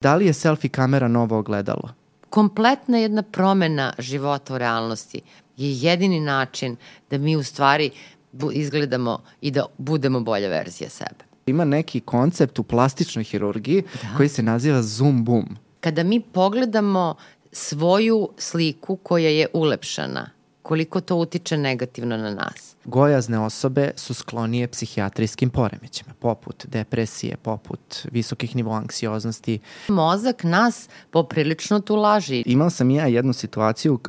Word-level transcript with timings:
Da 0.00 0.14
li 0.14 0.26
je 0.26 0.32
selfie 0.32 0.70
kamera 0.70 1.08
novo 1.08 1.38
ogledalo? 1.38 1.88
Kompletna 2.30 2.98
jedna 2.98 3.22
promena 3.22 3.92
života 3.98 4.54
u 4.54 4.58
realnosti 4.58 5.20
je 5.56 5.72
jedini 5.72 6.20
način 6.20 6.76
da 7.10 7.18
mi 7.18 7.36
u 7.36 7.42
stvari 7.42 7.90
izgledamo 8.52 9.22
i 9.40 9.50
da 9.50 9.66
budemo 9.78 10.20
bolja 10.20 10.48
verzija 10.48 10.90
sebe. 10.90 11.24
Ima 11.46 11.64
neki 11.64 12.00
koncept 12.00 12.58
u 12.58 12.62
plastičnoj 12.62 13.24
hirurgiji 13.24 13.82
da. 14.02 14.16
koji 14.16 14.28
se 14.28 14.42
naziva 14.42 14.82
zoom 14.82 15.24
boom. 15.24 15.56
Kada 15.80 16.02
mi 16.02 16.20
pogledamo 16.20 17.14
svoju 17.52 18.28
sliku 18.36 18.96
koja 18.96 19.28
je 19.28 19.46
ulepšana, 19.52 20.30
koliko 20.68 21.00
to 21.00 21.16
utiče 21.16 21.56
negativno 21.56 22.16
na 22.16 22.34
nas. 22.34 22.76
Gojazne 22.84 23.38
osobe 23.38 23.90
su 23.96 24.14
sklonije 24.14 24.68
psihijatrijskim 24.68 25.50
poremećima, 25.50 26.14
poput 26.18 26.66
depresije, 26.66 27.36
poput 27.36 28.06
visokih 28.12 28.56
nivoa 28.56 28.76
anksioznosti. 28.76 29.58
Mozak 29.88 30.44
nas 30.44 30.88
poprilično 31.10 31.80
tu 31.80 31.96
laži. 31.96 32.42
Imao 32.46 32.70
sam 32.70 32.90
ja 32.90 33.06
jednu 33.06 33.32
situaciju 33.32 33.94
uh, 33.94 34.00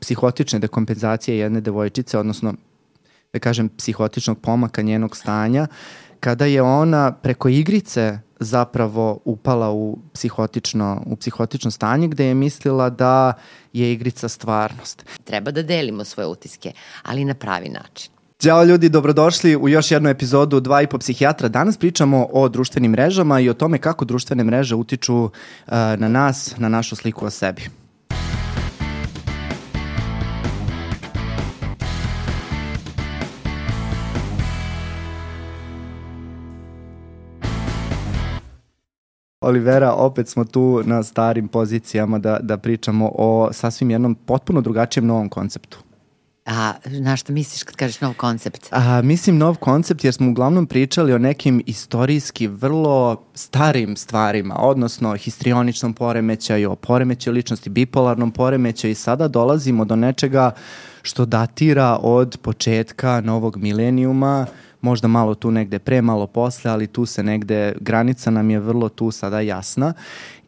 psihotične 0.00 0.58
dekompenzacije 0.58 1.38
jedne 1.38 1.60
devojčice, 1.60 2.18
odnosno 2.18 2.54
da 3.32 3.38
kažem 3.38 3.68
psihotičnog 3.68 4.38
pomaka 4.40 4.82
njenog 4.82 5.16
stanja, 5.16 5.66
kada 6.20 6.46
je 6.46 6.62
ona 6.62 7.12
preko 7.12 7.48
igrice 7.48 8.18
zapravo 8.42 9.18
upala 9.24 9.70
u 9.70 9.98
psihotično, 10.14 11.02
u 11.06 11.16
psihotično 11.16 11.70
stanje 11.70 12.08
gde 12.08 12.26
je 12.26 12.34
mislila 12.34 12.90
da 12.90 13.32
je 13.72 13.92
igrica 13.92 14.28
stvarnost. 14.28 15.04
Treba 15.24 15.50
da 15.50 15.62
delimo 15.62 16.04
svoje 16.04 16.26
utiske, 16.26 16.72
ali 17.02 17.24
na 17.24 17.34
pravi 17.34 17.68
način. 17.68 18.12
Ćao 18.42 18.64
ljudi, 18.64 18.88
dobrodošli 18.88 19.56
u 19.56 19.68
još 19.68 19.90
jednu 19.90 20.08
epizodu 20.08 20.60
Dva 20.60 20.82
i 20.82 20.86
po 20.86 20.98
psihijatra. 20.98 21.48
Danas 21.48 21.76
pričamo 21.76 22.28
o 22.32 22.48
društvenim 22.48 22.90
mrežama 22.90 23.40
i 23.40 23.48
o 23.48 23.54
tome 23.54 23.78
kako 23.78 24.04
društvene 24.04 24.44
mreže 24.44 24.74
utiču 24.74 25.16
uh, 25.24 25.30
na 25.72 26.08
nas, 26.08 26.54
na 26.58 26.68
našu 26.68 26.96
sliku 26.96 27.26
o 27.26 27.30
sebi. 27.30 27.81
Olivera, 39.42 39.92
opet 39.92 40.28
smo 40.28 40.44
tu 40.44 40.82
na 40.84 41.02
starim 41.02 41.48
pozicijama 41.48 42.18
da, 42.18 42.38
da 42.42 42.56
pričamo 42.56 43.10
o 43.14 43.48
sasvim 43.52 43.90
jednom 43.90 44.14
potpuno 44.14 44.60
drugačijem 44.60 45.06
novom 45.06 45.28
konceptu. 45.28 45.78
A 46.46 46.72
na 46.84 47.16
što 47.16 47.32
misliš 47.32 47.62
kad 47.62 47.76
kažeš 47.76 48.00
nov 48.00 48.14
koncept? 48.14 48.68
A, 48.70 49.02
mislim 49.02 49.38
nov 49.38 49.56
koncept 49.56 50.04
jer 50.04 50.14
smo 50.14 50.30
uglavnom 50.30 50.66
pričali 50.66 51.12
o 51.12 51.18
nekim 51.18 51.62
istorijski 51.66 52.46
vrlo 52.46 53.22
starim 53.34 53.96
stvarima, 53.96 54.56
odnosno 54.58 55.16
histrioničnom 55.16 55.94
poremećaju, 55.94 56.72
o 56.72 56.76
poremećaju 56.76 57.34
ličnosti, 57.34 57.70
bipolarnom 57.70 58.30
poremećaju 58.30 58.90
i 58.90 58.94
sada 58.94 59.28
dolazimo 59.28 59.84
do 59.84 59.96
nečega 59.96 60.50
što 61.02 61.26
datira 61.26 61.98
od 62.02 62.38
početka 62.42 63.20
novog 63.20 63.56
milenijuma, 63.56 64.46
možda 64.82 65.08
malo 65.08 65.34
tu 65.34 65.50
negde 65.50 65.78
pre, 65.78 66.02
malo 66.02 66.26
posle, 66.26 66.70
ali 66.70 66.86
tu 66.86 67.06
se 67.06 67.22
negde, 67.22 67.72
granica 67.80 68.30
nam 68.30 68.50
je 68.50 68.60
vrlo 68.60 68.88
tu 68.88 69.10
sada 69.10 69.40
jasna 69.40 69.92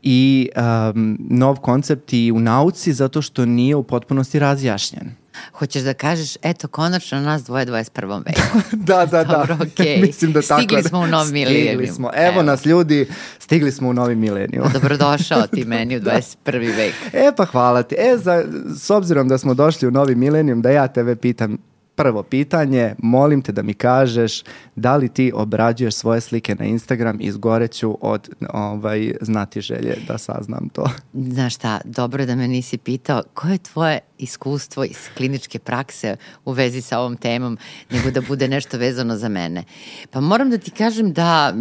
i 0.03 0.49
um, 0.57 1.19
nov 1.31 1.57
koncept 1.57 2.13
i 2.13 2.33
u 2.33 2.41
nauci 2.41 2.93
zato 2.93 3.23
što 3.23 3.47
nije 3.47 3.77
u 3.77 3.83
potpunosti 3.83 4.39
razjašnjen. 4.39 5.11
Hoćeš 5.53 5.83
da 5.83 5.95
kažeš, 5.95 6.37
eto, 6.43 6.69
konačno 6.69 7.21
nas 7.21 7.45
dvoje 7.45 7.67
21. 7.67 8.23
veku. 8.27 8.69
da, 8.87 9.07
da, 9.07 9.25
da. 9.25 9.25
Dobro, 9.25 9.57
okay. 9.57 10.01
Mislim 10.01 10.33
da 10.33 10.43
tako. 10.43 10.63
Stigli 10.63 10.83
smo 10.83 10.99
u 10.99 11.07
novi 11.07 11.33
milenijum. 11.33 11.67
Stigli 11.67 11.87
smo. 11.87 12.11
Evo, 12.15 12.27
Evo 12.27 12.43
nas 12.43 12.67
ljudi, 12.67 13.07
stigli 13.39 13.73
smo 13.73 13.89
u 13.89 13.93
novi 13.93 14.15
milenijum. 14.15 14.69
Dobrodošao 14.81 15.47
ti 15.47 15.65
meni 15.65 15.97
u 15.97 16.01
21. 16.45 16.77
vek. 16.77 16.95
E 17.13 17.33
pa 17.37 17.45
hvala 17.45 17.83
ti. 17.83 17.95
E, 17.99 18.17
za, 18.19 18.45
s 18.77 18.91
obzirom 18.91 19.29
da 19.29 19.39
smo 19.39 19.55
došli 19.55 19.89
u 19.89 19.91
novi 19.91 20.15
milenijum, 20.15 20.63
da 20.63 20.71
ja 20.71 20.89
tebe 20.89 21.17
pitam, 21.17 21.59
Prvo 21.97 22.23
pitanje, 22.23 22.95
molim 22.99 23.43
te 23.43 23.53
da 23.53 23.63
mi 23.63 23.75
kažeš 23.75 24.43
da 24.77 24.97
li 24.97 25.09
ti 25.09 25.33
obrađuješ 25.35 25.95
svoje 25.95 26.21
slike 26.21 26.55
na 26.55 26.65
Instagram 26.65 27.19
i 27.21 27.33
zgoreću 27.33 27.99
od 28.01 28.31
ovaj, 28.53 29.15
znati 29.21 29.61
želje 29.61 29.97
da 30.09 30.19
saznam 30.19 30.69
to. 30.69 30.91
Znaš 31.35 31.55
šta, 31.55 31.81
dobro 31.85 32.27
da 32.27 32.35
me 32.35 32.49
nisi 32.49 32.79
pitao 32.79 33.23
koje 33.35 33.53
je 33.53 33.59
tvoje 33.59 33.99
iskustvo 34.19 34.85
iz 34.85 34.99
kliničke 35.17 35.59
prakse 35.59 36.17
u 36.45 36.53
vezi 36.53 36.81
sa 36.81 36.99
ovom 36.99 37.17
temom, 37.17 37.59
nego 37.91 38.11
da 38.11 38.21
bude 38.21 38.49
nešto 38.49 38.79
vezano 38.79 39.17
za 39.17 39.29
mene. 39.29 39.65
Pa 40.11 40.21
moram 40.21 40.51
da 40.51 40.59
ti 40.59 40.71
kažem 40.71 41.13
da 41.13 41.53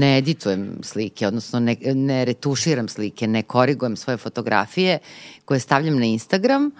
ne 0.00 0.18
editujem 0.18 0.78
slike, 0.82 1.26
odnosno 1.26 1.60
ne, 1.60 1.76
ne 1.94 2.24
retuširam 2.24 2.88
slike, 2.88 3.26
ne 3.26 3.42
korigujem 3.42 3.96
svoje 3.96 4.16
fotografije 4.16 4.98
koje 5.44 5.60
stavljam 5.60 5.98
na 5.98 6.04
Instagram, 6.04 6.70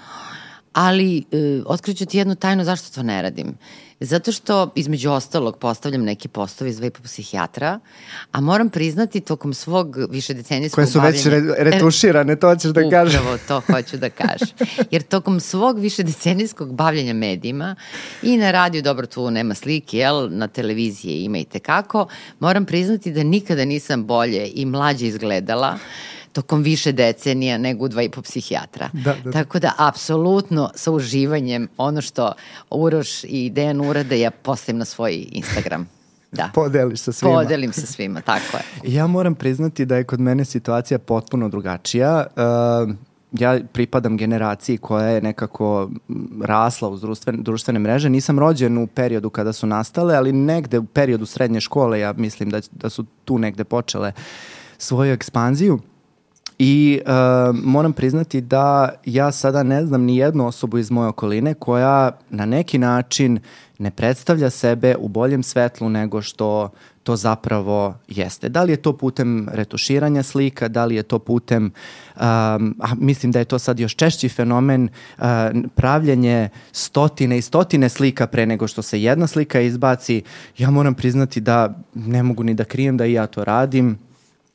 ali 0.72 1.18
e, 1.18 1.22
otkriću 1.66 2.06
ti 2.06 2.18
jednu 2.18 2.34
tajnu 2.34 2.64
zašto 2.64 2.94
to 2.94 3.02
ne 3.02 3.22
radim. 3.22 3.54
Zato 4.04 4.32
što, 4.32 4.72
između 4.74 5.10
ostalog, 5.10 5.58
postavljam 5.58 6.02
neki 6.02 6.28
postovi 6.28 6.70
iz 6.70 6.80
VIPA 6.80 7.00
psihijatra, 7.02 7.80
a 8.32 8.40
moram 8.40 8.70
priznati 8.70 9.20
tokom 9.20 9.54
svog 9.54 9.96
višedecenijskog 10.10 10.74
Koje 10.74 10.86
su 10.86 11.00
već 11.00 11.26
re, 11.26 11.40
retuširane, 11.58 12.36
to 12.36 12.56
ćeš 12.56 12.70
da 12.70 12.90
kažeš. 12.90 13.20
Upravo 13.20 13.38
to 13.48 13.60
hoću 13.60 13.96
da 13.96 14.10
kažem. 14.10 14.48
Jer 14.90 15.02
tokom 15.02 15.40
svog 15.40 15.78
višedecenijskog 15.78 16.74
bavljanja 16.74 17.14
medijima 17.14 17.76
i 18.22 18.36
na 18.36 18.50
radiju, 18.50 18.82
dobro, 18.82 19.06
tu 19.06 19.30
nema 19.30 19.54
slike, 19.54 19.98
jel, 19.98 20.28
na 20.30 20.48
televiziji 20.48 21.24
ima 21.24 21.38
i 21.38 21.44
tekako, 21.44 22.06
moram 22.40 22.64
priznati 22.64 23.12
da 23.12 23.22
nikada 23.22 23.64
nisam 23.64 24.04
bolje 24.04 24.50
i 24.54 24.66
mlađe 24.66 25.06
izgledala 25.06 25.78
tokom 26.32 26.62
više 26.62 26.92
decenija 26.92 27.58
nego 27.58 27.84
u 27.84 27.88
dva 27.88 28.02
i 28.02 28.08
po 28.08 28.22
psihijatra. 28.22 28.88
Da, 28.92 29.14
da. 29.24 29.32
Tako 29.32 29.58
da, 29.58 29.72
apsolutno, 29.78 30.70
sa 30.74 30.92
uživanjem, 30.92 31.68
ono 31.76 32.00
što 32.00 32.32
Uroš 32.70 33.24
i 33.24 33.50
Dejan 33.50 33.80
urade, 33.80 34.20
ja 34.20 34.30
postavim 34.30 34.78
na 34.78 34.84
svoj 34.84 35.26
Instagram. 35.32 35.88
Da. 36.32 36.50
Podeliš 36.54 37.00
sa 37.00 37.12
svima. 37.12 37.34
Podelim 37.34 37.72
sa 37.72 37.86
svima, 37.86 38.20
tako 38.20 38.56
je. 38.56 38.62
Ja 38.96 39.06
moram 39.06 39.34
priznati 39.34 39.84
da 39.84 39.96
je 39.96 40.04
kod 40.04 40.20
mene 40.20 40.44
situacija 40.44 40.98
potpuno 40.98 41.48
drugačija. 41.48 42.26
Uh, 42.36 42.94
ja 43.32 43.60
pripadam 43.72 44.16
generaciji 44.16 44.78
koja 44.78 45.06
je 45.06 45.22
nekako 45.22 45.90
rasla 46.42 46.88
uz 46.88 47.00
društvene, 47.00 47.38
društvene 47.42 47.80
mreže. 47.80 48.08
Nisam 48.08 48.38
rođen 48.38 48.78
u 48.78 48.86
periodu 48.86 49.30
kada 49.30 49.52
su 49.52 49.66
nastale, 49.66 50.16
ali 50.16 50.32
negde 50.32 50.78
u 50.78 50.84
periodu 50.84 51.26
srednje 51.26 51.60
škole 51.60 52.00
ja 52.00 52.12
mislim 52.12 52.50
da, 52.50 52.60
da 52.70 52.90
su 52.90 53.04
tu 53.24 53.38
negde 53.38 53.64
počele 53.64 54.12
svoju 54.78 55.12
ekspanziju. 55.12 55.80
I 56.64 57.00
uh, 57.06 57.56
moram 57.64 57.92
priznati 57.92 58.40
da 58.40 58.94
ja 59.04 59.32
sada 59.32 59.62
ne 59.62 59.86
znam 59.86 60.02
ni 60.02 60.16
jednu 60.16 60.46
osobu 60.46 60.78
iz 60.78 60.90
moje 60.90 61.08
okoline 61.08 61.54
koja 61.54 62.10
na 62.30 62.46
neki 62.46 62.78
način 62.78 63.38
ne 63.78 63.90
predstavlja 63.90 64.50
sebe 64.50 64.96
u 64.96 65.08
boljem 65.08 65.42
svetlu 65.42 65.88
nego 65.88 66.22
što 66.22 66.70
to 67.02 67.16
zapravo 67.16 67.94
jeste. 68.08 68.48
Da 68.48 68.62
li 68.62 68.72
je 68.72 68.76
to 68.76 68.96
putem 68.96 69.48
retuširanja 69.52 70.22
slika, 70.22 70.68
da 70.68 70.84
li 70.84 70.94
je 70.94 71.02
to 71.02 71.18
putem, 71.18 71.64
um, 71.64 71.72
a 72.80 72.94
mislim 72.96 73.32
da 73.32 73.38
je 73.38 73.44
to 73.44 73.58
sad 73.58 73.80
još 73.80 73.96
češći 73.96 74.28
fenomen, 74.28 74.88
uh, 75.18 75.24
pravljenje 75.74 76.48
stotine 76.72 77.38
i 77.38 77.42
stotine 77.42 77.88
slika 77.88 78.26
pre 78.26 78.46
nego 78.46 78.68
što 78.68 78.82
se 78.82 79.02
jedna 79.02 79.26
slika 79.26 79.60
izbaci. 79.60 80.22
Ja 80.58 80.70
moram 80.70 80.94
priznati 80.94 81.40
da 81.40 81.78
ne 81.94 82.22
mogu 82.22 82.44
ni 82.44 82.54
da 82.54 82.64
krijem 82.64 82.96
da 82.96 83.06
i 83.06 83.12
ja 83.12 83.26
to 83.26 83.44
radim 83.44 83.98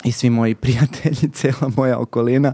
i 0.03 0.12
svi 0.12 0.30
moji 0.30 0.56
prijatelji, 0.63 1.31
cela 1.34 1.72
moja 1.78 2.00
okolina. 2.00 2.53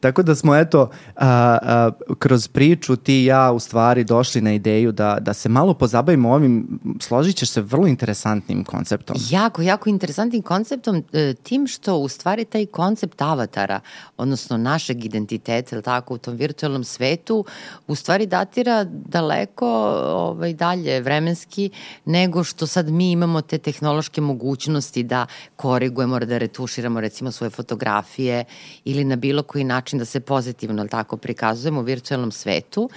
Tako 0.00 0.22
da 0.22 0.34
smo 0.34 0.56
eto 0.56 0.90
a, 1.16 1.58
a, 1.62 1.90
kroz 2.18 2.48
priču 2.48 2.96
ti 2.96 3.22
i 3.22 3.24
ja 3.24 3.52
u 3.52 3.58
stvari 3.58 4.04
došli 4.04 4.40
na 4.40 4.52
ideju 4.52 4.92
da, 4.92 5.18
da 5.20 5.34
se 5.34 5.48
malo 5.48 5.74
pozabavimo 5.74 6.32
ovim, 6.32 6.80
složit 7.00 7.36
ćeš 7.36 7.50
se 7.50 7.60
vrlo 7.60 7.86
interesantnim 7.86 8.64
konceptom. 8.64 9.16
Jako, 9.30 9.62
jako 9.62 9.88
interesantnim 9.88 10.42
konceptom, 10.42 11.04
e, 11.12 11.34
tim 11.42 11.66
što 11.66 11.96
u 11.96 12.08
stvari 12.08 12.44
taj 12.44 12.66
koncept 12.66 13.22
avatara, 13.22 13.80
odnosno 14.16 14.56
našeg 14.56 15.04
identiteta, 15.04 15.76
ili 15.76 15.82
tako, 15.82 16.14
u 16.14 16.18
tom 16.18 16.34
virtualnom 16.34 16.84
svetu, 16.84 17.44
u 17.86 17.94
stvari 17.94 18.26
datira 18.26 18.84
daleko 18.84 19.68
ovaj, 20.06 20.52
dalje 20.52 21.00
vremenski 21.00 21.70
nego 22.04 22.44
što 22.44 22.66
sad 22.66 22.88
mi 22.88 23.10
imamo 23.10 23.40
te 23.40 23.58
tehnološke 23.58 24.20
mogućnosti 24.20 25.02
da 25.02 25.26
korigujemo, 25.56 26.18
da 26.18 26.38
retušimo 26.38 26.79
retuširamo 26.80 27.00
recimo 27.00 27.30
svoje 27.30 27.50
fotografije 27.50 28.44
ili 28.84 29.04
na 29.04 29.16
bilo 29.16 29.42
koji 29.42 29.64
način 29.64 29.98
da 29.98 30.04
se 30.04 30.20
pozitivno 30.20 30.86
tako 30.86 31.16
prikazujemo 31.16 31.80
u 31.80 31.84
virtualnom 31.84 32.32
svetu. 32.32 32.90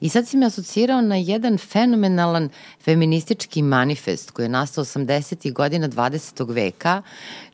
I 0.00 0.08
sad 0.08 0.28
si 0.28 0.36
me 0.36 0.46
asocirao 0.46 1.00
na 1.00 1.16
jedan 1.16 1.58
fenomenalan 1.58 2.48
feministički 2.80 3.62
manifest 3.62 4.30
koji 4.30 4.44
je 4.44 4.48
nastao 4.48 4.84
80. 4.84 5.52
godina 5.52 5.88
20. 5.88 6.54
veka 6.54 7.02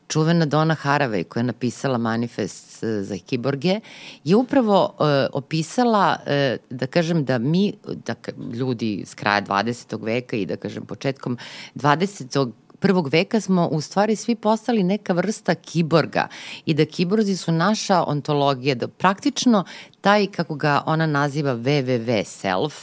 čuvena 0.07 0.45
Donna 0.45 0.75
Haraway 0.75 1.23
koja 1.23 1.41
je 1.41 1.45
napisala 1.45 1.97
manifest 1.97 2.83
e, 2.83 3.03
za 3.03 3.17
kiborge 3.17 3.79
je 4.23 4.35
upravo 4.35 4.83
uh, 4.99 5.05
opisala 5.33 6.17
uh, 6.19 6.59
da 6.69 6.87
kažem 6.87 7.25
da 7.25 7.37
mi 7.37 7.73
da 8.05 8.15
ljudi 8.53 9.03
s 9.05 9.13
kraja 9.13 9.41
20. 9.41 10.03
veka 10.03 10.35
i 10.35 10.45
da 10.45 10.57
kažem 10.57 10.85
početkom 10.85 11.37
20 11.75 12.51
21. 12.85 13.11
veka 13.11 13.41
smo 13.41 13.67
u 13.67 13.81
stvari 13.81 14.15
svi 14.15 14.35
postali 14.35 14.83
neka 14.83 15.13
vrsta 15.13 15.55
kiborga 15.55 16.27
i 16.65 16.73
da 16.73 16.85
kiborzi 16.85 17.37
su 17.37 17.51
naša 17.51 18.03
ontologija, 18.03 18.75
da 18.75 18.87
praktično 18.87 19.63
taj, 20.01 20.27
kako 20.27 20.55
ga 20.55 20.83
ona 20.85 21.05
naziva, 21.05 21.55
www 21.55 22.23
self, 22.23 22.73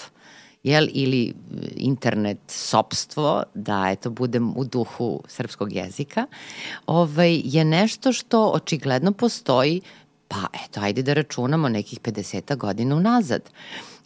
jel, 0.63 0.89
ili 0.93 1.29
e, 1.29 1.33
internet 1.77 2.39
sopstvo, 2.47 3.43
da 3.55 3.87
eto 3.91 4.11
budem 4.11 4.57
u 4.57 4.65
duhu 4.65 5.23
srpskog 5.29 5.73
jezika, 5.73 6.27
ovaj, 6.87 7.41
je 7.45 7.65
nešto 7.65 8.13
što 8.13 8.51
očigledno 8.55 9.13
postoji 9.13 9.81
pa 10.29 10.47
eto, 10.65 10.81
ajde 10.81 11.03
da 11.03 11.13
računamo 11.13 11.69
nekih 11.69 12.01
50 12.01 12.57
godina 12.57 12.97
unazad. 12.97 13.51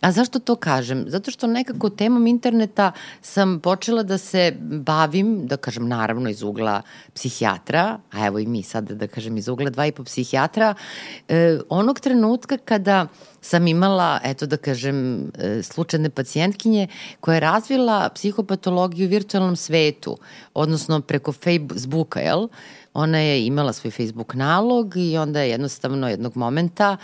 A 0.01 0.13
zašto 0.13 0.39
to 0.39 0.57
kažem? 0.57 1.05
Zato 1.09 1.31
što 1.31 1.47
nekako 1.47 1.91
temom 1.91 2.27
interneta 2.27 2.93
sam 3.23 3.61
počela 3.61 4.03
da 4.03 4.19
se 4.19 4.57
bavim, 4.61 5.47
da 5.47 5.57
kažem 5.57 5.89
naravno 5.89 6.31
iz 6.31 6.43
ugla 6.43 6.83
psihijatra, 7.15 7.99
a 8.11 8.27
evo 8.27 8.39
i 8.39 8.47
mi 8.47 8.63
sad 8.63 8.93
da 8.93 9.07
kažem 9.07 9.37
iz 9.37 9.49
ugla 9.49 9.71
dva 9.71 9.87
i 9.87 9.93
po 9.93 10.05
psihijatra, 10.05 10.75
e, 11.29 11.59
onog 11.69 12.01
trenutka 12.01 12.57
kada 12.57 13.07
sam 13.41 13.67
imala, 13.67 14.21
eto 14.25 14.47
da 14.47 14.57
kažem, 14.57 15.31
e, 15.39 15.63
slučajne 15.63 16.11
pacijentkinje 16.11 16.89
koja 17.21 17.35
je 17.35 17.41
razvila 17.41 18.09
psihopatologiju 18.15 19.07
u 19.07 19.11
virtualnom 19.11 19.57
svetu, 19.57 20.19
odnosno 20.55 21.01
preko 21.01 21.33
Facebooka, 21.33 22.21
jel? 22.21 22.49
Ona 22.95 23.19
je 23.19 23.47
imala 23.47 23.73
svoj 23.73 23.91
Facebook 23.91 24.35
nalog 24.35 24.97
i 24.97 25.17
onda 25.19 25.41
je 25.41 25.51
jednostavno 25.51 26.09
jednog 26.09 26.37
momenta 26.37 26.97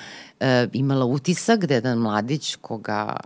e, 0.42 0.68
imala 0.72 1.04
utisak 1.04 1.66
da 1.66 1.74
je 1.74 1.76
jedan 1.76 1.98
mladić 1.98 2.56
koga, 2.56 3.16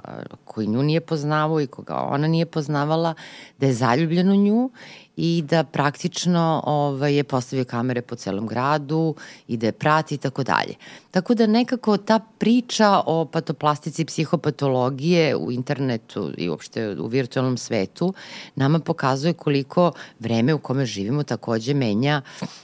koji 0.44 0.66
nju 0.66 0.82
nije 0.82 1.00
poznavao 1.00 1.60
i 1.60 1.66
koga 1.66 1.94
ona 1.94 2.28
nije 2.28 2.46
poznavala, 2.46 3.14
da 3.58 3.66
je 3.66 3.72
zaljubljen 3.72 4.30
u 4.30 4.36
nju 4.36 4.70
i 5.16 5.44
da 5.48 5.64
praktično 5.64 6.62
ovaj, 6.66 7.14
je 7.16 7.24
postavio 7.24 7.64
kamere 7.64 8.02
po 8.02 8.16
celom 8.16 8.46
gradu 8.46 9.14
i 9.48 9.56
da 9.56 9.66
je 9.66 9.72
prati 9.72 10.14
i 10.14 10.18
tako 10.18 10.42
dalje. 10.42 10.74
Tako 11.10 11.34
da 11.34 11.46
nekako 11.46 11.96
ta 11.96 12.18
priča 12.38 13.00
o 13.06 13.24
patoplastici 13.24 14.04
psihopatologije 14.04 15.36
u 15.36 15.52
internetu 15.52 16.32
i 16.36 16.48
uopšte 16.48 17.00
u 17.00 17.06
virtualnom 17.06 17.56
svetu 17.56 18.14
nama 18.54 18.78
pokazuje 18.78 19.32
koliko 19.32 19.92
vreme 20.20 20.54
u 20.54 20.58
kome 20.58 20.86
živimo 20.86 21.22
takođe 21.22 21.74
menja 21.74 22.22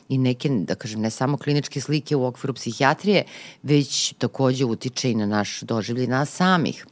i 0.08 0.18
neke, 0.18 0.48
da 0.48 0.74
kažem, 0.74 1.00
ne 1.00 1.10
samo 1.10 1.36
kliničke 1.36 1.80
slike 1.80 2.16
u 2.16 2.26
okviru 2.26 2.54
psihijatrije, 2.54 3.24
već 3.62 4.12
takođe 4.12 4.41
utiče 4.64 5.10
i 5.10 5.14
na 5.14 5.26
naš 5.26 5.60
doživlje 5.60 6.06
nas 6.06 6.30
samih. 6.30 6.86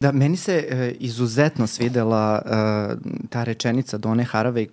Da, 0.00 0.12
meni 0.12 0.36
se 0.36 0.52
e, 0.52 0.94
izuzetno 1.00 1.66
svidela 1.66 2.42
e, 2.44 2.48
ta 3.30 3.44
rečenica 3.44 3.98
Done 3.98 4.24
Harave 4.24 4.66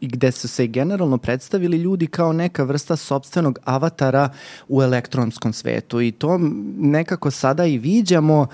gde 0.00 0.32
su 0.32 0.48
se 0.48 0.66
generalno 0.66 1.18
predstavili 1.18 1.76
ljudi 1.76 2.06
kao 2.06 2.32
neka 2.32 2.62
vrsta 2.62 2.96
sobstvenog 2.96 3.58
avatara 3.64 4.28
u 4.68 4.82
elektronskom 4.82 5.52
svetu 5.52 6.00
i 6.00 6.12
to 6.12 6.38
nekako 6.78 7.30
sada 7.30 7.66
i 7.66 7.78
viđamo 7.78 8.46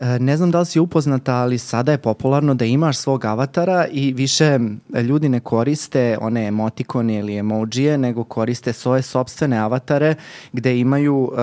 ne 0.00 0.36
znam 0.36 0.50
da 0.50 0.60
li 0.60 0.66
si 0.66 0.80
upoznata, 0.80 1.34
ali 1.34 1.58
sada 1.58 1.92
je 1.92 1.98
popularno 1.98 2.54
da 2.54 2.64
imaš 2.64 2.96
svog 2.96 3.24
avatara 3.24 3.86
i 3.90 4.12
više 4.12 4.58
ljudi 5.02 5.28
ne 5.28 5.40
koriste 5.40 6.18
one 6.20 6.46
emotikone 6.46 7.18
ili 7.18 7.36
emojije, 7.36 7.98
nego 7.98 8.24
koriste 8.24 8.72
svoje 8.72 9.02
sobstvene 9.02 9.56
avatare 9.56 10.14
gde 10.52 10.78
imaju 10.78 11.16
uh, 11.16 11.30
uh, 11.30 11.38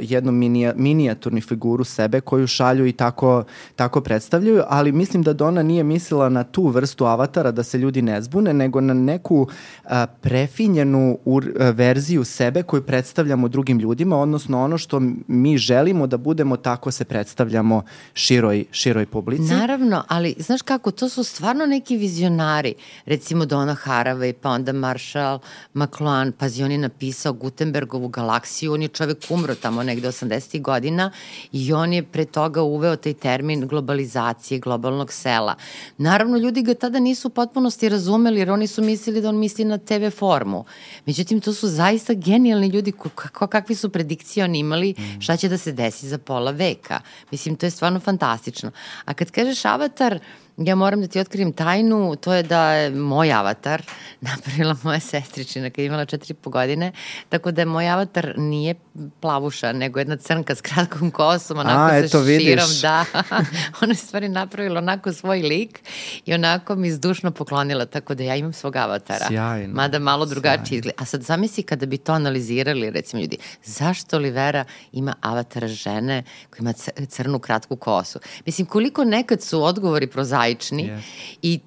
jednu 0.00 0.32
minija, 0.32 0.72
minijaturni 0.76 1.40
figuru 1.40 1.84
sebe 1.84 2.20
koju 2.20 2.46
šalju 2.46 2.86
i 2.86 2.92
tako, 2.92 3.44
tako 3.76 4.00
predstavljaju, 4.00 4.62
ali 4.68 4.92
mislim 4.92 5.22
da 5.22 5.32
Dona 5.32 5.62
nije 5.62 5.84
mislila 5.84 6.28
na 6.28 6.44
tu 6.44 6.66
vrstu 6.66 7.04
avatara 7.04 7.50
da 7.50 7.62
se 7.62 7.78
ljudi 7.78 8.02
ne 8.02 8.22
zbune, 8.22 8.52
nego 8.52 8.80
na 8.80 8.94
neku 8.94 9.40
uh, 9.40 9.90
prefinjenu 10.20 11.18
ur, 11.24 11.44
uh, 11.44 11.68
verziju 11.74 12.24
sebe 12.24 12.62
koju 12.62 12.82
predstavljamo 12.82 13.48
drugim 13.48 13.78
ljudima, 13.78 14.16
odnosno 14.16 14.62
ono 14.62 14.78
što 14.78 15.00
mi 15.26 15.58
želimo 15.58 16.06
da 16.06 16.16
budemo, 16.16 16.56
tako 16.56 16.90
se 16.90 17.04
predstavljamo 17.04 17.85
široj, 18.14 18.64
široj 18.70 19.06
publici. 19.06 19.54
Naravno, 19.54 20.04
ali 20.08 20.34
znaš 20.38 20.62
kako, 20.62 20.90
to 20.90 21.08
su 21.08 21.24
stvarno 21.24 21.66
neki 21.66 21.96
vizionari. 21.96 22.74
Recimo 23.06 23.46
Donna 23.46 23.76
Haraway, 23.84 24.32
pa 24.32 24.50
onda 24.50 24.72
Marshall 24.72 25.38
McLuhan, 25.74 26.32
pazi, 26.32 26.62
on 26.62 26.72
je 26.72 26.78
napisao 26.78 27.32
Gutenbergovu 27.32 28.08
galaksiju, 28.08 28.72
on 28.72 28.82
je 28.82 28.88
čovek 28.88 29.18
umro 29.28 29.54
tamo 29.54 29.82
negde 29.82 30.08
80. 30.08 30.62
godina 30.62 31.10
i 31.52 31.72
on 31.72 31.92
je 31.92 32.02
pre 32.02 32.24
toga 32.24 32.62
uveo 32.62 32.96
taj 32.96 33.14
termin 33.14 33.66
globalizacije, 33.66 34.58
globalnog 34.58 35.12
sela. 35.12 35.54
Naravno, 35.98 36.38
ljudi 36.38 36.62
ga 36.62 36.74
tada 36.74 37.00
nisu 37.00 37.28
u 37.28 37.30
potpunosti 37.30 37.88
razumeli, 37.88 38.38
jer 38.38 38.50
oni 38.50 38.66
su 38.66 38.82
mislili 38.82 39.20
da 39.20 39.28
on 39.28 39.38
misli 39.38 39.64
na 39.64 39.78
TV 39.78 40.10
formu. 40.18 40.64
Međutim, 41.06 41.40
to 41.40 41.52
su 41.52 41.68
zaista 41.68 42.14
genijalni 42.14 42.68
ljudi, 42.68 42.92
kako, 42.92 43.46
kakvi 43.46 43.74
su 43.74 43.90
predikcije 43.90 44.44
oni 44.44 44.58
imali, 44.58 44.94
mm. 44.98 45.20
šta 45.20 45.36
će 45.36 45.48
da 45.48 45.58
se 45.58 45.72
desi 45.72 46.08
za 46.08 46.18
pola 46.18 46.50
veka. 46.50 47.00
Mislim, 47.30 47.56
to 47.56 47.66
je 47.66 47.70
stvarno 47.76 48.00
fantastično. 48.00 48.70
A 49.04 49.14
kad 49.14 49.30
kažeš 49.30 49.64
avatar, 49.64 50.18
ja 50.56 50.74
moram 50.74 51.00
da 51.00 51.06
ti 51.06 51.20
otkrijem 51.20 51.52
tajnu, 51.52 52.16
to 52.16 52.34
je 52.34 52.42
da 52.42 52.72
je 52.72 52.90
moj 52.90 53.32
avatar 53.32 53.82
napravila 54.20 54.76
moja 54.82 55.00
sestričina 55.00 55.70
kad 55.70 55.78
je 55.78 55.86
imala 55.86 56.04
četiri 56.04 56.34
po 56.34 56.50
godine, 56.50 56.92
tako 57.28 57.50
da 57.50 57.62
je 57.62 57.66
moj 57.66 57.88
avatar 57.88 58.34
nije 58.36 58.74
plavuša, 59.20 59.72
nego 59.72 59.98
jedna 59.98 60.16
crnka 60.16 60.54
s 60.54 60.60
kratkom 60.60 61.10
kosom, 61.10 61.58
onako 61.58 61.80
A, 61.80 61.88
sa 61.88 61.96
eto, 61.96 62.08
širom, 62.08 62.26
vidiš. 62.26 62.80
da. 62.82 63.04
Ona 63.82 63.92
je 63.92 63.96
stvari 63.96 64.28
napravila 64.28 64.78
onako 64.78 65.12
svoj 65.12 65.38
lik 65.42 65.80
i 66.26 66.34
onako 66.34 66.74
mi 66.74 66.90
zdušno 66.90 67.30
poklonila, 67.30 67.86
tako 67.86 68.14
da 68.14 68.24
ja 68.24 68.36
imam 68.36 68.52
svog 68.52 68.76
avatara. 68.76 69.26
Sjajno. 69.28 69.74
Mada 69.74 69.98
malo 69.98 70.26
drugačije 70.26 70.78
izgleda. 70.78 71.02
A 71.02 71.04
sad 71.04 71.22
zamisli 71.22 71.62
kada 71.62 71.86
bi 71.86 71.98
to 71.98 72.12
analizirali, 72.12 72.90
recimo 72.90 73.22
ljudi, 73.22 73.36
zašto 73.64 74.16
Olivera 74.16 74.64
ima 74.92 75.14
avatara 75.20 75.68
žene 75.68 76.22
koja 76.50 76.60
ima 76.60 76.72
crnu 77.08 77.38
kratku 77.38 77.76
kosu? 77.76 78.18
Mislim, 78.46 78.66
koliko 78.66 79.04
nekad 79.04 79.42
su 79.42 79.62
odgovori 79.62 80.06
prozaični 80.06 80.45
prozaični 80.54 80.90
yes. 80.90 81.00
i 81.42 81.60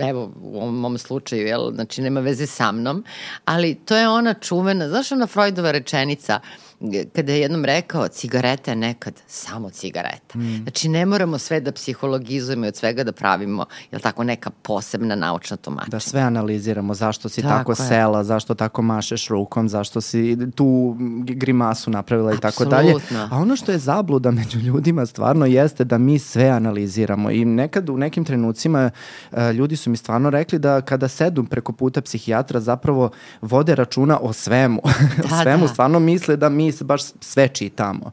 evo, 0.00 0.32
u 0.42 0.56
ovom 0.56 0.80
mom 0.80 0.98
slučaju, 0.98 1.46
jel, 1.46 1.72
znači 1.74 2.02
nema 2.02 2.20
veze 2.20 2.46
sa 2.46 2.72
mnom, 2.72 3.04
ali 3.44 3.74
to 3.74 3.96
je 3.96 4.08
ona 4.08 4.34
čuvena, 4.34 4.88
znaš 4.88 5.12
ona 5.12 5.26
Freudova 5.26 5.70
rečenica, 5.70 6.40
uh, 6.42 6.63
kada 7.12 7.32
je 7.32 7.40
jednom 7.40 7.64
rekao 7.64 8.08
cigareta 8.08 8.70
je 8.70 8.76
nekad 8.76 9.14
samo 9.26 9.70
cigareta. 9.70 10.38
Mm. 10.38 10.62
Znači 10.62 10.88
ne 10.88 11.06
moramo 11.06 11.38
sve 11.38 11.60
da 11.60 11.72
psihologizujemo 11.72 12.64
i 12.64 12.68
od 12.68 12.76
svega 12.76 13.04
da 13.04 13.12
pravimo, 13.12 13.66
jel 13.90 14.00
tako, 14.00 14.24
neka 14.24 14.50
posebna 14.50 15.14
naučna 15.14 15.56
tumačenja. 15.56 15.90
Da 15.90 16.00
sve 16.00 16.20
analiziramo, 16.20 16.94
zašto 16.94 17.28
si 17.28 17.42
tako, 17.42 17.74
tako 17.74 17.82
je. 17.82 17.88
sela, 17.88 18.24
zašto 18.24 18.54
tako 18.54 18.82
mašeš 18.82 19.28
rukom, 19.28 19.68
zašto 19.68 20.00
si 20.00 20.36
tu 20.54 20.96
grimasu 21.22 21.90
napravila 21.90 22.34
i 22.34 22.38
tako 22.38 22.64
dalje. 22.64 22.94
A 23.30 23.36
ono 23.38 23.56
što 23.56 23.72
je 23.72 23.78
zabluda 23.78 24.30
među 24.30 24.58
ljudima 24.58 25.06
stvarno 25.06 25.46
jeste 25.46 25.84
da 25.84 25.98
mi 25.98 26.18
sve 26.18 26.48
analiziramo 26.48 27.30
i 27.30 27.44
nekad 27.44 27.90
u 27.90 27.96
nekim 27.96 28.24
trenucima 28.24 28.90
uh, 29.32 29.38
ljudi 29.54 29.76
su 29.76 29.90
mi 29.90 29.96
stvarno 29.96 30.30
rekli 30.30 30.58
da 30.58 30.80
kada 30.80 31.08
sedu 31.08 31.44
preko 31.44 31.72
puta 31.72 32.00
psihijatra 32.00 32.60
zapravo 32.60 33.10
vode 33.40 33.74
računa 33.74 34.18
o 34.20 34.32
svemu. 34.32 34.82
Da, 35.14 35.36
o 35.36 35.42
svemu, 35.42 35.66
da. 35.66 35.68
stvarno 35.68 35.98
misle 35.98 36.36
da 36.36 36.48
mi 36.48 36.72
baš 36.82 37.02
sve 37.20 37.48
čitamo 37.48 38.10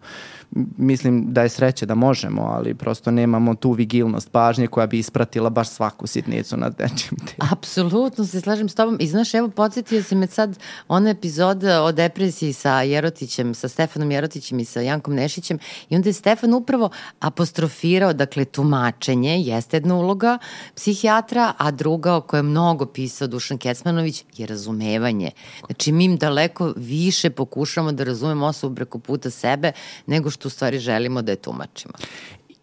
mislim 0.77 1.34
da 1.34 1.41
je 1.41 1.50
sreće 1.50 1.86
da 1.86 1.96
možemo, 1.96 2.41
ali 2.41 2.74
prosto 2.74 3.12
nemamo 3.12 3.55
tu 3.55 3.72
vigilnost 3.72 4.31
pažnje 4.31 4.67
koja 4.67 4.88
bi 4.88 5.00
ispratila 5.00 5.50
baš 5.50 5.70
svaku 5.70 6.08
sitnicu 6.08 6.58
nad 6.58 6.75
nečim. 6.79 7.17
Apsolutno 7.51 8.25
se 8.25 8.41
slažem 8.41 8.70
s 8.70 8.75
tobom. 8.75 8.98
I 9.00 9.08
znaš, 9.08 9.34
evo, 9.34 9.50
podsjetio 9.50 10.03
se 10.03 10.15
me 10.15 10.27
sad 10.27 10.60
ona 10.88 11.10
epizoda 11.10 11.84
o 11.84 11.91
depresiji 11.91 12.53
sa 12.53 12.81
Jerotićem, 12.81 13.53
sa 13.53 13.67
Stefanom 13.67 14.12
Jerotićem 14.12 14.60
i 14.60 14.65
sa 14.65 14.81
Jankom 14.81 15.15
Nešićem 15.15 15.60
i 15.89 15.96
onda 15.96 16.10
je 16.10 16.13
Stefan 16.13 16.53
upravo 16.53 16.89
apostrofirao, 17.20 18.13
dakle, 18.13 18.46
tumačenje 18.46 19.38
jeste 19.39 19.77
jedna 19.77 19.96
uloga 19.96 20.38
psihijatra, 20.75 21.53
a 21.58 21.72
druga 21.72 22.15
o 22.15 22.22
kojoj 22.22 22.39
je 22.39 22.43
mnogo 22.43 22.86
pisao 22.86 23.27
Dušan 23.27 23.58
Kecmanović 23.58 24.24
je 24.38 24.48
razumevanje. 24.48 25.31
Znači, 25.65 25.91
mi 25.91 26.05
im 26.05 26.17
daleko 26.17 26.74
više 26.75 27.29
pokušamo 27.29 27.91
da 27.91 28.03
razumemo 28.03 28.46
osobu 28.46 28.75
preko 28.75 29.00
puta 29.00 29.29
sebe 29.29 29.72
nego 30.05 30.29
što 30.29 30.40
što 30.41 30.48
u 30.48 30.51
stvari 30.51 30.79
želimo 30.79 31.21
da 31.21 31.31
je 31.31 31.36
tumačimo. 31.36 31.93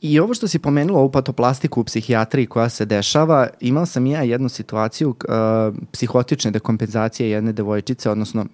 I 0.00 0.20
ovo 0.20 0.34
što 0.34 0.48
si 0.48 0.58
pomenula, 0.58 1.00
ovu 1.00 1.10
patoplastiku 1.10 1.80
u 1.80 1.84
psihijatriji 1.84 2.46
koja 2.46 2.68
se 2.68 2.84
dešava, 2.84 3.48
imao 3.60 3.86
sam 3.86 4.06
ja 4.06 4.22
jednu 4.22 4.48
situaciju 4.48 5.08
uh, 5.10 5.74
psihotične 5.92 6.50
dekompenzacije 6.50 7.30
jedne 7.30 7.52
devojčice, 7.52 8.10
odnosno 8.10 8.46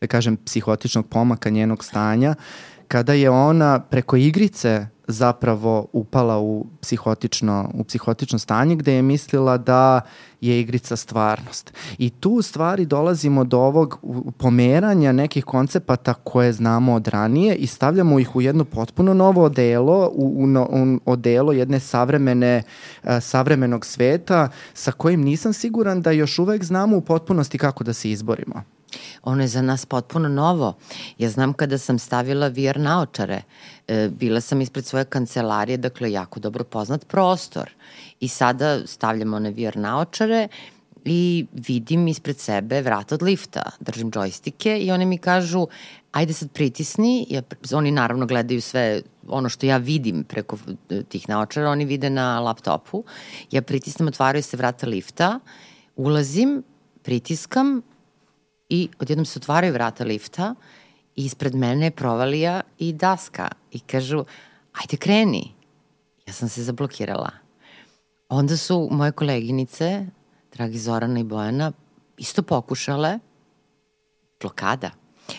da 0.00 0.06
kažem 0.06 0.36
psihotičnog 0.36 1.06
pomaka 1.06 1.50
njenog 1.50 1.84
stanja, 1.84 2.34
kada 2.88 3.12
je 3.12 3.30
ona 3.30 3.80
preko 3.80 4.16
igrice 4.16 4.86
zapravo 5.06 5.86
upala 5.92 6.38
u 6.38 6.66
psihotično, 6.80 7.70
u 7.74 7.84
psihotično 7.84 8.38
stanje 8.38 8.76
gde 8.76 8.92
je 8.92 9.02
mislila 9.02 9.58
da 9.58 10.00
je 10.40 10.60
igrica 10.60 10.96
stvarnost. 10.96 11.72
I 11.98 12.10
tu 12.10 12.30
u 12.30 12.42
stvari 12.42 12.86
dolazimo 12.86 13.44
do 13.44 13.58
ovog 13.58 13.98
pomeranja 14.38 15.12
nekih 15.12 15.44
koncepata 15.44 16.14
koje 16.14 16.52
znamo 16.52 16.94
od 16.94 17.08
ranije 17.08 17.54
i 17.54 17.66
stavljamo 17.66 18.18
ih 18.18 18.36
u 18.36 18.40
jedno 18.40 18.64
potpuno 18.64 19.14
novo 19.14 19.42
odelo, 19.42 20.10
u, 20.14 20.44
u, 20.44 20.46
u 20.72 20.98
odelo 21.04 21.52
jedne 21.52 21.80
savremene, 21.80 22.62
uh, 23.02 23.10
savremenog 23.20 23.86
sveta 23.86 24.48
sa 24.74 24.92
kojim 24.92 25.20
nisam 25.20 25.52
siguran 25.52 26.02
da 26.02 26.10
još 26.10 26.38
uvek 26.38 26.64
znamo 26.64 26.96
u 26.96 27.00
potpunosti 27.00 27.58
kako 27.58 27.84
da 27.84 27.92
se 27.92 28.10
izborimo. 28.10 28.73
Ono 29.22 29.42
je 29.42 29.48
za 29.48 29.62
nas 29.62 29.86
potpuno 29.86 30.28
novo. 30.28 30.76
Ja 31.18 31.30
znam 31.30 31.52
kada 31.52 31.78
sam 31.78 31.98
stavila 31.98 32.48
VR 32.48 32.78
naočare, 32.78 33.42
e, 33.88 34.08
bila 34.08 34.40
sam 34.40 34.60
ispred 34.60 34.86
svoje 34.86 35.04
kancelarije, 35.04 35.76
dakle 35.76 36.12
jako 36.12 36.40
dobro 36.40 36.64
poznat 36.64 37.08
prostor. 37.08 37.70
I 38.20 38.28
sada 38.28 38.86
stavljam 38.86 39.34
one 39.34 39.50
VR 39.50 39.76
naočare 39.76 40.48
i 41.04 41.46
vidim 41.52 42.08
ispred 42.08 42.38
sebe 42.38 42.82
vrat 42.82 43.12
od 43.12 43.22
lifta, 43.22 43.62
držim 43.80 44.10
džojstike 44.10 44.78
i 44.78 44.90
oni 44.90 45.06
mi 45.06 45.18
kažu 45.18 45.66
ajde 46.14 46.32
sad 46.32 46.50
pritisni, 46.50 47.26
ja, 47.30 47.42
oni 47.72 47.90
naravno 47.90 48.26
gledaju 48.26 48.62
sve 48.62 49.02
ono 49.28 49.48
što 49.48 49.66
ja 49.66 49.76
vidim 49.76 50.24
preko 50.24 50.58
e, 50.90 51.02
tih 51.02 51.28
naočara, 51.28 51.70
oni 51.70 51.84
vide 51.84 52.10
na 52.10 52.40
laptopu, 52.40 53.04
ja 53.50 53.62
pritisnem, 53.62 54.08
otvaraju 54.08 54.42
se 54.42 54.56
vrata 54.56 54.86
lifta, 54.86 55.40
ulazim, 55.96 56.62
pritiskam, 57.02 57.82
i 58.68 58.88
odjednom 58.98 59.26
se 59.26 59.38
otvaraju 59.38 59.72
vrata 59.72 60.04
lifta 60.04 60.54
i 61.16 61.24
ispred 61.24 61.54
mene 61.54 61.86
je 61.86 61.90
provalija 61.90 62.60
i 62.78 62.92
daska 62.92 63.48
i 63.72 63.80
kažu 63.80 64.24
ajde 64.72 64.96
kreni. 64.96 65.52
Ja 66.26 66.32
sam 66.32 66.48
se 66.48 66.62
zablokirala. 66.62 67.30
Onda 68.28 68.56
su 68.56 68.88
moje 68.90 69.12
koleginice, 69.12 70.06
dragi 70.54 70.78
Zorana 70.78 71.20
i 71.20 71.24
Bojana, 71.24 71.72
isto 72.18 72.42
pokušale 72.42 73.18
blokada. 74.40 74.90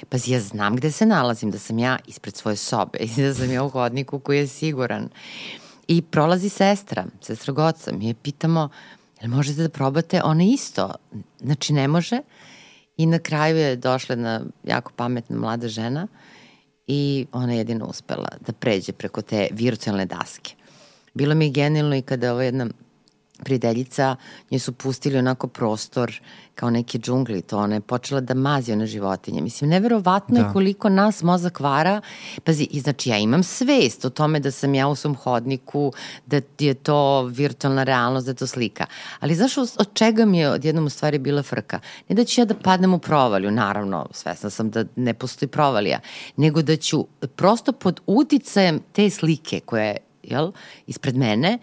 Pazi, 0.09 0.31
ja 0.31 0.39
znam 0.39 0.75
gde 0.75 0.91
se 0.91 1.05
nalazim, 1.05 1.51
da 1.51 1.59
sam 1.59 1.79
ja 1.79 1.97
ispred 2.07 2.35
svoje 2.35 2.57
sobe 2.57 2.99
i 2.99 3.21
da 3.21 3.33
sam 3.33 3.51
ja 3.51 3.63
u 3.63 3.69
hodniku 3.69 4.19
koji 4.19 4.37
je 4.37 4.47
siguran. 4.47 5.09
I 5.87 6.01
prolazi 6.01 6.49
sestra, 6.49 7.05
sestra 7.21 7.53
Goca, 7.53 7.91
mi 7.91 8.07
je 8.07 8.13
pitamo, 8.13 8.69
jel 9.21 9.31
možete 9.31 9.61
da 9.61 9.69
probate? 9.69 10.21
Ona 10.23 10.43
isto. 10.43 10.93
Znači, 11.39 11.73
ne 11.73 11.87
može. 11.87 12.19
I 12.97 13.05
na 13.05 13.19
kraju 13.19 13.57
je 13.57 13.75
došla 13.75 14.13
jedna 14.13 14.41
jako 14.63 14.91
pametna 14.95 15.37
mlada 15.37 15.67
žena 15.67 16.07
i 16.87 17.25
ona 17.31 17.53
je 17.53 17.57
jedino 17.57 17.85
uspela 17.85 18.29
da 18.47 18.53
pređe 18.53 18.91
preko 18.91 19.21
te 19.21 19.47
virtualne 19.51 20.05
daske. 20.05 20.55
Bilo 21.13 21.35
mi 21.35 21.45
je 21.45 21.51
genijalno 21.51 21.95
i 21.95 22.01
kada 22.01 22.33
ova 22.33 22.43
jedna 22.43 22.67
prideljica, 23.43 24.15
nje 24.51 24.59
su 24.59 24.71
pustili 24.71 25.17
onako 25.17 25.47
prostor 25.47 26.21
kao 26.55 26.69
neke 26.69 26.97
džungli, 26.97 27.41
to 27.41 27.57
ona 27.57 27.75
je 27.75 27.81
počela 27.81 28.21
da 28.21 28.33
mazi 28.33 28.71
one 28.71 28.85
životinje. 28.85 29.41
Mislim, 29.41 29.69
neverovatno 29.69 30.35
da. 30.35 30.41
je 30.41 30.53
koliko 30.53 30.89
nas 30.89 31.23
mozak 31.23 31.59
vara. 31.59 32.01
Pazi, 32.43 32.67
i 32.71 32.79
znači 32.79 33.09
ja 33.09 33.17
imam 33.17 33.43
svest 33.43 34.05
o 34.05 34.09
tome 34.09 34.39
da 34.39 34.51
sam 34.51 34.75
ja 34.75 34.87
u 34.87 34.95
svom 34.95 35.15
hodniku, 35.15 35.93
da 36.25 36.41
je 36.59 36.73
to 36.73 37.23
virtualna 37.23 37.83
realnost, 37.83 38.25
da 38.25 38.31
je 38.31 38.35
to 38.35 38.47
slika. 38.47 38.85
Ali 39.19 39.35
znaš 39.35 39.57
od 39.57 39.93
čega 39.93 40.25
mi 40.25 40.39
je 40.39 40.49
odjednom 40.49 40.85
u 40.85 40.89
stvari 40.89 41.19
bila 41.19 41.43
frka? 41.43 41.79
Ne 42.09 42.15
da 42.15 42.25
ću 42.25 42.41
ja 42.41 42.45
da 42.45 42.55
padnem 42.55 42.93
u 42.93 42.99
provalju, 42.99 43.51
naravno, 43.51 44.07
svesna 44.11 44.49
sam 44.49 44.69
da 44.69 44.85
ne 44.95 45.13
postoji 45.13 45.49
provalija, 45.49 45.99
nego 46.35 46.61
da 46.61 46.77
ću 46.77 47.07
prosto 47.35 47.71
pod 47.71 48.01
uticajem 48.05 48.79
te 48.91 49.09
slike 49.09 49.59
koja 49.59 49.83
je 49.83 49.97
jel, 50.23 50.51
ispred 50.87 51.17
mene, 51.17 51.59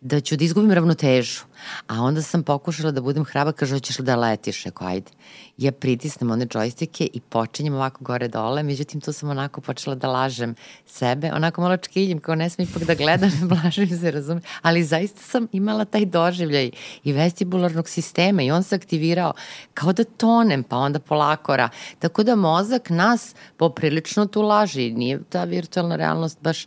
da 0.00 0.20
ću 0.20 0.36
da 0.36 0.44
izgubim 0.44 0.72
ravnotežu. 0.72 1.40
A 1.86 2.02
onda 2.02 2.22
sam 2.22 2.42
pokušala 2.42 2.90
da 2.90 3.00
budem 3.00 3.24
hraba, 3.24 3.52
kaže, 3.52 3.74
hoćeš 3.74 3.98
li 3.98 4.04
da 4.04 4.16
letiš? 4.16 4.66
Eko, 4.66 4.84
ajde. 4.84 5.10
Ja 5.58 5.72
pritisnem 5.72 6.30
one 6.30 6.46
džojstike 6.46 7.08
i 7.12 7.20
počinjem 7.20 7.74
ovako 7.74 8.04
gore 8.04 8.28
dole, 8.28 8.62
međutim 8.62 9.00
tu 9.00 9.12
sam 9.12 9.30
onako 9.30 9.60
počela 9.60 9.96
da 9.96 10.08
lažem 10.08 10.54
sebe, 10.86 11.32
onako 11.32 11.60
malo 11.60 11.76
čkiljim, 11.76 12.20
kao 12.20 12.34
ne 12.34 12.50
smem 12.50 12.68
ipak 12.70 12.84
da 12.84 12.94
gledam, 12.94 13.30
blažim 13.48 13.98
se, 13.98 14.10
razumem. 14.10 14.42
Ali 14.62 14.84
zaista 14.84 15.20
sam 15.22 15.48
imala 15.52 15.84
taj 15.84 16.06
doživljaj 16.06 16.70
i 17.04 17.12
vestibularnog 17.12 17.88
sistema 17.88 18.42
i 18.42 18.50
on 18.50 18.62
se 18.62 18.74
aktivirao 18.74 19.32
kao 19.74 19.92
da 19.92 20.04
tonem, 20.04 20.62
pa 20.62 20.76
onda 20.76 20.98
polako 20.98 21.56
ra. 21.56 21.68
Tako 21.98 22.22
da 22.22 22.36
mozak 22.36 22.90
nas 22.90 23.34
poprilično 23.56 24.26
tu 24.26 24.42
laži. 24.42 24.90
Nije 24.90 25.20
ta 25.28 25.44
virtualna 25.44 25.96
realnost 25.96 26.38
baš, 26.42 26.66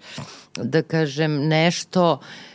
da 0.56 0.82
kažem, 0.82 1.48
nešto 1.48 2.12
uh, 2.14 2.53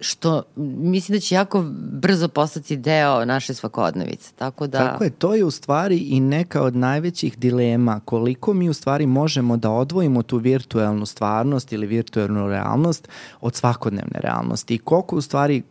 što 0.00 0.42
mislim 0.56 1.16
da 1.16 1.20
će 1.20 1.34
jako 1.34 1.64
brzo 1.92 2.28
postati 2.28 2.76
deo 2.76 3.24
naše 3.24 3.54
svakodnevice. 3.54 4.32
Tako 4.36 4.66
da... 4.66 4.78
Tako 4.78 5.04
je, 5.04 5.10
to 5.10 5.34
je 5.34 5.44
u 5.44 5.50
stvari 5.50 5.96
i 5.96 6.20
neka 6.20 6.62
od 6.62 6.76
najvećih 6.76 7.38
dilema 7.38 8.00
koliko 8.04 8.54
mi 8.54 8.68
u 8.68 8.74
stvari 8.74 9.06
možemo 9.06 9.56
da 9.56 9.70
odvojimo 9.70 10.22
tu 10.22 10.36
virtuelnu 10.38 11.06
stvarnost 11.06 11.72
ili 11.72 11.86
virtuelnu 11.86 12.48
realnost 12.48 13.08
od 13.40 13.54
svakodnevne 13.54 14.20
realnosti 14.20 14.74
i 14.74 14.78
koliko 14.78 15.16
u 15.16 15.20
stvari 15.20 15.62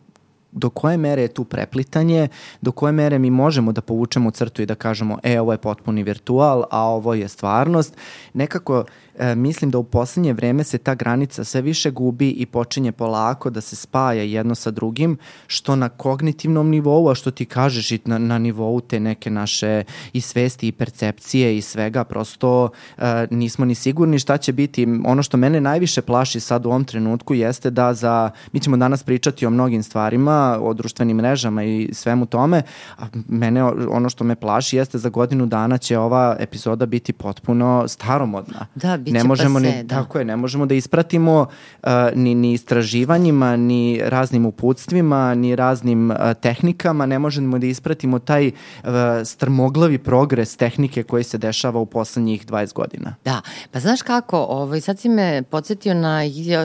do 0.52 0.70
koje 0.70 0.96
mere 0.96 1.22
je 1.22 1.28
tu 1.28 1.44
preplitanje, 1.44 2.28
do 2.60 2.72
koje 2.72 2.92
mere 2.92 3.18
mi 3.18 3.30
možemo 3.30 3.72
da 3.72 3.80
povučemo 3.80 4.30
crtu 4.30 4.62
i 4.62 4.66
da 4.66 4.74
kažemo 4.74 5.18
e, 5.22 5.40
ovo 5.40 5.52
je 5.52 5.58
potpuni 5.58 6.02
virtual, 6.02 6.64
a 6.70 6.80
ovo 6.80 7.14
je 7.14 7.28
stvarnost. 7.28 7.96
Nekako 8.34 8.84
e, 9.20 9.34
mislim 9.34 9.70
da 9.70 9.78
u 9.78 9.84
poslednje 9.84 10.32
vreme 10.32 10.64
se 10.64 10.78
ta 10.78 10.94
granica 10.94 11.44
sve 11.44 11.60
više 11.60 11.90
gubi 11.90 12.30
i 12.30 12.46
počinje 12.46 12.92
polako 12.92 13.50
da 13.50 13.60
se 13.60 13.76
spaja 13.76 14.22
jedno 14.22 14.54
sa 14.54 14.70
drugim, 14.70 15.18
što 15.46 15.76
na 15.76 15.88
kognitivnom 15.88 16.70
nivou, 16.70 17.08
a 17.08 17.14
što 17.14 17.30
ti 17.30 17.44
kažeš 17.44 17.90
i 17.90 18.00
na, 18.04 18.18
na 18.18 18.38
nivou 18.38 18.80
te 18.80 19.00
neke 19.00 19.30
naše 19.30 19.84
i 20.12 20.20
svesti 20.20 20.68
i 20.68 20.72
percepcije 20.72 21.56
i 21.58 21.62
svega, 21.62 22.04
prosto 22.04 22.68
e, 22.98 23.26
nismo 23.30 23.64
ni 23.64 23.74
sigurni 23.74 24.18
šta 24.18 24.36
će 24.36 24.52
biti. 24.52 24.86
Ono 25.04 25.22
što 25.22 25.36
mene 25.36 25.60
najviše 25.60 26.02
plaši 26.02 26.40
sad 26.40 26.66
u 26.66 26.68
ovom 26.68 26.84
trenutku 26.84 27.34
jeste 27.34 27.70
da 27.70 27.94
za, 27.94 28.30
mi 28.52 28.60
ćemo 28.60 28.76
danas 28.76 29.02
pričati 29.02 29.46
o 29.46 29.50
mnogim 29.50 29.82
stvarima, 29.82 30.58
o 30.60 30.74
društvenim 30.74 31.16
mrežama 31.16 31.64
i 31.64 31.88
svemu 31.92 32.26
tome, 32.26 32.62
a 32.98 33.04
mene 33.28 33.64
ono 33.64 34.08
što 34.10 34.24
me 34.24 34.34
plaši 34.34 34.76
jeste 34.76 34.98
za 34.98 35.08
godinu 35.08 35.46
dana 35.46 35.78
će 35.78 35.98
ova 35.98 36.36
epizoda 36.38 36.86
biti 36.86 37.12
potpuno 37.12 37.88
staromodna. 37.88 38.66
Da, 38.74 38.96
biće 38.96 39.09
ne 39.10 39.24
možemo 39.24 39.58
pase, 39.58 39.76
ni, 39.76 39.82
da. 39.82 39.94
Tako 39.96 40.18
je, 40.18 40.24
ne 40.24 40.36
možemo 40.36 40.66
da 40.66 40.74
ispratimo 40.74 41.46
uh, 41.82 41.88
ni, 42.14 42.34
ni 42.34 42.52
istraživanjima, 42.52 43.56
ni 43.56 44.00
raznim 44.04 44.46
uputstvima, 44.46 45.34
ni 45.34 45.56
raznim 45.56 46.10
uh, 46.10 46.16
tehnikama, 46.40 47.06
ne 47.06 47.18
možemo 47.18 47.58
da 47.58 47.66
ispratimo 47.66 48.18
taj 48.18 48.46
uh, 48.48 48.90
strmoglavi 49.24 49.98
progres 49.98 50.56
tehnike 50.56 51.02
koji 51.02 51.24
se 51.24 51.38
dešava 51.38 51.80
u 51.80 51.86
poslednjih 51.86 52.46
20 52.46 52.72
godina. 52.72 53.14
Da, 53.24 53.40
pa 53.70 53.80
znaš 53.80 54.02
kako, 54.02 54.38
ovaj, 54.38 54.80
sad 54.80 54.98
si 54.98 55.08
me 55.08 55.42
podsjetio 55.42 55.94
na 55.94 56.22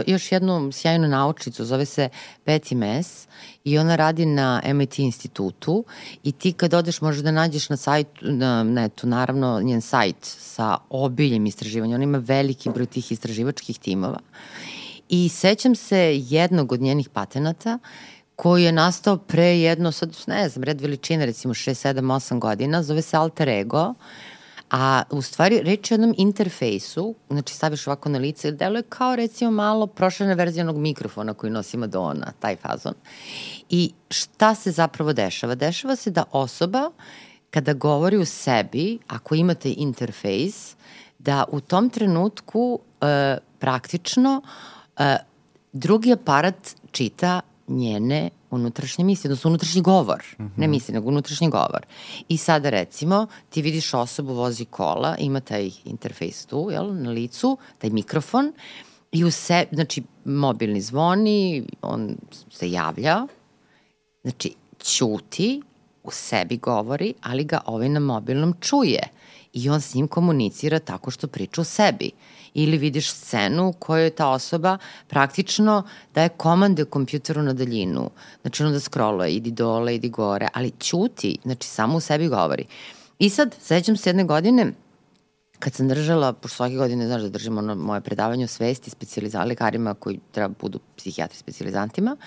još 0.08 0.32
jednu 0.32 0.72
sjajnu 0.72 1.08
naučnicu, 1.08 1.66
zove 1.66 1.86
se 1.86 2.10
Betty 2.46 2.75
Mess 2.75 3.28
i 3.65 3.77
ona 3.77 3.95
radi 3.95 4.25
na 4.25 4.62
MIT 4.74 5.00
institutu 5.00 5.84
i 6.24 6.31
ti 6.31 6.53
kad 6.53 6.74
odeš 6.74 7.01
možeš 7.01 7.22
da 7.22 7.31
nađeš 7.31 7.69
na 7.69 7.77
sajtu, 7.77 8.25
na 8.31 8.63
netu, 8.63 9.07
naravno 9.07 9.62
njen 9.62 9.81
sajt 9.81 10.15
sa 10.22 10.77
obiljem 10.89 11.45
istraživanja. 11.45 11.95
Ona 11.95 12.03
ima 12.03 12.17
veliki 12.17 12.69
broj 12.69 12.86
tih 12.86 13.12
istraživačkih 13.12 13.79
timova. 13.79 14.19
I 15.10 15.29
sećam 15.29 15.75
se 15.75 16.22
jednog 16.29 16.72
od 16.72 16.81
njenih 16.81 17.10
patenata 17.10 17.79
koji 18.36 18.63
je 18.63 18.72
nastao 18.72 19.17
pre 19.17 19.60
jedno, 19.60 19.91
sad 19.91 20.17
ne 20.27 20.50
znam, 20.50 20.63
red 20.63 20.81
veličine, 20.81 21.25
recimo 21.25 21.53
6, 21.53 21.93
7, 21.93 22.01
8 22.01 22.39
godina, 22.39 22.84
zove 22.84 23.01
se 23.01 23.17
Alter 23.17 23.50
Ego. 23.50 23.84
Uh, 23.89 23.95
A 24.77 25.03
u 25.10 25.22
stvari 25.22 25.62
reč 25.63 25.91
je 25.91 25.96
o 25.96 25.98
jednom 25.98 26.15
interfejsu, 26.17 27.15
znači 27.29 27.53
staviš 27.53 27.88
ovako 27.88 28.10
na 28.10 28.20
lice, 28.20 28.51
deluje 28.51 28.84
kao 28.84 29.15
recimo 29.15 29.51
malo 29.51 29.88
prošljena 29.88 30.34
verzija 30.34 30.63
onog 30.63 30.77
mikrofona 30.77 31.34
koji 31.34 31.51
nosi 31.51 31.77
Madonna, 31.77 32.34
taj 32.39 32.55
fazon. 32.55 32.94
I 33.70 33.94
šta 34.10 34.55
se 34.55 34.72
zapravo 34.72 35.13
dešava? 35.13 35.55
Dešava 35.55 35.96
se 35.96 36.12
da 36.12 36.24
osoba 36.32 36.91
kada 37.50 37.74
govori 37.74 38.17
u 38.17 38.25
sebi, 38.25 39.00
ako 39.08 39.36
imate 39.36 39.74
interfejs, 39.77 40.75
da 41.20 41.46
u 41.51 41.62
tom 41.62 41.89
trenutku 41.89 42.79
e, 43.01 43.38
praktično 43.60 44.41
e, 44.98 45.17
drugi 45.74 46.13
aparat 46.13 46.75
čita 46.91 47.41
njene 47.67 48.29
unutrašnje 48.56 49.06
misli, 49.06 49.28
odnosno 49.28 49.50
unutrašnji 49.50 49.82
govor, 49.82 50.24
mm 50.40 50.44
-hmm. 50.44 50.50
ne 50.58 50.68
misli, 50.68 50.94
nego 50.94 51.08
unutrašnji 51.10 51.50
govor. 51.50 51.86
I 52.30 52.38
sada 52.38 52.70
recimo, 52.70 53.28
ti 53.50 53.62
vidiš 53.62 53.94
osobu 53.94 54.34
vozi 54.34 54.66
kola, 54.66 55.16
ima 55.20 55.40
taj 55.40 55.72
interfejs 55.86 56.46
tu, 56.46 56.70
jel, 56.72 56.96
na 56.96 57.12
licu, 57.12 57.58
taj 57.78 57.90
mikrofon, 57.90 58.54
i 59.12 59.24
u 59.24 59.32
se, 59.32 59.66
znači, 59.72 60.04
mobilni 60.26 60.82
zvoni, 60.82 61.64
on 61.82 62.18
se 62.52 62.72
javlja, 62.72 63.28
znači, 64.24 64.56
ćuti, 64.84 65.62
u 66.04 66.12
sebi 66.12 66.58
govori, 66.58 67.14
ali 67.22 67.44
ga 67.44 67.62
ovaj 67.66 67.90
na 67.90 68.00
mobilnom 68.00 68.54
čuje 68.60 69.10
i 69.54 69.70
on 69.70 69.82
s 69.82 69.94
njim 69.94 70.08
komunicira 70.08 70.80
tako 70.80 71.12
što 71.12 71.28
priča 71.28 71.62
o 71.62 71.64
sebi. 71.64 72.12
Ili 72.56 72.78
vidiš 72.78 73.12
scenu 73.12 73.68
u 73.68 73.74
kojoj 73.74 74.10
ta 74.10 74.30
osoba 74.30 74.78
praktično 75.08 75.84
daje 76.14 76.30
komande 76.30 76.86
kompjuteru 76.86 77.44
na 77.44 77.54
daljinu. 77.54 78.10
Znači 78.42 78.64
ono 78.64 78.72
da 78.72 78.80
scrolluje, 78.80 79.36
idi 79.36 79.52
dole, 79.52 79.96
idi 79.96 80.10
gore, 80.10 80.48
ali 80.54 80.72
ćuti, 80.80 81.38
znači 81.44 81.68
samo 81.68 81.98
u 81.98 82.00
sebi 82.00 82.28
govori. 82.28 82.66
I 83.20 83.30
sad, 83.30 83.56
sećam 83.62 83.98
se 83.98 84.10
jedne 84.10 84.24
godine, 84.24 84.74
kad 85.60 85.74
sam 85.74 85.88
držala, 85.88 86.34
pošto 86.34 86.56
svake 86.56 86.76
godine, 86.76 87.08
znaš, 87.08 87.22
da 87.22 87.30
držim 87.30 87.58
ono 87.58 87.76
moje 87.76 88.02
predavanje 88.02 88.46
o 88.46 88.48
svesti 88.48 88.90
specializali 88.90 89.50
lekarima 89.50 89.94
koji 89.94 90.20
treba 90.32 90.48
da 90.48 90.56
budu 90.62 90.80
psihijatri 90.98 91.38
specializantima. 91.38 92.18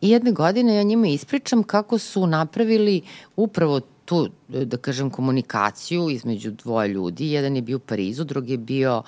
I 0.00 0.10
jedne 0.10 0.32
godine 0.32 0.76
ja 0.76 0.82
njima 0.82 1.06
ispričam 1.06 1.62
kako 1.62 1.98
su 1.98 2.26
napravili 2.26 3.02
upravo 3.36 3.80
tu, 4.04 4.28
da 4.48 4.76
kažem, 4.76 5.10
komunikaciju 5.10 6.10
između 6.10 6.50
dvoje 6.50 6.88
ljudi. 6.88 7.30
Jedan 7.30 7.56
je 7.56 7.62
bio 7.62 7.76
u 7.76 7.80
Parizu, 7.80 8.24
drugi 8.24 8.52
je 8.52 8.58
bio 8.58 9.02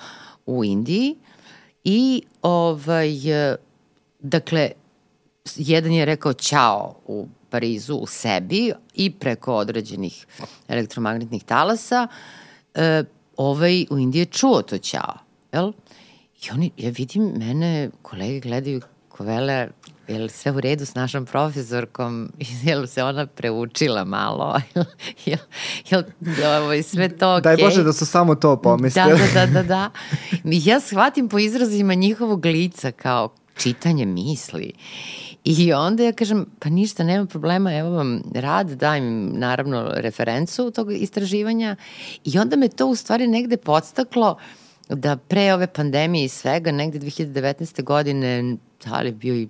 u 0.49 0.63
Indiji. 0.63 1.15
I, 1.83 2.21
ovaj, 2.41 3.11
dakle, 4.19 4.71
jedan 5.55 5.91
je 5.91 6.05
rekao 6.05 6.33
ćao 6.33 6.95
u 7.07 7.27
Parizu 7.49 7.95
u 7.95 8.07
sebi 8.07 8.71
i 8.93 9.11
preko 9.11 9.55
određenih 9.55 10.25
elektromagnetnih 10.67 11.43
talasa. 11.43 12.07
E, 12.73 13.03
ovaj 13.37 13.85
u 13.89 13.97
Indiji 13.97 14.21
je 14.21 14.25
čuo 14.25 14.61
to 14.61 14.77
ćao, 14.77 15.13
jel? 15.53 15.71
I 16.43 16.51
oni, 16.51 16.71
ja 16.77 16.89
vidim, 16.89 17.23
mene 17.23 17.89
kolege 18.01 18.39
gledaju 18.39 18.81
ko 19.09 19.23
vele, 19.23 19.67
je 20.09 20.19
li 20.19 20.29
sve 20.29 20.51
u 20.51 20.59
redu 20.59 20.85
s 20.85 20.95
našom 20.95 21.25
profesorkom, 21.25 22.31
je 22.63 22.75
li 22.75 22.87
se 22.87 23.03
ona 23.03 23.27
preučila 23.27 24.03
malo, 24.03 24.61
je, 25.25 25.37
je, 25.89 26.03
je 26.75 26.83
sve 26.83 27.17
to 27.17 27.25
okay. 27.25 27.41
Daj 27.41 27.57
Bože 27.57 27.83
da 27.83 27.93
su 27.93 28.05
samo 28.05 28.35
to 28.35 28.61
pomislili. 28.61 29.19
Da, 29.33 29.45
da, 29.45 29.45
da, 29.45 29.53
da, 29.53 29.63
da. 29.63 29.91
Ja 30.43 30.79
shvatim 30.79 31.29
po 31.29 31.39
izrazima 31.39 31.93
njihovog 31.93 32.45
lica 32.45 32.91
kao 32.91 33.29
čitanje 33.57 34.05
misli. 34.05 34.73
I 35.43 35.73
onda 35.73 36.03
ja 36.03 36.11
kažem, 36.11 36.45
pa 36.59 36.69
ništa, 36.69 37.03
nema 37.03 37.25
problema, 37.25 37.73
evo 37.73 37.89
vam 37.89 38.21
rad, 38.33 38.69
dajem 38.69 39.39
naravno 39.39 39.91
referencu 39.95 40.71
tog 40.71 40.93
istraživanja 40.93 41.75
i 42.25 42.39
onda 42.39 42.55
me 42.55 42.67
to 42.67 42.87
u 42.87 42.95
stvari 42.95 43.27
negde 43.27 43.57
podstaklo 43.57 44.37
da 44.89 45.17
pre 45.17 45.53
ove 45.53 45.67
pandemije 45.67 46.25
i 46.25 46.29
svega, 46.29 46.71
negde 46.71 46.99
2019. 46.99 47.83
godine, 47.83 48.57
da 48.85 49.01
li 49.01 49.11
bio 49.11 49.35
i 49.35 49.47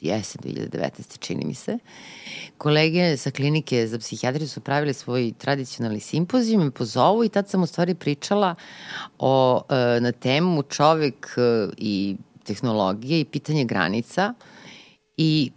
jesen 0.00 0.40
2019. 0.42 1.18
čini 1.18 1.44
mi 1.44 1.54
se, 1.54 1.78
kolege 2.58 3.16
sa 3.16 3.30
klinike 3.30 3.86
za 3.86 3.98
psihijatriju 3.98 4.48
su 4.48 4.60
pravili 4.60 4.94
svoj 4.94 5.32
tradicionalni 5.38 6.00
simpozijum 6.00 6.66
i 6.66 6.70
pozovu 6.70 7.24
i 7.24 7.28
tad 7.28 7.48
sam 7.48 7.62
u 7.62 7.66
stvari 7.66 7.94
pričala 7.94 8.54
o, 9.18 9.62
e, 9.68 10.00
na 10.00 10.12
temu 10.12 10.62
čovek 10.62 11.26
e, 11.36 11.68
i 11.76 12.16
tehnologije 12.44 13.20
i 13.20 13.24
pitanje 13.24 13.64
granica– 13.64 14.34
i 15.22 15.50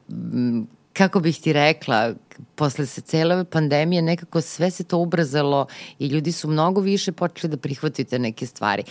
kako 0.94 1.20
bih 1.20 1.40
ti 1.42 1.54
rekla, 1.54 2.14
posle 2.56 2.86
se 2.86 3.02
cele 3.02 3.36
ove 3.36 3.46
pandemije 3.46 4.02
nekako 4.02 4.42
sve 4.42 4.72
se 4.72 4.84
to 4.84 4.98
ubrzalo 4.98 5.68
i 6.00 6.08
ljudi 6.08 6.32
su 6.32 6.48
mnogo 6.48 6.82
više 6.82 7.12
počeli 7.12 7.52
da 7.52 7.58
prihvataju 7.58 8.06
te 8.06 8.20
neke 8.20 8.46
stvari. 8.46 8.84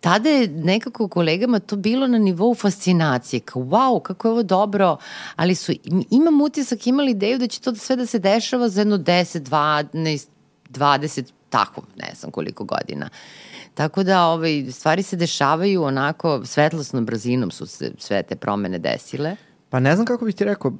Tada 0.00 0.28
je 0.28 0.48
nekako 0.48 1.08
kolegama 1.08 1.58
to 1.58 1.76
bilo 1.76 2.06
na 2.06 2.18
nivou 2.18 2.54
fascinacije, 2.54 3.40
kao 3.40 3.62
wow, 3.62 4.02
kako 4.02 4.28
je 4.28 4.32
ovo 4.32 4.42
dobro, 4.42 4.96
ali 5.36 5.54
su, 5.54 5.72
imam 6.10 6.40
utisak, 6.40 6.86
imali 6.86 7.10
ideju 7.10 7.38
da 7.38 7.46
će 7.46 7.60
to 7.60 7.74
sve 7.74 7.96
da 7.96 8.06
se 8.06 8.18
dešava 8.18 8.68
za 8.68 8.80
jedno 8.80 8.98
10, 8.98 9.40
12, 9.40 10.26
20, 10.70 11.32
tako, 11.50 11.82
ne 11.96 12.12
znam 12.14 12.32
koliko 12.32 12.64
godina. 12.64 13.08
Tako 13.74 14.02
da 14.02 14.26
ovaj, 14.26 14.64
stvari 14.70 15.02
se 15.02 15.16
dešavaju 15.16 15.82
onako 15.82 16.40
svetlosnom 16.44 17.06
brzinom 17.06 17.50
su 17.50 17.66
se 17.66 17.92
sve 17.98 18.22
te 18.22 18.36
promene 18.36 18.78
desile. 18.78 19.36
Pa 19.70 19.80
ne 19.80 19.94
znam 19.94 20.06
kako 20.06 20.24
bih 20.24 20.34
ti 20.34 20.44
rekao, 20.44 20.72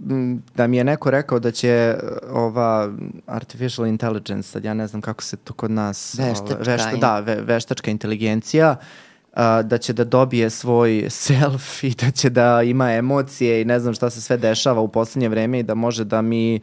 da 0.55 0.67
mi 0.67 0.77
je 0.77 0.85
neko 0.85 1.11
rekao 1.11 1.39
da 1.39 1.51
će 1.51 1.69
e, 1.69 1.99
ova 2.31 2.93
artificial 3.27 3.87
intelligence, 3.87 4.49
sad 4.49 4.65
ja 4.65 4.75
ne 4.75 4.87
znam 4.87 5.03
kako 5.03 5.23
se 5.23 5.37
to 5.37 5.53
kod 5.53 5.71
nas... 5.71 6.15
Veštačka. 6.19 6.55
Ova, 6.55 6.63
vešta, 6.65 6.97
da, 6.97 7.21
ve, 7.21 7.35
veštačka 7.35 7.91
inteligencija, 7.91 8.77
a, 9.39 9.63
da 9.63 9.79
će 9.79 9.93
da 9.93 10.05
dobije 10.05 10.51
svoj 10.51 11.07
self 11.25 11.85
i 11.85 11.91
da 11.91 12.11
će 12.11 12.31
da 12.31 12.63
ima 12.63 12.93
emocije 12.93 13.61
i 13.61 13.65
ne 13.65 13.81
znam 13.81 13.95
šta 13.95 14.11
se 14.11 14.21
sve 14.21 14.37
dešava 14.37 14.81
u 14.81 14.89
poslednje 14.89 15.29
vreme 15.29 15.59
i 15.59 15.63
da 15.63 15.75
može 15.75 16.05
da 16.05 16.23
mi 16.23 16.61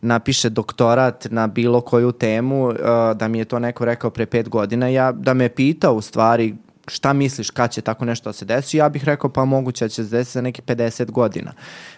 napiše 0.00 0.48
doktorat 0.50 1.26
na 1.30 1.46
bilo 1.46 1.80
koju 1.80 2.12
temu, 2.12 2.72
da 3.14 3.28
mi 3.28 3.38
je 3.38 3.44
to 3.44 3.58
neko 3.58 3.84
rekao 3.84 4.10
pre 4.10 4.26
pet 4.26 4.48
godina, 4.48 4.88
ja, 4.88 5.12
da 5.12 5.34
me 5.34 5.48
pita 5.48 5.90
u 5.90 6.00
stvari 6.00 6.54
šta 6.88 7.12
misliš 7.12 7.50
kad 7.50 7.70
će 7.70 7.80
tako 7.80 8.04
nešto 8.04 8.28
da 8.28 8.32
se 8.32 8.44
desi, 8.44 8.76
ja 8.76 8.88
bih 8.88 9.04
rekao 9.04 9.30
pa 9.30 9.44
moguće 9.44 9.84
da 9.84 9.88
će 9.88 10.04
se 10.04 10.16
desiti 10.16 10.32
za 10.32 10.40
neke 10.40 10.62
50 10.62 11.10
godina. 11.10 11.52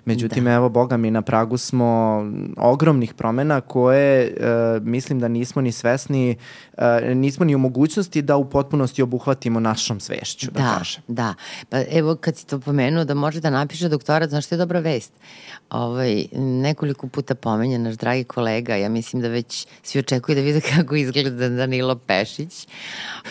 Međutim, 0.05 0.45
da. 0.45 0.53
evo, 0.53 0.69
boga 0.69 0.97
mi, 0.97 1.11
na 1.11 1.23
pragu 1.23 1.59
smo 1.59 2.23
ogromnih 2.57 3.15
promena 3.15 3.61
koje 3.61 4.25
e, 4.25 4.81
mislim 4.81 5.21
da 5.21 5.29
nismo 5.29 5.63
ni 5.63 5.73
svesni, 5.73 6.37
e, 6.79 7.15
nismo 7.15 7.45
ni 7.45 7.55
u 7.55 7.59
mogućnosti 7.59 8.23
da 8.23 8.37
u 8.37 8.51
potpunosti 8.51 9.03
obuhvatimo 9.03 9.61
našom 9.61 10.01
svešću, 10.01 10.51
da, 10.51 10.63
da 10.63 10.79
kažem. 10.79 11.03
Da, 11.09 11.35
pa 11.69 11.79
evo 11.91 12.17
kad 12.17 12.37
si 12.37 12.47
to 12.47 12.61
pomenuo 12.61 13.05
da 13.05 13.15
može 13.15 13.41
da 13.41 13.51
napiše 13.51 13.89
doktorat, 13.89 14.31
znaš 14.31 14.47
što 14.47 14.55
je 14.55 14.59
dobra 14.59 14.79
vest? 14.79 15.13
Ovaj, 15.71 16.25
nekoliko 16.33 17.07
puta 17.07 17.35
pomenja 17.35 17.79
naš 17.79 17.95
dragi 17.95 18.25
kolega, 18.25 18.77
ja 18.77 18.89
mislim 18.89 19.23
da 19.23 19.29
već 19.29 19.67
svi 19.83 19.99
očekuju 19.99 20.35
da 20.35 20.41
vide 20.41 20.61
kako 20.77 20.95
izgleda 20.95 21.49
Danilo 21.49 21.95
Pešić. 21.95 22.69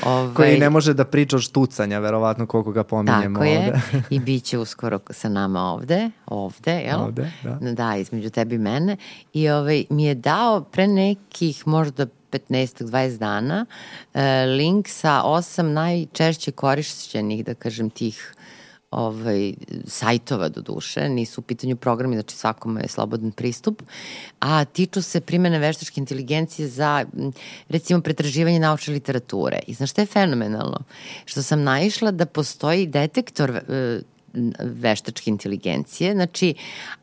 Ovaj, 0.06 0.34
Koji 0.34 0.60
ne 0.60 0.70
može 0.70 0.94
da 0.94 1.06
priča 1.06 1.36
o 1.36 1.40
štucanja, 1.40 2.00
verovatno 2.00 2.46
koliko 2.46 2.72
ga 2.72 2.84
pominjemo 2.84 3.40
ovde. 3.40 3.72
Tako 3.74 3.96
je, 3.96 4.04
i 4.10 4.20
bit 4.20 4.44
će 4.44 4.58
uskoro 4.58 5.00
sa 5.10 5.30
nama 5.30 5.62
ovde, 5.62 6.10
ovde, 6.72 6.82
jel? 6.86 7.02
Ovde, 7.02 7.32
da. 7.44 7.72
Da, 7.72 7.98
između 7.98 8.30
tebi 8.30 8.56
i 8.56 8.58
mene. 8.58 8.98
I 9.34 9.50
ovaj, 9.50 9.86
mi 9.90 10.04
je 10.04 10.16
dao 10.16 10.62
pre 10.62 10.88
nekih 10.88 11.68
možda 11.68 12.06
15-20 12.32 13.18
dana 13.18 13.66
e, 14.14 14.46
link 14.46 14.88
sa 14.88 15.22
osam 15.24 15.74
najčešće 15.74 16.52
korišćenih, 16.52 17.46
da 17.46 17.54
kažem, 17.54 17.90
tih 17.90 18.34
ovaj, 18.94 19.54
sajtova 19.88 20.50
do 20.50 20.62
duše, 20.62 21.10
nisu 21.10 21.42
u 21.42 21.44
pitanju 21.44 21.76
programi, 21.76 22.16
znači 22.16 22.36
svakome 22.36 22.82
je 22.82 22.88
slobodan 22.88 23.32
pristup, 23.32 23.82
a 24.40 24.66
tiču 24.66 25.02
se 25.02 25.22
primene 25.22 25.60
veštačke 25.60 26.00
inteligencije 26.02 26.68
za, 26.68 27.06
recimo, 27.70 28.02
pretraživanje 28.02 28.60
naučne 28.60 28.94
literature. 28.94 29.60
I 29.68 29.74
znaš 29.74 29.92
što 29.92 30.02
je 30.02 30.06
fenomenalno? 30.06 30.84
Što 31.26 31.44
sam 31.44 31.64
naišla 31.64 32.12
da 32.12 32.26
postoji 32.26 32.88
detektor 32.88 33.50
e, 33.52 34.02
veštačke 34.60 35.30
inteligencije. 35.30 36.14
Znači, 36.14 36.54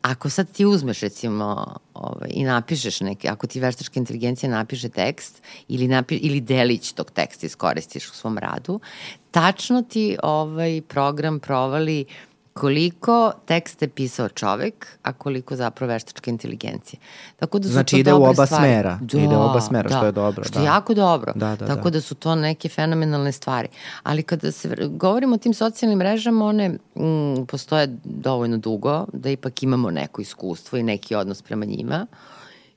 ako 0.01 0.29
sad 0.29 0.51
ti 0.51 0.65
uzmeš 0.65 0.99
recimo 0.99 1.75
ovaj, 1.93 2.29
i 2.33 2.43
napišeš 2.43 3.01
neke, 3.01 3.27
ako 3.27 3.47
ti 3.47 3.59
veštačka 3.59 3.99
inteligencija 3.99 4.49
napiše 4.49 4.89
tekst 4.89 5.41
ili, 5.67 5.87
napi, 5.87 6.15
ili 6.15 6.41
delić 6.41 6.91
tog 6.91 7.11
teksta 7.11 7.45
iskoristiš 7.45 8.09
u 8.09 8.13
svom 8.13 8.37
radu, 8.37 8.79
tačno 9.31 9.81
ti 9.81 10.17
ovaj 10.23 10.81
program 10.87 11.39
provali 11.39 12.05
uh, 12.07 12.30
koliko 12.53 13.31
tekst 13.45 13.81
je 13.81 13.87
pisao 13.87 14.29
čovek, 14.29 14.87
a 15.03 15.13
koliko 15.13 15.55
zapravo 15.55 15.93
veštačka 15.93 16.31
inteligencija. 16.31 16.99
Tako 17.39 17.59
da 17.59 17.67
su 17.67 17.71
znači 17.71 17.95
to 17.95 17.99
ide 17.99 18.13
u 18.13 18.23
oba 18.23 18.45
stvari. 18.45 18.63
smera, 18.63 18.99
da, 19.01 19.19
ide 19.19 19.37
u 19.37 19.41
oba 19.41 19.61
smera, 19.61 19.89
da, 19.89 19.95
što 19.95 20.05
je 20.05 20.11
dobro. 20.11 20.43
Što 20.43 20.53
da. 20.53 20.59
je 20.59 20.65
jako 20.65 20.93
dobro. 20.93 21.33
Da, 21.35 21.55
da, 21.55 21.67
Tako 21.67 21.89
da. 21.89 21.89
da 21.89 22.01
su 22.01 22.15
to 22.15 22.35
neke 22.35 22.69
fenomenalne 22.69 23.31
stvari. 23.31 23.67
Ali 24.03 24.23
kada 24.23 24.51
se 24.51 24.75
govorimo 24.89 25.35
o 25.35 25.37
tim 25.37 25.53
socijalnim 25.53 25.99
mrežama, 25.99 26.45
one 26.45 26.69
mm, 26.69 27.45
postoje 27.47 27.97
dovoljno 28.03 28.57
dugo, 28.57 29.05
da 29.13 29.29
ipak 29.29 29.63
imamo 29.63 29.91
neko 29.91 30.21
iskustvo 30.21 30.77
i 30.77 30.83
neki 30.83 31.15
odnos 31.15 31.41
prema 31.41 31.65
njima. 31.65 32.07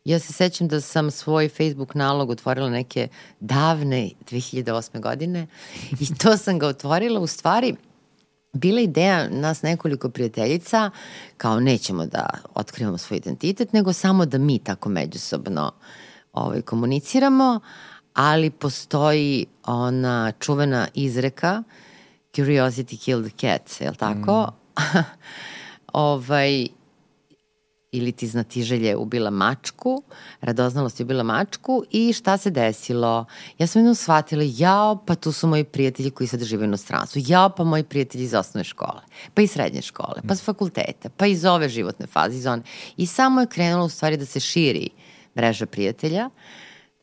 Ja 0.05 0.19
se 0.19 0.33
sećam 0.33 0.69
da 0.69 0.81
sam 0.81 1.11
svoj 1.11 1.49
Facebook 1.49 1.95
nalog 1.95 2.31
otvorila 2.31 2.71
neke 2.71 3.09
davne 3.41 4.11
2008. 4.31 5.01
godine 5.01 5.47
i 6.01 6.15
to 6.15 6.37
sam 6.37 6.59
ga 6.59 6.67
otvorila 6.67 7.21
u 7.21 7.27
stvari 7.27 7.75
bila 8.55 8.81
ideja 8.81 9.29
nas 9.29 9.63
nekoliko 9.63 10.09
prijateljica, 10.09 10.91
kao 11.37 11.61
nećemo 11.61 12.07
da 12.07 12.29
otkrivamo 12.55 12.99
svoj 12.99 13.17
identitet, 13.17 13.73
nego 13.73 13.93
samo 13.93 14.27
da 14.27 14.39
mi 14.39 14.59
tako 14.59 14.89
međusobno 14.89 15.73
ovaj, 16.33 16.63
komuniciramo, 16.63 17.61
ali 18.15 18.51
postoji 18.51 19.47
ona 19.67 20.33
čuvena 20.41 20.89
izreka 20.95 21.63
curiosity 22.37 23.05
killed 23.05 23.33
the 23.33 23.37
cat, 23.37 23.81
je 23.81 23.91
li 23.91 23.97
tako? 23.97 24.53
Mm. 24.79 24.99
ovaj, 25.93 26.67
ili 27.95 28.13
ti 28.13 28.27
znatiželje 28.27 28.97
ubila 28.97 29.31
mačku, 29.31 30.03
radoznalost 30.41 31.01
je 31.01 31.05
ubila 31.05 31.23
mačku 31.23 31.85
i 31.91 32.13
šta 32.13 32.37
se 32.39 32.51
desilo? 32.51 33.25
Ja 33.59 33.67
sam 33.67 33.81
jednom 33.81 33.95
shvatila, 33.95 34.43
jao, 34.47 34.97
pa 35.07 35.15
tu 35.15 35.33
su 35.33 35.47
moji 35.47 35.65
prijatelji 35.65 36.11
koji 36.11 36.29
sad 36.29 36.43
žive 36.43 36.63
u 36.63 36.65
inostranstvu, 36.65 37.23
jao, 37.27 37.49
pa 37.49 37.65
moji 37.65 37.85
prijatelji 37.85 38.25
iz 38.25 38.35
osnovne 38.35 38.65
škole, 38.65 39.01
pa 39.35 39.43
iz 39.43 39.51
srednje 39.51 39.83
škole, 39.83 40.23
pa 40.29 40.35
s 40.35 40.43
fakulteta, 40.43 41.09
pa 41.17 41.27
iz 41.27 41.45
ove 41.45 41.69
životne 41.69 42.07
faze, 42.07 42.37
iz 42.37 42.47
one. 42.47 42.63
I 42.97 43.07
samo 43.07 43.41
je 43.41 43.47
krenulo 43.47 43.85
u 43.87 43.89
stvari 43.89 44.17
da 44.17 44.27
se 44.27 44.41
širi 44.41 44.89
mreža 45.37 45.67
prijatelja, 45.67 46.31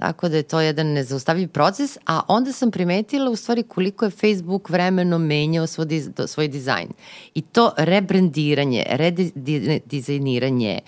Tako 0.01 0.29
da 0.29 0.37
je 0.37 0.43
to 0.43 0.61
jedan 0.61 0.87
nezaustavljiv 0.87 1.49
proces, 1.49 1.97
a 2.05 2.21
onda 2.27 2.51
sam 2.51 2.71
primetila 2.71 3.29
u 3.29 3.35
stvari 3.35 3.63
koliko 3.63 4.05
je 4.05 4.11
Facebook 4.11 4.69
vremeno 4.69 5.17
menjao 5.17 5.67
svoj, 5.67 5.85
diz, 5.85 6.09
svoj 6.27 6.47
dizajn. 6.47 6.87
I 7.33 7.41
to 7.41 7.73
rebrandiranje, 7.77 8.85
redizajniranje 8.89 10.79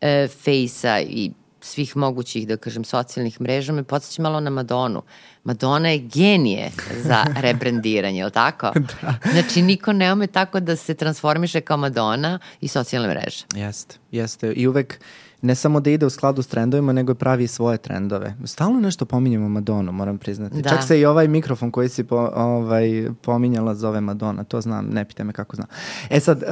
e, 0.00 0.28
Face-a 0.28 1.00
i 1.00 1.30
svih 1.60 1.96
mogućih, 1.96 2.48
da 2.48 2.56
kažem, 2.56 2.84
socijalnih 2.84 3.40
mreža 3.40 3.72
me 3.72 3.82
podsjeća 3.82 4.22
malo 4.22 4.40
na 4.40 4.50
Madonu. 4.50 5.02
Madonna 5.44 5.88
je 5.88 5.98
genije 5.98 6.70
za 7.04 7.24
rebrandiranje, 7.44 8.18
je 8.18 8.24
li 8.24 8.30
tako? 8.30 8.72
da. 8.74 9.14
Znači, 9.32 9.62
niko 9.62 9.92
ne 9.92 10.12
ume 10.12 10.26
tako 10.26 10.60
da 10.60 10.76
se 10.76 10.94
transformiše 10.94 11.60
kao 11.60 11.76
Madonna 11.76 12.38
i 12.60 12.68
socijalne 12.68 13.08
mreže. 13.08 13.44
Jeste, 13.54 13.96
jeste. 14.10 14.52
I 14.52 14.66
uvek 14.66 15.00
ne 15.42 15.54
samo 15.54 15.80
da 15.80 15.90
ide 15.90 16.06
u 16.06 16.10
skladu 16.10 16.42
s 16.42 16.46
trendovima, 16.46 16.92
nego 16.92 17.14
pravi 17.14 17.46
svoje 17.46 17.78
trendove. 17.78 18.34
Stalno 18.44 18.80
nešto 18.80 19.04
pominjemo 19.04 19.48
Madonu, 19.48 19.92
moram 19.92 20.18
priznati. 20.18 20.62
Da. 20.62 20.70
Čak 20.70 20.82
se 20.84 21.00
i 21.00 21.04
ovaj 21.04 21.28
mikrofon 21.28 21.70
koji 21.70 21.88
si 21.88 22.04
po, 22.04 22.30
ovaj, 22.34 23.08
pominjala 23.22 23.74
zove 23.74 24.00
Madonna, 24.00 24.44
to 24.44 24.60
znam, 24.60 24.86
ne 24.86 25.04
pite 25.04 25.24
me 25.24 25.32
kako 25.32 25.56
znam. 25.56 25.68
E 26.10 26.20
sad, 26.20 26.42
uh, 26.42 26.48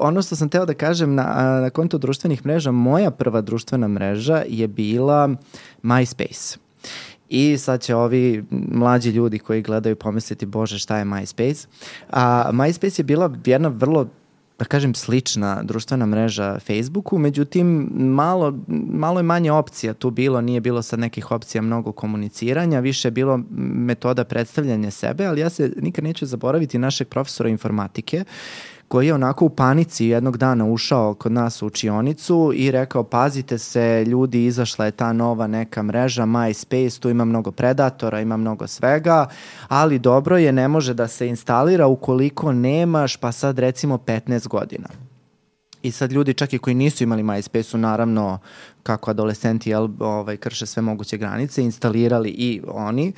ono 0.00 0.22
što 0.22 0.36
sam 0.36 0.48
teo 0.48 0.66
da 0.66 0.74
kažem 0.74 1.14
na, 1.14 1.60
na 1.60 1.70
kontu 1.70 1.98
društvenih 1.98 2.46
mreža, 2.46 2.70
moja 2.70 3.10
prva 3.10 3.40
društvena 3.40 3.88
mreža 3.88 4.42
je 4.48 4.68
bila 4.68 5.28
MySpace. 5.82 6.58
I 7.28 7.58
sad 7.58 7.80
će 7.80 7.94
ovi 7.94 8.44
mlađi 8.50 9.10
ljudi 9.10 9.38
koji 9.38 9.62
gledaju 9.62 9.96
pomisliti, 9.96 10.46
bože 10.46 10.78
šta 10.78 10.98
je 10.98 11.04
MySpace. 11.04 11.66
A 12.10 12.50
MySpace 12.52 13.00
je 13.00 13.04
bila 13.04 13.32
jedna 13.44 13.68
vrlo 13.68 14.06
da 14.58 14.64
kažem, 14.64 14.94
slična 14.94 15.62
društvena 15.62 16.06
mreža 16.06 16.58
Facebooku, 16.58 17.18
međutim, 17.18 17.90
malo, 17.96 18.58
malo 18.88 19.18
je 19.18 19.22
manje 19.22 19.52
opcija 19.52 19.94
tu 19.94 20.10
bilo, 20.10 20.40
nije 20.40 20.60
bilo 20.60 20.82
sad 20.82 20.98
nekih 20.98 21.30
opcija 21.30 21.62
mnogo 21.62 21.92
komuniciranja, 21.92 22.80
više 22.80 23.08
je 23.08 23.12
bilo 23.12 23.40
metoda 23.50 24.24
predstavljanja 24.24 24.90
sebe, 24.90 25.26
ali 25.26 25.40
ja 25.40 25.50
se 25.50 25.72
nikad 25.76 26.04
neću 26.04 26.26
zaboraviti 26.26 26.78
našeg 26.78 27.08
profesora 27.08 27.48
informatike, 27.48 28.24
koji 28.88 29.06
je 29.06 29.14
onako 29.14 29.44
u 29.44 29.48
panici 29.48 30.06
jednog 30.06 30.36
dana 30.36 30.64
ušao 30.64 31.14
kod 31.14 31.32
nas 31.32 31.62
u 31.62 31.66
učionicu 31.66 32.52
i 32.54 32.70
rekao 32.70 33.04
pazite 33.04 33.58
se 33.58 34.04
ljudi 34.06 34.44
izašla 34.44 34.84
je 34.84 34.90
ta 34.90 35.12
nova 35.12 35.46
neka 35.46 35.82
mreža 35.82 36.22
MySpace, 36.22 37.00
tu 37.00 37.10
ima 37.10 37.24
mnogo 37.24 37.50
predatora, 37.50 38.20
ima 38.20 38.36
mnogo 38.36 38.66
svega, 38.66 39.26
ali 39.68 39.98
dobro 39.98 40.38
je 40.38 40.52
ne 40.52 40.68
može 40.68 40.94
da 40.94 41.08
se 41.08 41.28
instalira 41.28 41.86
ukoliko 41.86 42.52
nemaš 42.52 43.16
pa 43.16 43.32
sad 43.32 43.58
recimo 43.58 43.96
15 43.96 44.48
godina. 44.48 44.88
I 45.82 45.90
sad 45.90 46.12
ljudi 46.12 46.34
čak 46.34 46.52
i 46.52 46.58
koji 46.58 46.74
nisu 46.74 47.04
imali 47.04 47.22
MySpace 47.22 47.62
su 47.62 47.78
naravno 47.78 48.38
kako 48.86 49.10
adolescenti 49.10 49.70
jel, 49.70 49.88
ovaj, 49.98 50.36
krše 50.36 50.66
sve 50.66 50.82
moguće 50.82 51.16
granice, 51.16 51.62
instalirali 51.62 52.28
i 52.28 52.60
oni. 52.68 53.12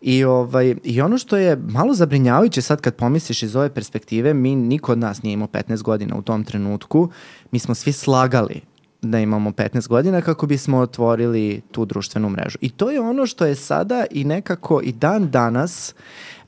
I, 0.00 0.24
ovaj, 0.24 0.74
I 0.84 1.00
ono 1.00 1.18
što 1.18 1.36
je 1.36 1.56
malo 1.56 1.94
zabrinjavajuće 1.94 2.62
sad 2.62 2.80
kad 2.80 2.94
pomisliš 2.94 3.42
iz 3.42 3.56
ove 3.56 3.74
perspektive, 3.74 4.34
mi 4.34 4.54
niko 4.56 4.92
od 4.92 4.98
nas 4.98 5.22
nije 5.22 5.32
imao 5.32 5.48
15 5.48 5.82
godina 5.82 6.16
u 6.16 6.22
tom 6.22 6.44
trenutku, 6.44 7.08
mi 7.50 7.58
smo 7.58 7.74
svi 7.74 7.92
slagali 7.92 8.73
da 9.04 9.18
imamo 9.18 9.50
15 9.50 9.88
godina 9.88 10.20
kako 10.20 10.46
bismo 10.46 10.78
otvorili 10.78 11.60
tu 11.72 11.84
društvenu 11.84 12.28
mrežu. 12.28 12.58
I 12.60 12.70
to 12.70 12.90
je 12.90 13.00
ono 13.00 13.26
što 13.26 13.46
je 13.46 13.54
sada 13.54 14.04
i 14.10 14.24
nekako 14.24 14.80
i 14.84 14.92
dan 14.92 15.30
danas 15.30 15.94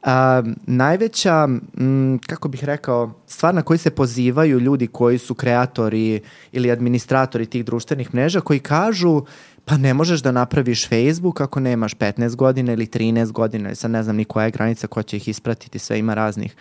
a, 0.02 0.42
najveća, 0.66 1.48
m, 1.78 2.18
kako 2.26 2.48
bih 2.48 2.64
rekao, 2.64 3.12
stvar 3.26 3.54
na 3.54 3.62
koju 3.62 3.78
se 3.78 3.90
pozivaju 3.90 4.60
ljudi 4.60 4.86
koji 4.86 5.18
su 5.18 5.34
kreatori 5.34 6.20
ili 6.52 6.70
administratori 6.70 7.46
tih 7.46 7.64
društvenih 7.64 8.14
mreža 8.14 8.40
koji 8.40 8.58
kažu 8.58 9.22
pa 9.64 9.76
ne 9.76 9.94
možeš 9.94 10.22
da 10.22 10.32
napraviš 10.32 10.88
Facebook 10.88 11.40
ako 11.40 11.60
nemaš 11.60 11.94
15 11.94 12.36
godina 12.36 12.72
ili 12.72 12.86
13 12.86 13.32
godina, 13.32 13.74
sad 13.74 13.90
ne 13.90 14.02
znam 14.02 14.16
ni 14.16 14.24
koja 14.24 14.44
je 14.44 14.50
granica 14.50 14.86
ko 14.86 15.02
će 15.02 15.16
ih 15.16 15.28
ispratiti, 15.28 15.78
sve 15.78 15.98
ima 15.98 16.14
raznih 16.14 16.56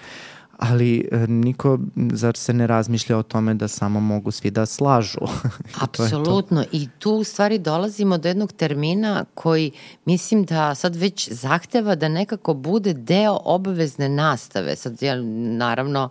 ali 0.58 1.10
e, 1.12 1.28
niko, 1.28 1.80
zar 1.96 2.38
se 2.38 2.54
ne 2.54 2.68
razmišlja 2.68 3.18
o 3.18 3.24
tome 3.24 3.54
da 3.54 3.68
samo 3.68 4.00
mogu 4.00 4.32
svi 4.32 4.52
da 4.52 4.66
slažu? 4.66 5.20
Apsolutno. 5.82 6.66
I 6.72 6.88
tu 7.00 7.12
u 7.12 7.24
stvari 7.24 7.60
dolazimo 7.60 8.18
do 8.18 8.28
jednog 8.28 8.54
termina 8.54 9.26
koji 9.34 9.72
mislim 10.06 10.44
da 10.46 10.76
sad 10.76 10.96
već 10.96 11.32
zahteva 11.32 11.96
da 11.96 12.08
nekako 12.08 12.54
bude 12.54 12.94
deo 12.94 13.40
obavezne 13.44 14.10
nastave. 14.10 14.76
Sad, 14.76 15.02
ja, 15.02 15.16
naravno, 15.58 16.10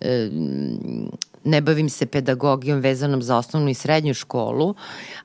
e, 0.00 0.30
ne 1.44 1.60
bavim 1.60 1.88
se 1.88 2.06
pedagogijom 2.06 2.80
vezanom 2.80 3.22
za 3.22 3.36
osnovnu 3.36 3.70
i 3.70 3.74
srednju 3.74 4.14
školu, 4.14 4.74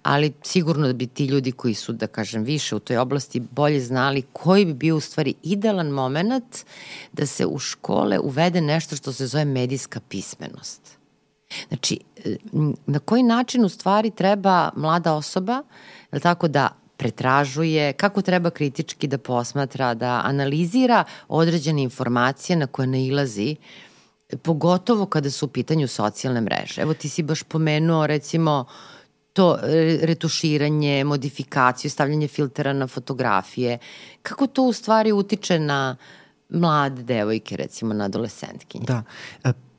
ali 0.04 0.34
sigurno 0.44 0.88
da 0.88 0.94
bi 0.94 1.08
ti 1.08 1.26
ljudi 1.26 1.52
koji 1.52 1.74
su, 1.74 1.94
da 1.94 2.08
kažem, 2.08 2.44
više 2.44 2.76
u 2.76 2.80
toj 2.80 2.98
oblasti 2.98 3.40
bolje 3.40 3.80
znali 3.80 4.22
koji 4.34 4.66
bi 4.66 4.74
bio 4.74 4.98
u 4.98 5.00
stvari 5.00 5.34
idealan 5.44 5.88
moment 5.88 6.66
da 7.14 7.26
se 7.26 7.46
u 7.46 7.60
škole 7.60 8.20
uvede 8.20 8.62
nešto 8.62 8.96
što 8.96 9.14
se 9.14 9.28
zove 9.28 9.46
medijska 9.46 10.00
pismenost. 10.10 10.82
Znači, 11.68 12.00
na 12.86 13.00
koji 13.00 13.24
način 13.24 13.66
u 13.66 13.70
stvari 13.70 14.12
treba 14.12 14.70
mlada 14.76 15.14
osoba, 15.14 15.64
je 16.12 16.20
tako 16.20 16.48
da 16.48 16.70
pretražuje, 16.98 17.94
kako 17.94 18.22
treba 18.22 18.50
kritički 18.50 19.08
da 19.08 19.18
posmatra, 19.18 19.94
da 19.94 20.22
analizira 20.26 21.04
određene 21.28 21.84
informacije 21.84 22.56
na 22.56 22.68
koje 22.68 22.88
nailazi 22.88 23.56
uh, 23.60 23.89
pogotovo 24.38 25.06
kada 25.06 25.32
su 25.32 25.46
u 25.46 25.50
pitanju 25.50 25.88
socijalne 25.88 26.42
mreže. 26.42 26.82
Evo 26.82 26.94
ti 26.94 27.10
si 27.10 27.24
baš 27.24 27.44
pomenuo 27.44 28.08
recimo 28.08 28.66
to 29.34 29.58
retuširanje, 30.02 31.04
modifikaciju, 31.04 31.92
stavljanje 31.92 32.28
filtera 32.28 32.74
na 32.74 32.88
fotografije. 32.88 33.78
Kako 34.22 34.48
to 34.48 34.64
u 34.64 34.74
stvari 34.74 35.12
utiče 35.12 35.60
na 35.60 35.96
mlade 36.50 37.04
devojke, 37.04 37.58
recimo 37.58 37.94
na 37.94 38.06
adolescentkinje? 38.06 38.86
Da. 38.86 39.04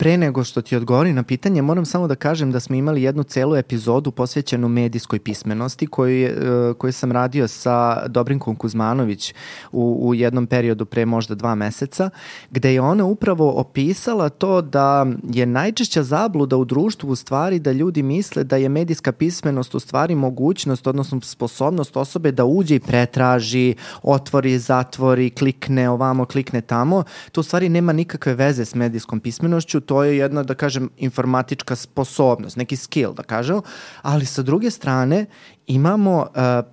E, 0.00 0.02
pre 0.02 0.16
nego 0.16 0.44
što 0.44 0.62
ti 0.62 0.76
odgovori 0.76 1.12
na 1.12 1.22
pitanje, 1.22 1.62
moram 1.62 1.84
samo 1.84 2.08
da 2.08 2.14
kažem 2.14 2.52
da 2.52 2.60
smo 2.60 2.76
imali 2.76 3.02
jednu 3.02 3.22
celu 3.22 3.56
epizodu 3.56 4.10
posvećenu 4.10 4.68
medijskoj 4.68 5.18
pismenosti 5.18 5.86
koju, 5.86 6.16
je, 6.16 6.36
koju 6.78 6.92
sam 6.92 7.12
radio 7.12 7.48
sa 7.48 8.08
Dobrinkom 8.08 8.56
Kuzmanović 8.56 9.34
u, 9.72 10.08
u 10.08 10.14
jednom 10.14 10.46
periodu 10.46 10.84
pre 10.84 11.06
možda 11.06 11.34
dva 11.34 11.54
meseca, 11.54 12.10
gde 12.50 12.72
je 12.74 12.80
ona 12.80 13.04
upravo 13.04 13.50
opisala 13.50 14.28
to 14.28 14.62
da 14.62 15.06
je 15.32 15.46
najčešća 15.46 16.02
zabluda 16.02 16.56
u 16.56 16.64
društvu 16.64 17.10
u 17.10 17.16
stvari 17.16 17.58
da 17.58 17.72
ljudi 17.72 18.02
misle 18.02 18.44
da 18.44 18.56
je 18.56 18.68
medijska 18.68 19.12
pismenost 19.12 19.74
u 19.74 19.80
stvari 19.80 20.14
mogućnost, 20.14 20.86
odnosno 20.86 21.20
sposobnost 21.20 21.96
osobe 21.96 22.32
da 22.32 22.44
uđe 22.44 22.74
i 22.74 22.80
pretraži, 22.80 23.74
otvori, 24.02 24.58
zatvori, 24.58 25.30
klikne 25.30 25.90
ovamo, 25.90 26.24
klikne 26.24 26.60
tamo. 26.60 27.04
To 27.32 27.40
u 27.40 27.44
stvari 27.44 27.68
nema 27.68 27.92
nikakve 27.92 28.34
veze 28.34 28.64
s 28.64 28.74
medijskom 28.74 29.20
pismenošću, 29.20 29.89
to 29.90 30.04
je 30.06 30.18
jedna, 30.22 30.42
da 30.46 30.54
kažem, 30.54 30.86
informatička 31.02 31.74
sposobnost, 31.76 32.56
neki 32.56 32.76
skill, 32.76 33.10
da 33.14 33.22
kažem, 33.26 33.58
ali 34.02 34.26
sa 34.26 34.42
druge 34.42 34.70
strane 34.70 35.24
imamo 35.66 36.26
uh, 36.30 36.68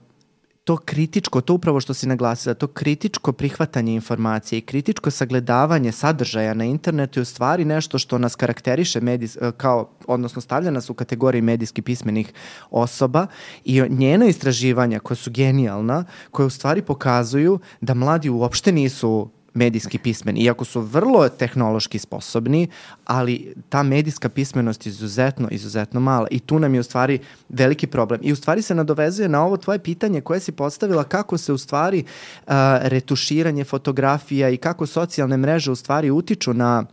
to 0.63 0.75
kritičko, 0.77 1.41
to 1.41 1.53
upravo 1.53 1.81
što 1.81 1.93
si 1.93 2.07
naglasila, 2.07 2.53
to 2.53 2.67
kritičko 2.67 3.33
prihvatanje 3.33 3.95
informacije 3.95 4.59
i 4.59 4.61
kritičko 4.61 5.11
sagledavanje 5.11 5.91
sadržaja 5.91 6.53
na 6.53 6.65
internetu 6.65 7.19
je 7.19 7.21
u 7.21 7.25
stvari 7.25 7.65
nešto 7.65 7.99
što 7.99 8.17
nas 8.17 8.35
karakteriše 8.35 9.01
medijs, 9.01 9.35
uh, 9.35 9.49
kao, 9.57 9.89
odnosno 10.07 10.41
stavlja 10.41 10.71
nas 10.71 10.89
u 10.89 10.93
kategoriji 10.93 11.41
medijski 11.41 11.81
pismenih 11.81 12.33
osoba 12.69 13.27
i 13.65 13.81
njena 13.89 14.25
istraživanja 14.25 14.99
koja 14.99 15.17
su 15.17 15.31
genijalna, 15.31 16.03
koje 16.31 16.45
u 16.45 16.49
stvari 16.53 16.81
pokazuju 16.81 17.59
da 17.81 17.93
mladi 17.93 18.29
uopšte 18.29 18.71
nisu 18.71 19.29
medijski 19.57 19.97
pismeni, 19.97 20.39
iako 20.39 20.65
su 20.65 20.81
vrlo 20.81 21.29
tehnološki 21.29 21.99
sposobni, 21.99 22.67
ali 23.05 23.53
ta 23.69 23.83
medijska 23.83 24.29
pismenost 24.29 24.85
je 24.85 24.89
izuzetno, 24.89 25.47
izuzetno 25.51 25.99
mala 25.99 26.27
i 26.31 26.39
tu 26.39 26.59
nam 26.59 26.73
je 26.73 26.79
u 26.79 26.83
stvari 26.83 27.19
veliki 27.49 27.87
problem. 27.87 28.19
I 28.23 28.33
u 28.33 28.35
stvari 28.35 28.61
se 28.61 28.75
nadovezuje 28.75 29.29
na 29.29 29.45
ovo 29.45 29.57
tvoje 29.57 29.79
pitanje 29.79 30.21
koje 30.21 30.39
si 30.39 30.51
postavila 30.51 31.03
kako 31.03 31.37
se 31.37 31.53
u 31.53 31.57
stvari 31.57 32.03
uh, 32.03 32.53
retuširanje 32.81 33.63
fotografija 33.63 34.49
i 34.49 34.57
kako 34.57 34.85
socijalne 34.85 35.37
mreže 35.37 35.71
u 35.71 35.75
stvari 35.75 36.11
utiču 36.11 36.53
na 36.53 36.85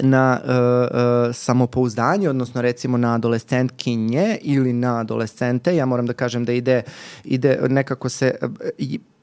na 0.00 0.40
uh, 0.44 0.50
uh, 0.50 1.34
samopouzdanje, 1.34 2.30
odnosno 2.30 2.62
recimo 2.62 2.96
na 2.96 3.14
adolescentkinje 3.14 4.38
ili 4.42 4.72
na 4.72 5.00
adolescente, 5.00 5.76
ja 5.76 5.86
moram 5.86 6.06
da 6.06 6.12
kažem 6.12 6.44
da 6.44 6.52
ide, 6.52 6.82
ide 7.24 7.58
nekako 7.68 8.08
se 8.08 8.34
uh, 8.42 8.48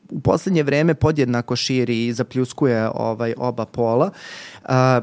u 0.10 0.20
poslednje 0.20 0.64
vreme 0.64 0.94
podjednako 0.94 1.56
širi 1.56 2.08
i 2.08 2.14
zapljuskuje 2.14 2.90
ovaj 2.96 3.34
oba 3.38 3.66
pola. 3.66 4.12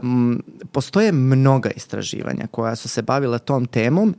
Um, 0.03 0.43
postoje 0.73 1.12
mnoga 1.12 1.71
istraživanja 1.71 2.47
koja 2.51 2.77
su 2.77 2.88
se 2.88 3.03
bavila 3.03 3.38
tom 3.38 3.67
temom 3.67 4.15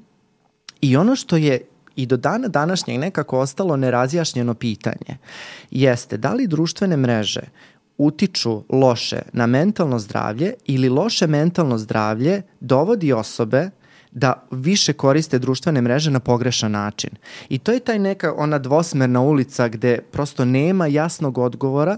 i 0.81 0.97
ono 0.97 1.15
što 1.15 1.37
je 1.37 1.61
i 1.95 2.05
do 2.05 2.17
dana 2.17 2.47
današnjeg 2.47 2.99
nekako 2.99 3.39
ostalo 3.39 3.77
nerazjašnjeno 3.77 4.53
pitanje 4.53 5.17
jeste 5.71 6.17
da 6.17 6.33
li 6.33 6.47
društvene 6.47 6.97
mreže 6.97 7.41
utiču 7.97 8.63
loše 8.69 9.21
na 9.33 9.47
mentalno 9.47 9.99
zdravlje 9.99 10.53
ili 10.65 10.89
loše 10.89 11.27
mentalno 11.27 11.77
zdravlje 11.77 12.41
dovodi 12.59 13.13
osobe 13.13 13.69
da 14.13 14.47
više 14.51 14.93
koriste 14.93 15.39
društvene 15.39 15.81
mreže 15.81 16.11
na 16.11 16.19
pogrešan 16.19 16.71
način. 16.71 17.09
I 17.49 17.57
to 17.57 17.71
je 17.71 17.79
taj 17.79 17.99
neka 17.99 18.33
ona 18.37 18.59
dvosmerna 18.59 19.21
ulica 19.21 19.67
gde 19.67 19.99
prosto 20.11 20.45
nema 20.45 20.87
jasnog 20.87 21.37
odgovora 21.37 21.97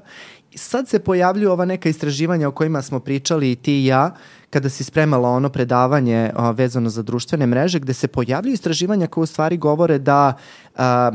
sad 0.56 0.88
se 0.88 1.00
pojavljuju 1.00 1.52
ova 1.52 1.66
neka 1.66 1.90
istraživanja 1.90 2.48
o 2.48 2.52
kojima 2.52 2.82
smo 2.82 3.00
pričali 3.00 3.52
i 3.52 3.56
ti 3.56 3.82
i 3.82 3.86
ja, 3.86 4.16
kada 4.50 4.70
si 4.70 4.84
spremala 4.84 5.30
ono 5.30 5.50
predavanje 5.50 6.32
a, 6.36 6.52
vezano 6.52 6.90
za 6.90 7.02
društvene 7.02 7.46
mreže, 7.46 7.80
gde 7.80 7.94
se 7.94 8.08
pojavljuju 8.08 8.54
istraživanja 8.54 9.08
koje 9.08 9.24
u 9.24 9.26
stvari 9.26 9.58
govore 9.58 10.00
da 10.00 10.34
a, 10.76 11.12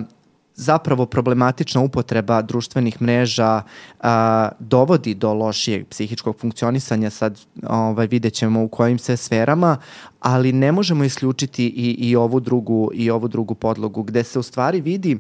zapravo 0.61 1.07
problematična 1.07 1.81
upotreba 1.81 2.43
društvenih 2.43 3.03
mreža 3.03 3.63
a, 4.01 4.49
dovodi 4.59 5.15
do 5.15 5.35
lošijeg 5.35 5.87
psihičkog 5.89 6.37
funkcionisanja, 6.39 7.11
sad 7.11 7.41
ovaj, 7.63 8.07
vidjet 8.07 8.35
ćemo 8.35 8.63
u 8.63 8.69
kojim 8.69 8.99
se 8.99 9.17
sferama, 9.17 9.77
ali 10.21 10.53
ne 10.53 10.73
možemo 10.73 11.05
isključiti 11.05 11.67
i, 11.67 11.97
i, 12.09 12.17
ovu 12.17 12.41
drugu, 12.41 12.91
i 12.95 13.11
ovu 13.11 13.29
drugu 13.29 13.55
podlogu, 13.55 14.03
gde 14.03 14.25
se 14.25 14.39
u 14.39 14.43
stvari 14.43 14.81
vidi 14.81 15.19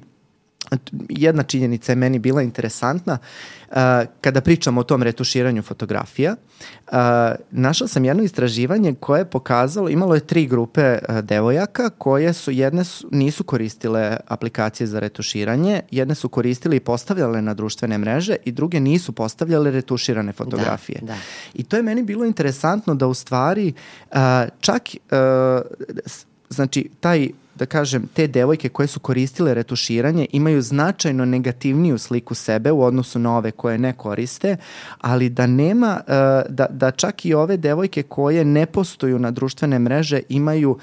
jedna 1.09 1.43
činjenica 1.43 1.93
je 1.93 1.97
meni 1.97 2.19
bila 2.19 2.43
interesantna. 2.43 3.19
Kada 4.21 4.41
pričamo 4.41 4.81
o 4.81 4.85
tom 4.85 5.03
retuširanju 5.03 5.63
fotografija, 5.63 6.37
našla 7.51 7.89
sam 7.89 8.05
jedno 8.05 8.23
istraživanje 8.23 8.95
koje 9.01 9.21
je 9.21 9.31
pokazalo, 9.31 9.89
imalo 9.89 10.15
je 10.15 10.27
tri 10.27 10.47
grupe 10.47 10.99
devojaka 11.23 11.91
koje 11.91 12.33
su, 12.33 12.51
jedne 12.51 12.85
su, 12.85 13.09
nisu 13.11 13.45
koristile 13.45 14.17
aplikacije 14.27 14.87
za 14.87 15.01
retuširanje, 15.01 15.81
jedne 15.91 16.15
su 16.15 16.29
koristile 16.29 16.77
i 16.77 16.81
postavljale 16.81 17.43
na 17.43 17.55
društvene 17.55 17.99
mreže 17.99 18.37
i 18.45 18.53
druge 18.53 18.81
nisu 18.81 19.13
postavljale 19.13 19.71
retuširane 19.71 20.33
fotografije. 20.33 20.99
Da, 21.01 21.07
da. 21.07 21.19
I 21.55 21.63
to 21.63 21.77
je 21.77 21.83
meni 21.83 22.03
bilo 22.03 22.25
interesantno 22.25 22.95
da 22.95 23.07
u 23.07 23.15
stvari 23.15 23.73
čak 24.61 24.83
znači 26.49 26.91
taj 27.01 27.29
da 27.61 27.67
kažem, 27.67 28.09
te 28.15 28.27
devojke 28.27 28.69
koje 28.69 28.87
su 28.87 29.01
koristile 29.01 29.55
retuširanje 29.55 30.27
imaju 30.33 30.63
značajno 30.63 31.25
negativniju 31.25 31.99
sliku 31.99 32.35
sebe 32.35 32.73
u 32.73 32.83
odnosu 32.83 33.19
na 33.19 33.37
ove 33.37 33.51
koje 33.51 33.79
ne 33.79 33.93
koriste, 33.93 34.57
ali 35.01 35.29
da 35.29 35.47
nema, 35.47 36.01
e, 36.07 36.13
da, 36.49 36.67
da 36.71 36.91
čak 36.91 37.25
i 37.25 37.35
ove 37.35 37.57
devojke 37.57 38.03
koje 38.03 38.45
ne 38.45 38.67
postoju 38.67 39.19
na 39.19 39.31
društvene 39.31 39.79
mreže 39.79 40.21
imaju 40.29 40.79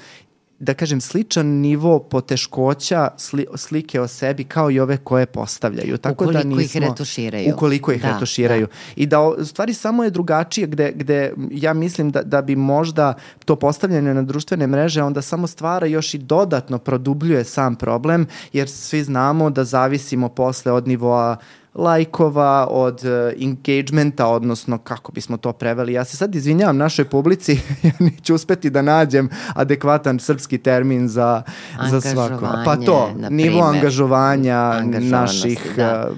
da 0.60 0.74
kažem, 0.74 1.00
sličan 1.00 1.46
nivo 1.46 1.98
poteškoća 1.98 3.08
sli, 3.16 3.46
slike 3.54 4.00
o 4.00 4.08
sebi 4.08 4.44
kao 4.44 4.70
i 4.70 4.80
ove 4.80 4.96
koje 4.96 5.26
postavljaju. 5.26 5.98
Tako 5.98 6.24
da 6.24 6.30
ukoliko 6.30 6.48
da 6.48 6.56
nismo, 6.56 6.80
ih 6.80 6.88
retuširaju. 6.88 7.54
Ukoliko 7.54 7.92
ih 7.92 8.02
da, 8.02 8.12
retuširaju. 8.12 8.66
Da. 8.66 8.72
I 8.96 9.06
da 9.06 9.20
u 9.20 9.44
stvari 9.44 9.74
samo 9.74 10.04
je 10.04 10.10
drugačije 10.10 10.66
gde, 10.66 10.92
gde 10.92 11.34
ja 11.50 11.72
mislim 11.72 12.10
da, 12.10 12.22
da 12.22 12.42
bi 12.42 12.56
možda 12.56 13.14
to 13.44 13.56
postavljanje 13.56 14.14
na 14.14 14.22
društvene 14.22 14.66
mreže 14.66 15.02
onda 15.02 15.22
samo 15.22 15.46
stvara 15.46 15.86
još 15.86 16.14
i 16.14 16.18
dodatno 16.18 16.78
produbljuje 16.78 17.44
sam 17.44 17.76
problem 17.76 18.26
jer 18.52 18.68
svi 18.68 19.02
znamo 19.02 19.50
da 19.50 19.64
zavisimo 19.64 20.28
posle 20.28 20.72
od 20.72 20.88
nivoa 20.88 21.36
lajkova, 21.78 22.66
od 22.70 23.04
uh, 23.04 23.42
engagementa, 23.42 24.26
odnosno 24.26 24.78
kako 24.78 25.12
bismo 25.12 25.36
to 25.36 25.52
preveli. 25.52 25.92
Ja 25.92 26.04
se 26.04 26.16
sad 26.16 26.34
izvinjavam 26.34 26.76
našoj 26.76 27.04
publici, 27.04 27.52
ja 27.82 27.90
neću 27.98 28.34
uspeti 28.34 28.70
da 28.70 28.82
nađem 28.82 29.28
adekvatan 29.54 30.18
srpski 30.18 30.58
termin 30.58 31.08
za, 31.08 31.42
za 31.90 32.00
svako. 32.00 32.46
Pa 32.64 32.76
to, 32.76 33.10
nivo 33.30 33.62
angažovanja 33.62 34.82
naših 35.00 35.72
da. 35.76 36.10
Uh, 36.10 36.16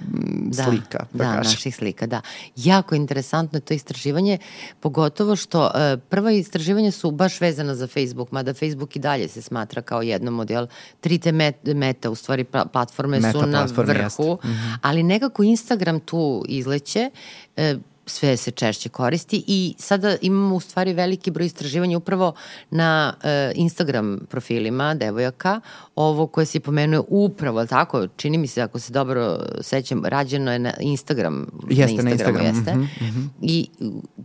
slika. 0.64 1.06
Da, 1.12 1.24
da 1.24 1.34
naših 1.34 1.76
slika, 1.76 2.06
da. 2.06 2.20
Jako 2.56 2.94
interesantno 2.94 3.56
je 3.56 3.60
to 3.60 3.74
istraživanje, 3.74 4.38
pogotovo 4.80 5.36
što 5.36 5.64
uh, 5.64 6.00
prva 6.08 6.30
istraživanja 6.30 6.90
su 6.90 7.10
baš 7.10 7.40
vezana 7.40 7.74
za 7.74 7.86
Facebook, 7.86 8.32
mada 8.32 8.54
Facebook 8.54 8.96
i 8.96 8.98
dalje 8.98 9.28
se 9.28 9.42
smatra 9.42 9.82
kao 9.82 10.02
jedno 10.02 10.30
model. 10.30 10.66
Tri 11.00 11.18
te 11.18 11.32
meta, 11.74 12.10
u 12.10 12.14
stvari 12.14 12.44
platforme 12.72 13.20
meta 13.20 13.40
su 13.40 13.46
na 13.46 13.66
vrhu, 13.76 14.38
mm 14.44 14.48
-hmm. 14.48 14.78
ali 14.82 15.02
nekako 15.02 15.42
Instagram 15.50 16.00
tu 16.00 16.44
izleće, 16.48 17.10
e, 17.56 17.74
sve 18.10 18.36
se 18.36 18.50
češće 18.50 18.88
koristi 18.88 19.44
i 19.46 19.74
sada 19.78 20.16
imamo 20.20 20.56
u 20.56 20.60
stvari 20.60 20.92
veliki 20.92 21.30
broj 21.30 21.46
istraživanja 21.46 21.96
upravo 21.96 22.34
na 22.70 23.14
e, 23.22 23.52
Instagram 23.54 24.20
profilima 24.30 24.94
devojaka, 24.94 25.60
ovo 25.96 26.26
koje 26.26 26.46
si 26.46 26.60
pomenuo 26.60 27.04
upravo, 27.08 27.66
tako, 27.66 28.06
čini 28.16 28.38
mi 28.38 28.46
se 28.46 28.62
ako 28.62 28.78
se 28.78 28.92
dobro 28.92 29.38
sećam, 29.60 30.04
rađeno 30.04 30.52
je 30.52 30.58
na 30.58 30.72
Instagram, 30.80 31.46
jeste, 31.70 32.02
na 32.02 32.10
Instagramu, 32.10 32.38
na 32.38 32.48
Instagram. 32.48 32.56
jeste. 32.56 32.74
Mm 32.74 32.88
-hmm. 33.00 33.28
I 33.42 33.68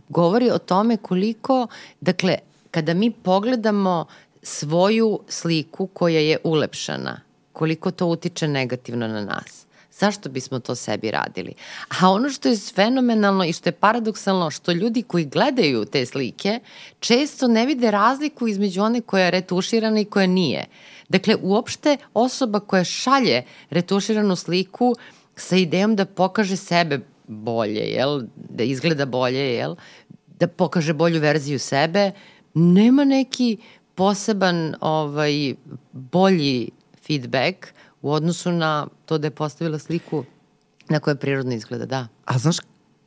govori 0.08 0.50
o 0.50 0.58
tome 0.58 0.96
koliko, 0.96 1.66
dakle, 2.00 2.38
kada 2.70 2.94
mi 2.94 3.10
pogledamo 3.10 4.06
svoju 4.42 5.20
sliku 5.28 5.86
koja 5.86 6.20
je 6.20 6.38
ulepšana, 6.44 7.20
koliko 7.52 7.90
to 7.90 8.06
utiče 8.06 8.48
negativno 8.48 9.08
na 9.08 9.24
nas 9.24 9.66
Zašto 9.98 10.28
bismo 10.28 10.58
to 10.58 10.74
sebi 10.74 11.10
radili? 11.10 11.54
A 12.00 12.10
ono 12.10 12.30
što 12.30 12.48
je 12.48 12.56
fenomenalno 12.74 13.44
i 13.44 13.52
što 13.52 13.68
je 13.68 13.72
paradoksalno, 13.72 14.50
što 14.50 14.72
ljudi 14.72 15.02
koji 15.02 15.24
gledaju 15.24 15.84
te 15.84 16.06
slike 16.06 16.60
često 17.00 17.48
ne 17.48 17.66
vide 17.66 17.90
razliku 17.90 18.48
između 18.48 18.82
one 18.82 19.00
koja 19.00 19.24
je 19.24 19.30
retuširana 19.30 20.00
i 20.00 20.04
koja 20.04 20.26
nije. 20.26 20.64
Dakle, 21.08 21.36
uopšte 21.42 21.96
osoba 22.14 22.60
koja 22.60 22.84
šalje 22.84 23.42
retuširanu 23.70 24.36
sliku 24.36 24.94
sa 25.36 25.56
idejom 25.56 25.96
da 25.96 26.04
pokaže 26.04 26.56
sebe 26.56 27.00
bolje, 27.26 27.80
jel? 27.80 28.22
da 28.36 28.64
izgleda 28.64 29.06
bolje, 29.06 29.54
jel? 29.54 29.74
da 30.38 30.46
pokaže 30.48 30.92
bolju 30.92 31.20
verziju 31.20 31.58
sebe, 31.58 32.10
nema 32.54 33.04
neki 33.04 33.56
poseban 33.94 34.74
ovaj, 34.80 35.54
bolji 35.92 36.70
feedback 37.06 37.66
u 38.02 38.12
odnosu 38.12 38.52
na 38.52 38.86
to 39.04 39.18
da 39.18 39.26
je 39.26 39.30
postavila 39.30 39.78
sliku 39.78 40.24
na 40.88 41.00
kojoj 41.00 41.16
prirodno 41.16 41.54
izgleda, 41.54 41.86
da. 41.86 42.08
A 42.24 42.38
znaš, 42.38 42.56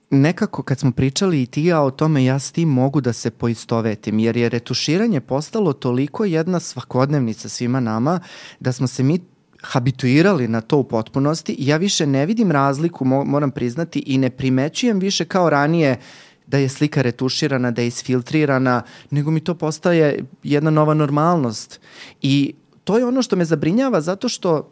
nekako 0.10 0.64
kad 0.64 0.80
smo 0.80 0.92
pričali 0.92 1.42
i 1.42 1.46
ti 1.46 1.66
ja 1.66 1.82
o 1.82 1.92
tome, 1.92 2.26
ja 2.26 2.40
s 2.40 2.52
tim 2.52 2.70
mogu 2.70 3.02
da 3.02 3.14
se 3.14 3.32
poistovetim, 3.32 4.20
jer 4.20 4.38
je 4.38 4.50
retuširanje 4.50 5.22
postalo 5.22 5.74
toliko 5.74 6.26
jedna 6.26 6.60
svakodnevnica 6.60 7.50
svima 7.50 7.80
nama, 7.80 8.20
da 8.60 8.72
smo 8.72 8.88
se 8.88 9.04
mi 9.04 9.20
habituirali 9.62 10.48
na 10.48 10.62
to 10.62 10.78
u 10.78 10.84
potpunosti 10.84 11.54
i 11.54 11.68
ja 11.68 11.78
više 11.78 12.08
ne 12.08 12.26
vidim 12.26 12.52
razliku, 12.52 13.06
moram 13.06 13.52
priznati, 13.52 14.04
i 14.06 14.18
ne 14.18 14.30
primećujem 14.30 15.00
više 15.00 15.26
kao 15.26 15.50
ranije 15.50 16.00
da 16.48 16.58
je 16.58 16.70
slika 16.70 17.02
retuširana, 17.02 17.72
da 17.72 17.82
je 17.82 17.88
isfiltrirana, 17.88 18.82
nego 19.10 19.32
mi 19.32 19.40
to 19.40 19.56
postaje 19.56 20.26
jedna 20.44 20.72
nova 20.72 20.94
normalnost. 20.94 21.80
I 22.22 22.54
to 22.84 22.98
je 22.98 23.06
ono 23.06 23.22
što 23.22 23.36
me 23.36 23.46
zabrinjava 23.46 24.02
zato 24.02 24.30
što 24.30 24.70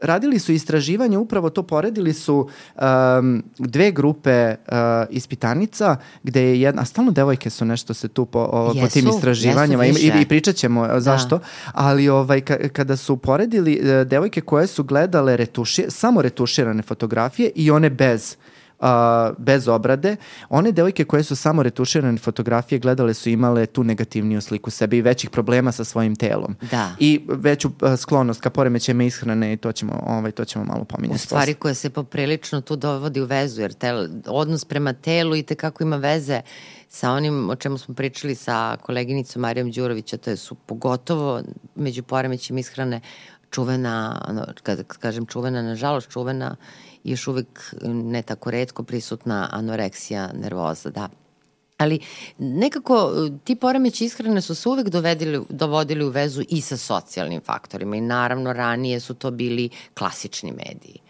radili 0.00 0.38
su 0.38 0.52
istraživanje, 0.52 1.18
upravo 1.18 1.50
to 1.50 1.62
poredili 1.62 2.12
su 2.12 2.48
um, 2.74 3.44
dve 3.58 3.90
grupe 3.90 4.48
uh, 4.48 4.74
ispitanica, 5.10 5.96
gde 6.22 6.42
je 6.42 6.60
jedna, 6.60 6.82
a 6.82 6.84
stalno 6.84 7.10
devojke 7.10 7.50
su 7.50 7.64
nešto 7.64 7.94
se 7.94 8.08
tu 8.08 8.26
po, 8.26 8.48
o, 8.52 8.72
jesu, 8.74 8.80
po 8.80 8.86
tim 8.86 9.08
istraživanjima 9.08 9.86
i, 9.86 9.90
i, 9.90 10.12
i 10.20 10.26
pričat 10.28 10.56
ćemo 10.56 10.86
da. 10.86 11.00
zašto, 11.00 11.40
ali 11.72 12.08
ovaj, 12.08 12.40
ka, 12.40 12.68
kada 12.68 12.96
su 12.96 13.16
poredili 13.16 13.80
uh, 13.80 14.06
devojke 14.06 14.40
koje 14.40 14.66
su 14.66 14.84
gledale 14.84 15.36
retuši, 15.36 15.84
samo 15.88 16.22
retuširane 16.22 16.82
fotografije 16.82 17.50
i 17.54 17.70
one 17.70 17.90
bez 17.90 18.36
a, 18.84 19.32
bez 19.38 19.68
obrade. 19.68 20.16
One 20.48 20.72
devojke 20.72 21.04
koje 21.04 21.22
su 21.22 21.36
samo 21.36 21.62
retuširane 21.62 22.18
fotografije 22.18 22.78
gledale 22.78 23.14
su 23.14 23.28
imale 23.28 23.66
tu 23.66 23.84
negativniju 23.84 24.40
sliku 24.40 24.70
sebe 24.70 24.96
i 24.96 25.02
većih 25.02 25.30
problema 25.30 25.72
sa 25.72 25.84
svojim 25.84 26.16
telom. 26.16 26.56
Da. 26.70 26.90
I 26.98 27.24
veću 27.28 27.70
a, 27.80 27.96
sklonost 27.96 28.40
ka 28.40 28.50
poremećajima 28.50 29.04
ishrane 29.04 29.52
i 29.52 29.56
to 29.56 29.72
ćemo, 29.72 30.02
ovaj, 30.06 30.30
to 30.30 30.44
ćemo 30.44 30.64
malo 30.64 30.84
pominjati. 30.84 31.16
U 31.16 31.18
stvari 31.18 31.54
koja 31.54 31.74
se 31.74 31.90
poprilično 31.90 32.60
tu 32.60 32.76
dovodi 32.76 33.20
u 33.20 33.26
vezu, 33.26 33.60
jer 33.60 33.72
tel, 33.72 34.08
odnos 34.26 34.64
prema 34.64 34.92
telu 34.92 35.36
i 35.36 35.42
tekako 35.42 35.82
ima 35.82 35.96
veze 35.96 36.40
sa 36.88 37.10
onim 37.10 37.50
o 37.50 37.56
čemu 37.56 37.78
smo 37.78 37.94
pričali 37.94 38.34
sa 38.34 38.76
koleginicom 38.82 39.42
Marijom 39.42 39.70
Đurovića, 39.70 40.16
to 40.16 40.30
je 40.30 40.36
su 40.36 40.54
pogotovo 40.54 41.42
među 41.74 42.02
poremećima 42.02 42.60
ishrane 42.60 43.00
čuvena, 43.50 44.24
ono, 44.28 44.46
kada 44.62 44.82
kažem 44.82 45.26
čuvena, 45.26 45.62
nažalost 45.62 46.10
čuvena 46.10 46.56
još 47.04 47.28
uvek 47.28 47.74
ne 47.82 48.22
tako 48.22 48.50
redko 48.50 48.82
prisutna 48.82 49.48
anoreksija 49.52 50.32
nervoza, 50.32 50.90
da. 50.90 51.08
Ali 51.78 51.98
nekako 52.38 53.12
ti 53.44 53.56
poremeći 53.56 54.04
ishrane 54.04 54.40
su 54.40 54.54
se 54.54 54.68
uvek 54.68 54.88
dovedili, 54.88 55.44
dovodili 55.48 56.04
u 56.04 56.08
vezu 56.08 56.42
i 56.48 56.60
sa 56.60 56.76
socijalnim 56.76 57.40
faktorima 57.40 57.96
i 57.96 58.00
naravno 58.00 58.52
ranije 58.52 59.00
su 59.00 59.14
to 59.14 59.30
bili 59.30 59.70
klasični 59.94 60.52
mediji. 60.52 61.03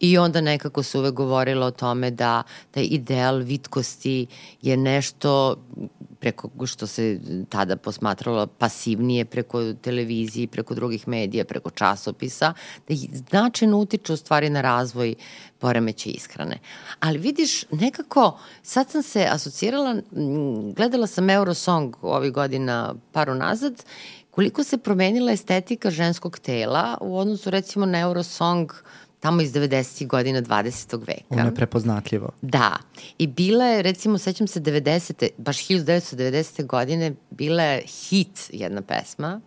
I 0.00 0.18
onda 0.18 0.40
nekako 0.40 0.82
se 0.82 0.98
uvek 0.98 1.14
govorilo 1.14 1.66
o 1.66 1.70
tome 1.70 2.10
da 2.10 2.42
taj 2.70 2.84
ideal 2.90 3.36
vitkosti 3.36 4.26
je 4.62 4.76
nešto 4.76 5.56
preko 6.20 6.66
što 6.66 6.86
se 6.86 7.20
tada 7.48 7.76
posmatralo 7.76 8.46
pasivnije 8.46 9.24
preko 9.24 9.72
televizije, 9.72 10.46
preko 10.46 10.74
drugih 10.74 11.08
medija, 11.08 11.44
preko 11.44 11.70
časopisa, 11.70 12.52
da 12.88 12.94
značajno 13.12 13.78
utiče 13.78 14.12
u 14.12 14.16
stvari 14.16 14.50
na 14.50 14.60
razvoj 14.60 15.14
poremeće 15.58 16.10
ishrane. 16.10 16.58
Ali 17.00 17.18
vidiš, 17.18 17.64
nekako, 17.70 18.38
sad 18.62 18.90
sam 18.90 19.02
se 19.02 19.26
asocirala, 19.30 19.96
gledala 20.76 21.06
sam 21.06 21.30
Eurosong 21.30 21.96
ovih 22.02 22.32
godina 22.32 22.94
paru 23.12 23.34
nazad 23.34 23.84
koliko 24.30 24.64
se 24.64 24.78
promenila 24.78 25.32
estetika 25.32 25.90
ženskog 25.90 26.38
tela 26.38 26.98
u 27.00 27.18
odnosu 27.18 27.50
recimo 27.50 27.86
na 27.86 28.00
Eurosong 28.00 28.72
tamo 29.20 29.42
iz 29.42 29.52
90. 29.52 30.06
godina 30.06 30.42
20. 30.42 30.98
veka. 31.00 31.22
Ono 31.30 31.44
je 31.44 31.54
prepoznatljivo. 31.54 32.30
Da. 32.42 32.76
I 33.18 33.26
bila 33.26 33.64
je, 33.64 33.82
recimo, 33.82 34.18
sećam 34.18 34.46
se 34.46 34.60
90. 34.60 35.28
baš 35.38 35.58
1990. 35.58 36.66
godine, 36.66 37.14
bila 37.30 37.62
je 37.62 37.82
hit 37.82 38.50
jedna 38.52 38.82
pesma 38.82 39.40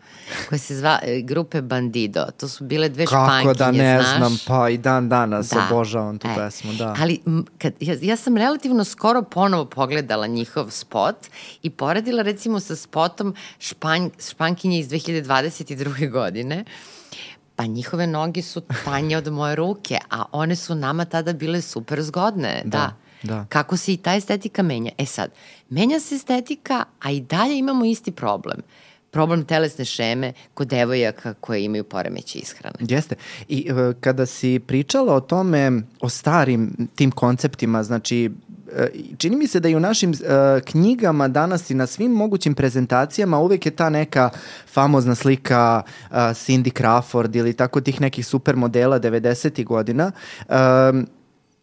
koja 0.49 0.59
se 0.59 0.75
zva 0.75 0.99
e, 1.03 1.21
grupe 1.21 1.61
Bandido. 1.61 2.25
To 2.37 2.47
su 2.47 2.63
bile 2.63 2.89
dve 2.89 3.05
Kako 3.05 3.25
špankinje, 3.25 3.53
da 3.55 3.71
ne 3.73 4.01
znaš. 4.01 4.17
znam, 4.17 4.37
pa 4.47 4.69
i 4.69 4.77
dan 4.77 5.09
danas 5.09 5.49
Da. 5.49 5.67
obožavam 5.67 6.17
tu 6.17 6.27
E, 6.27 6.35
pesmu, 6.35 6.73
da. 6.73 6.95
Ali 6.99 7.19
m, 7.27 7.45
kad, 7.57 7.73
ja, 7.79 7.95
ja 8.01 8.15
sam 8.15 8.37
relativno 8.37 8.83
skoro 8.83 9.21
ponovo 9.23 9.65
pogledala 9.65 10.27
njihov 10.27 10.69
spot 10.71 11.15
i 11.63 11.69
poredila 11.69 12.21
recimo 12.23 12.59
sa 12.59 12.75
spotom 12.75 13.35
španj, 13.59 14.09
špankinje 14.29 14.79
iz 14.79 14.87
2022. 14.89 16.11
godine 16.11 16.65
pa 17.61 17.65
njihove 17.65 18.07
noge 18.07 18.41
su 18.41 18.61
tanje 18.85 19.17
od 19.17 19.27
moje 19.27 19.55
ruke, 19.55 19.97
a 20.09 20.23
one 20.31 20.55
su 20.55 20.75
nama 20.75 21.05
tada 21.05 21.33
bile 21.33 21.61
super 21.61 22.01
zgodne. 22.01 22.61
Da, 22.65 22.93
Da, 23.23 23.35
da. 23.35 23.45
Kako 23.49 23.77
se 23.77 23.93
i 23.93 23.97
ta 23.97 24.15
estetika 24.15 24.63
menja. 24.63 24.91
E 24.97 25.05
sad, 25.05 25.31
menja 25.69 25.99
se 25.99 26.15
estetika, 26.15 26.83
a 26.99 27.11
i 27.11 27.21
dalje 27.21 27.57
imamo 27.57 27.85
isti 27.85 28.11
problem. 28.11 28.61
Problem 29.11 29.45
telesne 29.45 29.85
šeme 29.85 30.33
kod 30.53 30.67
devojaka 30.67 31.33
koje 31.33 31.63
imaju 31.63 31.83
poremeće 31.83 32.39
ishrane. 32.39 32.75
Jeste. 32.79 33.15
I 33.47 33.69
e, 33.69 33.93
kada 33.99 34.25
si 34.25 34.59
pričala 34.59 35.15
o 35.15 35.19
tome, 35.19 35.71
o 35.99 36.09
starim 36.09 36.87
tim 36.95 37.11
konceptima, 37.11 37.83
znači 37.83 38.31
čini 39.17 39.35
mi 39.35 39.47
se 39.47 39.59
da 39.59 39.69
i 39.69 39.75
u 39.75 39.79
našim 39.79 40.11
e, 40.11 40.15
knjigama 40.65 41.27
danas 41.27 41.69
i 41.69 41.73
na 41.73 41.87
svim 41.87 42.11
mogućim 42.11 42.53
prezentacijama 42.53 43.39
uvek 43.39 43.65
je 43.65 43.71
ta 43.71 43.89
neka 43.89 44.29
famozna 44.67 45.15
slika 45.15 45.81
e, 45.85 46.15
Cindy 46.15 46.81
Crawford 46.81 47.37
ili 47.37 47.53
tako 47.53 47.81
tih 47.81 48.01
nekih 48.01 48.25
supermodela 48.25 48.99
90. 48.99 49.65
godina, 49.65 50.11
e, 50.39 50.53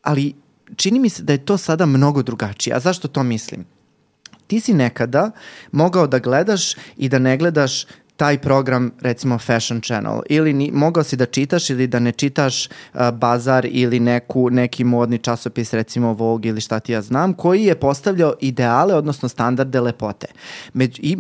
ali 0.03 0.35
čini 0.77 0.99
mi 0.99 1.09
se 1.09 1.23
da 1.23 1.33
je 1.33 1.45
to 1.45 1.57
sada 1.57 1.87
mnogo 1.87 2.23
drugačije. 2.23 2.77
A 2.77 2.81
zašto 2.81 3.09
to 3.09 3.23
mislim? 3.23 3.65
ti 4.49 4.61
si 4.61 4.75
nekada 4.75 5.31
mogao 5.73 6.07
da 6.07 6.19
gledaš 6.19 6.75
i 6.97 7.09
da 7.09 7.19
ne 7.19 7.37
gledaš 7.37 7.85
taj 8.19 8.39
program, 8.39 8.91
recimo 9.01 9.39
Fashion 9.39 9.81
Channel, 9.81 10.21
ili 10.29 10.53
ni, 10.53 10.71
mogao 10.75 11.05
si 11.05 11.17
da 11.17 11.27
čitaš 11.27 11.71
ili 11.71 11.87
da 11.87 11.99
ne 11.99 12.13
čitaš 12.13 12.67
uh, 12.67 13.11
Bazar 13.11 13.67
ili 13.71 14.01
neku, 14.01 14.51
neki 14.51 14.85
modni 14.85 15.19
časopis, 15.19 15.73
recimo 15.73 16.13
Vogue 16.13 16.49
ili 16.49 16.61
šta 16.61 16.81
ti 16.81 16.93
ja 16.93 17.03
znam, 17.03 17.33
koji 17.33 17.65
je 17.65 17.75
postavljao 17.75 18.35
ideale, 18.41 18.95
odnosno 18.95 19.29
standarde 19.29 19.81
lepote. 19.81 20.27
Među, 20.75 21.03
I 21.03 21.19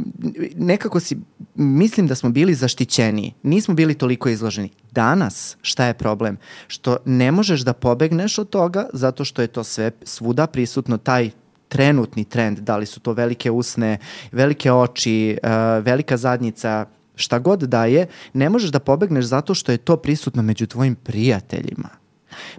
nekako 0.56 1.00
si, 1.00 1.16
mislim 1.54 2.06
da 2.06 2.14
smo 2.14 2.30
bili 2.30 2.54
zaštićeniji, 2.54 3.34
nismo 3.42 3.74
bili 3.74 3.94
toliko 3.94 4.28
izloženi. 4.28 4.70
Danas, 4.90 5.56
šta 5.62 5.86
je 5.86 5.94
problem? 5.94 6.36
Što 6.66 6.96
ne 7.04 7.32
možeš 7.32 7.60
da 7.60 7.72
pobegneš 7.72 8.38
od 8.38 8.50
toga 8.50 8.88
zato 8.92 9.24
što 9.24 9.42
je 9.42 9.48
to 9.48 9.64
sve 9.64 9.90
svuda 10.02 10.46
prisutno, 10.46 10.96
taj 10.96 11.30
trenutni 11.68 12.24
trend, 12.24 12.58
da 12.58 12.76
li 12.76 12.86
su 12.86 13.00
to 13.00 13.12
velike 13.12 13.50
usne, 13.50 13.98
velike 14.32 14.72
oči, 14.72 15.38
uh, 15.42 15.50
velika 15.84 16.16
zadnjica, 16.16 16.86
šta 17.14 17.38
god 17.38 17.60
da 17.60 17.84
je, 17.84 18.06
ne 18.32 18.48
možeš 18.48 18.70
da 18.70 18.78
pobegneš 18.78 19.24
zato 19.24 19.54
što 19.54 19.72
je 19.72 19.78
to 19.78 19.96
prisutno 19.96 20.42
među 20.42 20.66
tvojim 20.66 20.94
prijateljima 20.94 21.88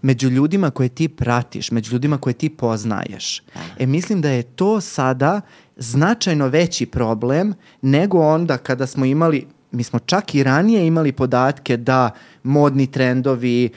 među 0.02 0.30
ljudima 0.30 0.72
koje 0.72 0.90
ti 0.90 1.08
pratiš, 1.08 1.72
među 1.72 1.94
ljudima 1.94 2.18
koje 2.18 2.34
ti 2.34 2.50
poznaješ. 2.50 3.44
E, 3.80 3.86
mislim 3.86 4.22
da 4.22 4.30
je 4.30 4.44
to 4.44 4.82
sada 4.82 5.42
značajno 5.78 6.48
veći 6.48 6.86
problem 6.86 7.54
nego 7.82 8.20
onda 8.20 8.58
kada 8.58 8.88
smo 8.88 9.06
imali 9.06 9.48
mi 9.72 9.84
smo 9.84 10.00
čak 10.00 10.36
i 10.36 10.44
ranije 10.44 10.88
imali 10.88 11.12
podatke 11.12 11.78
da 11.78 12.12
modni 12.44 12.88
trendovi, 12.92 13.66
e, 13.66 13.72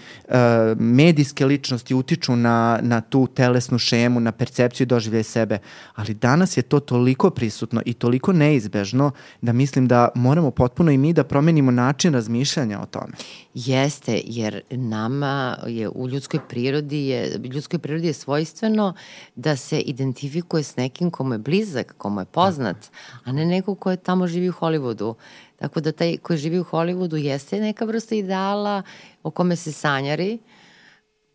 medijske 0.78 1.46
ličnosti 1.46 1.94
utiču 1.94 2.36
na, 2.36 2.78
na 2.82 3.00
tu 3.00 3.26
telesnu 3.26 3.78
šemu, 3.78 4.20
na 4.20 4.32
percepciju 4.32 4.84
i 4.84 4.86
doživljaj 4.86 5.22
sebe, 5.22 5.58
ali 5.94 6.14
danas 6.14 6.56
je 6.56 6.62
to 6.62 6.80
toliko 6.80 7.30
prisutno 7.30 7.82
i 7.86 7.94
toliko 7.94 8.32
neizbežno 8.32 9.10
da 9.40 9.52
mislim 9.52 9.88
da 9.88 10.08
moramo 10.14 10.50
potpuno 10.50 10.90
i 10.90 10.98
mi 10.98 11.12
da 11.12 11.24
promenimo 11.24 11.70
način 11.70 12.14
razmišljanja 12.14 12.80
o 12.80 12.86
tome. 12.86 13.12
Jeste, 13.54 14.20
jer 14.24 14.60
nama 14.70 15.58
je 15.66 15.88
u 15.88 16.08
ljudskoj 16.08 16.40
prirodi 16.48 17.06
je, 17.06 17.38
ljudskoj 17.52 17.78
prirodi 17.78 18.06
je 18.06 18.12
svojstveno 18.12 18.94
da 19.36 19.56
se 19.56 19.80
identifikuje 19.80 20.62
s 20.62 20.76
nekim 20.76 21.10
komu 21.10 21.34
je 21.34 21.38
blizak, 21.38 21.94
komu 21.98 22.20
je 22.20 22.24
poznat, 22.24 22.76
a 23.24 23.32
ne 23.32 23.44
neko 23.46 23.74
ko 23.74 23.90
je 23.90 23.96
tamo 23.96 24.26
živi 24.26 24.48
u 24.48 24.52
Hollywoodu. 24.52 25.14
Tako 25.62 25.80
da 25.80 25.92
taj 25.92 26.16
koji 26.16 26.38
živi 26.38 26.58
u 26.58 26.64
Hollywoodu 26.64 27.16
jeste 27.16 27.60
neka 27.60 27.84
vrsta 27.84 28.14
ideala 28.14 28.82
o 29.22 29.30
kome 29.30 29.56
se 29.56 29.72
sanjari, 29.72 30.38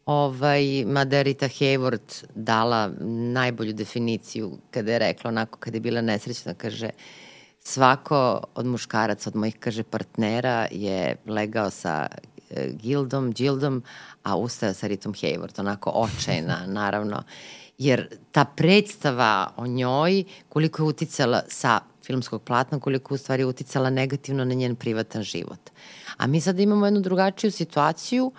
Ovaj, 0.08 0.86
mada 0.86 1.18
je 1.18 1.24
Rita 1.24 1.48
Hayward 1.48 2.24
dala 2.36 2.92
najbolju 3.34 3.74
definiciju 3.74 4.52
kada 4.72 4.92
je 4.92 5.00
rekla 5.00 5.28
onako, 5.28 5.60
kada 5.60 5.78
je 5.78 5.82
bila 5.82 6.02
nesrećna, 6.02 6.54
kaže 6.54 6.90
svako 7.60 8.44
od 8.56 8.66
muškaraca, 8.66 9.30
od 9.30 9.36
mojih, 9.36 9.56
kaže, 9.60 9.84
partnera 9.84 10.68
je 10.72 11.16
legao 11.26 11.70
sa 11.70 12.08
e, 12.50 12.70
Gildom, 12.72 13.32
Gildom, 13.32 13.84
a 14.24 14.38
ustao 14.38 14.74
sa 14.74 14.88
Ritom 14.88 15.13
Hayward, 15.13 15.60
onako 15.60 15.90
očajna, 15.90 16.66
naravno. 16.80 17.24
Jer 17.78 18.08
ta 18.32 18.46
predstava 18.46 19.54
o 19.58 19.68
njoj, 19.68 20.24
koliko 20.50 20.84
je 20.84 20.88
uticala 20.88 21.42
sa 21.48 21.80
filmskog 22.08 22.43
platna, 22.43 22.80
koliko 22.80 23.13
u 23.13 23.17
stvari 23.17 23.43
uticala 23.43 23.89
negativno 23.89 24.46
na 24.46 24.54
njen 24.54 24.76
privatan 24.76 25.24
život. 25.24 25.60
A 26.17 26.28
mi 26.28 26.41
sada 26.41 26.62
imamo 26.62 26.88
jednu 26.88 27.00
drugačiju 27.00 27.52
situaciju 27.52 28.32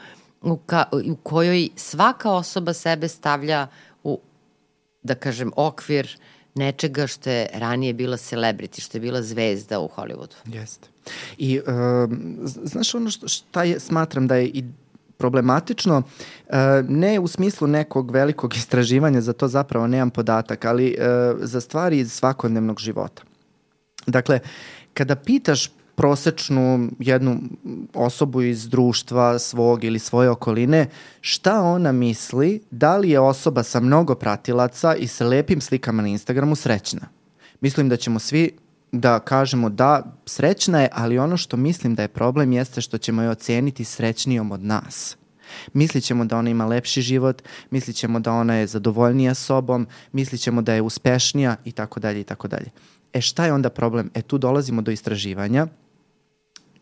u, 0.43 0.57
ka, 0.57 0.85
u 0.93 1.17
kojoj 1.17 1.69
svaka 1.77 2.31
osoba 2.31 2.73
sebe 2.73 3.09
stavlja 3.09 3.67
u, 4.05 4.19
da 5.03 5.15
kažem, 5.15 5.53
okvir 5.57 6.17
nečega 6.55 7.07
što 7.07 7.31
je 7.31 7.47
ranije 7.55 7.93
bila 7.93 8.17
celebrity, 8.17 8.81
što 8.81 8.97
je 8.97 9.01
bila 9.01 9.23
zvezda 9.23 9.81
u 9.81 9.89
Hollywoodu. 9.97 10.35
Jeste. 10.45 10.89
I 11.39 11.61
um, 11.61 12.39
znaš 12.43 12.95
ono 12.95 13.11
što, 13.11 13.29
šta 13.29 13.65
je, 13.65 13.81
smatram 13.81 14.27
da 14.27 14.37
je 14.37 14.47
i 14.47 14.65
problematično, 15.19 16.03
ne 16.89 17.19
u 17.21 17.29
smislu 17.29 17.67
nekog 17.67 18.11
velikog 18.11 18.55
istraživanja, 18.61 19.21
za 19.21 19.33
to 19.33 19.49
zapravo 19.49 19.87
nemam 19.87 20.11
podatak, 20.11 20.65
ali 20.65 20.97
za 21.41 21.61
stvari 21.61 21.99
iz 21.99 22.13
svakodnevnog 22.13 22.81
života. 22.81 23.23
Dakle, 24.09 24.41
kada 24.95 25.17
pitaš 25.17 25.71
prosečnu 25.95 26.91
jednu 26.99 27.41
osobu 27.95 28.43
iz 28.43 28.69
društva 28.69 29.39
svog 29.39 29.85
ili 29.85 29.99
svoje 29.99 30.31
okoline, 30.31 30.87
šta 31.21 31.63
ona 31.63 31.93
misli, 31.93 32.61
da 32.71 32.97
li 32.97 33.11
je 33.11 33.21
osoba 33.21 33.63
sa 33.63 33.81
mnogo 33.81 34.15
pratilaca 34.15 34.95
i 34.95 35.07
sa 35.07 35.27
lepim 35.27 35.61
slikama 35.61 36.03
na 36.03 36.09
Instagramu 36.09 36.57
srećna? 36.57 37.09
Mislim 37.61 37.89
da 37.89 37.97
ćemo 37.97 38.19
svi 38.19 38.51
da 38.93 39.19
kažemo 39.19 39.69
da, 39.69 40.17
srećna 40.27 40.81
je, 40.81 40.89
ali 40.93 41.19
ono 41.19 41.37
što 41.37 41.57
mislim 41.57 41.95
da 41.95 42.03
je 42.03 42.09
problem 42.09 42.53
jeste 42.53 42.81
što 42.81 42.99
ćemo 42.99 43.23
je 43.23 43.31
oceniti 43.31 43.85
srećnijom 43.85 44.53
od 44.53 44.65
nas. 44.65 45.17
Mislit 45.73 46.05
ćemo 46.05 46.25
da 46.25 46.39
ona 46.39 46.51
ima 46.51 46.67
lepši 46.67 47.03
život, 47.03 47.43
mislit 47.71 47.97
ćemo 47.97 48.21
da 48.21 48.33
ona 48.33 48.55
je 48.55 48.67
zadovoljnija 48.67 49.35
sobom, 49.35 49.87
mislit 50.13 50.41
ćemo 50.41 50.63
da 50.63 50.75
je 50.75 50.83
uspešnija 50.83 51.57
i 51.65 51.73
tako 51.73 52.01
dalje 52.01 52.21
i 52.21 52.25
tako 52.25 52.49
dalje. 52.49 52.71
E 53.19 53.21
šta 53.21 53.45
je 53.45 53.53
onda 53.53 53.71
problem? 53.71 54.11
E 54.15 54.23
tu 54.23 54.39
dolazimo 54.39 54.83
do 54.83 54.91
istraživanja 54.91 55.67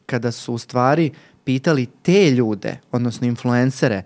kada 0.06 0.32
su 0.32 0.54
u 0.54 0.58
stvari 0.58 1.10
pitali 1.44 1.86
te 2.02 2.30
ljude, 2.30 2.80
odnosno 2.92 3.26
influencere, 3.26 4.02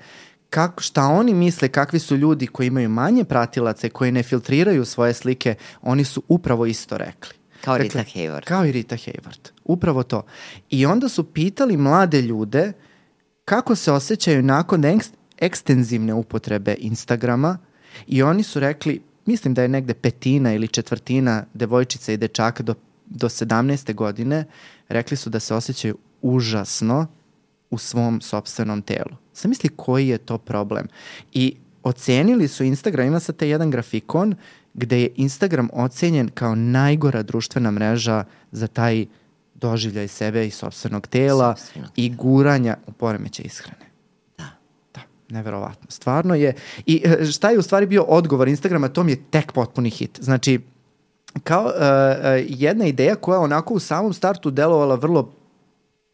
kako, 0.50 0.82
šta 0.82 1.06
oni 1.06 1.34
misle, 1.34 1.68
kakvi 1.68 1.98
su 1.98 2.16
ljudi 2.16 2.46
koji 2.46 2.66
imaju 2.66 2.88
manje 2.88 3.24
pratilace, 3.24 3.88
koji 3.88 4.12
ne 4.12 4.22
filtriraju 4.22 4.84
svoje 4.84 5.14
slike, 5.14 5.54
oni 5.82 6.04
su 6.04 6.22
upravo 6.28 6.66
isto 6.66 6.98
rekli. 6.98 7.34
Kao 7.64 7.78
Rita 7.78 8.04
Hayward. 8.14 8.44
Kao 8.44 8.66
i 8.66 8.72
Rita 8.72 8.96
Hayward. 8.96 9.50
Upravo 9.64 10.02
to. 10.02 10.22
I 10.70 10.86
onda 10.86 11.08
su 11.08 11.24
pitali 11.24 11.76
mlade 11.76 12.22
ljude 12.22 12.72
kako 13.44 13.74
se 13.74 13.92
osjećaju 13.92 14.42
nakon 14.42 14.84
ekst, 14.84 15.14
ekstenzivne 15.38 16.14
upotrebe 16.14 16.74
Instagrama 16.78 17.58
i 18.06 18.22
oni 18.22 18.42
su 18.42 18.60
rekli, 18.60 19.02
mislim 19.30 19.54
da 19.54 19.62
je 19.62 19.68
negde 19.68 19.94
petina 19.94 20.54
ili 20.54 20.68
četvrtina 20.68 21.44
devojčica 21.54 22.12
i 22.12 22.16
dečaka 22.16 22.62
do, 22.62 22.74
do 23.06 23.28
17. 23.28 23.94
godine, 23.94 24.44
rekli 24.88 25.16
su 25.16 25.30
da 25.30 25.40
se 25.40 25.54
osjećaju 25.54 25.98
užasno 26.22 27.06
u 27.70 27.78
svom 27.78 28.20
sobstvenom 28.20 28.82
telu. 28.82 29.16
Zamisli 29.34 29.70
koji 29.76 30.08
je 30.08 30.18
to 30.18 30.38
problem. 30.38 30.88
I 31.32 31.56
ocenili 31.82 32.48
su 32.48 32.64
Instagram, 32.64 33.06
ima 33.06 33.20
sad 33.20 33.36
taj 33.36 33.48
jedan 33.48 33.70
grafikon 33.70 34.34
gde 34.74 35.00
je 35.00 35.12
Instagram 35.16 35.68
ocenjen 35.72 36.28
kao 36.28 36.54
najgora 36.54 37.22
društvena 37.22 37.70
mreža 37.70 38.24
za 38.52 38.66
taj 38.66 39.06
doživljaj 39.54 40.08
sebe 40.08 40.46
i 40.46 40.50
sobstvenog 40.50 41.06
tela 41.06 41.56
Sopstvenog 41.56 41.90
i 41.96 42.10
guranja 42.10 42.76
u 42.86 42.92
poremeće 42.92 43.42
ishrane. 43.42 43.89
Neverovatno. 45.30 45.86
Stvarno 45.88 46.34
je. 46.34 46.54
I 46.86 47.02
e, 47.04 47.24
šta 47.24 47.50
je 47.50 47.58
u 47.58 47.62
stvari 47.62 47.86
bio 47.86 48.02
odgovor 48.02 48.48
Instagrama, 48.48 48.88
to 48.88 49.02
mi 49.02 49.12
je 49.12 49.22
tek 49.30 49.52
potpuni 49.52 49.90
hit. 49.90 50.18
Znači, 50.22 50.60
kao 51.44 51.64
uh, 51.64 51.72
jedna 52.48 52.86
ideja 52.86 53.14
koja 53.14 53.40
onako 53.40 53.74
u 53.74 53.78
samom 53.78 54.12
startu 54.12 54.50
delovala 54.50 54.94
vrlo 54.94 55.32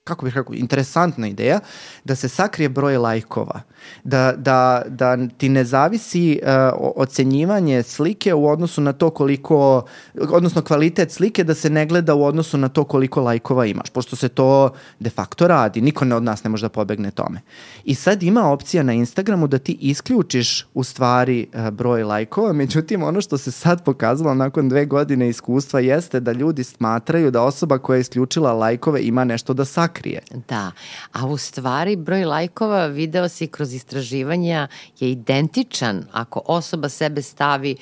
kako 0.07 0.24
bih 0.24 0.36
rekao, 0.36 0.54
interesantna 0.54 1.28
ideja, 1.28 1.61
da 2.04 2.14
se 2.14 2.28
sakrije 2.28 2.68
broj 2.68 2.96
lajkova. 2.96 3.61
Da, 4.04 4.32
da, 4.36 4.82
da 4.88 5.16
ti 5.38 5.48
ne 5.48 5.64
zavisi 5.64 6.40
uh, 6.42 6.48
ocenjivanje 6.96 7.82
slike 7.82 8.34
u 8.34 8.48
odnosu 8.48 8.80
na 8.80 8.92
to 8.92 9.11
koliko, 9.11 9.84
odnosno 10.30 10.62
kvalitet 10.62 11.12
slike 11.12 11.44
da 11.44 11.54
se 11.54 11.70
ne 11.70 11.86
gleda 11.86 12.14
u 12.14 12.24
odnosu 12.24 12.59
na 12.59 12.68
to 12.68 12.84
koliko 12.84 13.20
lajkova 13.20 13.66
imaš, 13.66 13.90
pošto 13.90 14.16
se 14.16 14.28
to 14.28 14.70
de 15.00 15.11
facto 15.11 15.48
radi, 15.48 15.80
niko 15.80 16.04
ne 16.04 16.16
od 16.16 16.22
nas 16.22 16.44
ne 16.44 16.50
može 16.50 16.64
da 16.64 16.68
pobegne 16.68 17.11
tome. 17.11 17.40
I 17.84 17.94
sad 17.94 18.22
ima 18.22 18.50
opcija 18.50 18.82
na 18.82 18.92
Instagramu 18.92 19.46
da 19.46 19.59
ti 19.59 19.76
isključiš 19.80 20.66
u 20.74 20.84
stvari 20.84 21.46
uh, 21.54 21.70
broj 21.70 22.04
lajkova, 22.04 22.52
međutim 22.52 23.02
ono 23.02 23.20
što 23.20 23.38
se 23.38 23.50
sad 23.50 23.84
pokazalo 23.84 24.34
nakon 24.34 24.68
dve 24.68 24.86
godine 24.86 25.28
iskustva 25.28 25.80
jeste 25.80 26.20
da 26.20 26.32
ljudi 26.32 26.64
smatraju 26.64 27.30
da 27.30 27.42
osoba 27.42 27.78
koja 27.78 27.96
je 27.96 28.00
isključila 28.00 28.52
lajkove 28.52 29.02
ima 29.02 29.24
nešto 29.24 29.54
da 29.54 29.64
sakrije 29.64 29.95
sakrije. 29.97 30.20
Da, 30.49 30.72
a 31.12 31.26
u 31.26 31.36
stvari 31.36 31.97
broj 31.97 32.24
lajkova 32.24 32.86
video 32.86 33.28
si 33.28 33.47
kroz 33.47 33.74
istraživanja 33.74 34.68
je 35.01 35.11
identičan 35.11 36.05
ako 36.12 36.42
osoba 36.47 36.88
sebe 36.88 37.22
stavi 37.22 37.76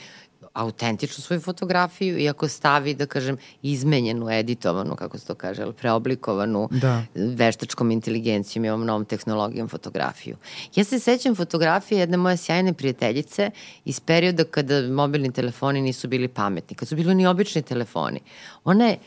autentičnu 0.52 1.22
svoju 1.22 1.40
fotografiju 1.40 2.18
i 2.18 2.28
ako 2.28 2.48
stavi, 2.48 2.94
da 2.94 3.06
kažem, 3.06 3.36
izmenjenu, 3.62 4.30
editovanu, 4.30 4.96
kako 4.96 5.18
se 5.18 5.26
to 5.26 5.34
kaže, 5.34 5.72
preoblikovanu 5.72 6.68
da. 6.70 7.02
veštačkom 7.14 7.90
inteligencijom 7.90 8.64
i 8.64 8.70
ovom 8.70 8.86
novom 8.86 9.04
tehnologijom 9.04 9.68
fotografiju. 9.68 10.36
Ja 10.74 10.84
se 10.84 10.98
sećam 10.98 11.34
fotografije 11.34 12.00
jedne 12.00 12.16
moje 12.16 12.36
sjajne 12.36 12.72
prijateljice 12.72 13.50
iz 13.84 14.00
perioda 14.00 14.44
kada 14.44 14.82
mobilni 14.82 15.32
telefoni 15.32 15.82
nisu 15.82 16.08
bili 16.08 16.28
pametni, 16.28 16.76
kad 16.76 16.88
su 16.88 16.96
bili 16.96 17.14
ni 17.14 17.26
obični 17.26 17.62
telefoni. 17.62 18.20
Ona 18.64 18.86
je, 18.86 18.98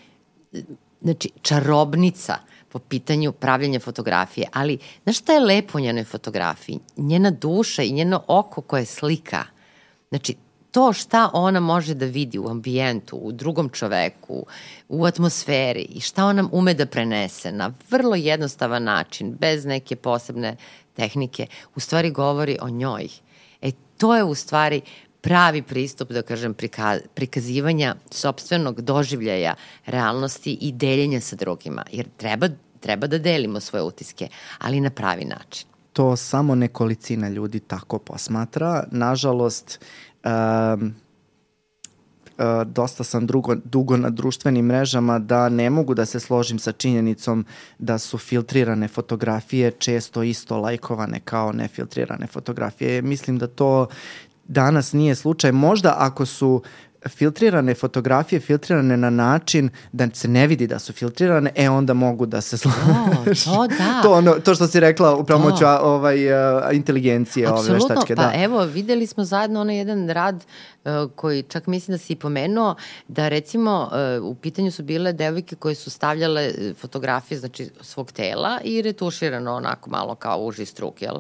znači, 1.02 1.30
čarobnica 1.42 2.38
po 2.70 2.80
pitanju 2.80 3.32
pravljanja 3.32 3.80
fotografije, 3.80 4.48
ali 4.54 4.78
znaš 5.04 5.18
šta 5.18 5.34
je 5.34 5.40
lepo 5.40 5.78
u 5.78 5.82
njenoj 5.82 6.04
fotografiji? 6.04 6.80
Njena 6.98 7.32
duša 7.32 7.84
i 7.84 7.92
njeno 7.92 8.24
oko 8.28 8.62
koje 8.62 8.86
slika. 8.86 9.44
Znači, 10.10 10.36
to 10.72 10.94
šta 10.94 11.30
ona 11.34 11.60
može 11.60 11.94
da 11.94 12.06
vidi 12.06 12.40
u 12.40 12.50
ambijentu, 12.50 13.16
u 13.16 13.32
drugom 13.32 13.70
čoveku, 13.70 14.46
u 14.90 15.06
atmosferi 15.06 15.82
i 15.82 16.02
šta 16.02 16.26
ona 16.26 16.50
ume 16.52 16.74
da 16.74 16.86
prenese 16.86 17.52
na 17.52 17.72
vrlo 17.90 18.16
jednostavan 18.16 18.84
način, 18.84 19.36
bez 19.40 19.66
neke 19.66 19.96
posebne 19.96 20.56
tehnike, 20.94 21.48
u 21.76 21.80
stvari 21.80 22.12
govori 22.12 22.58
o 22.62 22.70
njoj. 22.70 23.08
E, 23.62 23.72
to 23.98 24.16
je 24.16 24.24
u 24.24 24.36
stvari 24.36 24.82
pravi 25.28 25.62
pristup, 25.62 26.12
da 26.12 26.22
kažem, 26.22 26.56
prikazivanja 27.14 27.96
sobstvenog 28.12 28.82
doživljaja 28.82 29.56
realnosti 29.86 30.58
i 30.62 30.72
deljenja 30.72 31.22
sa 31.22 31.36
drugima. 31.36 31.84
Jer 31.92 32.08
treba, 32.18 32.48
treba 32.80 33.08
da 33.08 33.20
delimo 33.20 33.60
svoje 33.60 33.84
utiske, 33.84 34.30
ali 34.58 34.80
na 34.80 34.90
pravi 34.90 35.26
način. 35.26 35.68
To 35.94 36.16
samo 36.16 36.56
nekolicina 36.56 37.30
ljudi 37.30 37.60
tako 37.60 38.00
posmatra. 38.00 38.84
Nažalost, 38.92 39.80
um, 40.24 40.94
dosta 42.66 43.04
sam 43.04 43.28
drugo, 43.28 43.56
dugo 43.56 43.98
na 43.98 44.10
društvenim 44.10 44.66
mrežama 44.66 45.20
da 45.20 45.50
ne 45.50 45.70
mogu 45.70 45.94
da 45.94 46.06
se 46.06 46.20
složim 46.20 46.60
sa 46.60 46.72
činjenicom 46.72 47.46
da 47.80 47.98
su 47.98 48.18
filtrirane 48.18 48.88
fotografije 48.88 49.72
često 49.72 50.24
isto 50.24 50.58
lajkovane 50.58 51.20
kao 51.20 51.52
nefiltrirane 51.52 52.28
fotografije. 52.28 53.02
Mislim 53.02 53.38
da 53.38 53.48
to 53.48 53.88
danas 54.48 54.94
nije 54.94 55.16
slučaj. 55.16 55.52
Možda 55.52 55.96
ako 55.98 56.26
su 56.26 56.64
filtrirane 57.08 57.74
fotografije 57.74 58.40
filtrirane 58.40 58.98
na 58.98 59.10
način 59.10 59.70
da 59.92 60.08
se 60.14 60.28
ne 60.28 60.48
vidi 60.48 60.68
da 60.68 60.80
su 60.80 60.94
filtrirane, 60.94 61.52
e 61.56 61.70
onda 61.70 61.94
mogu 61.94 62.26
da 62.26 62.42
se 62.42 62.58
slažeš. 62.58 63.44
To, 63.44 63.52
to 63.56 63.68
da. 63.68 64.02
to, 64.04 64.14
ono, 64.14 64.34
to 64.34 64.56
što 64.56 64.68
si 64.68 64.80
rekla 64.80 65.16
u 65.16 65.26
pomoću 65.26 65.66
ovaj, 65.82 66.32
uh, 66.32 66.62
inteligencije 66.72 67.48
Absolutno, 67.48 67.74
ove 67.74 67.84
veštačke. 67.84 68.16
Pa 68.16 68.22
da. 68.22 68.44
evo, 68.44 68.64
videli 68.66 69.08
smo 69.08 69.24
zajedno 69.24 69.62
onaj 69.62 69.78
jedan 69.78 70.10
rad 70.10 70.36
uh, 70.86 70.92
koji 71.16 71.44
čak 71.44 71.68
mislim 71.68 71.94
da 71.94 71.98
si 71.98 72.16
pomenuo, 72.16 72.76
da 73.08 73.28
recimo 73.28 73.90
uh, 74.20 74.26
u 74.26 74.36
pitanju 74.36 74.72
su 74.72 74.84
bile 74.84 75.14
devojke 75.14 75.56
koje 75.56 75.76
su 75.76 75.90
stavljale 75.90 76.52
fotografije 76.80 77.40
znači, 77.40 77.70
svog 77.82 78.12
tela 78.12 78.60
i 78.64 78.82
retuširano 78.82 79.56
onako 79.56 79.90
malo 79.90 80.16
kao 80.16 80.40
uži 80.40 80.66
struk, 80.66 81.02
jel? 81.02 81.16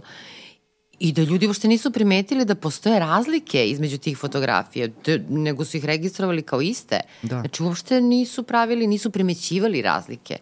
I 0.99 1.11
da 1.11 1.21
ljudi 1.21 1.47
uopšte 1.47 1.67
nisu 1.67 1.91
primetili 1.91 2.45
da 2.45 2.55
postoje 2.55 2.99
razlike 2.99 3.69
između 3.69 3.97
tih 3.97 4.17
fotografija, 4.17 4.87
nego 5.29 5.65
su 5.65 5.77
ih 5.77 5.85
registrovali 5.85 6.41
kao 6.41 6.61
iste. 6.61 6.99
Da. 7.21 7.39
Znači 7.39 7.63
uopšte 7.63 8.01
nisu 8.01 8.43
pravili, 8.43 8.87
nisu 8.87 9.11
primećivali 9.11 9.81
razlike 9.81 10.37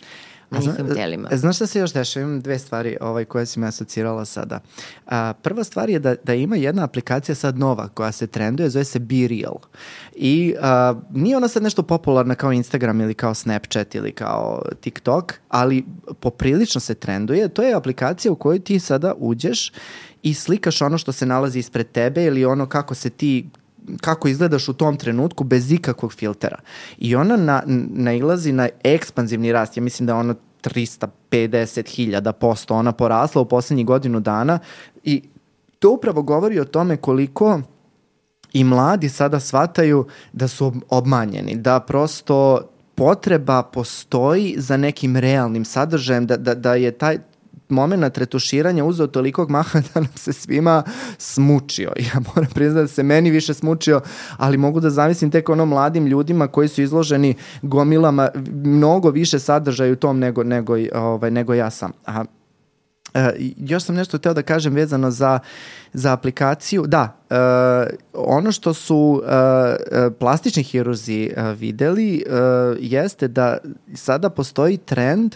na 0.49 0.61
zna, 0.61 0.71
njihovim 0.71 0.95
telima. 0.95 1.29
E, 1.31 1.37
znaš 1.37 1.55
šta 1.55 1.67
se 1.67 1.79
još 1.79 1.93
dešava? 1.93 2.25
Imam 2.25 2.41
dve 2.41 2.59
stvari 2.59 2.97
ovaj, 3.01 3.25
koje 3.25 3.45
si 3.45 3.59
me 3.59 3.67
asocirala 3.67 4.25
sada. 4.25 4.59
A, 5.07 5.33
prva 5.33 5.63
stvar 5.63 5.89
je 5.89 5.99
da, 5.99 6.15
da 6.23 6.33
ima 6.33 6.55
jedna 6.55 6.83
aplikacija 6.83 7.35
sad 7.35 7.57
nova 7.57 7.87
koja 7.87 8.11
se 8.11 8.27
trenduje, 8.27 8.69
zove 8.69 8.85
se 8.85 8.99
Be 8.99 9.27
Real. 9.27 9.57
I 10.15 10.55
a, 10.61 10.93
nije 11.11 11.37
ona 11.37 11.47
sad 11.47 11.63
nešto 11.63 11.83
popularna 11.83 12.35
kao 12.35 12.53
Instagram 12.53 13.01
ili 13.01 13.13
kao 13.13 13.33
Snapchat 13.33 13.95
ili 13.95 14.11
kao 14.11 14.61
TikTok, 14.81 15.33
ali 15.49 15.85
poprilično 16.19 16.81
se 16.81 16.95
trenduje. 16.95 17.49
To 17.49 17.61
je 17.61 17.73
aplikacija 17.73 18.31
u 18.31 18.35
kojoj 18.35 18.59
ti 18.59 18.79
sada 18.79 19.13
uđeš 19.17 19.71
i 20.25 20.33
slikaš 20.33 20.81
ono 20.81 20.97
što 20.97 21.11
se 21.11 21.25
nalazi 21.25 21.59
ispred 21.59 21.91
tebe 21.91 22.23
ili 22.23 22.45
ono 22.45 22.65
kako 22.65 22.95
se 22.95 23.09
ti 23.09 23.49
kako 24.01 24.27
izgledaš 24.27 24.69
u 24.69 24.73
tom 24.73 24.97
trenutku 24.97 25.43
bez 25.43 25.71
ikakvog 25.71 26.13
filtera. 26.13 26.59
I 26.97 27.15
ona 27.15 27.37
na, 27.37 27.63
nailazi 27.89 28.51
na 28.51 28.69
ekspanzivni 28.83 29.51
rast. 29.51 29.77
Ja 29.77 29.83
mislim 29.83 30.07
da 30.07 30.15
ono 30.15 30.35
350.000 30.63 32.31
posto 32.31 32.75
ona 32.75 32.91
porasla 32.91 33.41
u 33.41 33.45
poslednjih 33.45 33.85
godinu 33.85 34.19
dana 34.19 34.59
i 35.03 35.23
to 35.79 35.91
upravo 35.91 36.21
govori 36.21 36.59
o 36.59 36.65
tome 36.65 36.97
koliko 36.97 37.61
i 38.53 38.63
mladi 38.63 39.09
sada 39.09 39.39
shvataju 39.39 40.07
da 40.33 40.47
su 40.47 40.73
obmanjeni, 40.89 41.55
da 41.55 41.79
prosto 41.79 42.61
potreba 42.95 43.63
postoji 43.63 44.55
za 44.57 44.77
nekim 44.77 45.17
realnim 45.17 45.65
sadržajem, 45.65 46.27
da, 46.27 46.37
da, 46.37 46.55
da 46.55 46.75
je 46.75 46.91
taj, 46.91 47.17
moment 47.69 48.17
retuširanja 48.17 48.85
uzeo 48.85 49.07
tolikog 49.07 49.49
maha 49.49 49.79
da 49.93 49.99
nam 49.99 50.11
se 50.15 50.33
svima 50.33 50.83
smučio. 51.17 51.91
Ja 52.13 52.21
moram 52.35 52.51
priznati 52.53 52.83
da 52.83 52.87
se 52.87 53.03
meni 53.03 53.31
više 53.31 53.53
smučio, 53.53 54.01
ali 54.37 54.57
mogu 54.57 54.79
da 54.79 54.89
zamislim 54.89 55.31
tek 55.31 55.49
ono 55.49 55.65
mladim 55.65 56.07
ljudima 56.07 56.47
koji 56.47 56.67
su 56.67 56.81
izloženi 56.81 57.35
gomilama 57.61 58.29
mnogo 58.63 59.09
više 59.09 59.39
sadržaja 59.39 59.91
u 59.91 59.95
tom 59.95 60.19
nego, 60.19 60.43
nego, 60.43 60.75
ovaj, 60.93 61.31
nego 61.31 61.53
ja 61.53 61.69
sam. 61.69 61.91
A 62.05 62.25
E, 63.15 63.31
još 63.57 63.83
sam 63.83 63.95
nešto 63.95 64.17
teo 64.17 64.33
da 64.33 64.41
kažem 64.41 64.73
vezano 64.73 65.11
za, 65.11 65.39
za 65.93 66.13
aplikaciju. 66.13 66.85
Da, 66.87 67.17
e, 67.29 67.35
ono 68.13 68.51
što 68.51 68.73
su 68.73 69.23
e, 69.25 69.31
e 69.31 70.11
plastični 70.19 70.63
hirurzi 70.63 71.23
e, 71.23 71.53
videli 71.53 72.17
e, 72.17 72.23
jeste 72.79 73.27
da 73.27 73.57
sada 73.93 74.29
postoji 74.29 74.77
trend 74.77 75.35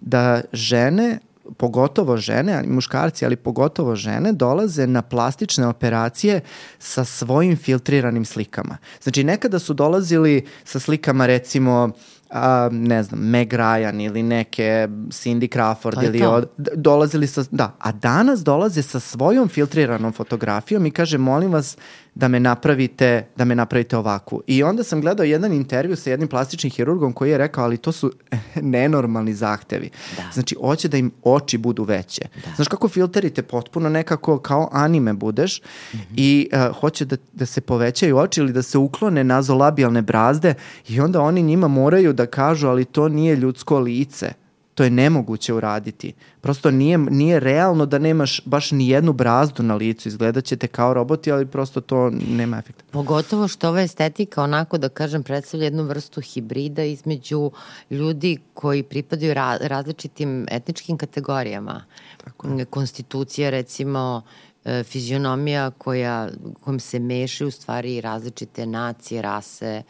da 0.00 0.40
žene 0.52 1.18
pogotovo 1.56 2.16
žene, 2.16 2.62
muškarci, 2.66 3.24
ali 3.24 3.36
pogotovo 3.36 3.96
žene, 3.96 4.32
dolaze 4.32 4.86
na 4.86 5.02
plastične 5.02 5.66
operacije 5.66 6.40
sa 6.78 7.04
svojim 7.04 7.56
filtriranim 7.56 8.24
slikama. 8.24 8.76
Znači, 9.02 9.24
nekada 9.24 9.58
su 9.58 9.74
dolazili 9.74 10.46
sa 10.64 10.80
slikama, 10.80 11.26
recimo, 11.26 11.90
a, 12.30 12.68
ne 12.72 13.02
znam, 13.02 13.20
Meg 13.20 13.52
Ryan 13.52 14.00
ili 14.00 14.22
neke 14.22 14.88
Cindy 15.08 15.48
Crawford 15.56 16.04
ili 16.04 16.22
od, 16.22 16.48
dolazili 16.74 17.26
sa, 17.26 17.44
da, 17.50 17.76
a 17.78 17.92
danas 17.92 18.40
dolaze 18.40 18.82
sa 18.82 19.00
svojom 19.00 19.48
filtriranom 19.48 20.12
fotografijom 20.12 20.86
i 20.86 20.90
kaže 20.90 21.18
molim 21.18 21.52
vas 21.52 21.76
da 22.18 22.28
me 22.28 22.40
napravite, 22.40 23.26
da 23.36 23.44
me 23.44 23.54
napravite 23.54 23.96
ovakvu. 23.96 24.42
I 24.46 24.62
onda 24.62 24.84
sam 24.84 25.00
gledao 25.00 25.24
jedan 25.24 25.52
intervju 25.52 25.96
sa 25.96 26.10
jednim 26.10 26.28
plastičnim 26.28 26.70
hirurgom 26.70 27.12
koji 27.12 27.30
je 27.30 27.38
rekao, 27.38 27.64
ali 27.64 27.76
to 27.76 27.92
su 27.92 28.12
nenormalni 28.74 29.34
zahtevi. 29.34 29.90
Da. 30.16 30.22
Znači, 30.32 30.56
hoće 30.60 30.88
da 30.88 30.96
im 30.96 31.10
oči 31.22 31.58
budu 31.58 31.84
veće. 31.84 32.22
Da. 32.44 32.54
Znaš 32.56 32.68
kako 32.68 32.88
filterite 32.88 33.42
potpuno 33.42 33.88
nekako 33.88 34.38
kao 34.38 34.68
anime 34.72 35.12
budeš 35.12 35.62
mm 35.62 35.96
-hmm. 35.96 36.14
i 36.16 36.48
uh, 36.52 36.76
hoće 36.80 37.04
da, 37.04 37.16
da 37.32 37.46
se 37.46 37.60
povećaju 37.60 38.16
oči 38.16 38.40
ili 38.40 38.52
da 38.52 38.62
se 38.62 38.78
uklone 38.78 39.24
nazolabijalne 39.24 40.02
brazde 40.02 40.54
i 40.88 41.00
onda 41.00 41.20
oni 41.20 41.42
njima 41.42 41.68
moraju 41.68 42.12
da 42.12 42.26
kažu, 42.26 42.68
ali 42.68 42.84
to 42.84 43.08
nije 43.08 43.36
ljudsko 43.36 43.78
lice 43.78 44.32
to 44.78 44.84
je 44.84 44.90
nemoguće 44.90 45.54
uraditi. 45.54 46.12
Prosto 46.40 46.70
nije, 46.70 46.98
nije 46.98 47.40
realno 47.40 47.86
da 47.86 47.98
nemaš 47.98 48.40
baš 48.44 48.70
ni 48.70 48.88
jednu 48.88 49.12
brazdu 49.12 49.62
na 49.62 49.74
licu, 49.74 50.08
izgledat 50.08 50.44
ćete 50.44 50.66
kao 50.66 50.94
roboti, 50.94 51.32
ali 51.32 51.46
prosto 51.46 51.80
to 51.80 52.10
nema 52.10 52.58
efekta. 52.58 52.84
Pogotovo 52.90 53.48
što 53.48 53.68
ova 53.68 53.82
estetika 53.82 54.42
onako 54.42 54.78
da 54.78 54.88
kažem 54.88 55.22
predstavlja 55.22 55.64
jednu 55.64 55.82
vrstu 55.82 56.20
hibrida 56.20 56.84
između 56.84 57.50
ljudi 57.90 58.38
koji 58.54 58.82
pripadaju 58.82 59.34
ra 59.34 59.56
različitim 59.60 60.46
etničkim 60.50 60.98
kategorijama. 60.98 61.84
Tako 62.24 62.48
je. 62.48 62.64
Konstitucija 62.64 63.50
recimo 63.50 64.22
e, 64.64 64.82
fizionomija 64.84 65.70
koja, 65.70 66.28
kojom 66.60 66.80
se 66.80 66.98
mešaju 66.98 67.48
u 67.48 67.50
stvari 67.50 68.00
različite 68.00 68.66
nacije, 68.66 69.22
rase, 69.22 69.82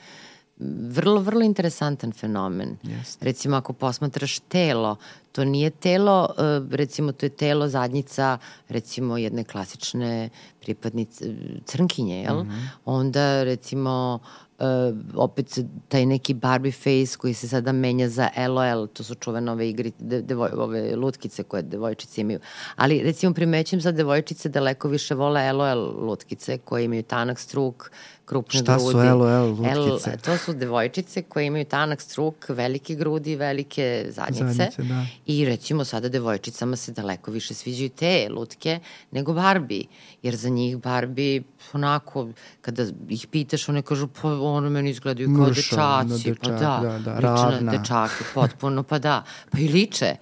vrlo, 0.91 1.21
vrlo 1.21 1.45
interesantan 1.45 2.13
fenomen. 2.13 2.77
Jeste. 2.83 3.25
Recimo, 3.25 3.57
ako 3.57 3.73
posmatraš 3.73 4.39
telo, 4.39 4.97
to 5.33 5.45
nije 5.45 5.71
telo, 5.71 6.29
e, 6.39 6.77
recimo, 6.77 7.13
to 7.13 7.27
je 7.27 7.31
telo 7.31 7.69
zadnjica, 7.69 8.39
recimo, 8.69 9.19
jedne 9.19 9.45
klasične 9.45 10.31
pripadnice, 10.61 11.35
crnkinje, 11.65 12.23
jel? 12.23 12.43
Mm 12.43 12.49
-hmm. 12.49 12.69
Onda, 12.85 13.45
recimo, 13.45 14.19
uh, 14.59 14.97
opet 15.15 15.59
taj 15.89 16.07
neki 16.07 16.35
Barbie 16.35 16.73
face 16.73 17.19
koji 17.19 17.35
se 17.35 17.49
sada 17.49 17.73
menja 17.73 18.09
za 18.09 18.29
LOL, 18.49 18.87
to 18.87 19.05
su 19.05 19.15
čuvene 19.15 19.53
ove 19.53 19.69
igri, 19.69 19.93
de, 19.99 20.23
devoj, 20.23 20.51
ove 20.57 20.97
lutkice 20.97 21.43
koje 21.43 21.63
devojčice 21.63 22.21
imaju. 22.21 22.41
Ali 22.77 23.03
recimo 23.03 23.35
primećujem 23.35 23.81
za 23.81 23.93
devojčice 23.93 24.49
daleko 24.49 24.89
više 24.89 25.15
vole 25.15 25.53
LOL 25.53 26.07
lutkice 26.07 26.59
koje 26.59 26.85
imaju 26.85 27.03
tanak 27.03 27.39
struk, 27.39 27.91
krupne 28.29 28.61
Šta 28.61 28.77
grudi. 28.77 28.93
su 28.93 28.99
LOL 29.19 29.49
lutkice? 29.49 30.11
L, 30.11 30.19
to 30.19 30.37
su 30.37 30.53
devojčice 30.53 31.23
koje 31.23 31.47
imaju 31.47 31.65
tanak 31.65 32.01
struk, 32.01 32.47
velike 32.49 32.95
grudi, 32.95 33.37
velike 33.37 34.07
zadnjice. 34.11 34.45
Zadnjice, 34.45 34.83
da. 34.83 35.07
I 35.27 35.45
recimo 35.45 35.85
sada 35.85 36.09
devojčicama 36.09 36.77
se 36.77 36.93
daleko 36.93 37.31
više 37.31 37.55
sviđaju 37.55 37.89
te 37.89 38.29
lutke 38.31 38.81
nego 39.11 39.33
Barbie. 39.33 39.85
Jer 40.23 40.37
za 40.37 40.49
njih 40.49 40.77
Barbie 40.77 41.43
onako, 41.73 42.29
kada 42.61 42.85
ih 43.09 43.27
pitaš, 43.27 43.69
one 43.69 43.83
kažu, 43.83 44.09
pa 44.09 44.29
ono 44.33 44.71
meni 44.71 44.91
izgledaju 44.91 45.29
kao 45.37 45.47
Mršava, 45.47 46.05
dečaci. 46.05 46.25
dečak, 46.25 46.43
pa 46.43 46.51
da, 46.51 46.81
da, 46.83 46.99
da, 46.99 47.15
liče 47.15 47.21
ravna. 47.23 47.61
na 47.61 47.73
dečake, 47.73 48.25
potpuno, 48.35 48.83
pa 48.83 48.99
da. 48.99 49.23
Pa 49.51 49.59
i 49.59 49.69
liče. 49.69 50.15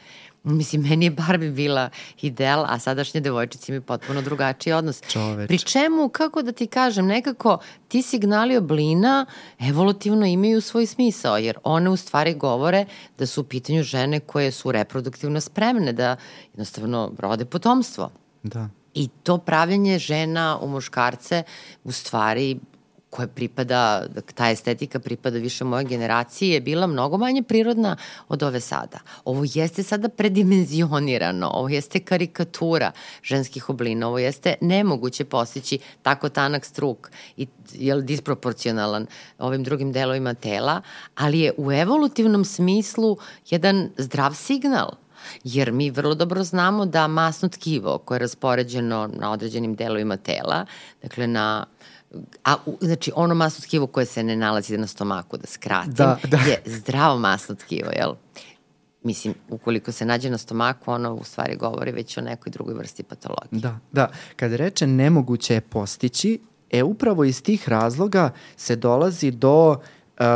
Mislim, 0.47 0.83
meni 0.83 1.05
je 1.07 1.11
Barbie 1.11 1.51
bila 1.51 1.91
ideal, 2.23 2.65
a 2.69 2.79
sadašnje 2.79 3.21
devojčice 3.21 3.73
imaju 3.73 3.83
potpuno 3.83 4.23
drugačiji 4.23 4.73
odnos. 4.73 5.03
Čoveče. 5.09 5.49
Pri 5.49 5.59
čemu, 5.59 6.09
kako 6.09 6.43
da 6.43 6.53
ti 6.53 6.67
kažem, 6.67 7.07
nekako 7.07 7.59
ti 7.89 8.03
signali 8.03 8.57
oblina 8.57 9.27
evolutivno 9.59 10.27
imaju 10.27 10.61
svoj 10.61 10.87
smisao, 10.87 11.39
jer 11.39 11.59
one 11.65 11.91
u 11.91 11.97
stvari 11.97 12.35
govore 12.35 12.85
da 13.19 13.27
su 13.27 13.41
u 13.41 13.45
pitanju 13.45 13.83
žene 13.83 14.21
koje 14.21 14.53
su 14.53 14.73
reproduktivno 14.73 15.41
spremne 15.41 15.93
da 15.93 16.17
jednostavno 16.53 17.13
rode 17.19 17.45
potomstvo. 17.45 18.11
Da. 18.43 18.69
I 18.95 19.09
to 19.09 19.39
pravljanje 19.39 19.99
žena 19.99 20.59
u 20.63 20.69
muškarce 20.69 21.43
u 21.85 21.93
stvari 21.93 22.59
koje 23.17 23.29
pripada, 23.29 24.07
ta 24.35 24.51
estetika 24.51 24.99
pripada 24.99 25.39
više 25.39 25.65
moje 25.65 25.85
generaciji 25.85 26.51
je 26.51 26.61
bila 26.61 26.87
mnogo 26.87 27.17
manje 27.19 27.43
prirodna 27.43 27.97
od 28.29 28.43
ove 28.43 28.61
sada. 28.61 28.99
Ovo 29.25 29.45
jeste 29.55 29.83
sada 29.83 30.09
predimenzionirano, 30.09 31.51
ovo 31.55 31.69
jeste 31.69 32.01
karikatura 32.01 32.93
ženskih 33.23 33.71
oblina, 33.71 34.09
ovo 34.09 34.19
jeste 34.19 34.55
nemoguće 34.61 35.25
postići 35.25 35.79
tako 36.03 36.29
tanak 36.29 36.65
struk 36.65 37.11
i 37.37 37.47
je 37.73 38.03
disproporcionalan 38.03 39.07
ovim 39.39 39.65
drugim 39.65 39.93
delovima 39.93 40.35
tela, 40.35 40.81
ali 41.15 41.41
je 41.41 41.53
u 41.57 41.73
evolutivnom 41.73 42.45
smislu 42.45 43.17
jedan 43.51 43.91
zdrav 43.97 44.35
signal 44.35 44.91
jer 45.45 45.73
mi 45.73 45.91
vrlo 45.91 46.15
dobro 46.15 46.45
znamo 46.45 46.87
da 46.87 47.09
masno 47.09 47.49
tkivo 47.49 47.99
koje 47.99 48.17
je 48.17 48.21
raspoređeno 48.21 49.11
na 49.13 49.33
određenim 49.33 49.75
delovima 49.75 50.17
tela, 50.17 50.67
dakle 51.03 51.27
na 51.27 51.67
a 52.45 52.57
u, 52.67 52.79
znači 52.81 53.13
ono 53.15 53.35
masno 53.35 53.63
tkivo 53.63 53.87
koje 53.87 54.07
se 54.07 54.23
ne 54.23 54.37
nalazi 54.37 54.79
na 54.79 54.87
stomaku, 54.87 55.37
da 55.37 55.47
skratim, 55.47 55.95
Da, 55.95 56.19
da. 56.25 56.37
je 56.37 56.63
zdravo 56.67 57.19
masno 57.19 57.55
tkivo, 57.55 57.91
jel? 57.91 58.15
Mislim, 59.03 59.35
ukoliko 59.49 59.93
se 59.93 60.05
nađe 60.05 60.31
na 60.31 60.39
stomaku, 60.39 60.91
ono 60.91 61.15
u 61.15 61.25
stvari 61.25 61.57
govori 61.57 61.93
već 61.93 62.19
o 62.19 62.21
nekoj 62.21 62.51
drugoj 62.51 62.75
vrsti 62.75 63.03
patologije. 63.03 63.61
Da, 63.61 63.79
da. 63.93 64.09
Kada 64.37 64.57
reče 64.57 64.87
nemoguće 64.87 65.55
je 65.55 65.61
postići, 65.61 66.39
e 66.71 66.83
upravo 66.83 67.25
iz 67.25 67.43
tih 67.43 67.69
razloga 67.69 68.31
se 68.57 68.77
dolazi 68.77 69.31
do 69.31 69.71
uh, 69.71 70.27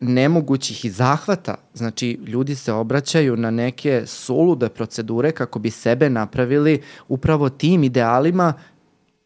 nemogućih 0.00 0.84
i 0.84 0.90
zahvata. 0.90 1.54
Znači, 1.74 2.18
ljudi 2.26 2.54
se 2.54 2.72
obraćaju 2.72 3.36
na 3.36 3.50
neke 3.50 4.02
sulude 4.06 4.68
procedure 4.68 5.32
kako 5.32 5.58
bi 5.58 5.70
sebe 5.70 6.10
napravili 6.10 6.82
upravo 7.08 7.48
tim 7.48 7.84
idealima 7.84 8.54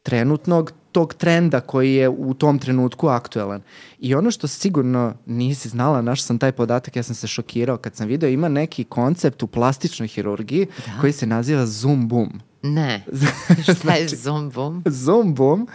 trenutnog 0.02 0.72
tog 0.96 1.14
trenda 1.14 1.60
koji 1.60 1.94
je 1.94 2.08
u 2.08 2.34
tom 2.34 2.58
trenutku 2.58 3.08
aktuelan. 3.08 3.62
I 3.98 4.14
ono 4.14 4.30
što 4.30 4.46
sigurno 4.46 5.14
nisi 5.26 5.68
znala, 5.68 6.02
naš 6.02 6.22
sam 6.22 6.38
taj 6.38 6.52
podatak, 6.52 6.96
ja 6.96 7.02
sam 7.02 7.14
se 7.14 7.26
šokirao 7.26 7.76
kad 7.76 7.96
sam 7.96 8.06
video, 8.08 8.28
ima 8.28 8.48
neki 8.48 8.84
koncept 8.84 9.42
u 9.42 9.46
plastičnoj 9.46 10.08
hirurgiji 10.08 10.66
da. 10.86 11.00
koji 11.00 11.12
se 11.12 11.26
naziva 11.26 11.66
zoom 11.66 12.08
boom. 12.08 12.40
Ne. 12.62 13.04
Šta 13.76 13.94
je 13.94 14.08
zoom 14.08 14.50
boom? 14.50 14.82
Zoom 14.86 15.34
boom 15.34 15.68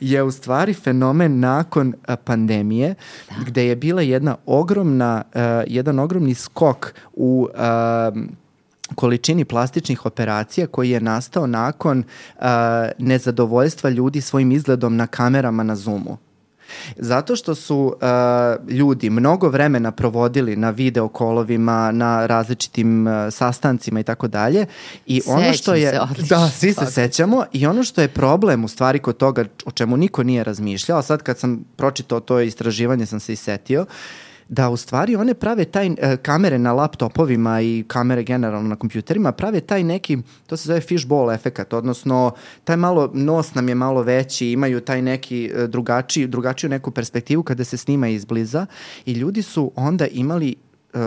je 0.00 0.22
u 0.22 0.30
stvari 0.30 0.74
fenomen 0.74 1.40
nakon 1.40 1.94
a, 2.06 2.16
pandemije 2.16 2.94
da. 3.28 3.34
gde 3.46 3.66
je 3.66 3.76
bila 3.76 4.02
jedna 4.02 4.36
ogromna, 4.46 5.22
uh, 5.34 5.40
jedan 5.66 5.98
ogromni 5.98 6.34
skok 6.34 6.94
u 7.12 7.48
uh, 7.54 8.22
količini 8.94 9.44
plastičnih 9.44 10.06
operacija 10.06 10.66
koji 10.66 10.90
je 10.90 11.00
nastao 11.00 11.46
nakon 11.46 11.98
uh, 11.98 12.44
nezadovoljstva 12.98 13.90
ljudi 13.90 14.20
svojim 14.20 14.52
izgledom 14.52 14.96
na 14.96 15.06
kamerama 15.06 15.62
na 15.62 15.76
Zoomu. 15.76 16.16
Zato 16.96 17.36
što 17.36 17.54
su 17.54 17.76
uh, 17.78 18.70
ljudi 18.70 19.10
mnogo 19.10 19.48
vremena 19.48 19.92
provodili 19.92 20.56
na 20.56 20.70
videokolovima, 20.70 21.92
na 21.92 22.26
različitim 22.26 23.06
uh, 23.06 23.12
sastancima 23.30 24.00
i 24.00 24.02
tako 24.02 24.28
dalje. 24.28 24.66
I 25.06 25.20
Sećam 25.20 25.36
ono 25.36 25.52
što 25.52 25.74
je 25.74 25.90
se 25.90 26.22
da, 26.28 26.48
svi 26.48 26.72
se 26.72 26.86
sećamo 26.86 27.44
i 27.52 27.66
ono 27.66 27.84
što 27.84 28.00
je 28.00 28.08
problem 28.08 28.64
u 28.64 28.68
stvari 28.68 28.98
kod 28.98 29.16
toga 29.16 29.44
o 29.64 29.70
čemu 29.70 29.96
niko 29.96 30.22
nije 30.22 30.44
razmišljao, 30.44 31.02
sad 31.02 31.22
kad 31.22 31.38
sam 31.38 31.64
pročitao 31.76 32.20
to 32.20 32.40
istraživanje 32.40 33.06
sam 33.06 33.20
se 33.20 33.32
i 33.32 33.36
setio, 33.36 33.86
da 34.48 34.70
u 34.70 34.76
stvari 34.76 35.16
one 35.16 35.34
prave 35.34 35.64
taj 35.64 35.86
e, 35.86 36.16
kamere 36.16 36.58
na 36.58 36.72
laptopovima 36.72 37.60
i 37.60 37.84
kamere 37.88 38.22
generalno 38.22 38.68
na 38.68 38.76
kompjuterima 38.76 39.32
prave 39.32 39.60
taj 39.60 39.84
neki 39.84 40.18
to 40.46 40.56
se 40.56 40.66
zove 40.66 40.80
fishbowl 40.80 41.34
efekat 41.34 41.72
odnosno 41.72 42.32
taj 42.64 42.76
malo 42.76 43.10
nos 43.14 43.54
nam 43.54 43.68
je 43.68 43.74
malo 43.74 44.02
veći 44.02 44.50
imaju 44.50 44.80
taj 44.80 45.02
neki 45.02 45.50
e, 45.54 45.66
drugačiji 45.66 46.26
drugačiju 46.26 46.70
neku 46.70 46.90
perspektivu 46.90 47.42
kada 47.42 47.64
se 47.64 47.76
snima 47.76 48.08
izbliza 48.08 48.66
i 49.06 49.12
ljudi 49.12 49.42
su 49.42 49.72
onda 49.76 50.06
imali 50.06 50.56
uh, 50.94 51.00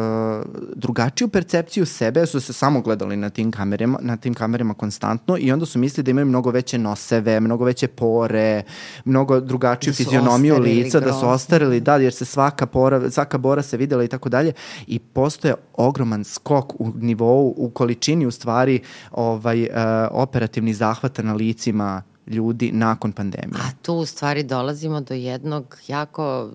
drugačiju 0.76 1.28
percepciju 1.28 1.86
sebe, 1.86 2.26
su 2.26 2.40
se 2.40 2.54
samo 2.54 2.82
gledali 2.82 3.18
na 3.18 3.30
tim 3.30 3.52
kamerama, 3.52 4.00
na 4.02 4.18
tim 4.18 4.34
kamerama 4.34 4.74
konstantno 4.74 5.38
i 5.40 5.52
onda 5.52 5.66
su 5.66 5.80
mislili 5.80 6.04
da 6.04 6.12
imaju 6.12 6.26
mnogo 6.26 6.52
veće 6.52 6.78
noseve, 6.78 7.40
mnogo 7.40 7.66
veće 7.66 7.88
pore, 7.88 8.64
mnogo 9.06 9.40
drugačiju 9.40 9.92
Da 9.92 9.96
fizionomiju 9.96 10.60
lica, 10.60 11.00
da 11.00 11.06
su 11.06 11.12
grozno. 11.12 11.30
ostarili, 11.30 11.80
da, 11.80 11.96
jer 11.96 12.14
se 12.14 12.26
svaka 12.26 12.66
pora, 12.66 13.12
svaka 13.12 13.38
bora 13.38 13.62
se 13.62 13.78
videla 13.78 14.04
i 14.04 14.08
tako 14.08 14.30
dalje 14.30 14.54
i 14.88 15.00
postoje 15.00 15.54
ogroman 15.74 16.24
skok 16.24 16.82
u 16.82 16.92
nivou, 16.96 17.54
u 17.58 17.70
količini 17.70 18.26
u 18.26 18.32
stvari 18.32 18.80
ovaj, 19.12 19.62
uh, 19.64 19.68
operativnih 20.12 20.78
zahvata 20.78 21.22
na 21.22 21.34
licima 21.34 22.04
ljudi 22.28 22.72
nakon 22.72 23.12
pandemije. 23.12 23.62
A 23.62 23.72
tu 23.82 23.94
u 23.94 24.06
stvari 24.06 24.44
dolazimo 24.44 25.02
do 25.02 25.14
jednog 25.14 25.78
jako 25.88 26.52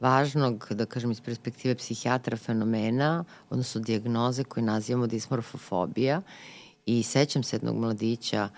važnog, 0.00 0.66
da 0.70 0.86
kažem 0.86 1.10
iz 1.10 1.20
perspektive 1.20 1.74
psihijatra 1.74 2.36
fenomena, 2.36 3.24
odnosno 3.50 3.80
dijagnoze 3.80 4.44
koju 4.44 4.64
nazivamo 4.64 5.06
dismorfofobija 5.06 6.22
i 6.86 7.02
sećam 7.02 7.42
se 7.42 7.56
jednog 7.56 7.76
mladića 7.76 8.48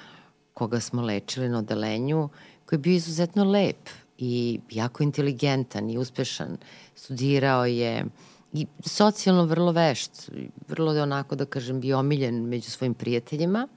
koga 0.54 0.80
smo 0.80 1.02
lečili 1.02 1.48
na 1.48 1.58
odelenju, 1.58 2.28
koji 2.66 2.76
je 2.76 2.80
bio 2.80 2.94
izuzetno 2.94 3.44
lep 3.44 3.88
i 4.18 4.60
jako 4.70 5.02
inteligentan 5.02 5.90
i 5.90 5.98
uspešan. 5.98 6.56
Studirao 6.94 7.66
je 7.66 8.04
i 8.52 8.66
socijalno 8.80 9.44
vrlo 9.44 9.72
vešt, 9.72 10.30
vrlo 10.68 10.92
je 10.92 11.02
onako 11.02 11.34
da 11.34 11.44
kažem 11.44 11.80
bio 11.80 11.98
omiljen 11.98 12.48
među 12.48 12.70
svojim 12.70 12.94
prijateljima. 12.94 13.68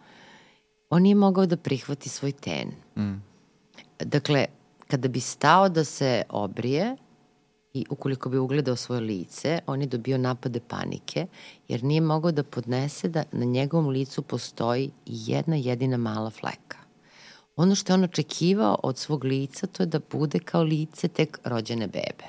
On 0.90 1.02
nije 1.02 1.16
mogao 1.16 1.46
da 1.46 1.58
prihvati 1.58 2.10
svoj 2.10 2.32
ten. 2.32 2.72
Mm. 2.98 3.24
Dakle, 4.00 4.46
kada 4.88 5.08
bi 5.08 5.20
stao 5.20 5.70
da 5.70 5.84
se 5.84 6.24
obrije 6.30 6.96
i 7.76 7.86
ukoliko 7.90 8.30
bi 8.30 8.38
ugledao 8.38 8.76
svoje 8.76 9.02
lice, 9.02 9.60
on 9.68 9.82
je 9.82 9.88
dobio 9.88 10.18
napade 10.18 10.60
panike, 10.68 11.28
jer 11.68 11.84
nije 11.84 12.02
mogao 12.02 12.32
da 12.32 12.44
podnese 12.44 13.10
da 13.10 13.24
na 13.32 13.46
njegovom 13.46 13.88
licu 13.88 14.22
postoji 14.22 14.92
jedna 15.06 15.56
jedina 15.56 15.98
mala 15.98 16.30
fleka. 16.30 16.78
Ono 17.56 17.76
što 17.76 17.94
je 17.94 17.96
on 17.96 18.04
očekivao 18.04 18.80
od 18.84 18.98
svog 18.98 19.24
lica, 19.24 19.68
to 19.68 19.84
je 19.84 19.88
da 19.88 20.00
bude 20.12 20.40
kao 20.40 20.64
lice 20.64 21.08
tek 21.08 21.40
rođene 21.44 21.88
bebe. 21.88 22.26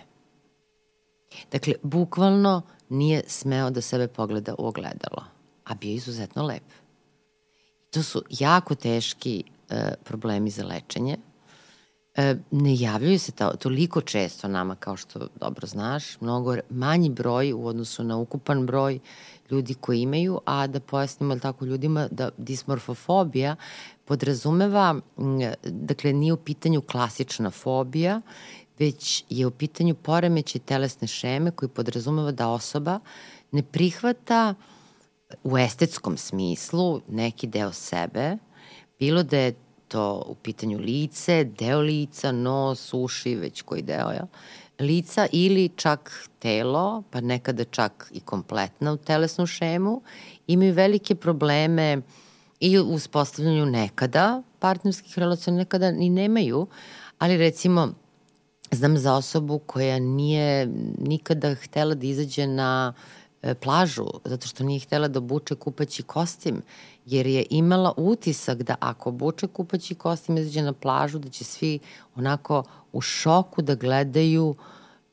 Dakle, 1.52 1.74
bukvalno 1.82 2.62
nije 2.88 3.22
smeo 3.26 3.70
da 3.70 3.80
sebe 3.80 4.08
pogleda 4.08 4.54
u 4.58 4.66
ogledalo, 4.66 5.24
a 5.64 5.74
bio 5.74 5.88
je 5.88 5.94
izuzetno 5.94 6.42
lep. 6.42 6.62
To 7.90 8.02
su 8.02 8.22
jako 8.30 8.74
teški 8.74 9.44
e, 9.70 9.94
problemi 10.04 10.50
za 10.50 10.64
lečenje. 10.64 11.16
E, 12.16 12.36
ne 12.50 12.76
javljaju 12.76 13.18
se 13.18 13.32
ta, 13.32 13.56
toliko 13.56 14.00
često 14.00 14.48
nama 14.48 14.74
kao 14.74 14.96
što 14.96 15.28
dobro 15.40 15.66
znaš, 15.66 16.20
mnogo 16.20 16.56
manji 16.70 17.10
broj 17.10 17.52
u 17.52 17.66
odnosu 17.66 18.04
na 18.04 18.16
ukupan 18.16 18.66
broj 18.66 18.98
ljudi 19.50 19.74
koji 19.74 20.00
imaju, 20.00 20.40
a 20.44 20.66
da 20.66 20.80
pojasnimo 20.80 21.36
tako 21.36 21.64
ljudima 21.64 22.08
da 22.10 22.30
dismorfofobija 22.38 23.56
podrazumeva, 24.04 25.00
dakle 25.64 26.12
nije 26.12 26.32
u 26.32 26.36
pitanju 26.36 26.80
klasična 26.80 27.50
fobija, 27.50 28.20
već 28.78 29.24
je 29.30 29.46
u 29.46 29.50
pitanju 29.50 29.94
poremeće 29.94 30.58
telesne 30.58 31.08
šeme 31.08 31.50
koji 31.50 31.68
podrazumeva 31.68 32.32
da 32.32 32.48
osoba 32.48 33.00
ne 33.52 33.62
prihvata 33.62 34.54
u 35.44 35.58
estetskom 35.58 36.16
smislu 36.16 37.00
neki 37.08 37.46
deo 37.46 37.72
sebe, 37.72 38.36
bilo 38.98 39.22
da 39.22 39.38
je 39.38 39.54
to 39.88 40.24
u 40.26 40.34
pitanju 40.34 40.78
lice, 40.78 41.44
deo 41.44 41.80
lica, 41.80 42.32
nos, 42.32 42.94
uši, 42.94 43.34
već 43.34 43.62
koji 43.62 43.82
deo, 43.82 44.10
ja, 44.12 44.26
lica 44.80 45.26
ili 45.32 45.68
čak 45.76 46.28
telo, 46.38 47.02
pa 47.10 47.20
nekada 47.20 47.64
čak 47.64 48.10
i 48.14 48.20
kompletna 48.20 48.96
telesnu 48.96 49.46
šemu, 49.46 50.02
imaju 50.46 50.74
velike 50.74 51.14
probleme 51.14 52.02
i 52.60 52.78
u 52.78 52.82
uspostavljanju 52.82 53.66
nekada 53.66 54.42
partnerskih 54.58 55.18
relacija, 55.18 55.54
nekada 55.54 55.90
ni 55.90 56.10
nemaju, 56.10 56.66
ali 57.18 57.36
recimo 57.36 57.94
znam 58.70 58.98
za 58.98 59.14
osobu 59.14 59.58
koja 59.58 59.98
nije 59.98 60.66
nikada 60.98 61.54
htela 61.54 61.94
da 61.94 62.06
izađe 62.06 62.46
na 62.46 62.92
e, 62.96 63.25
plažu, 63.54 64.06
zato 64.24 64.48
što 64.48 64.64
nije 64.64 64.80
htela 64.80 65.08
da 65.08 65.18
obuče 65.18 65.54
kupaći 65.54 66.02
kostim, 66.02 66.62
jer 67.06 67.26
je 67.26 67.46
imala 67.50 67.92
utisak 67.96 68.62
da 68.62 68.74
ako 68.80 69.08
obuče 69.08 69.46
kupaći 69.46 69.94
kostim 69.94 70.38
izađe 70.38 70.62
na 70.62 70.72
plažu, 70.72 71.18
da 71.18 71.28
će 71.28 71.44
svi 71.44 71.78
onako 72.14 72.62
u 72.92 73.00
šoku 73.00 73.62
da 73.62 73.74
gledaju 73.74 74.54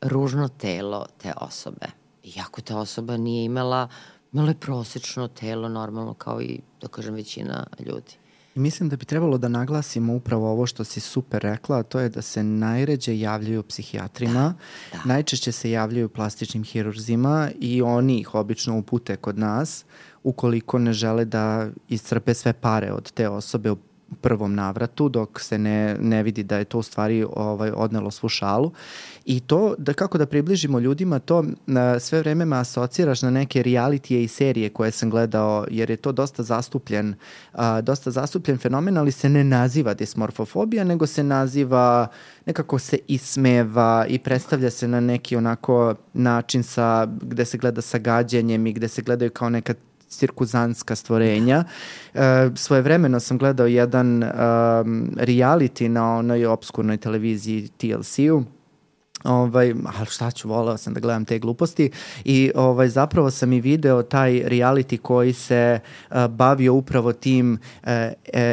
ružno 0.01 0.47
telo 0.47 1.05
te 1.17 1.33
osobe. 1.37 1.87
Iako 2.23 2.61
ta 2.61 2.77
osoba 2.77 3.17
nije 3.17 3.45
imala, 3.45 3.87
imala 4.33 4.49
je 4.49 4.59
prosečno 4.59 5.27
telo 5.27 5.69
normalno 5.69 6.13
kao 6.13 6.41
i, 6.41 6.59
da 6.81 6.87
kažem, 6.87 7.13
većina 7.13 7.67
ljudi. 7.79 8.22
Mislim 8.55 8.89
da 8.89 8.95
bi 8.95 9.05
trebalo 9.05 9.37
da 9.37 9.47
naglasimo 9.47 10.13
upravo 10.13 10.51
ovo 10.51 10.65
što 10.65 10.83
si 10.83 10.99
super 10.99 11.41
rekla, 11.41 11.77
a 11.77 11.83
to 11.83 11.99
je 11.99 12.09
da 12.09 12.21
se 12.21 12.43
najređe 12.43 13.19
javljaju 13.19 13.63
psihijatrima, 13.63 14.53
da, 14.91 14.97
da. 14.97 15.03
najčešće 15.05 15.51
se 15.51 15.71
javljaju 15.71 16.09
plastičnim 16.09 16.63
hirurzima 16.63 17.51
i 17.59 17.81
oni 17.81 18.19
ih 18.19 18.35
obično 18.35 18.77
upute 18.77 19.15
kod 19.15 19.37
nas 19.37 19.85
ukoliko 20.23 20.79
ne 20.79 20.93
žele 20.93 21.25
da 21.25 21.69
iscrpe 21.89 22.33
sve 22.33 22.53
pare 22.53 22.91
od 22.91 23.11
te 23.11 23.29
osobe 23.29 23.71
u 23.71 23.77
prvom 24.13 24.55
navratu 24.55 25.09
dok 25.09 25.39
se 25.39 25.57
ne, 25.57 25.97
ne 25.99 26.23
vidi 26.23 26.43
da 26.43 26.57
je 26.57 26.65
to 26.65 26.79
u 26.79 26.83
stvari 26.83 27.25
ovaj, 27.35 27.71
odnelo 27.75 28.11
svu 28.11 28.29
šalu. 28.29 28.71
I 29.25 29.39
to 29.39 29.75
da 29.77 29.93
kako 29.93 30.17
da 30.17 30.25
približimo 30.25 30.79
ljudima 30.79 31.19
to 31.19 31.45
na, 31.65 31.99
sve 31.99 32.19
vreme 32.19 32.45
me 32.45 32.57
asociraš 32.57 33.21
na 33.21 33.31
neke 33.31 33.63
realitije 33.63 34.23
i 34.23 34.27
serije 34.27 34.69
koje 34.69 34.91
sam 34.91 35.09
gledao 35.09 35.65
jer 35.71 35.89
je 35.89 35.97
to 35.97 36.11
dosta 36.11 36.43
zastupljen 36.43 37.15
a, 37.53 37.81
dosta 37.81 38.11
zastupljen 38.11 38.57
fenomen 38.57 38.97
ali 38.97 39.11
se 39.11 39.29
ne 39.29 39.43
naziva 39.43 39.93
dismorfofobija 39.93 40.83
nego 40.83 41.07
se 41.07 41.23
naziva 41.23 42.07
nekako 42.45 42.79
se 42.79 42.97
ismeva 43.07 44.05
i 44.09 44.19
predstavlja 44.19 44.69
se 44.69 44.87
na 44.87 44.99
neki 44.99 45.35
onako 45.35 45.95
način 46.13 46.63
sa 46.63 47.07
gde 47.21 47.45
se 47.45 47.57
gleda 47.57 47.81
sa 47.81 47.97
gađenjem 47.97 48.67
i 48.67 48.73
gde 48.73 48.87
se 48.87 49.01
gledaju 49.01 49.31
kao 49.31 49.49
neka 49.49 49.73
cirkuzanska 50.17 50.95
stvorenja. 50.95 51.63
E, 52.13 52.49
svojevremeno 52.55 53.19
sam 53.19 53.37
gledao 53.37 53.67
jedan 53.67 54.23
um, 54.23 54.29
reality 55.15 55.87
na 55.87 56.15
onoj 56.15 56.45
obskurnoj 56.45 56.97
televiziji 56.97 57.67
TLC-u 57.77 58.43
ovaj, 59.23 59.73
ali 59.97 60.05
šta 60.09 60.31
ću, 60.31 60.47
voleo 60.47 60.77
sam 60.77 60.93
da 60.93 60.99
gledam 60.99 61.25
te 61.25 61.39
gluposti 61.39 61.91
i 62.25 62.51
ovaj, 62.55 62.89
zapravo 62.89 63.31
sam 63.31 63.53
i 63.53 63.61
video 63.61 64.03
taj 64.03 64.31
reality 64.31 64.97
koji 64.97 65.33
se 65.33 65.79
uh, 66.09 66.27
bavio 66.27 66.73
upravo 66.73 67.13
tim 67.13 67.53
uh, 67.83 67.89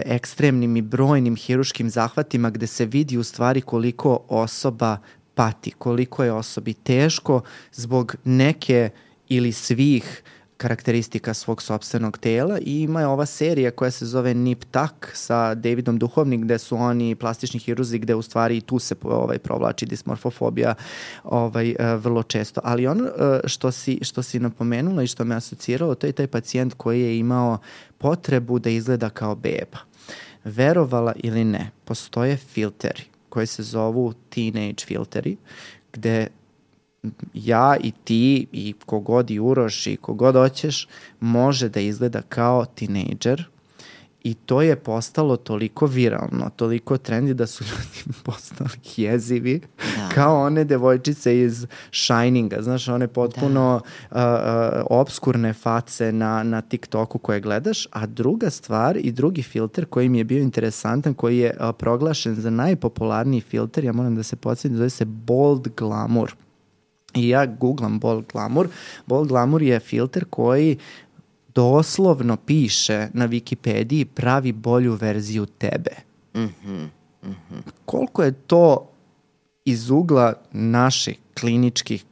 ekstremnim 0.07 0.77
i 0.77 0.83
brojnim 0.83 1.37
hiruškim 1.37 1.91
zahvatima 1.91 2.51
gde 2.51 2.67
se 2.67 2.87
vidi 2.87 3.19
u 3.19 3.23
stvari 3.23 3.61
koliko 3.61 4.21
osoba 4.29 4.99
pati, 5.35 5.71
koliko 5.71 6.25
je 6.25 6.33
osobi 6.33 6.73
teško 6.75 7.43
zbog 7.73 8.17
neke 8.25 8.91
ili 9.29 9.53
svih 9.53 10.23
karakteristika 10.61 11.35
svog 11.35 11.63
sobstvenog 11.63 12.19
tela 12.19 12.59
i 12.59 12.81
ima 12.83 13.01
je 13.01 13.07
ova 13.07 13.27
serija 13.27 13.71
koja 13.71 13.91
se 13.91 14.07
zove 14.07 14.35
Nip 14.35 14.65
Tak 14.71 15.11
sa 15.15 15.55
Davidom 15.55 15.99
Duhovnik 15.99 16.41
gde 16.41 16.59
su 16.59 16.77
oni 16.77 17.15
plastični 17.15 17.61
hiruzi 17.61 17.99
gde 17.99 18.15
u 18.15 18.23
stvari 18.23 18.61
tu 18.61 18.79
se 18.79 18.95
ovaj, 19.03 19.39
provlači 19.39 19.87
dismorfofobija 19.87 20.75
ovaj, 21.25 21.71
e, 21.71 21.97
vrlo 21.97 22.23
često. 22.23 22.61
Ali 22.65 22.87
ono 22.87 23.05
e, 23.05 23.41
što 23.45 23.73
si, 23.73 23.99
što 24.03 24.23
si 24.23 24.41
napomenula 24.41 25.03
i 25.03 25.07
što 25.07 25.25
me 25.25 25.35
asociralo 25.35 25.95
to 25.95 26.07
je 26.07 26.13
taj 26.13 26.27
pacijent 26.27 26.75
koji 26.77 27.01
je 27.01 27.19
imao 27.19 27.59
potrebu 27.99 28.59
da 28.59 28.71
izgleda 28.71 29.11
kao 29.11 29.35
beba. 29.35 29.79
Verovala 30.45 31.13
ili 31.17 31.45
ne, 31.45 31.71
postoje 31.85 32.37
filteri 32.37 33.03
koji 33.29 33.47
se 33.47 33.63
zovu 33.63 34.13
teenage 34.13 34.85
filteri 34.87 35.37
gde 35.93 36.27
ja 37.35 37.77
i 37.83 37.93
ti 38.05 38.47
i 38.53 38.75
kogod 38.87 39.31
i 39.31 39.41
Uroš 39.41 39.87
i 39.87 39.97
kogod 39.97 40.35
hoćeš 40.35 40.89
može 41.21 41.69
da 41.69 41.81
izgleda 41.81 42.23
kao 42.23 42.65
tinejdžer 42.65 43.49
i 44.23 44.35
to 44.35 44.63
je 44.63 44.77
postalo 44.77 45.37
toliko 45.37 45.87
viralno, 45.87 46.51
toliko 46.57 46.99
trendi 46.99 47.35
da 47.35 47.47
su 47.47 47.65
ljudi 47.71 48.19
postali 48.25 48.71
jezivi 48.97 49.61
da. 49.97 50.09
kao 50.15 50.41
one 50.41 50.65
devojčice 50.65 51.41
iz 51.41 51.67
Shininga, 51.93 52.63
znaš, 52.63 52.89
one 52.89 53.09
potpuno 53.09 53.81
da. 54.11 54.39
uh, 54.73 54.79
uh, 54.79 54.87
obskurne 54.91 55.53
face 55.53 56.13
na, 56.13 56.43
na 56.43 56.61
TikToku 56.61 57.19
koje 57.19 57.41
gledaš, 57.41 57.87
a 57.91 58.07
druga 58.07 58.51
stvar 58.51 58.97
i 58.97 59.13
drugi 59.13 59.43
filter 59.43 59.85
koji 59.87 60.09
mi 60.09 60.19
je 60.19 60.25
bio 60.25 60.43
interesantan, 60.43 61.15
koji 61.15 61.39
je 61.39 61.57
uh, 61.61 61.75
proglašen 61.79 62.35
za 62.35 62.51
najpopularniji 62.51 63.41
filter, 63.41 63.85
ja 63.85 63.93
moram 63.93 64.17
da 64.17 64.23
se 64.23 64.37
podsjetim, 64.37 64.77
zove 64.77 64.91
se 64.91 65.05
Bold 65.05 65.69
Glamour. 65.77 66.35
I 67.15 67.29
ja 67.29 67.47
googlam 67.47 67.99
Bold 67.99 68.25
Glamour. 68.33 68.69
Bold 69.07 69.29
Glamour 69.29 69.63
je 69.63 69.81
filter 69.81 70.25
koji 70.31 70.79
doslovno 71.55 72.37
piše 72.37 73.09
na 73.13 73.29
Wikipediji 73.29 74.05
pravi 74.05 74.53
bolju 74.53 74.95
verziju 74.95 75.47
tebe. 75.47 75.91
Mm 76.35 76.41
-hmm. 76.41 76.89
Mm 77.23 77.29
-hmm. 77.31 77.61
Koliko 77.85 78.23
je 78.23 78.33
to 78.33 78.91
iz 79.65 79.91
ugla 79.91 80.35
naših 80.53 81.19
kliničkih 81.41 82.05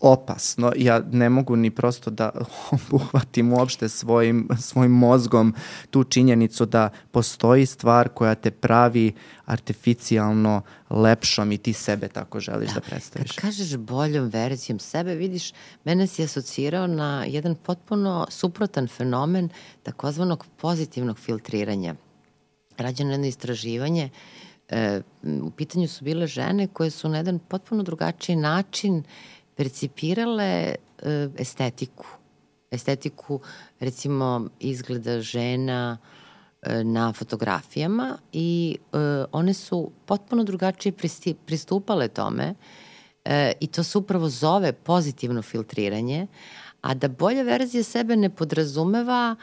opasno. 0.00 0.72
Ja 0.76 1.02
ne 1.12 1.28
mogu 1.28 1.56
ni 1.56 1.70
prosto 1.70 2.10
da 2.10 2.30
obuhvatim 2.70 3.52
uopšte 3.52 3.88
svojim, 3.88 4.48
svojim 4.60 4.92
mozgom 4.92 5.54
tu 5.90 6.04
činjenicu 6.04 6.66
da 6.66 6.90
postoji 7.10 7.66
stvar 7.66 8.08
koja 8.08 8.34
te 8.34 8.50
pravi 8.50 9.12
artificijalno 9.44 10.62
lepšom 10.90 11.52
i 11.52 11.58
ti 11.58 11.72
sebe 11.72 12.08
tako 12.08 12.40
želiš 12.40 12.68
da, 12.68 12.74
da 12.74 12.80
predstaviš. 12.80 13.32
Kad 13.32 13.40
kažeš 13.40 13.76
boljom 13.76 14.28
verzijom 14.28 14.78
sebe, 14.78 15.14
vidiš, 15.14 15.52
mene 15.84 16.06
si 16.06 16.24
asocirao 16.24 16.86
na 16.86 17.24
jedan 17.24 17.54
potpuno 17.54 18.26
suprotan 18.30 18.88
fenomen 18.88 19.48
takozvanog 19.82 20.46
pozitivnog 20.56 21.18
filtriranja. 21.18 21.94
Rađeno 22.78 23.10
jedno 23.10 23.26
istraživanje 23.26 24.10
e, 24.68 25.00
u 25.42 25.50
pitanju 25.50 25.88
su 25.88 26.04
bile 26.04 26.26
žene 26.26 26.66
koje 26.66 26.90
su 26.90 27.08
na 27.08 27.16
jedan 27.16 27.38
potpuno 27.38 27.82
drugačiji 27.82 28.36
način 28.36 29.02
percipirale 29.58 30.74
e, 31.02 31.28
estetiku. 31.36 32.06
Estetiku, 32.70 33.40
recimo, 33.80 34.48
izgleda 34.60 35.18
žena 35.20 35.98
e, 36.62 36.84
na 36.84 37.12
fotografijama 37.12 38.18
i 38.32 38.76
e, 38.78 38.98
one 39.32 39.54
su 39.54 39.90
potpuno 40.06 40.44
drugačije 40.44 40.92
pristupale 41.46 42.08
tome 42.08 42.54
i 43.60 43.66
to 43.66 43.82
se 43.82 43.98
upravo 43.98 44.28
zove 44.28 44.72
pozitivno 44.72 45.42
filtriranje, 45.42 46.26
a 46.80 46.94
da 46.94 47.08
bolja 47.08 47.42
verzija 47.42 47.82
sebe 47.84 48.16
ne 48.16 48.30
podrazumeva 48.30 49.36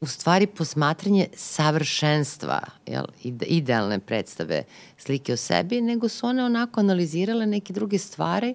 u 0.00 0.06
stvari 0.06 0.46
posmatranje 0.46 1.28
savršenstva, 1.36 2.60
jel, 2.86 3.04
idealne 3.46 3.98
predstave 3.98 4.64
slike 4.98 5.32
o 5.32 5.36
sebi, 5.36 5.80
nego 5.80 6.08
su 6.08 6.26
one 6.26 6.44
onako 6.44 6.80
analizirale 6.80 7.46
neke 7.46 7.72
druge 7.72 7.98
stvari 7.98 8.54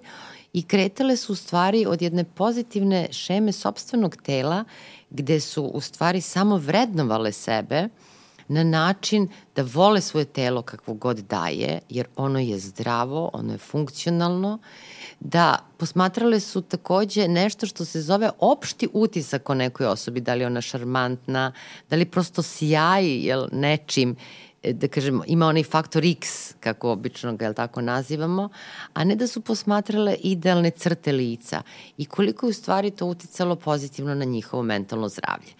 i 0.52 0.62
kretale 0.62 1.16
su 1.16 1.32
u 1.32 1.36
stvari 1.36 1.86
od 1.86 2.02
jedne 2.02 2.24
pozitivne 2.24 3.08
šeme 3.12 3.52
sobstvenog 3.52 4.16
tela 4.16 4.64
gde 5.10 5.40
su 5.40 5.64
u 5.64 5.80
stvari 5.80 6.20
samo 6.20 6.56
vrednovale 6.56 7.32
sebe 7.32 7.88
na 8.52 8.64
način 8.64 9.28
da 9.56 9.62
vole 9.62 10.00
svoje 10.00 10.24
telo 10.24 10.62
kakvo 10.62 10.94
god 10.94 11.18
daje, 11.18 11.80
jer 11.88 12.06
ono 12.16 12.38
je 12.38 12.58
zdravo, 12.58 13.30
ono 13.32 13.52
je 13.52 13.58
funkcionalno, 13.58 14.58
da 15.20 15.58
posmatrale 15.76 16.40
su 16.40 16.60
takođe 16.60 17.28
nešto 17.28 17.66
što 17.66 17.84
se 17.84 18.00
zove 18.00 18.30
opšti 18.38 18.88
utisak 18.92 19.50
o 19.50 19.54
nekoj 19.54 19.86
osobi, 19.86 20.20
da 20.20 20.34
li 20.34 20.40
je 20.40 20.46
ona 20.46 20.60
šarmantna, 20.60 21.52
da 21.90 21.96
li 21.96 22.04
prosto 22.04 22.42
sjaji 22.42 23.24
jel, 23.24 23.46
nečim, 23.52 24.16
e, 24.62 24.72
da 24.72 24.88
kažemo, 24.88 25.24
ima 25.26 25.46
onaj 25.46 25.64
faktor 25.64 26.04
X, 26.04 26.54
kako 26.60 26.90
obično 26.90 27.36
ga 27.36 27.44
jel, 27.44 27.54
tako 27.54 27.80
nazivamo, 27.80 28.48
a 28.94 29.04
ne 29.04 29.14
da 29.14 29.26
su 29.26 29.40
posmatrale 29.40 30.14
idealne 30.14 30.70
crte 30.70 31.12
lica 31.12 31.62
i 31.98 32.06
koliko 32.06 32.46
je 32.46 32.50
u 32.50 32.52
stvari 32.52 32.90
to 32.90 33.06
uticalo 33.06 33.56
pozitivno 33.56 34.14
na 34.14 34.24
njihovo 34.24 34.62
mentalno 34.62 35.08
zdravlje. 35.08 35.52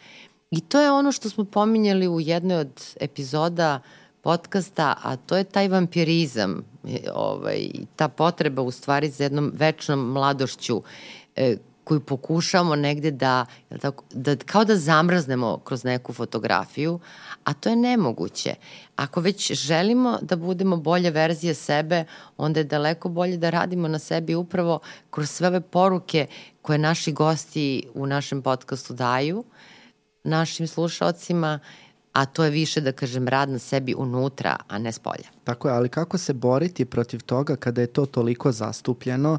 I 0.53 0.61
to 0.61 0.80
je 0.80 0.92
ono 0.92 1.12
što 1.12 1.30
smo 1.30 1.44
pominjali 1.44 2.09
u 2.09 2.20
jednoj 2.20 2.57
od 2.57 2.82
epizoda 3.00 3.80
podcasta, 4.22 4.94
a 5.03 5.16
to 5.16 5.36
je 5.36 5.44
taj 5.44 5.68
vampirizam, 5.68 6.64
e, 6.88 6.98
ovaj, 7.14 7.70
ta 7.96 8.09
potreba 8.09 8.62
u 8.62 8.70
stvari 8.70 9.11
za 9.11 9.24
jednom 9.24 9.53
večnom 9.55 10.12
mladošću 10.12 10.82
e, 11.36 11.57
koju 11.84 12.00
pokušamo 12.00 12.76
negde 12.76 13.11
da, 13.11 13.46
tako, 13.80 14.05
da, 14.11 14.36
kao 14.36 14.64
da 14.64 14.76
zamrznemo 14.76 15.59
kroz 15.64 15.84
neku 15.84 16.12
fotografiju, 16.12 17.00
a 17.44 17.53
to 17.53 17.68
je 17.68 17.76
nemoguće. 17.76 18.55
Ako 18.96 19.20
već 19.20 19.53
želimo 19.53 20.18
da 20.22 20.36
budemo 20.36 20.76
bolje 20.76 21.11
verzije 21.11 21.55
sebe, 21.55 22.05
onda 22.36 22.61
je 22.61 22.64
daleko 22.64 23.09
bolje 23.09 23.36
da 23.36 23.50
radimo 23.50 23.88
na 23.88 23.98
sebi 23.98 24.34
upravo 24.34 24.80
kroz 25.11 25.30
sve 25.30 25.48
ove 25.48 25.61
poruke 25.61 26.26
koje 26.62 26.78
naši 26.78 27.12
gosti 27.12 27.82
u 27.94 28.07
našem 28.07 28.42
podcastu 28.42 28.94
daju 28.94 29.44
našim 30.24 30.66
slušalcima, 30.66 31.58
a 32.12 32.24
to 32.24 32.44
je 32.44 32.50
više, 32.50 32.80
da 32.80 32.92
kažem, 32.92 33.28
rad 33.28 33.48
na 33.48 33.58
sebi 33.58 33.94
unutra, 33.98 34.56
a 34.68 34.78
ne 34.78 34.92
s 34.92 34.98
polja. 34.98 35.28
Tako 35.44 35.68
je, 35.68 35.74
ali 35.74 35.88
kako 35.88 36.18
se 36.18 36.32
boriti 36.32 36.84
protiv 36.84 37.22
toga 37.22 37.56
kada 37.56 37.80
je 37.80 37.86
to 37.86 38.06
toliko 38.06 38.52
zastupljeno, 38.52 39.38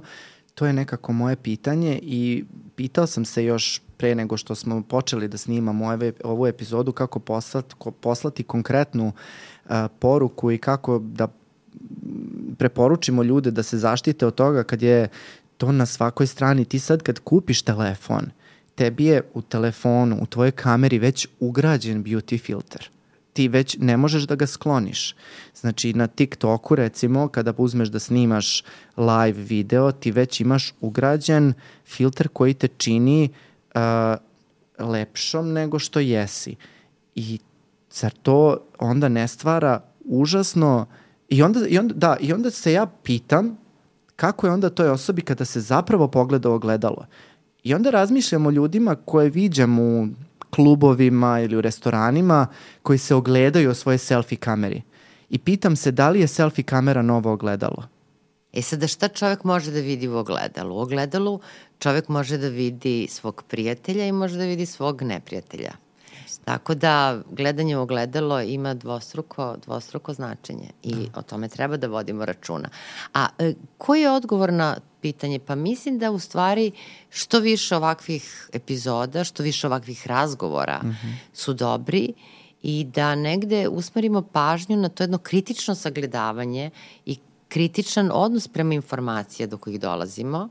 to 0.55 0.65
je 0.65 0.73
nekako 0.73 1.13
moje 1.13 1.36
pitanje 1.36 1.99
i 2.03 2.45
pitao 2.75 3.07
sam 3.07 3.25
se 3.25 3.45
još 3.45 3.81
pre 3.97 4.15
nego 4.15 4.38
što 4.38 4.55
smo 4.55 4.84
počeli 4.84 5.27
da 5.27 5.38
snimamo 5.38 5.88
ove, 5.88 6.13
ovu 6.23 6.47
epizodu 6.47 6.91
kako 6.91 7.19
poslati, 7.19 7.75
poslati 8.01 8.43
konkretnu 8.43 9.07
uh, 9.07 9.71
poruku 9.99 10.51
i 10.51 10.57
kako 10.57 10.99
da 10.99 11.27
preporučimo 12.57 13.23
ljude 13.23 13.51
da 13.51 13.63
se 13.63 13.77
zaštite 13.77 14.25
od 14.25 14.36
toga 14.36 14.63
kad 14.63 14.81
je 14.81 15.09
to 15.57 15.71
na 15.71 15.86
svakoj 15.86 16.27
strani. 16.27 16.65
Ti 16.65 16.79
sad 16.79 17.03
kad 17.03 17.19
kupiš 17.19 17.61
telefon, 17.61 18.25
tebi 18.76 19.05
je 19.05 19.21
u 19.34 19.41
telefonu, 19.41 20.17
u 20.21 20.26
tvojoj 20.26 20.51
kameri 20.51 20.99
već 20.99 21.28
ugrađen 21.39 22.03
beauty 22.03 22.39
filter 22.39 22.89
ti 23.34 23.47
već 23.47 23.78
ne 23.80 23.97
možeš 23.97 24.24
da 24.24 24.36
ga 24.36 24.47
skloniš. 24.47 25.15
Znači 25.55 25.93
na 25.93 26.07
TikToku 26.07 26.76
recimo 26.76 27.28
kada 27.28 27.53
uzmeš 27.57 27.89
da 27.89 27.99
snimaš 27.99 28.63
live 28.97 29.41
video 29.41 29.91
ti 29.91 30.11
već 30.11 30.41
imaš 30.41 30.74
ugrađen 30.82 31.53
filter 31.86 32.28
koji 32.28 32.53
te 32.53 32.67
čini 32.67 33.30
uh, 33.76 33.82
lepšom 34.88 35.53
nego 35.53 35.80
što 35.80 35.99
jesi. 35.99 36.55
I 37.15 37.39
zar 37.91 38.11
to 38.11 38.57
onda 38.80 39.09
ne 39.09 39.28
stvara 39.28 39.82
užasno 40.05 40.86
i 41.30 41.43
onda, 41.43 41.67
i 41.67 41.78
onda, 41.78 41.93
da, 41.93 42.17
i 42.19 42.34
onda 42.34 42.51
se 42.51 42.74
ja 42.74 42.86
pitam 43.03 43.57
kako 44.15 44.47
je 44.47 44.53
onda 44.53 44.69
toj 44.69 44.89
osobi 44.89 45.21
kada 45.21 45.45
se 45.45 45.59
zapravo 45.59 46.07
pogleda 46.07 46.49
ogledalo. 46.49 47.05
I 47.64 47.74
onda 47.74 47.89
razmišljam 47.89 48.45
o 48.45 48.51
ljudima 48.51 48.95
koje 48.95 49.30
viđam 49.30 49.80
u 49.80 50.07
klubovima 50.49 51.39
ili 51.39 51.55
u 51.55 51.61
restoranima 51.61 52.47
koji 52.82 52.97
se 52.97 53.16
ogledaju 53.16 53.70
o 53.70 53.74
svoje 53.74 53.97
selfie 53.97 54.38
kameri. 54.38 54.82
I 55.30 55.38
pitam 55.39 55.76
se 55.76 55.91
da 55.91 56.09
li 56.09 56.20
je 56.20 56.28
selfie 56.28 56.64
kamera 56.64 57.01
novo 57.01 57.34
ogledalo. 57.34 57.88
E 58.53 58.61
sada 58.61 58.88
šta 58.88 59.07
čovek 59.07 59.43
može 59.43 59.72
da 59.72 59.80
vidi 59.80 60.07
u 60.07 60.18
ogledalu? 60.18 60.76
U 60.76 60.80
ogledalu 60.80 61.39
čovek 61.80 62.07
može 62.07 62.38
da 62.38 62.47
vidi 62.47 63.07
svog 63.09 63.43
prijatelja 63.47 64.05
i 64.05 64.11
može 64.11 64.38
da 64.38 64.43
vidi 64.43 64.66
svog 64.66 65.01
neprijatelja. 65.01 65.72
Tako 66.46 66.76
da 66.76 67.22
gledanje 67.32 67.78
u 67.78 67.82
ogledalo 67.82 68.41
ima 68.41 68.74
dvostruko, 68.74 69.56
dvostruko 69.66 70.14
značenje 70.14 70.70
i 70.84 70.96
da. 70.96 71.20
o 71.20 71.22
tome 71.22 71.48
treba 71.48 71.78
da 71.78 71.88
vodimo 71.88 72.26
računa. 72.26 72.70
A 73.14 73.28
e, 73.39 73.54
koji 73.78 74.02
je 74.02 74.12
odgovor 74.12 74.54
na 74.54 74.78
pitanje? 75.02 75.39
Pa 75.39 75.56
mislim 75.56 76.00
da 76.00 76.12
u 76.12 76.20
stvari 76.20 76.72
što 77.10 77.39
više 77.39 77.76
ovakvih 77.76 78.50
epizoda, 78.54 79.24
što 79.24 79.44
više 79.44 79.68
ovakvih 79.68 80.08
razgovora 80.08 80.80
mm 80.84 80.88
-hmm. 80.88 81.14
su 81.34 81.54
dobri 81.54 82.14
i 82.64 82.84
da 82.84 83.16
negde 83.16 83.68
usmerimo 83.68 84.22
pažnju 84.22 84.78
na 84.78 84.89
to 84.89 85.04
jedno 85.04 85.18
kritično 85.18 85.76
sagledavanje 85.76 86.70
i 87.06 87.18
kritičan 87.48 88.10
odnos 88.14 88.48
prema 88.48 88.74
informacija 88.74 89.48
do 89.48 89.58
kojih 89.58 89.80
dolazimo, 89.80 90.50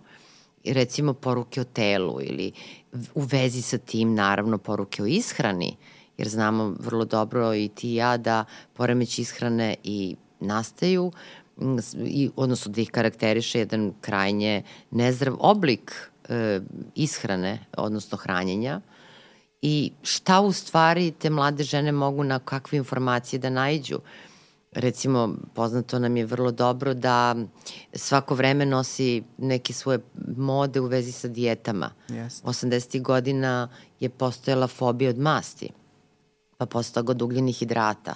recimo 0.64 1.14
poruke 1.14 1.60
o 1.60 1.64
telu 1.64 2.20
ili 2.22 2.52
u 3.14 3.20
vezi 3.20 3.62
sa 3.62 3.78
tim 3.78 4.14
naravno 4.14 4.58
poruke 4.58 5.02
o 5.02 5.06
ishrani, 5.06 5.76
jer 6.18 6.28
znamo 6.28 6.74
vrlo 6.78 7.04
dobro 7.04 7.54
i 7.54 7.68
ti 7.68 7.92
i 7.92 7.94
ja 7.94 8.16
da 8.16 8.44
poremeći 8.72 9.22
ishrane 9.22 9.76
i 9.84 10.16
nastaju 10.40 11.12
i, 12.06 12.30
odnosno 12.36 12.72
da 12.72 12.80
ih 12.80 12.90
karakteriše 12.90 13.58
jedan 13.58 13.92
krajnje 14.00 14.62
nezdrav 14.90 15.36
oblik 15.38 16.10
e, 16.28 16.60
ishrane, 16.94 17.58
odnosno 17.76 18.18
hranjenja 18.18 18.80
i 19.62 19.92
šta 20.02 20.40
u 20.40 20.52
stvari 20.52 21.10
te 21.10 21.30
mlade 21.30 21.64
žene 21.64 21.92
mogu 21.92 22.24
na 22.24 22.38
kakve 22.38 22.78
informacije 22.78 23.38
da 23.38 23.50
najđu. 23.50 23.98
Recimo, 24.72 25.34
poznato 25.54 25.98
nam 25.98 26.16
je 26.16 26.26
vrlo 26.26 26.50
dobro 26.50 26.94
da 26.94 27.36
svako 27.94 28.34
vreme 28.34 28.66
nosi 28.66 29.22
neke 29.38 29.72
svoje 29.72 29.98
mode 30.36 30.80
u 30.80 30.86
vezi 30.86 31.12
sa 31.12 31.28
dijetama. 31.28 31.90
Yes. 32.08 32.42
80. 32.44 33.02
godina 33.02 33.68
je 34.00 34.08
postojala 34.08 34.66
fobija 34.66 35.10
od 35.10 35.18
masti, 35.18 35.70
pa 36.56 36.66
posle 36.66 36.94
toga 36.94 37.10
od 37.10 37.22
ugljenih 37.22 37.58
hidrata. 37.58 38.14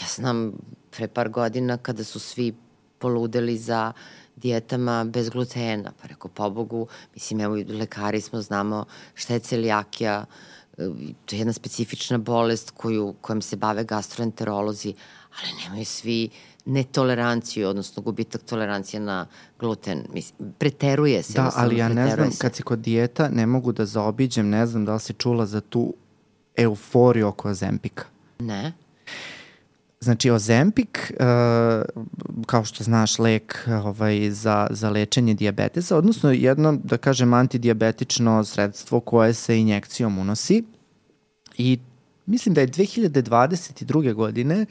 Ja 0.00 0.06
znam 0.16 0.52
pre 0.90 1.08
par 1.08 1.28
godina 1.28 1.76
kada 1.76 2.04
su 2.04 2.18
svi 2.18 2.54
poludeli 2.98 3.58
za 3.58 3.92
dijetama 4.36 5.04
bez 5.04 5.28
glutena. 5.30 5.92
Pa 6.02 6.08
rekao, 6.08 6.30
pobogu, 6.30 6.86
mislim, 7.14 7.40
evo 7.40 7.56
i 7.56 7.64
lekari 7.64 8.20
smo, 8.20 8.40
znamo 8.42 8.84
šta 9.14 9.34
je 9.34 9.40
celijakija, 9.40 10.24
e, 10.78 10.88
to 11.26 11.36
je 11.36 11.38
jedna 11.38 11.52
specifična 11.52 12.18
bolest 12.18 12.70
koju, 12.70 13.14
kojom 13.20 13.42
se 13.42 13.56
bave 13.56 13.84
gastroenterolozi, 13.84 14.94
ali 15.38 15.62
nemaju 15.64 15.84
svi 15.84 16.28
netoleranciju, 16.64 17.68
odnosno 17.68 18.02
gubitak 18.02 18.42
tolerancije 18.42 19.00
na 19.00 19.26
gluten. 19.58 20.04
Mislim, 20.12 20.52
preteruje 20.58 21.22
se. 21.22 21.32
Da, 21.32 21.50
ali 21.56 21.76
ja 21.76 21.88
ne 21.88 22.14
znam, 22.14 22.30
se. 22.30 22.38
kad 22.38 22.54
si 22.54 22.62
kod 22.62 22.78
dijeta, 22.78 23.28
ne 23.28 23.46
mogu 23.46 23.72
da 23.72 23.86
zaobiđem, 23.86 24.48
ne 24.48 24.66
znam 24.66 24.84
da 24.84 24.94
li 24.94 25.00
si 25.00 25.12
čula 25.12 25.46
za 25.46 25.60
tu 25.60 25.94
euforiju 26.56 27.28
oko 27.28 27.48
Ozempika. 27.48 28.04
Ne. 28.38 28.72
Znači, 30.00 30.30
Ozempik, 30.30 31.12
uh, 31.20 31.24
kao 32.46 32.64
što 32.64 32.84
znaš, 32.84 33.18
lek 33.18 33.68
ovaj, 33.84 34.30
za, 34.30 34.66
za 34.70 34.90
lečenje 34.90 35.34
diabetesa, 35.34 35.96
odnosno 35.96 36.30
jedno, 36.30 36.78
da 36.84 36.96
kažem, 36.96 37.34
antidijabetično 37.34 38.44
sredstvo 38.44 39.00
koje 39.00 39.34
se 39.34 39.58
injekcijom 39.58 40.18
unosi 40.18 40.64
i 41.58 41.78
mislim 42.26 42.54
da 42.54 42.60
je 42.60 42.68
2022. 42.68 44.14
godine 44.14 44.66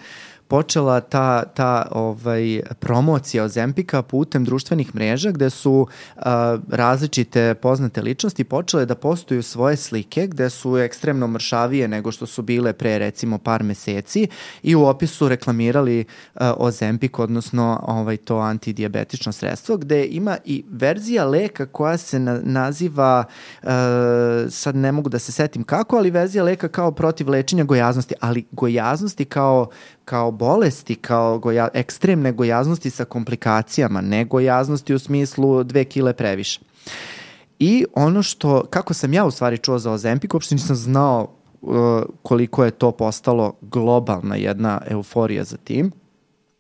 počela 0.51 0.99
ta, 0.99 1.43
ta 1.45 1.87
ovaj, 1.91 2.61
promocija 2.79 3.43
Ozempika 3.43 4.01
putem 4.01 4.45
društvenih 4.45 4.95
mreža 4.95 5.31
gde 5.31 5.49
su 5.49 5.87
a, 6.15 6.57
različite 6.69 7.53
poznate 7.53 8.01
ličnosti 8.01 8.43
počele 8.43 8.85
da 8.85 8.95
postuju 8.95 9.43
svoje 9.43 9.77
slike 9.77 10.27
gde 10.27 10.49
su 10.49 10.77
ekstremno 10.77 11.27
mršavije 11.27 11.87
nego 11.87 12.11
što 12.11 12.25
su 12.25 12.41
bile 12.41 12.73
pre 12.73 12.99
recimo 12.99 13.37
par 13.37 13.63
meseci 13.63 14.27
i 14.63 14.75
u 14.75 14.83
opisu 14.85 15.29
reklamirali 15.29 16.05
a, 16.35 16.53
Ozempik, 16.57 17.19
odnosno 17.19 17.83
ovaj, 17.87 18.17
to 18.17 18.37
antidijabetično 18.37 19.31
sredstvo 19.31 19.77
gde 19.77 20.05
ima 20.05 20.37
i 20.45 20.63
verzija 20.71 21.25
leka 21.25 21.65
koja 21.65 21.97
se 21.97 22.19
na, 22.19 22.39
naziva 22.43 23.23
a, 23.63 24.45
sad 24.49 24.75
ne 24.75 24.91
mogu 24.91 25.09
da 25.09 25.19
se 25.19 25.31
setim 25.31 25.63
kako, 25.63 25.97
ali 25.97 26.11
verzija 26.11 26.43
leka 26.43 26.67
kao 26.67 26.91
protiv 26.91 27.29
lečenja 27.29 27.63
gojaznosti, 27.63 28.15
ali 28.19 28.45
gojaznosti 28.51 29.25
kao 29.25 29.69
kao 30.11 30.31
bolesti, 30.31 30.95
kao 30.95 31.39
goja, 31.39 31.67
ekstremne 31.73 32.31
gojaznosti 32.31 32.89
sa 32.89 33.05
komplikacijama, 33.05 34.01
ne 34.01 34.25
gojaznosti 34.25 34.93
u 34.93 34.99
smislu 34.99 35.63
dve 35.63 35.83
kile 35.83 36.13
previše. 36.13 36.59
I 37.59 37.85
ono 37.95 38.23
što, 38.23 38.65
kako 38.69 38.93
sam 38.93 39.13
ja 39.13 39.25
u 39.25 39.31
stvari 39.31 39.57
čuo 39.57 39.79
za 39.79 39.91
Ozempik, 39.91 40.33
uopšte 40.33 40.55
nisam 40.55 40.75
znao 40.75 41.27
uh, 41.61 42.03
koliko 42.23 42.65
je 42.65 42.71
to 42.71 42.91
postalo 42.91 43.53
globalna 43.61 44.35
jedna 44.35 44.81
euforija 44.87 45.43
za 45.43 45.57
tim 45.57 45.91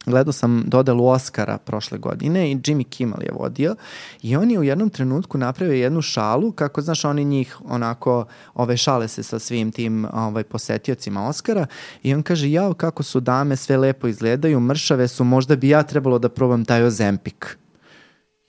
gledao 0.05 0.33
sam 0.33 0.63
dodelu 0.67 1.07
Oscara 1.07 1.57
prošle 1.57 1.97
godine 1.97 2.51
i 2.51 2.55
Jimmy 2.55 2.83
Kimmel 2.89 3.23
je 3.23 3.31
vodio 3.31 3.75
i 4.21 4.35
on 4.35 4.51
je 4.51 4.59
u 4.59 4.63
jednom 4.63 4.89
trenutku 4.89 5.37
napravio 5.37 5.73
jednu 5.73 6.01
šalu, 6.01 6.51
kako 6.51 6.81
znaš 6.81 7.05
oni 7.05 7.25
njih 7.25 7.57
onako 7.65 8.25
ove 8.53 8.77
šale 8.77 9.07
se 9.07 9.23
sa 9.23 9.39
svim 9.39 9.71
tim 9.71 10.07
ovaj, 10.13 10.43
posetiocima 10.43 11.27
Oscara 11.27 11.65
i 12.03 12.13
on 12.13 12.23
kaže 12.23 12.51
jao 12.51 12.73
kako 12.73 13.03
su 13.03 13.19
dame 13.19 13.55
sve 13.55 13.77
lepo 13.77 14.07
izgledaju, 14.07 14.59
mršave 14.59 15.07
su, 15.07 15.23
možda 15.23 15.55
bi 15.55 15.69
ja 15.69 15.83
trebalo 15.83 16.19
da 16.19 16.29
probam 16.29 16.65
taj 16.65 16.83
ozempik. 16.83 17.57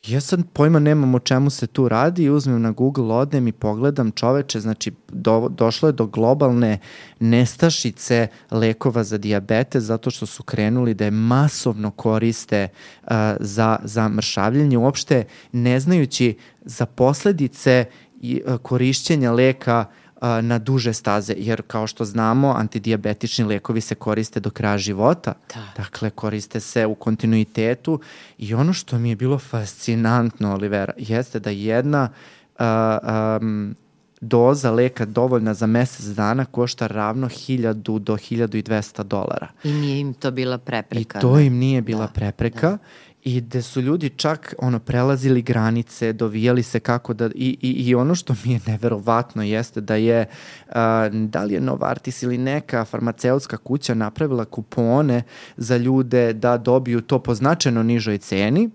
Ja 0.07 0.20
sad 0.20 0.40
pojma 0.53 0.78
nemam 0.78 1.14
o 1.14 1.18
čemu 1.18 1.50
se 1.50 1.66
tu 1.66 1.88
radi 1.88 2.30
uzmem 2.30 2.62
na 2.62 2.70
Google, 2.70 3.14
odem 3.14 3.48
i 3.48 3.53
pogledam 3.53 4.11
čoveče, 4.11 4.61
znači 4.61 4.92
do, 5.09 5.48
došlo 5.48 5.88
je 5.88 5.92
do 5.92 6.07
globalne 6.07 6.78
nestašice 7.20 8.26
lekova 8.50 9.05
za 9.05 9.18
diabete 9.18 9.80
zato 9.80 10.11
što 10.11 10.26
su 10.26 10.42
krenuli 10.42 10.94
da 10.94 11.05
je 11.05 11.11
masovno 11.11 11.90
koriste 11.90 12.68
uh, 13.03 13.11
za, 13.40 13.78
za 13.84 14.09
mršavljenje, 14.09 14.78
uopšte 14.78 15.24
ne 15.53 15.80
znajući 15.80 16.36
za 16.64 16.86
posledice 16.86 17.84
i, 18.20 18.42
uh, 18.46 18.57
korišćenja 18.57 19.32
leka 19.32 19.84
uh, 19.88 20.01
na 20.42 20.58
duže 20.58 20.92
staze, 20.92 21.34
jer 21.36 21.62
kao 21.66 21.86
što 21.86 22.04
znamo, 22.04 22.54
antidijabetični 22.56 23.44
lekovi 23.44 23.80
se 23.80 23.94
koriste 23.94 24.40
do 24.40 24.50
kraja 24.50 24.78
života. 24.78 25.34
Da. 25.54 25.82
Dakle, 25.82 26.10
koriste 26.10 26.60
se 26.60 26.86
u 26.86 26.94
kontinuitetu 26.94 28.00
i 28.38 28.54
ono 28.54 28.72
što 28.72 28.98
mi 28.98 29.08
je 29.08 29.16
bilo 29.16 29.38
fascinantno, 29.38 30.54
Olivera, 30.54 30.92
jeste 30.96 31.40
da 31.40 31.50
jedna 31.50 32.08
uh, 32.58 32.64
um, 33.40 33.76
doza 34.20 34.70
leka 34.70 35.04
dovoljna 35.04 35.54
za 35.54 35.66
mesec 35.66 36.06
dana 36.06 36.44
košta 36.44 36.86
ravno 36.86 37.28
1000 37.28 37.72
do 37.72 38.16
1200 38.16 39.02
dolara. 39.02 39.48
I 39.64 39.72
nije 39.72 40.00
im 40.00 40.14
to 40.14 40.30
bila 40.30 40.58
prepreka. 40.58 41.18
I 41.18 41.22
to 41.22 41.38
im 41.38 41.56
nije 41.56 41.82
bila 41.82 42.06
da, 42.06 42.12
prepreka. 42.12 42.70
Da 42.70 42.78
i 43.24 43.40
gde 43.40 43.62
su 43.62 43.80
ljudi 43.80 44.08
čak 44.08 44.54
ono 44.58 44.78
prelazili 44.78 45.42
granice, 45.42 46.12
dovijali 46.12 46.62
se 46.62 46.80
kako 46.80 47.14
da 47.14 47.26
i, 47.26 47.58
i, 47.60 47.70
i 47.70 47.94
ono 47.94 48.14
što 48.14 48.34
mi 48.44 48.52
je 48.52 48.60
neverovatno 48.66 49.42
jeste 49.42 49.80
da 49.80 49.94
je 49.94 50.26
uh, 50.68 50.74
da 51.12 51.44
li 51.44 51.54
je 51.54 51.60
Novartis 51.60 52.22
ili 52.22 52.38
neka 52.38 52.84
farmaceutska 52.84 53.56
kuća 53.56 53.94
napravila 53.94 54.44
kupone 54.44 55.22
za 55.56 55.76
ljude 55.76 56.32
da 56.32 56.58
dobiju 56.58 57.00
to 57.00 57.18
po 57.18 57.34
značajno 57.34 57.82
nižoj 57.82 58.18
ceni 58.18 58.70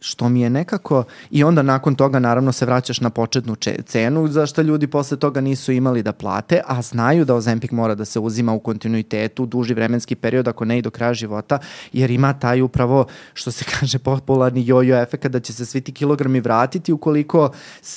što 0.00 0.28
mi 0.28 0.40
je 0.40 0.50
nekako, 0.50 1.04
i 1.30 1.44
onda 1.44 1.62
nakon 1.62 1.94
toga 1.94 2.18
naravno 2.18 2.52
se 2.52 2.66
vraćaš 2.66 3.00
na 3.00 3.10
početnu 3.10 3.56
cenu 3.86 4.28
za 4.28 4.46
što 4.46 4.62
ljudi 4.62 4.86
posle 4.86 5.16
toga 5.16 5.40
nisu 5.40 5.72
imali 5.72 6.02
da 6.02 6.12
plate, 6.12 6.60
a 6.66 6.82
znaju 6.82 7.24
da 7.24 7.34
Ozempik 7.34 7.72
mora 7.72 7.94
da 7.94 8.04
se 8.04 8.18
uzima 8.18 8.52
u 8.52 8.60
kontinuitetu 8.60 9.46
duži 9.46 9.74
vremenski 9.74 10.14
period 10.14 10.48
ako 10.48 10.64
ne 10.64 10.78
i 10.78 10.82
do 10.82 10.90
kraja 10.90 11.14
života, 11.14 11.58
jer 11.92 12.10
ima 12.10 12.32
taj 12.32 12.60
upravo, 12.60 13.06
što 13.34 13.50
se 13.50 13.64
kaže, 13.78 13.98
popularni 13.98 14.66
jojo 14.66 15.02
efekt 15.02 15.26
da 15.26 15.40
će 15.40 15.52
se 15.52 15.66
svi 15.66 15.80
ti 15.80 15.92
kilogrami 15.92 16.40
vratiti 16.40 16.92
ukoliko 16.92 17.50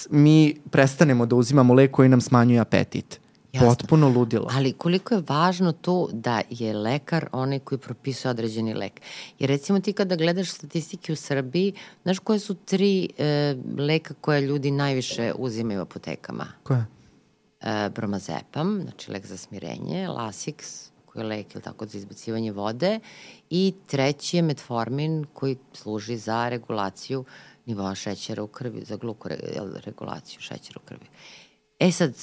mi 0.10 0.56
prestanemo 0.72 1.26
da 1.26 1.36
uzimamo 1.36 1.74
lek 1.74 1.92
koji 1.92 2.10
nam 2.10 2.22
smanjuje 2.22 2.60
apetit. 2.60 3.23
Jasno. 3.54 3.70
Potpuno 3.70 4.10
ludilo. 4.10 4.48
Ali 4.52 4.74
koliko 4.74 5.14
je 5.14 5.24
važno 5.28 5.72
to 5.72 6.10
da 6.12 6.42
je 6.50 6.74
lekar 6.74 7.28
onaj 7.32 7.60
koji 7.60 7.80
propisuje 7.80 8.30
određeni 8.30 8.74
lek. 8.74 9.02
Jer 9.40 9.50
recimo 9.50 9.80
ti 9.80 9.94
kada 9.94 10.16
gledaš 10.16 10.52
statistike 10.52 11.14
u 11.14 11.16
Srbiji, 11.16 11.74
znaš 12.04 12.20
koje 12.20 12.40
su 12.40 12.54
tri 12.54 13.10
e, 13.18 13.56
leka 13.78 14.14
koje 14.22 14.42
ljudi 14.42 14.72
najviše 14.72 15.34
uzimaju 15.38 15.80
u 15.80 15.82
apotekama? 15.82 16.48
Koje? 16.64 16.86
E, 17.62 17.90
bromazepam, 17.90 18.82
znači 18.84 19.12
lek 19.12 19.26
za 19.26 19.38
smirenje, 19.38 20.08
Lasix, 20.08 20.90
koji 21.06 21.24
je 21.24 21.28
lek 21.28 21.56
ili 21.56 21.64
tako 21.64 21.86
za 21.86 21.98
izbacivanje 21.98 22.52
vode 22.52 23.00
i 23.50 23.74
treći 23.88 24.38
je 24.38 24.42
metformin 24.42 25.26
koji 25.34 25.58
služi 25.74 26.18
za 26.18 26.50
regulaciju 26.50 27.26
nivoa 27.66 27.96
šećera 27.96 28.44
u 28.44 28.48
krvi, 28.48 28.84
za 28.86 28.98
glukoregulaciju 28.98 30.42
šećera 30.42 30.80
u 30.84 30.88
krvi. 30.88 31.06
E 31.80 31.92
sad, 31.92 32.14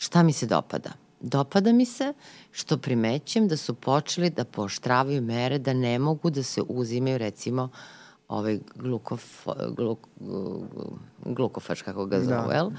Šta 0.00 0.22
mi 0.22 0.32
se 0.32 0.46
dopada? 0.46 0.90
Dopada 1.20 1.72
mi 1.72 1.84
se 1.84 2.12
što 2.52 2.78
primećem 2.78 3.48
da 3.48 3.56
su 3.56 3.74
počeli 3.74 4.30
da 4.30 4.44
poštravaju 4.44 5.22
mere 5.22 5.58
da 5.58 5.72
ne 5.72 5.98
mogu 5.98 6.30
da 6.30 6.42
se 6.42 6.62
uzimaju 6.68 7.18
recimo 7.18 7.68
ovaj 8.28 8.58
glukof, 8.76 9.46
gluk, 9.76 9.98
glukofač, 11.24 11.82
kako 11.82 12.06
ga 12.06 12.20
zovu, 12.20 12.48
da. 12.48 12.54
jel? 12.54 12.70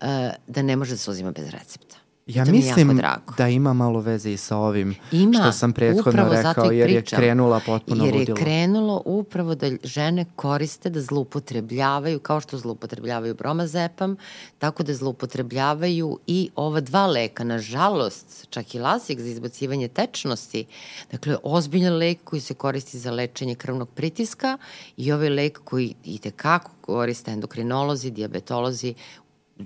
E, 0.00 0.34
da 0.46 0.62
ne 0.62 0.76
može 0.76 0.92
da 0.92 0.98
se 0.98 1.10
uzima 1.10 1.32
bez 1.32 1.48
recepta. 1.50 1.96
Ja 2.28 2.44
to 2.44 2.50
mislim 2.50 3.00
da 3.38 3.48
ima 3.48 3.72
malo 3.72 4.00
veze 4.00 4.32
i 4.32 4.36
sa 4.36 4.56
ovim 4.56 4.94
ima, 5.12 5.32
što 5.40 5.52
sam 5.52 5.72
prethodno 5.72 6.28
rekao, 6.30 6.70
jer 6.70 6.90
je 6.90 7.02
krenula 7.02 7.60
potpuno 7.66 8.04
ludilo. 8.04 8.20
Jer 8.20 8.28
je 8.28 8.34
krenulo 8.34 9.02
upravo 9.04 9.54
da 9.54 9.70
žene 9.84 10.24
koriste 10.36 10.90
da 10.90 11.00
zlupotrebljavaju, 11.00 12.18
kao 12.18 12.40
što 12.40 12.58
zlupotrebljavaju 12.58 13.34
bromazepam, 13.34 14.16
tako 14.58 14.82
da 14.82 14.94
zlupotrebljavaju 14.94 16.18
i 16.26 16.50
ova 16.56 16.80
dva 16.80 17.06
leka, 17.06 17.44
nažalost, 17.44 18.46
čak 18.50 18.74
i 18.74 18.78
lasik 18.78 19.20
za 19.20 19.28
izbacivanje 19.28 19.88
tečnosti, 19.88 20.64
dakle, 21.10 21.36
ozbiljan 21.42 21.96
lek 21.96 22.18
koji 22.24 22.40
se 22.40 22.54
koristi 22.54 22.98
za 22.98 23.10
lečenje 23.10 23.54
krvnog 23.54 23.88
pritiska 23.88 24.58
i 24.96 25.12
ovaj 25.12 25.28
lek 25.28 25.60
koji 25.64 25.94
i 26.04 26.18
tekako 26.18 26.70
koriste 26.80 27.30
endokrinolozi, 27.30 28.10
diabetolozi 28.10 28.94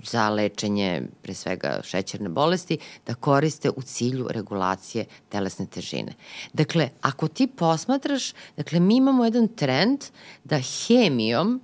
za 0.03 0.29
lečenje 0.29 1.01
pre 1.21 1.33
svega 1.33 1.79
šećerne 1.83 2.29
bolesti 2.29 2.77
da 3.07 3.13
koriste 3.13 3.69
u 3.69 3.81
cilju 3.81 4.27
regulacije 4.29 5.05
telesne 5.29 5.65
težine. 5.65 6.13
Dakle, 6.53 6.89
ako 7.01 7.27
ti 7.27 7.47
posmatraš, 7.47 8.33
dakle 8.57 8.79
mi 8.79 8.95
imamo 8.95 9.25
jedan 9.25 9.47
trend 9.47 9.99
da 10.43 10.59
hemijom 10.59 11.61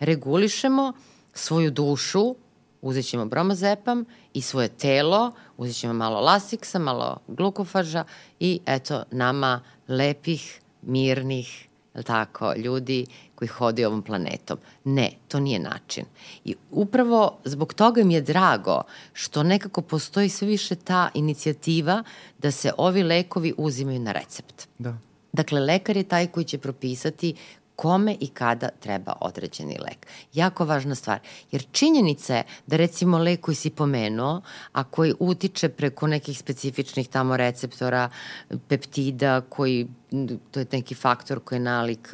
regulišemo 0.00 0.92
svoju 1.34 1.70
dušu, 1.70 2.34
uzet 2.82 3.06
ćemo 3.06 3.24
bromazepam 3.24 4.04
i 4.34 4.42
svoje 4.42 4.68
telo, 4.68 5.32
uzet 5.56 5.76
ćemo 5.76 5.92
malo 5.92 6.20
lasiksa, 6.20 6.78
malo 6.78 7.18
glukofaža 7.28 8.04
i 8.40 8.60
eto 8.66 9.02
nama 9.10 9.60
lepih, 9.88 10.60
mirnih, 10.82 11.68
tako, 12.02 12.54
ljudi 12.54 13.06
koji 13.34 13.48
hodi 13.48 13.84
ovom 13.84 14.02
planetom. 14.02 14.58
Ne, 14.84 15.10
to 15.28 15.40
nije 15.40 15.58
način. 15.58 16.04
I 16.44 16.54
upravo 16.70 17.38
zbog 17.44 17.74
toga 17.74 18.04
mi 18.04 18.14
je 18.14 18.20
drago 18.20 18.82
što 19.12 19.42
nekako 19.42 19.82
postoji 19.82 20.28
sve 20.28 20.48
više 20.48 20.74
ta 20.74 21.10
inicijativa 21.14 22.02
da 22.38 22.50
se 22.50 22.72
ovi 22.76 23.02
lekovi 23.02 23.54
uzimaju 23.56 24.00
na 24.00 24.12
recept. 24.12 24.68
Da. 24.78 24.98
Dakle, 25.32 25.60
lekar 25.60 25.96
je 25.96 26.04
taj 26.04 26.26
koji 26.26 26.44
će 26.44 26.58
propisati 26.58 27.34
kome 27.76 28.16
i 28.20 28.28
kada 28.28 28.68
treba 28.68 29.12
određeni 29.20 29.78
lek. 29.78 30.06
Jako 30.32 30.64
važna 30.64 30.94
stvar. 30.94 31.18
Jer 31.50 31.64
činjenica 31.72 32.36
je 32.36 32.44
da 32.66 32.76
recimo 32.76 33.18
lek 33.18 33.40
koji 33.40 33.54
si 33.54 33.70
pomenuo, 33.70 34.42
a 34.72 34.84
koji 34.84 35.14
utiče 35.18 35.68
preko 35.68 36.06
nekih 36.06 36.38
specifičnih 36.38 37.08
tamo 37.08 37.36
receptora, 37.36 38.08
peptida, 38.68 39.40
koji, 39.40 39.88
to 40.50 40.60
je 40.60 40.66
neki 40.72 40.94
faktor 40.94 41.40
koji 41.40 41.56
je 41.56 41.60
nalik 41.60 42.08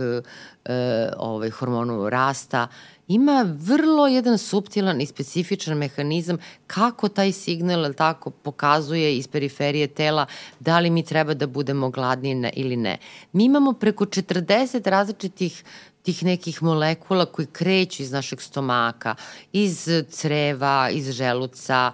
e, 0.65 1.11
ovaj, 1.17 1.51
hormonu 1.51 2.09
rasta, 2.11 2.69
ima 3.09 3.57
vrlo 3.59 4.07
jedan 4.07 4.39
subtilan 4.39 5.01
i 5.01 5.07
specifičan 5.07 5.79
mehanizam 5.79 6.39
kako 6.67 7.09
taj 7.09 7.33
signal 7.33 7.95
tako 7.95 8.31
pokazuje 8.31 9.17
iz 9.17 9.29
periferije 9.29 9.87
tela 9.87 10.27
da 10.61 10.79
li 10.79 10.91
mi 10.91 11.03
treba 11.03 11.35
da 11.35 11.47
budemo 11.47 11.91
gladni 11.91 12.53
ili 12.57 12.77
ne. 12.77 12.99
Mi 13.33 13.45
imamo 13.45 13.73
preko 13.73 14.05
40 14.05 14.91
različitih 14.91 15.65
tih 16.03 16.25
nekih 16.25 16.63
molekula 16.63 17.27
koji 17.27 17.47
kreću 17.47 18.03
iz 18.03 18.13
našeg 18.13 18.41
stomaka, 18.41 19.15
iz 19.53 19.89
creva, 20.11 20.91
iz 20.93 21.11
želuca, 21.11 21.93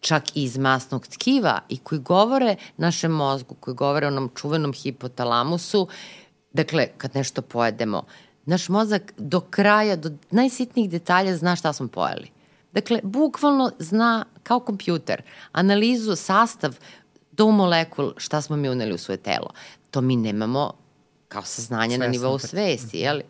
čak 0.00 0.36
i 0.36 0.42
iz 0.42 0.58
masnog 0.58 1.06
tkiva 1.06 1.60
i 1.68 1.78
koji 1.78 2.00
govore 2.00 2.56
našem 2.76 3.12
mozgu, 3.12 3.54
koji 3.54 3.74
govore 3.74 4.06
onom 4.06 4.30
čuvenom 4.34 4.72
hipotalamusu, 4.72 5.88
dakle, 6.52 6.88
kad 6.96 7.14
nešto 7.14 7.42
pojedemo, 7.42 8.04
naš 8.50 8.68
mozak 8.68 9.12
do 9.16 9.40
kraja, 9.40 9.96
do 9.96 10.10
najsitnijih 10.30 10.90
detalja 10.90 11.36
zna 11.36 11.56
šta 11.56 11.72
smo 11.72 11.88
pojeli. 11.88 12.30
Dakle, 12.72 13.00
bukvalno 13.02 13.70
zna 13.78 14.24
kao 14.42 14.60
kompjuter, 14.60 15.22
analizu, 15.52 16.16
sastav 16.16 16.76
do 17.32 17.50
molekul 17.50 18.12
šta 18.16 18.42
smo 18.42 18.56
mi 18.56 18.68
uneli 18.68 18.94
u 18.94 18.98
svoje 18.98 19.16
telo. 19.16 19.50
To 19.90 20.00
mi 20.00 20.16
nemamo 20.16 20.72
kao 21.28 21.42
saznanje 21.42 21.96
Svesno 21.96 22.06
na 22.06 22.10
nivou 22.10 22.38
svesti, 22.38 22.98
jeli? 22.98 23.22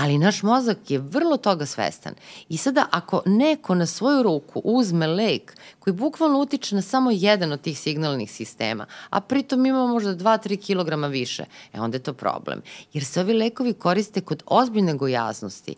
Ali 0.00 0.18
naš 0.18 0.42
mozak 0.42 0.90
je 0.90 0.98
vrlo 0.98 1.36
toga 1.36 1.66
svestan. 1.66 2.14
I 2.48 2.56
sada 2.56 2.86
ako 2.90 3.22
neko 3.26 3.74
na 3.74 3.86
svoju 3.86 4.22
ruku 4.22 4.60
uzme 4.64 5.06
lek 5.06 5.56
koji 5.78 5.94
bukvalno 5.94 6.40
utiče 6.40 6.74
na 6.74 6.82
samo 6.82 7.10
jedan 7.10 7.52
od 7.52 7.60
tih 7.60 7.78
signalnih 7.78 8.32
sistema, 8.32 8.86
a 9.10 9.20
pritom 9.20 9.66
ima 9.66 9.86
možda 9.86 10.14
2-3 10.14 10.56
kg 10.56 11.12
više, 11.12 11.44
e 11.72 11.80
onda 11.80 11.96
je 11.96 12.02
to 12.02 12.12
problem. 12.12 12.62
Jer 12.92 13.04
se 13.04 13.20
ovi 13.20 13.32
lekovi 13.32 13.72
koriste 13.72 14.20
kod 14.20 14.42
ozbiljne 14.46 14.94
gojaznosti. 14.94 15.74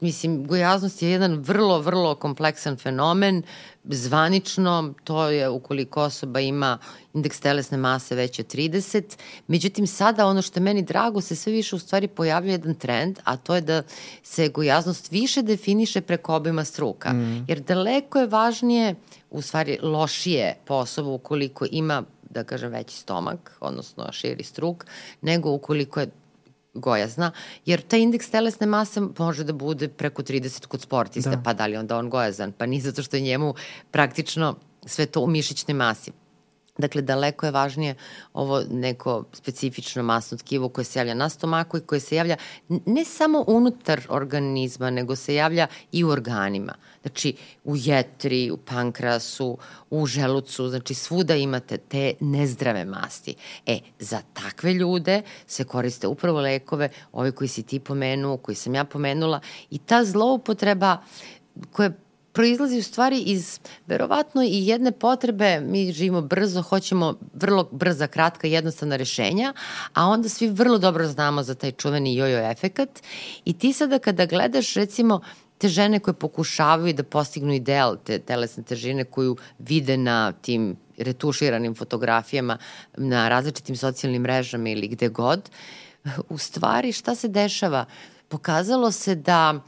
Mislim, 0.00 0.46
gojaznost 0.46 1.02
je 1.02 1.10
jedan 1.10 1.34
vrlo, 1.34 1.80
vrlo 1.80 2.14
kompleksan 2.14 2.76
fenomen. 2.76 3.42
Zvanično, 3.84 4.94
to 5.04 5.28
je 5.30 5.48
ukoliko 5.48 6.02
osoba 6.02 6.40
ima 6.40 6.78
indeks 7.14 7.40
telesne 7.40 7.78
mase 7.78 8.14
veće 8.14 8.42
od 8.42 8.54
30. 8.54 9.02
Međutim, 9.46 9.86
sada 9.86 10.26
ono 10.26 10.42
što 10.42 10.60
je 10.60 10.62
meni 10.64 10.82
drago, 10.82 11.20
se 11.20 11.36
sve 11.36 11.52
više 11.52 11.76
u 11.76 11.78
stvari 11.78 12.08
pojavlja 12.08 12.52
jedan 12.52 12.74
trend, 12.74 13.18
a 13.24 13.36
to 13.36 13.54
je 13.54 13.60
da 13.60 13.82
se 14.22 14.48
gojaznost 14.48 15.10
više 15.10 15.42
definiše 15.42 16.00
preko 16.00 16.34
obima 16.34 16.64
struka. 16.64 17.12
Mm. 17.12 17.44
Jer 17.48 17.60
daleko 17.60 18.18
je 18.18 18.26
važnije, 18.26 18.94
u 19.30 19.42
stvari 19.42 19.78
lošije 19.82 20.56
po 20.64 20.74
osobu 20.74 21.14
ukoliko 21.14 21.66
ima 21.70 22.02
da 22.30 22.44
kažem, 22.44 22.72
veći 22.72 22.96
stomak, 22.96 23.56
odnosno 23.60 24.12
širi 24.12 24.44
struk, 24.44 24.86
nego 25.20 25.50
ukoliko 25.50 26.00
je 26.00 26.10
gojazna, 26.74 27.30
jer 27.66 27.80
taj 27.80 28.00
indeks 28.00 28.30
telesne 28.30 28.66
mase 28.66 29.00
može 29.18 29.44
da 29.44 29.52
bude 29.52 29.88
preko 29.88 30.22
30 30.22 30.66
kod 30.66 30.80
sportiste, 30.80 31.30
da. 31.30 31.42
pa 31.44 31.52
da 31.52 31.66
li 31.66 31.76
onda 31.76 31.98
on 31.98 32.10
gojazan? 32.10 32.52
Pa 32.52 32.66
ni 32.66 32.80
zato 32.80 33.02
što 33.02 33.16
je 33.16 33.22
njemu 33.22 33.54
praktično 33.90 34.56
sve 34.86 35.06
to 35.06 35.20
u 35.20 35.26
mišićnoj 35.26 35.74
masi. 35.74 36.12
Dakle, 36.78 37.02
daleko 37.02 37.46
je 37.46 37.52
važnije 37.52 37.94
ovo 38.32 38.62
neko 38.70 39.24
specifično 39.32 40.02
masno 40.02 40.38
tkivo 40.38 40.68
koje 40.68 40.84
se 40.84 40.98
javlja 40.98 41.14
na 41.14 41.28
stomaku 41.28 41.76
i 41.76 41.80
koje 41.80 42.00
se 42.00 42.16
javlja 42.16 42.36
ne 42.68 43.04
samo 43.04 43.44
unutar 43.46 44.00
organizma, 44.08 44.90
nego 44.90 45.16
se 45.16 45.34
javlja 45.34 45.66
i 45.92 46.04
u 46.04 46.08
organima. 46.08 46.74
Znači, 47.02 47.36
u 47.64 47.76
jetri, 47.76 48.50
u 48.50 48.56
pankrasu, 48.56 49.58
u 49.90 50.06
želucu, 50.06 50.68
znači 50.68 50.94
svuda 50.94 51.36
imate 51.36 51.78
te 51.78 52.14
nezdrave 52.20 52.84
masti. 52.84 53.34
E, 53.66 53.78
za 53.98 54.20
takve 54.32 54.72
ljude 54.72 55.22
se 55.46 55.64
koriste 55.64 56.06
upravo 56.06 56.40
lekove, 56.40 56.88
ove 57.12 57.32
koji 57.32 57.48
si 57.48 57.62
ti 57.62 57.80
pomenuo, 57.80 58.36
koji 58.36 58.54
sam 58.54 58.74
ja 58.74 58.84
pomenula, 58.84 59.40
i 59.70 59.78
ta 59.78 60.04
zloupotreba 60.04 60.98
koja 61.72 61.90
proizlazi 62.34 62.78
u 62.78 62.82
stvari 62.82 63.18
iz 63.18 63.60
verovatno 63.86 64.42
i 64.42 64.66
jedne 64.66 64.92
potrebe, 64.92 65.60
mi 65.60 65.92
živimo 65.92 66.20
brzo, 66.20 66.62
hoćemo 66.62 67.14
vrlo 67.34 67.68
brza, 67.72 68.06
kratka, 68.06 68.46
jednostavna 68.46 68.96
rešenja, 68.96 69.52
a 69.92 70.06
onda 70.06 70.28
svi 70.28 70.48
vrlo 70.48 70.78
dobro 70.78 71.06
znamo 71.08 71.42
za 71.42 71.54
taj 71.54 71.72
čuveni 71.72 72.16
jojo 72.16 72.50
efekat 72.50 73.02
i 73.44 73.52
ti 73.52 73.72
sada 73.72 73.98
kada 73.98 74.26
gledaš 74.26 74.74
recimo 74.74 75.20
te 75.58 75.68
žene 75.68 76.00
koje 76.00 76.14
pokušavaju 76.14 76.94
da 76.94 77.02
postignu 77.02 77.54
ideal 77.54 77.96
te 78.04 78.18
telesne 78.18 78.62
težine 78.62 79.04
koju 79.04 79.36
vide 79.58 79.96
na 79.96 80.32
tim 80.32 80.76
retuširanim 80.98 81.74
fotografijama 81.74 82.58
na 82.96 83.28
različitim 83.28 83.76
socijalnim 83.76 84.22
mrežama 84.22 84.68
ili 84.68 84.88
gde 84.88 85.08
god, 85.08 85.50
u 86.28 86.38
stvari 86.38 86.92
šta 86.92 87.14
se 87.14 87.28
dešava? 87.28 87.84
Pokazalo 88.28 88.90
se 88.92 89.14
da 89.14 89.62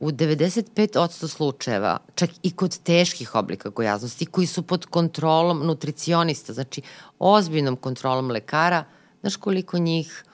u 0.00 0.10
95% 0.10 1.28
slučajeva, 1.28 1.98
čak 2.14 2.30
i 2.42 2.50
kod 2.50 2.78
teških 2.78 3.34
oblika 3.34 3.68
gojaznosti, 3.68 4.26
koji 4.26 4.46
su 4.46 4.62
pod 4.62 4.86
kontrolom 4.86 5.66
nutricionista, 5.66 6.52
znači 6.52 6.82
ozbiljnom 7.18 7.76
kontrolom 7.76 8.30
lekara, 8.30 8.84
znaš 9.20 9.36
koliko 9.36 9.78
njih, 9.78 10.24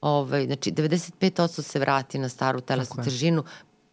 ovaj, 0.00 0.46
znači 0.46 0.72
95% 0.72 1.62
se 1.62 1.78
vrati 1.78 2.18
na 2.18 2.28
staru 2.28 2.60
telesnu 2.60 3.04
težinu 3.04 3.44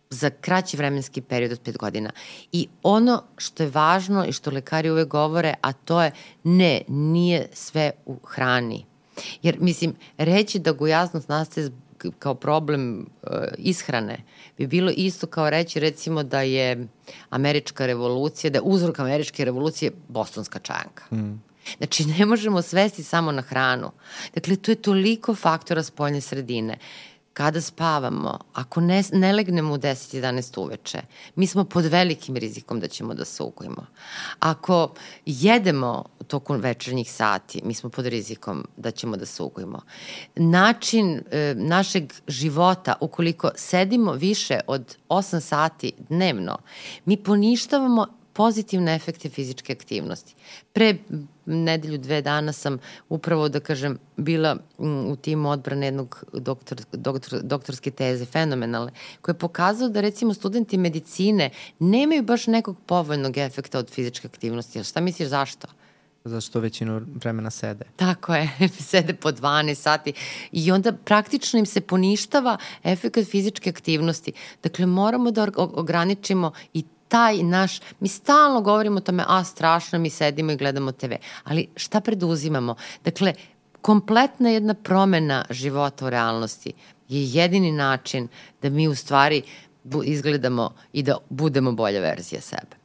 za 0.09 0.29
kraći 0.29 0.77
vremenski 0.77 1.21
period 1.21 1.51
od 1.51 1.61
5 1.61 1.77
godina. 1.77 2.11
I 2.51 2.67
ono 2.83 3.23
što 3.37 3.63
je 3.63 3.69
važno 3.69 4.25
i 4.25 4.31
što 4.31 4.51
lekari 4.51 4.91
uvek 4.91 5.07
govore, 5.07 5.53
a 5.61 5.73
to 5.73 6.01
je 6.01 6.11
ne, 6.43 6.81
nije 6.87 7.49
sve 7.53 7.91
u 8.05 8.17
hrani. 8.25 8.85
Jer, 9.41 9.57
mislim, 9.59 9.95
reći 10.17 10.59
da 10.59 10.71
gojaznost 10.71 11.29
nastaje 11.29 11.71
kao 12.11 12.35
problem 12.35 12.99
uh, 12.99 13.29
ishrane 13.57 14.17
bi 14.57 14.67
bilo 14.67 14.91
isto 14.95 15.27
kao 15.27 15.49
reći 15.49 15.79
recimo 15.79 16.23
da 16.23 16.41
je 16.41 16.87
američka 17.29 17.85
revolucija, 17.85 18.51
da 18.51 18.57
je 18.57 18.63
uzrok 18.63 18.99
američke 18.99 19.45
revolucije 19.45 19.91
bostonska 20.07 20.59
čajanka. 20.59 21.15
Mm. 21.15 21.43
Znači, 21.77 22.05
ne 22.05 22.25
možemo 22.25 22.61
svesti 22.61 23.03
samo 23.03 23.31
na 23.31 23.41
hranu. 23.41 23.91
Dakle, 24.33 24.55
tu 24.55 24.71
je 24.71 24.75
toliko 24.75 25.35
faktora 25.35 25.83
spoljne 25.83 26.21
sredine. 26.21 26.73
Uh, 26.73 27.12
kada 27.33 27.61
spavamo, 27.61 28.39
ako 28.53 28.81
ne, 28.81 29.03
ne 29.13 29.33
legnemo 29.33 29.73
u 29.73 29.77
10-11 29.77 30.59
uveče, 30.59 31.01
mi 31.35 31.47
smo 31.47 31.63
pod 31.63 31.85
velikim 31.85 32.35
rizikom 32.35 32.79
da 32.79 32.87
ćemo 32.87 33.13
da 33.13 33.25
se 33.25 33.43
ugojimo. 33.43 33.85
Ako 34.39 34.93
jedemo 35.25 36.03
tokom 36.27 36.57
večernjih 36.57 37.11
sati, 37.11 37.61
mi 37.63 37.73
smo 37.73 37.89
pod 37.89 38.05
rizikom 38.05 38.67
da 38.77 38.91
ćemo 38.91 39.17
da 39.17 39.25
se 39.25 39.43
ugojimo. 39.43 39.81
Način 40.35 41.21
e, 41.31 41.53
našeg 41.57 42.13
života, 42.27 42.95
ukoliko 43.01 43.51
sedimo 43.55 44.13
više 44.13 44.59
od 44.67 44.97
8 45.09 45.39
sati 45.39 45.91
dnevno, 46.09 46.57
mi 47.05 47.17
poništavamo 47.17 48.22
pozitivne 48.33 48.95
efekte 48.95 49.29
fizičke 49.29 49.73
aktivnosti. 49.73 50.35
Pre 50.73 50.95
nedelju, 51.45 51.97
dve 51.97 52.21
dana 52.21 52.53
sam 52.53 52.77
upravo, 53.09 53.49
da 53.49 53.59
kažem, 53.59 53.97
bila 54.17 54.57
u 54.77 55.15
timu 55.15 55.49
odbrane 55.49 55.87
jednog 55.87 56.23
doktor, 56.33 56.81
doktor, 56.91 57.39
doktorske 57.43 57.91
teze, 57.91 58.25
fenomenalne, 58.25 58.91
koje 59.21 59.33
je 59.33 59.39
pokazao 59.39 59.89
da 59.89 60.01
recimo 60.01 60.33
studenti 60.33 60.77
medicine 60.77 61.49
nemaju 61.79 62.23
baš 62.23 62.47
nekog 62.47 62.77
povoljnog 62.85 63.37
efekta 63.37 63.79
od 63.79 63.89
fizičke 63.89 64.27
aktivnosti. 64.27 64.83
Šta 64.83 65.01
misliš 65.01 65.29
zašto? 65.29 65.67
Zašto 66.25 66.59
većinu 66.59 67.01
vremena 67.15 67.49
sede. 67.49 67.85
Tako 67.95 68.35
je, 68.35 68.49
sede 68.89 69.13
po 69.13 69.31
12 69.31 69.75
sati 69.75 70.13
i 70.51 70.71
onda 70.71 70.91
praktično 70.91 71.59
im 71.59 71.65
se 71.65 71.81
poništava 71.81 72.57
efekt 72.83 73.29
fizičke 73.31 73.69
aktivnosti. 73.69 74.33
Dakle, 74.63 74.85
moramo 74.85 75.31
da 75.31 75.47
ograničimo 75.55 76.51
i 76.73 76.83
taj 77.13 77.43
naš, 77.43 77.79
mi 77.99 78.07
stalno 78.07 78.61
govorimo 78.61 78.97
o 78.97 79.01
tome, 79.01 79.23
a 79.27 79.43
strašno, 79.43 79.99
mi 79.99 80.09
sedimo 80.09 80.51
i 80.51 80.57
gledamo 80.57 80.91
TV, 80.91 81.11
ali 81.43 81.67
šta 81.75 82.01
preduzimamo? 82.01 82.75
Dakle, 83.05 83.33
kompletna 83.81 84.49
jedna 84.49 84.73
promena 84.73 85.45
života 85.49 86.05
u 86.05 86.09
realnosti 86.09 86.73
je 87.09 87.23
jedini 87.25 87.71
način 87.71 88.27
da 88.61 88.69
mi 88.69 88.87
u 88.87 88.95
stvari 88.95 89.41
izgledamo 90.03 90.73
i 90.93 91.03
da 91.03 91.17
budemo 91.29 91.71
bolja 91.71 92.01
verzija 92.01 92.41
sebe. 92.41 92.75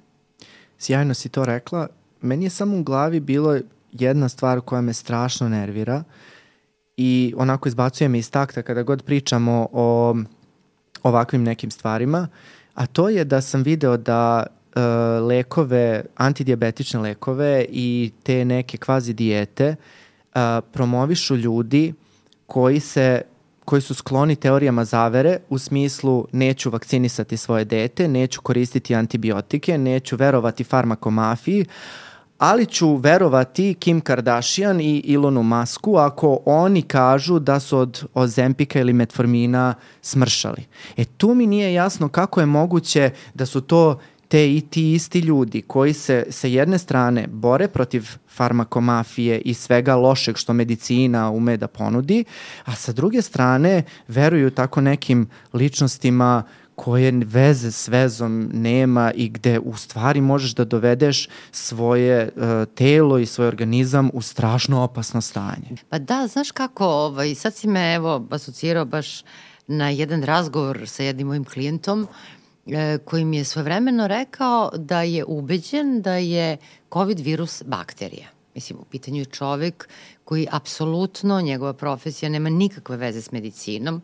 Sjajno 0.79 1.15
si 1.15 1.29
to 1.29 1.45
rekla. 1.45 1.89
Meni 2.21 2.45
je 2.45 2.51
samo 2.51 2.77
u 2.77 2.83
glavi 2.83 3.21
bilo 3.21 3.59
jedna 3.93 4.29
stvar 4.29 4.61
koja 4.61 4.81
me 4.81 4.93
strašno 4.93 5.49
nervira 5.49 6.05
i 6.97 7.35
onako 7.37 7.69
izbacuje 7.69 8.09
me 8.09 8.19
iz 8.19 8.31
takta 8.31 8.63
kada 8.63 8.83
god 8.83 9.03
pričamo 9.03 9.69
o 9.73 10.17
ovakvim 11.03 11.43
nekim 11.43 11.71
stvarima. 11.71 12.19
Uh, 12.19 12.58
a 12.79 12.87
to 12.87 13.09
je 13.09 13.25
da 13.25 13.41
sam 13.41 13.63
video 13.63 13.97
da 13.97 14.47
uh, 14.47 14.83
lekove, 15.27 16.05
antidijabetične 16.17 17.01
lekove 17.01 17.67
i 17.69 18.13
te 18.23 18.45
neke 18.45 18.77
kvazi 18.77 19.13
dijete 19.13 19.75
uh, 20.35 20.41
promovišu 20.73 21.37
ljudi 21.37 21.95
koji 22.47 22.81
se 22.81 23.23
koji 23.65 23.83
su 23.83 23.95
skloni 23.95 24.37
teorijama 24.37 24.85
zavere 24.85 25.39
u 25.49 25.59
smislu 25.59 26.27
neću 26.33 26.71
vakcinisati 26.71 27.37
svoje 27.37 27.65
dete, 27.65 28.09
neću 28.09 28.43
koristiti 28.43 28.95
antibiotike, 28.95 29.79
neću 29.79 30.17
verovati 30.17 30.65
farmakomafiji, 30.65 31.65
ali 32.39 32.67
ću 32.67 32.97
verovati 32.97 33.75
Kim 33.79 34.01
Kardashian 34.01 34.81
i 34.81 34.99
Ilonu 34.99 35.43
Masku 35.43 35.97
ako 35.97 36.41
oni 36.47 36.83
kažu 36.83 37.39
da 37.39 37.61
su 37.61 37.79
od 37.79 38.05
ozempika 38.15 38.81
ili 38.81 38.93
metformina 38.93 39.75
smršali. 40.03 40.67
E 40.97 41.05
tu 41.05 41.35
mi 41.35 41.47
nije 41.47 41.75
jasno 41.75 42.09
kako 42.09 42.41
je 42.41 42.47
moguće 42.47 43.11
da 43.35 43.47
su 43.47 43.61
to 43.61 43.99
te 44.29 44.57
i 44.57 44.61
ti 44.61 44.93
isti 44.93 45.19
ljudi 45.19 45.63
koji 45.63 45.93
se 45.93 46.27
sa 46.31 46.47
jedne 46.47 46.79
strane 46.79 47.27
bore 47.27 47.69
protiv 47.69 48.09
farmakomafije 48.29 49.41
i 49.41 49.55
svega 49.55 49.95
lošeg 49.97 50.37
što 50.37 50.53
medicina 50.53 51.31
ume 51.31 51.57
da 51.57 51.67
ponudi, 51.67 52.25
a 52.65 52.75
sa 52.75 52.93
druge 52.93 53.23
strane 53.23 53.83
veruju 54.09 54.51
tako 54.51 54.81
nekim 54.81 55.29
ličnostima 55.53 56.43
koje 56.79 57.13
veze 57.25 57.73
s 57.73 57.89
vezom 57.89 58.51
nema 58.53 59.13
i 59.15 59.29
gde 59.29 59.59
u 59.59 59.77
stvari 59.77 60.21
možeš 60.21 60.55
da 60.55 60.65
dovedeš 60.65 61.29
svoje 61.53 62.31
uh, 62.37 62.43
telo 62.75 63.19
i 63.19 63.27
svoj 63.27 63.49
organizam 63.49 64.11
u 64.13 64.23
strašno 64.23 64.83
opasno 64.83 65.21
stanje. 65.21 65.77
Pa 65.89 65.99
da, 65.99 66.27
znaš 66.27 66.51
kako, 66.51 66.87
ovaj, 66.87 67.35
sad 67.35 67.55
si 67.55 67.69
me 67.69 67.95
evo 67.95 68.27
asocirao 68.31 68.85
baš 68.85 69.23
na 69.67 69.91
jedan 69.91 70.23
razgovor 70.23 70.83
sa 70.87 71.03
jednim 71.03 71.27
mojim 71.27 71.45
klijentom 71.45 72.07
e, 72.67 72.99
koji 73.05 73.25
mi 73.25 73.37
je 73.37 73.45
svojevremeno 73.45 74.07
rekao 74.07 74.71
da 74.77 75.03
je 75.03 75.25
ubeđen 75.25 76.03
da 76.03 76.15
je 76.15 76.57
COVID 76.93 77.21
virus 77.21 77.63
bakterija. 77.67 78.29
Mislim, 78.55 78.79
u 78.79 78.85
pitanju 78.85 79.19
je 79.19 79.25
čovek 79.25 79.89
koji 80.25 80.49
apsolutno, 80.51 81.41
njegova 81.41 81.73
profesija 81.73 82.29
nema 82.29 82.51
nikakve 82.51 82.97
veze 82.97 83.23
s 83.23 83.33
medicinom, 83.33 84.03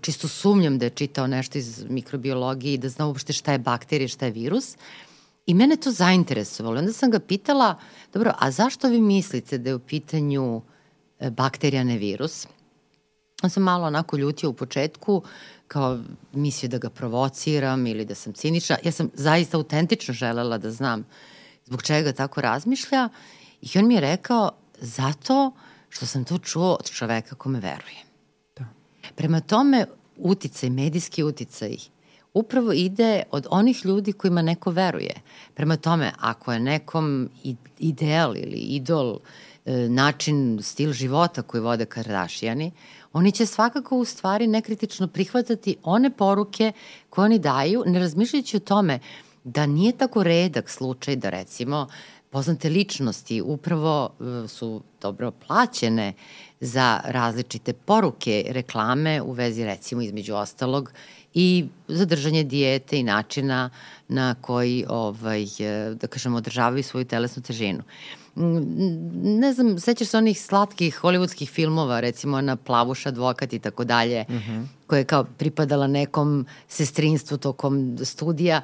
čisto 0.00 0.28
sumnjam 0.28 0.78
da 0.78 0.86
je 0.86 0.90
čitao 0.90 1.26
nešto 1.26 1.58
iz 1.58 1.84
mikrobiologije 1.88 2.74
i 2.74 2.78
da 2.78 2.88
zna 2.88 3.06
uopšte 3.06 3.32
šta 3.32 3.52
je 3.52 3.58
bakterija, 3.58 4.08
šta 4.08 4.24
je 4.24 4.32
virus. 4.32 4.76
I 5.46 5.54
mene 5.54 5.76
to 5.76 5.90
zainteresovalo. 5.90 6.78
Onda 6.78 6.92
sam 6.92 7.10
ga 7.10 7.18
pitala, 7.18 7.78
dobro, 8.12 8.32
a 8.38 8.50
zašto 8.50 8.88
vi 8.88 9.00
mislite 9.00 9.58
da 9.58 9.70
je 9.70 9.74
u 9.74 9.78
pitanju 9.78 10.62
e, 11.18 11.30
bakterija, 11.30 11.84
ne 11.84 11.98
virus? 11.98 12.46
On 13.42 13.50
sam 13.50 13.62
malo 13.62 13.86
onako 13.86 14.16
ljutio 14.16 14.50
u 14.50 14.52
početku, 14.52 15.22
kao 15.68 15.98
mislio 16.32 16.68
da 16.68 16.78
ga 16.78 16.90
provociram 16.90 17.86
ili 17.86 18.04
da 18.04 18.14
sam 18.14 18.32
cinična. 18.32 18.76
Ja 18.84 18.92
sam 18.92 19.10
zaista 19.14 19.56
autentično 19.56 20.14
želela 20.14 20.58
da 20.58 20.70
znam 20.70 21.04
zbog 21.64 21.82
čega 21.82 22.12
tako 22.12 22.40
razmišlja 22.40 23.08
i 23.62 23.78
on 23.78 23.86
mi 23.86 23.94
je 23.94 24.00
rekao 24.00 24.50
zato 24.80 25.52
što 25.88 26.06
sam 26.06 26.24
to 26.24 26.38
čuo 26.38 26.76
od 26.80 26.90
čoveka 26.90 27.34
kome 27.34 27.60
veruje. 27.60 28.05
Prema 29.16 29.40
tome, 29.40 29.86
uticaj, 30.16 30.70
medijski 30.70 31.22
uticaj, 31.24 31.76
upravo 32.34 32.72
ide 32.72 33.22
od 33.30 33.46
onih 33.50 33.84
ljudi 33.84 34.12
kojima 34.12 34.42
neko 34.42 34.70
veruje. 34.70 35.14
Prema 35.54 35.76
tome, 35.76 36.12
ako 36.18 36.52
je 36.52 36.60
nekom 36.60 37.28
ideal 37.78 38.36
ili 38.36 38.56
idol 38.56 39.18
e, 39.64 39.72
način, 39.88 40.58
stil 40.62 40.92
života 40.92 41.42
koji 41.42 41.60
vode 41.60 41.84
Kardashiani, 41.84 42.72
oni 43.12 43.32
će 43.32 43.46
svakako 43.46 43.98
u 43.98 44.04
stvari 44.04 44.46
nekritično 44.46 45.08
prihvatati 45.08 45.76
one 45.82 46.10
poruke 46.10 46.72
koje 47.10 47.24
oni 47.24 47.38
daju, 47.38 47.82
ne 47.86 47.98
razmišljajući 47.98 48.56
o 48.56 48.60
tome 48.60 48.98
da 49.44 49.66
nije 49.66 49.92
tako 49.92 50.22
redak 50.22 50.70
slučaj 50.70 51.16
da 51.16 51.30
recimo 51.30 51.86
poznate 52.30 52.68
ličnosti 52.68 53.42
upravo 53.42 54.10
e, 54.20 54.48
su 54.48 54.82
dobro 55.00 55.30
plaćene 55.30 56.12
za 56.60 57.00
različite 57.04 57.72
poruke 57.72 58.44
reklame 58.48 59.22
u 59.22 59.32
vezi 59.32 59.64
recimo 59.64 60.02
između 60.02 60.34
ostalog 60.34 60.92
i 61.34 61.66
zadržanje 61.88 62.44
dijete 62.44 62.98
i 62.98 63.02
načina 63.02 63.70
na 64.08 64.34
koji 64.40 64.84
ovaj, 64.88 65.46
da 65.94 66.06
kažem, 66.06 66.34
održavaju 66.34 66.82
svoju 66.82 67.04
telesnu 67.04 67.42
težinu. 67.42 67.82
Mm, 68.36 69.40
ne 69.40 69.52
znam, 69.52 69.78
sećaš 69.78 70.08
se 70.08 70.18
onih 70.18 70.40
slatkih 70.40 71.00
hollywoodskih 71.02 71.50
filmova, 71.50 72.00
recimo 72.00 72.40
na 72.40 72.56
Plavuš 72.56 73.06
advokat 73.06 73.52
i 73.52 73.58
tako 73.58 73.84
dalje, 73.84 74.24
mhm. 74.30 74.62
koja 74.86 74.98
je 74.98 75.04
kao 75.04 75.24
pripadala 75.24 75.86
nekom 75.86 76.46
sestrinstvu 76.68 77.38
tokom 77.38 77.98
studija. 78.04 78.60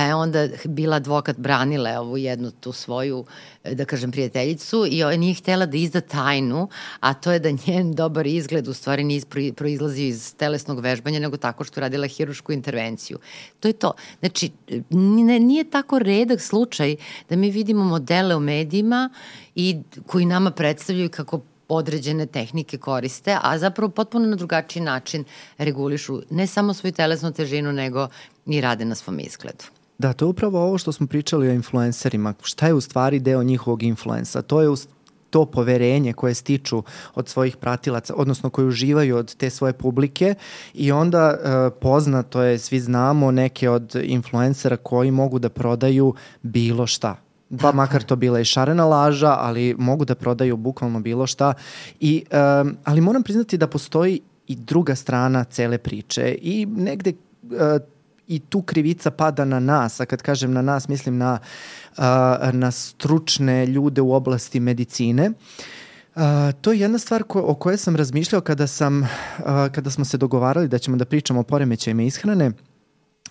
Pa 0.00 0.04
je 0.04 0.14
onda 0.14 0.48
bila 0.64 0.96
advokat 0.96 1.38
branile 1.38 1.98
ovu 1.98 2.18
jednu 2.18 2.50
tu 2.50 2.72
svoju, 2.72 3.24
da 3.72 3.84
kažem, 3.84 4.12
prijateljicu 4.12 4.86
i 4.90 5.02
ona 5.04 5.16
nije 5.16 5.34
htela 5.34 5.66
da 5.66 5.76
izda 5.76 6.00
tajnu, 6.00 6.68
a 7.00 7.14
to 7.14 7.32
je 7.32 7.38
da 7.38 7.50
njen 7.66 7.92
dobar 7.92 8.26
izgled 8.26 8.68
u 8.68 8.72
stvari 8.72 9.04
nije 9.04 9.22
proizlazio 9.56 10.06
iz 10.06 10.34
telesnog 10.36 10.80
vežbanja, 10.80 11.20
nego 11.20 11.36
tako 11.36 11.64
što 11.64 11.80
radila 11.80 12.06
hirušku 12.06 12.52
intervenciju. 12.52 13.18
To 13.60 13.68
je 13.68 13.72
to. 13.72 13.92
Znači, 14.20 14.50
nije 15.40 15.70
tako 15.70 15.98
redak 15.98 16.40
slučaj 16.40 16.96
da 17.28 17.36
mi 17.36 17.50
vidimo 17.50 17.84
modele 17.84 18.36
u 18.36 18.40
medijima 18.40 19.10
i 19.54 19.76
koji 20.06 20.24
nama 20.24 20.50
predstavljaju 20.50 21.10
kako 21.10 21.40
određene 21.68 22.26
tehnike 22.26 22.78
koriste, 22.78 23.36
a 23.42 23.58
zapravo 23.58 23.90
potpuno 23.90 24.26
na 24.26 24.36
drugačiji 24.36 24.82
način 24.82 25.24
regulišu 25.58 26.22
ne 26.30 26.46
samo 26.46 26.74
svoju 26.74 26.92
telesnu 26.92 27.32
težinu, 27.32 27.72
nego 27.72 28.08
i 28.46 28.60
rade 28.60 28.84
na 28.84 28.94
svom 28.94 29.20
izgledu. 29.20 29.79
Da, 30.00 30.12
to 30.12 30.24
je 30.24 30.28
upravo 30.28 30.62
ovo 30.62 30.78
što 30.78 30.92
smo 30.92 31.06
pričali 31.06 31.48
o 31.48 31.52
influencerima. 31.52 32.34
Šta 32.42 32.66
je 32.66 32.74
u 32.74 32.80
stvari 32.80 33.20
deo 33.20 33.42
njihovog 33.42 33.82
influensa? 33.82 34.42
To 34.42 34.60
je 34.60 34.68
u, 34.68 34.76
to 35.30 35.44
poverenje 35.44 36.12
koje 36.12 36.34
stiču 36.34 36.82
od 37.14 37.28
svojih 37.28 37.56
pratilaca, 37.56 38.14
odnosno 38.16 38.50
koje 38.50 38.66
uživaju 38.66 39.16
od 39.16 39.34
te 39.34 39.50
svoje 39.50 39.72
publike 39.72 40.34
i 40.74 40.92
onda 40.92 41.18
e, 41.30 41.70
poznato 41.80 42.42
je, 42.42 42.58
svi 42.58 42.80
znamo 42.80 43.30
neke 43.30 43.70
od 43.70 43.96
influencera 44.02 44.76
koji 44.76 45.10
mogu 45.10 45.38
da 45.38 45.48
prodaju 45.48 46.14
bilo 46.42 46.86
šta. 46.86 47.16
Pa 47.60 47.72
makar 47.72 48.02
to 48.02 48.16
bila 48.16 48.40
i 48.40 48.44
šarena 48.44 48.84
laža, 48.84 49.36
ali 49.38 49.74
mogu 49.78 50.04
da 50.04 50.14
prodaju 50.14 50.56
bukvalno 50.56 51.00
bilo 51.00 51.26
šta. 51.26 51.52
I, 52.00 52.24
e, 52.30 52.38
ali 52.84 53.00
moram 53.00 53.22
priznati 53.22 53.58
da 53.58 53.66
postoji 53.66 54.20
i 54.46 54.56
druga 54.56 54.94
strana 54.94 55.44
cele 55.44 55.78
priče 55.78 56.38
i 56.42 56.66
negde 56.66 57.10
e, 57.10 57.78
i 58.30 58.38
tu 58.38 58.62
krivica 58.62 59.10
pada 59.10 59.44
na 59.44 59.60
nas, 59.60 60.00
a 60.00 60.06
kad 60.06 60.22
kažem 60.22 60.52
na 60.52 60.62
nas 60.62 60.88
mislim 60.88 61.18
na, 61.18 61.38
na 62.52 62.70
stručne 62.70 63.66
ljude 63.66 64.00
u 64.00 64.12
oblasti 64.12 64.60
medicine. 64.60 65.30
Uh, 66.14 66.22
to 66.60 66.72
je 66.72 66.80
jedna 66.80 66.98
stvar 66.98 67.22
ko, 67.22 67.40
o 67.40 67.54
kojoj 67.54 67.76
sam 67.76 67.96
razmišljao 67.96 68.40
kada, 68.40 68.66
sam, 68.66 69.02
uh, 69.02 69.08
kada 69.72 69.90
smo 69.90 70.04
se 70.04 70.18
dogovarali 70.18 70.68
da 70.68 70.78
ćemo 70.78 70.96
da 70.96 71.04
pričamo 71.04 71.40
o 71.40 71.42
poremećajima 71.42 72.02
ishrane. 72.02 72.46
Uh, 72.46 72.69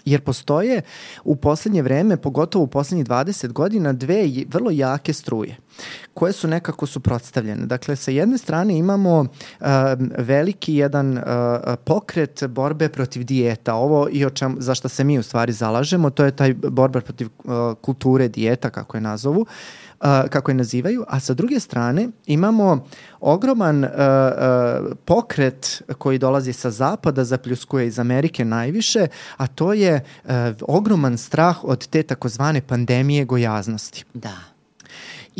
jer 0.05 0.21
postoje 0.21 0.81
u 1.23 1.35
poslednje 1.35 1.81
vreme, 1.81 2.17
pogotovo 2.17 2.63
u 2.63 2.67
poslednjih 2.67 3.07
20 3.07 3.51
godina, 3.51 3.93
dve 3.93 4.29
vrlo 4.47 4.71
jake 4.71 5.13
struje 5.13 5.57
koje 6.13 6.33
su 6.33 6.47
nekako 6.47 6.85
suprotstavljene. 6.85 7.65
Dakle, 7.65 7.95
sa 7.95 8.11
jedne 8.11 8.37
strane 8.37 8.77
imamo 8.77 9.19
uh, 9.19 9.67
veliki 10.17 10.75
jedan 10.75 11.17
uh, 11.17 11.23
pokret 11.85 12.43
borbe 12.47 12.89
protiv 12.89 13.23
dijeta. 13.23 13.75
Ovo 13.75 14.07
i 14.11 14.25
o 14.25 14.29
čem, 14.29 14.55
za 14.59 14.75
što 14.75 14.89
se 14.89 15.03
mi 15.03 15.19
u 15.19 15.23
stvari 15.23 15.53
zalažemo, 15.53 16.09
to 16.09 16.25
je 16.25 16.35
taj 16.35 16.53
borba 16.53 17.01
protiv 17.01 17.27
uh, 17.43 17.53
kulture 17.81 18.27
dijeta, 18.27 18.69
kako 18.69 18.97
je 18.97 19.01
nazovu. 19.01 19.41
Uh, 19.41 19.47
kako 20.01 20.51
je 20.51 20.55
nazivaju, 20.55 21.05
a 21.07 21.19
sa 21.19 21.33
druge 21.33 21.59
strane 21.59 22.09
imamo 22.25 22.85
ogroman 23.19 23.83
uh, 23.83 23.89
uh, 23.89 24.91
pokret 25.05 25.81
koji 25.97 26.17
dolazi 26.17 26.53
sa 26.53 26.71
zapada, 26.71 27.23
zapljuskuje 27.23 27.87
iz 27.87 27.99
Amerike 27.99 28.45
najviše, 28.45 29.07
a 29.37 29.47
to 29.47 29.73
je 29.73 30.03
uh, 30.23 30.31
ogroman 30.61 31.17
strah 31.17 31.63
od 31.63 31.87
te 31.87 32.03
takozvane 32.03 32.61
pandemije 32.61 33.25
gojaznosti. 33.25 34.03
Da. 34.13 34.58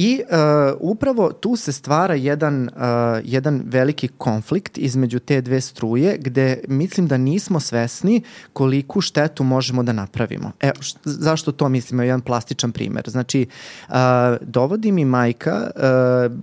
I 0.01 0.21
uh, 0.23 0.77
upravo 0.79 1.31
tu 1.31 1.55
se 1.55 1.71
stvara 1.71 2.13
jedan, 2.13 2.63
uh, 2.63 2.81
jedan 3.23 3.61
veliki 3.65 4.07
konflikt 4.07 4.77
između 4.77 5.19
te 5.19 5.41
dve 5.41 5.61
struje 5.61 6.17
gde 6.17 6.59
mislim 6.67 7.07
da 7.07 7.17
nismo 7.17 7.59
svesni 7.59 8.21
koliku 8.53 9.01
štetu 9.01 9.43
možemo 9.43 9.83
da 9.83 9.93
napravimo. 9.93 10.51
E, 10.61 10.71
zašto 11.03 11.51
to 11.51 11.69
mislim? 11.69 11.99
Jedan 11.99 12.21
plastičan 12.21 12.71
primer. 12.71 13.09
Znači, 13.09 13.45
uh, 13.89 13.95
dovodi 14.41 14.91
mi 14.91 15.05
majka 15.05 15.71
uh, 15.75 16.37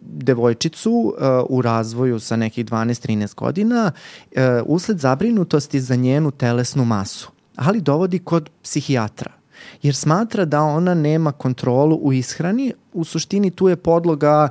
devojčicu 0.00 0.90
uh, 0.90 1.14
u 1.48 1.62
razvoju 1.62 2.20
sa 2.20 2.36
nekih 2.36 2.66
12-13 2.66 3.34
godina 3.34 3.92
uh, 3.92 4.40
usled 4.66 4.98
zabrinutosti 4.98 5.80
za 5.80 5.96
njenu 5.96 6.30
telesnu 6.30 6.84
masu 6.84 7.30
ali 7.56 7.80
dovodi 7.80 8.18
kod 8.18 8.50
psihijatra 8.62 9.43
jer 9.84 9.94
smatra 9.94 10.44
da 10.44 10.62
ona 10.62 10.94
nema 10.94 11.32
kontrolu 11.32 11.96
u 11.96 12.12
ishrani. 12.12 12.72
U 12.92 13.04
suštini 13.04 13.50
tu 13.50 13.68
je 13.68 13.76
podloga 13.76 14.48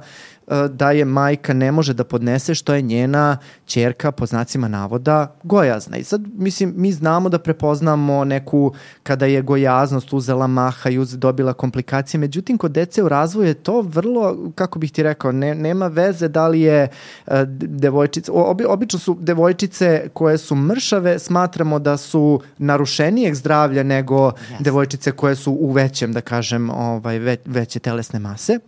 da 0.69 0.91
je 0.91 1.05
majka 1.05 1.53
ne 1.53 1.71
može 1.71 1.93
da 1.93 2.03
podnese 2.03 2.55
što 2.55 2.73
je 2.73 2.81
njena 2.81 3.37
čerka 3.65 4.11
po 4.11 4.25
znacima 4.25 4.67
navoda 4.67 5.35
gojazna. 5.43 5.97
I 5.97 6.03
sad, 6.03 6.21
mislim, 6.37 6.73
mi 6.77 6.91
znamo 6.91 7.29
da 7.29 7.39
prepoznamo 7.39 8.25
neku, 8.25 8.73
kada 9.03 9.25
je 9.25 9.41
gojaznost 9.41 10.13
uzela 10.13 10.47
maha 10.47 10.89
i 10.89 10.97
uz, 10.99 11.17
dobila 11.17 11.53
komplikacije, 11.53 12.19
međutim, 12.19 12.57
kod 12.57 12.71
dece 12.71 13.03
u 13.03 13.09
razvoju 13.09 13.47
je 13.47 13.53
to 13.53 13.81
vrlo, 13.81 14.51
kako 14.55 14.79
bih 14.79 14.91
ti 14.91 15.03
rekao, 15.03 15.31
ne, 15.31 15.55
nema 15.55 15.87
veze 15.87 16.27
da 16.27 16.47
li 16.47 16.61
je 16.61 16.87
uh, 17.27 17.33
devojčica, 17.47 18.31
obi, 18.33 18.65
obično 18.65 18.99
su 18.99 19.17
devojčice 19.19 20.09
koje 20.13 20.37
su 20.37 20.55
mršave, 20.55 21.19
smatramo 21.19 21.79
da 21.79 21.97
su 21.97 22.41
narušenijeg 22.57 23.35
zdravlja 23.35 23.83
nego 23.83 24.15
yes. 24.15 24.33
devojčice 24.59 25.11
koje 25.11 25.35
su 25.35 25.51
u 25.51 25.71
većem, 25.71 26.13
da 26.13 26.21
kažem, 26.21 26.69
ovaj, 26.69 27.19
ve, 27.19 27.37
veće 27.45 27.79
telesne 27.79 28.19
mase. 28.19 28.59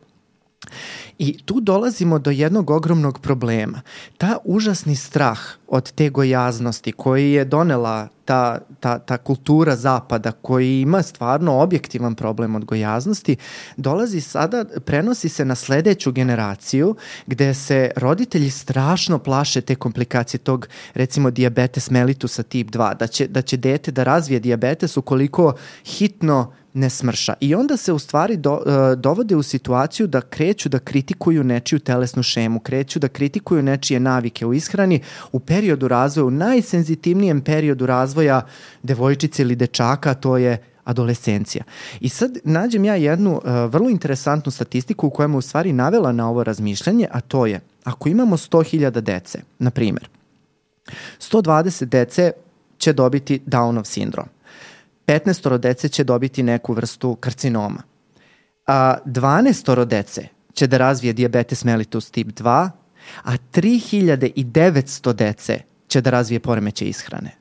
I 1.19 1.37
tu 1.37 1.59
dolazimo 1.61 2.19
do 2.19 2.31
jednog 2.31 2.69
ogromnog 2.69 3.19
problema. 3.19 3.81
Ta 4.17 4.37
užasni 4.43 4.95
strah 4.95 5.39
od 5.67 5.91
te 5.91 6.09
gojaznosti 6.09 6.91
koji 6.91 7.31
je 7.31 7.45
donela 7.45 8.07
ta, 8.25 8.59
ta, 8.79 8.99
ta 8.99 9.17
kultura 9.17 9.75
zapada 9.75 10.31
koji 10.31 10.81
ima 10.81 11.03
stvarno 11.03 11.59
objektivan 11.61 12.15
problem 12.15 12.55
od 12.55 12.65
gojaznosti, 12.65 13.35
dolazi 13.77 14.21
sada, 14.21 14.65
prenosi 14.85 15.29
se 15.29 15.45
na 15.45 15.55
sledeću 15.55 16.11
generaciju 16.11 16.95
gde 17.27 17.53
se 17.53 17.91
roditelji 17.95 18.49
strašno 18.49 19.19
plaše 19.19 19.61
te 19.61 19.75
komplikacije 19.75 20.37
tog 20.37 20.67
recimo 20.93 21.31
diabetes 21.31 21.89
mellitusa 21.89 22.43
tip 22.43 22.69
2, 22.71 22.97
da 22.97 23.07
će, 23.07 23.27
da 23.27 23.41
će 23.41 23.57
dete 23.57 23.91
da 23.91 24.03
razvije 24.03 24.39
diabetes 24.39 24.97
ukoliko 24.97 25.53
hitno 25.85 26.53
ne 26.75 26.89
smrša. 26.89 27.33
I 27.39 27.55
onda 27.55 27.77
se 27.77 27.93
u 27.93 27.99
stvari 27.99 28.37
do, 28.37 28.53
uh, 28.53 28.99
dovode 28.99 29.35
u 29.35 29.43
situaciju 29.43 30.07
da 30.07 30.21
kreću 30.21 30.69
da 30.69 30.79
kritikuju 30.79 31.43
nečiju 31.43 31.79
telesnu 31.79 32.23
šemu, 32.23 32.59
kreću 32.59 32.99
da 32.99 33.07
kritikuju 33.07 33.63
nečije 33.63 33.99
navike 33.99 34.45
u 34.45 34.53
ishrani 34.53 35.01
u 35.31 35.39
periodu 35.39 35.87
razvoja, 35.87 36.25
u 36.25 36.31
najsenzitivnijem 36.31 37.41
periodu 37.41 37.85
razvoja 37.85 38.41
devojčice 38.83 39.41
ili 39.41 39.55
dečaka, 39.55 40.13
to 40.13 40.37
je 40.37 40.57
adolescencija. 40.83 41.63
I 41.99 42.09
sad 42.09 42.37
nađem 42.43 42.85
ja 42.85 42.95
jednu 42.95 43.31
uh, 43.31 43.41
vrlo 43.71 43.89
interesantnu 43.89 44.51
statistiku 44.51 45.07
u 45.07 45.27
me 45.27 45.37
u 45.37 45.41
stvari 45.41 45.73
navela 45.73 46.11
na 46.11 46.29
ovo 46.29 46.43
razmišljanje, 46.43 47.07
a 47.11 47.21
to 47.21 47.45
je, 47.45 47.59
ako 47.83 48.09
imamo 48.09 48.37
100.000 48.37 49.01
dece, 49.01 49.39
na 49.59 49.71
primer, 49.71 50.09
120 51.19 51.85
dece 51.85 52.31
će 52.77 52.93
dobiti 52.93 53.41
Downov 53.45 53.83
sindrom. 53.83 54.34
15 55.05 55.57
dece 55.57 55.89
će 55.89 56.03
dobiti 56.03 56.43
neku 56.43 56.73
vrstu 56.73 57.15
karcinoma. 57.15 57.83
A 58.67 58.97
12 59.05 59.85
dece 59.85 60.27
će 60.53 60.67
da 60.67 60.77
razvije 60.77 61.13
diabetes 61.13 61.63
mellitus 61.63 62.11
tip 62.11 62.27
2, 62.27 62.69
a 63.23 63.37
3900 63.53 65.13
dece 65.13 65.59
će 65.87 66.01
da 66.01 66.09
razvije 66.09 66.39
poremeće 66.39 66.85
ishrane. 66.85 67.31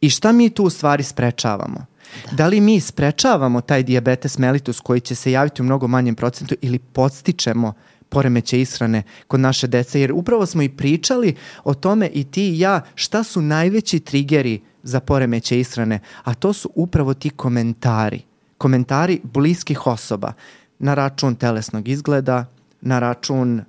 I 0.00 0.10
šta 0.10 0.32
mi 0.32 0.50
tu 0.50 0.64
u 0.64 0.70
stvari 0.70 1.02
sprečavamo? 1.02 1.86
Da. 2.30 2.36
da 2.36 2.46
li 2.46 2.60
mi 2.60 2.80
sprečavamo 2.80 3.60
taj 3.60 3.82
diabetes 3.82 4.38
mellitus 4.38 4.80
koji 4.80 5.00
će 5.00 5.14
se 5.14 5.32
javiti 5.32 5.62
u 5.62 5.64
mnogo 5.64 5.88
manjem 5.88 6.14
procentu 6.14 6.54
ili 6.60 6.78
podstičemo 6.78 7.72
poremeće 8.08 8.60
ishrane 8.60 9.02
kod 9.26 9.40
naše 9.40 9.66
dece? 9.66 10.00
Jer 10.00 10.12
upravo 10.12 10.46
smo 10.46 10.62
i 10.62 10.68
pričali 10.68 11.34
o 11.64 11.74
tome 11.74 12.10
i 12.14 12.24
ti 12.24 12.50
i 12.50 12.58
ja 12.58 12.80
šta 12.94 13.22
su 13.22 13.42
najveći 13.42 14.00
trigeri 14.00 14.60
za 14.86 15.00
poremeće 15.00 15.60
ishrane, 15.60 16.00
a 16.24 16.34
to 16.34 16.52
su 16.52 16.70
upravo 16.74 17.14
ti 17.14 17.30
komentari. 17.30 18.22
Komentari 18.58 19.20
bliskih 19.24 19.86
osoba 19.86 20.32
na 20.78 20.94
račun 20.94 21.34
telesnog 21.34 21.88
izgleda, 21.88 22.44
na 22.80 22.98
račun 22.98 23.58
uh, 23.58 23.64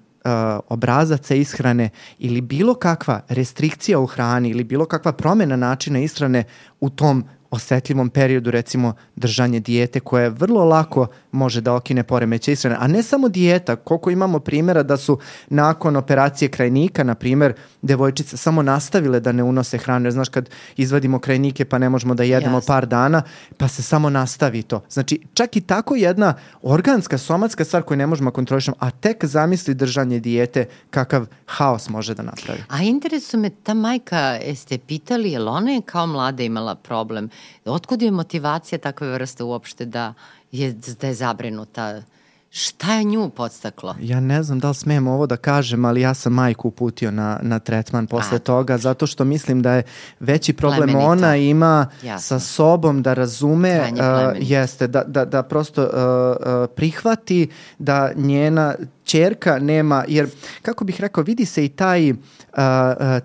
obrazaca 0.70 1.36
ishrane 1.36 1.90
ili 2.20 2.42
bilo 2.42 2.74
kakva 2.74 3.22
restrikcija 3.30 4.00
u 4.00 4.06
hrani 4.06 4.50
ili 4.50 4.64
bilo 4.64 4.86
kakva 4.86 5.12
promena 5.12 5.56
načina 5.56 6.00
ishrane 6.00 6.44
u 6.80 6.90
tom 6.90 7.24
osetljivom 7.52 8.10
periodu, 8.10 8.52
recimo 8.52 8.94
držanje 9.16 9.60
dijete 9.60 10.00
koje 10.00 10.30
vrlo 10.30 10.66
lako 10.66 11.08
može 11.38 11.62
da 11.62 11.74
okine 11.74 12.04
poremeće 12.04 12.52
ishrane, 12.52 12.78
a 12.80 12.88
ne 12.88 13.04
samo 13.04 13.30
dijeta, 13.30 13.76
koliko 13.76 14.12
imamo 14.12 14.40
primjera 14.40 14.84
da 14.84 14.98
su 14.98 15.20
nakon 15.50 15.96
operacije 15.96 16.50
krajnika, 16.50 17.04
na 17.04 17.16
primjer, 17.16 17.54
devojčice 17.82 18.38
samo 18.38 18.62
nastavile 18.62 19.20
da 19.20 19.32
ne 19.32 19.44
unose 19.44 19.78
hranu, 19.78 20.06
jer 20.06 20.14
znaš 20.14 20.30
kad 20.30 20.50
izvadimo 20.78 21.20
krajnike 21.20 21.66
pa 21.66 21.78
ne 21.78 21.90
možemo 21.90 22.14
da 22.14 22.24
jedemo 22.24 22.58
Jasne. 22.58 22.68
par 22.68 22.86
dana, 22.86 23.22
pa 23.58 23.68
se 23.68 23.84
samo 23.84 24.10
nastavi 24.10 24.64
to. 24.64 24.84
Znači, 24.90 25.22
čak 25.34 25.56
i 25.56 25.62
tako 25.62 25.96
jedna 25.96 26.34
organska, 26.62 27.18
somatska 27.18 27.66
stvar 27.66 27.84
koju 27.84 27.98
ne 27.98 28.08
možemo 28.08 28.32
kontrolišati, 28.32 28.78
a 28.82 28.92
tek 28.92 29.26
zamisli 29.26 29.74
držanje 29.74 30.20
dijete 30.20 30.66
kakav 30.90 31.26
haos 31.46 31.90
može 31.90 32.14
da 32.14 32.24
napravi. 32.24 32.64
A 32.68 32.82
interesuje 32.84 33.42
me, 33.42 33.50
ta 33.50 33.74
majka, 33.74 34.20
jeste 34.20 34.78
pitali, 34.78 35.32
je 35.32 35.40
li 35.40 35.48
ona 35.48 35.72
je 35.72 35.82
kao 35.82 36.08
mlada 36.08 36.44
imala 36.44 36.76
problem? 36.76 37.30
Otkud 37.66 38.02
je 38.02 38.12
motivacija 38.12 38.80
takve 38.80 39.14
vrste 39.14 39.44
uopšte 39.44 39.86
da 39.86 40.14
je, 40.52 40.76
da 41.02 41.08
je 41.08 41.14
zabrinuta? 41.14 42.02
Šta 42.50 42.94
je 42.94 43.04
nju 43.04 43.30
podstaklo? 43.30 43.96
Ja 44.02 44.20
ne 44.20 44.44
znam 44.44 44.60
da 44.60 44.70
li 44.70 44.76
smijem 44.76 45.08
ovo 45.08 45.28
da 45.28 45.38
kažem, 45.38 45.86
ali 45.86 46.02
ja 46.02 46.14
sam 46.14 46.34
majku 46.34 46.68
uputio 46.68 47.12
na, 47.12 47.40
na 47.42 47.60
tretman 47.60 48.08
posle 48.08 48.36
A. 48.36 48.40
toga, 48.40 48.78
zato 48.78 49.08
što 49.08 49.26
mislim 49.26 49.62
da 49.62 49.74
je 49.74 49.84
veći 50.20 50.54
problem 50.54 50.90
Plemenita. 50.90 51.12
ona 51.12 51.36
ima 51.36 51.88
Jasno. 52.04 52.40
sa 52.40 52.46
sobom 52.46 53.02
da 53.02 53.14
razume, 53.14 53.92
uh, 53.92 53.98
jeste, 54.40 54.88
da, 54.88 55.04
da, 55.04 55.26
da 55.26 55.44
prosto 55.44 55.84
uh, 55.84 55.90
uh, 55.90 56.70
prihvati 56.76 57.50
da 57.80 58.12
njena 58.16 58.76
čerka 59.04 59.60
nema, 59.60 60.04
jer 60.08 60.30
kako 60.62 60.86
bih 60.86 61.02
rekao, 61.02 61.24
vidi 61.24 61.46
se 61.46 61.66
i 61.66 61.70
taj, 61.70 62.14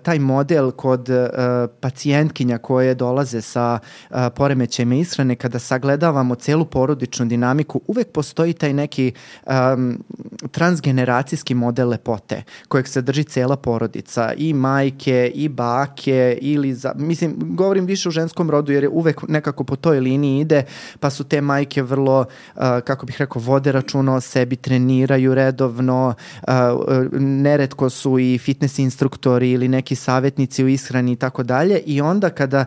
taj 0.03 0.19
model 0.19 0.71
kod 0.71 1.09
uh, 1.09 1.17
pacijentkinja 1.79 2.57
koje 2.57 2.95
dolaze 2.95 3.41
sa 3.41 3.79
uh, 4.09 4.17
poremećajima 4.35 4.95
ishrane, 4.95 5.35
kada 5.35 5.59
sagledavamo 5.59 6.35
celu 6.35 6.65
porodičnu 6.65 7.25
dinamiku, 7.25 7.81
uvek 7.87 8.11
postoji 8.11 8.53
taj 8.53 8.73
neki 8.73 9.11
um, 9.45 10.03
transgeneracijski 10.51 11.55
model 11.55 11.89
lepote 11.89 12.43
kojeg 12.67 12.87
se 12.87 13.01
drži 13.01 13.23
cela 13.23 13.55
porodica, 13.55 14.33
i 14.37 14.53
majke, 14.53 15.31
i 15.35 15.49
bake, 15.49 16.37
ili 16.41 16.73
za, 16.73 16.93
mislim, 16.95 17.35
govorim 17.39 17.85
više 17.85 18.09
u 18.09 18.11
ženskom 18.11 18.49
rodu 18.49 18.71
jer 18.71 18.83
je 18.83 18.89
uvek 18.89 19.21
nekako 19.27 19.63
po 19.63 19.75
toj 19.75 19.99
liniji 19.99 20.39
ide, 20.39 20.63
pa 20.99 21.09
su 21.09 21.23
te 21.23 21.41
majke 21.41 21.81
vrlo, 21.81 22.19
uh, 22.19 22.61
kako 22.85 23.05
bih 23.05 23.15
rekao, 23.19 23.41
vode 23.41 23.71
računa 23.71 24.15
o 24.15 24.21
sebi, 24.21 24.55
treniraju 24.55 25.35
redov, 25.35 25.63
redovno, 25.63 26.13
neretko 27.19 27.89
su 27.89 28.19
i 28.19 28.37
fitness 28.37 28.79
instruktori 28.79 29.22
ili 29.51 29.67
neki 29.67 29.95
savjetnici 29.95 30.63
u 30.63 30.67
ishrani 30.67 31.11
i 31.11 31.15
tako 31.15 31.43
dalje 31.43 31.79
i 31.79 32.01
onda 32.01 32.29
kada 32.29 32.65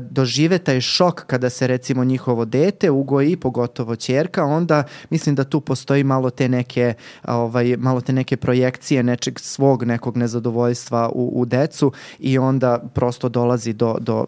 dožive 0.00 0.58
taj 0.58 0.80
šok 0.80 1.24
kada 1.26 1.50
se 1.50 1.66
recimo 1.66 2.04
njihovo 2.04 2.44
dete 2.44 2.90
ugoji, 2.90 3.36
pogotovo 3.36 3.96
ćerka, 3.96 4.44
onda 4.44 4.84
mislim 5.10 5.34
da 5.34 5.44
tu 5.44 5.60
postoji 5.60 6.04
malo 6.04 6.30
te 6.30 6.48
neke 6.48 6.94
ovaj, 7.24 7.76
malo 7.76 8.00
te 8.00 8.12
neke 8.12 8.36
projekcije 8.36 9.02
nečeg 9.02 9.38
svog 9.38 9.84
nekog 9.84 10.16
nezadovoljstva 10.16 11.10
u, 11.14 11.32
u 11.34 11.44
decu 11.44 11.92
i 12.18 12.38
onda 12.38 12.78
prosto 12.94 13.28
dolazi 13.28 13.72
do, 13.72 13.96
do 14.00 14.26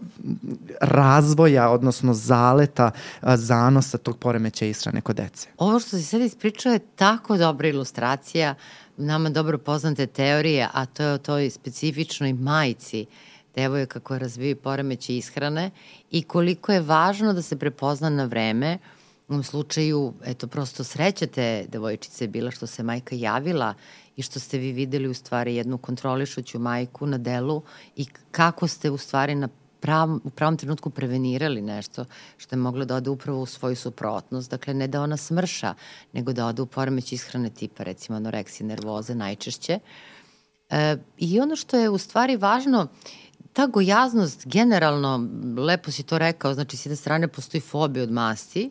razvoja, 0.80 1.70
odnosno 1.70 2.14
zaleta 2.14 2.90
zanosa 3.22 3.98
tog 3.98 4.18
poremeća 4.18 4.64
ishrane 4.66 5.00
kod 5.00 5.16
dece. 5.16 5.48
Ovo 5.58 5.80
što 5.80 5.96
si 5.96 6.02
sad 6.02 6.20
ispričao 6.20 6.72
je 6.72 6.78
tako 6.78 7.36
dobra 7.36 7.68
ilustracija 7.68 8.54
nama 8.96 9.30
dobro 9.30 9.58
poznate 9.58 10.06
teorije, 10.06 10.68
a 10.72 10.86
to 10.86 11.02
je 11.02 11.12
o 11.12 11.18
toj 11.18 11.50
specifičnoj 11.50 12.32
majici 12.32 13.06
devojaka 13.54 14.00
koja 14.00 14.18
razviju 14.18 14.56
poremeće 14.56 15.16
ishrane 15.16 15.70
i 16.10 16.22
koliko 16.22 16.72
je 16.72 16.80
važno 16.80 17.32
da 17.32 17.42
se 17.42 17.56
prepozna 17.56 18.10
na 18.10 18.24
vreme. 18.24 18.78
U 19.28 19.42
slučaju, 19.42 20.14
eto, 20.24 20.46
prosto 20.46 20.84
sreća 20.84 21.26
te 21.26 21.66
devojčice 21.68 22.26
bila 22.26 22.50
što 22.50 22.66
se 22.66 22.82
majka 22.82 23.14
javila 23.14 23.74
i 24.16 24.22
što 24.22 24.40
ste 24.40 24.58
vi 24.58 24.72
videli 24.72 25.08
u 25.08 25.14
stvari 25.14 25.56
jednu 25.56 25.78
kontrolišuću 25.78 26.58
majku 26.58 27.06
na 27.06 27.18
delu 27.18 27.62
i 27.96 28.06
kako 28.30 28.68
ste 28.68 28.90
u 28.90 28.98
stvari 28.98 29.34
na 29.34 29.48
prav, 29.80 30.18
u 30.24 30.30
pravom 30.30 30.56
trenutku 30.56 30.90
prevenirali 30.90 31.62
nešto 31.62 32.04
što 32.36 32.56
je 32.56 32.60
moglo 32.60 32.84
da 32.84 32.96
ode 32.96 33.10
upravo 33.10 33.42
u 33.42 33.46
svoju 33.46 33.76
suprotnost. 33.76 34.50
Dakle, 34.50 34.74
ne 34.74 34.88
da 34.88 35.02
ona 35.02 35.16
smrša, 35.16 35.74
nego 36.12 36.32
da 36.32 36.46
ode 36.46 36.62
u 36.62 36.66
poremeć 36.66 37.12
ishrane 37.12 37.50
tipa, 37.50 37.82
recimo 37.82 38.16
anoreksije, 38.16 38.66
nervoze 38.66 39.14
najčešće. 39.14 39.78
E, 40.70 40.96
I 41.18 41.40
ono 41.40 41.56
što 41.56 41.76
je 41.76 41.90
u 41.90 41.98
stvari 41.98 42.36
važno, 42.36 42.88
ta 43.52 43.66
gojaznost 43.66 44.46
generalno, 44.46 45.28
lepo 45.58 45.90
si 45.90 46.02
to 46.02 46.18
rekao, 46.18 46.54
znači 46.54 46.76
s 46.76 46.86
jedne 46.86 46.96
strane 46.96 47.28
postoji 47.28 47.60
fobija 47.60 48.02
od 48.02 48.10
masti, 48.10 48.70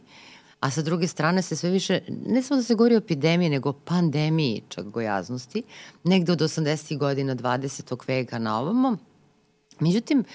a 0.60 0.72
sa 0.72 0.82
druge 0.82 1.08
strane 1.08 1.42
se 1.42 1.56
sve 1.56 1.70
više, 1.70 2.00
ne 2.26 2.44
samo 2.44 2.58
da 2.58 2.64
se 2.64 2.76
govori 2.76 2.96
o 2.96 2.98
epidemiji, 2.98 3.50
nego 3.50 3.70
o 3.70 3.74
pandemiji 3.74 4.64
čak 4.70 4.86
gojaznosti, 4.86 5.64
negde 6.04 6.32
od 6.32 6.40
80. 6.40 6.98
godina 6.98 7.36
20. 7.36 8.08
veka 8.08 8.40
na 8.40 8.60
ovamo. 8.60 8.98
Međutim, 9.80 10.26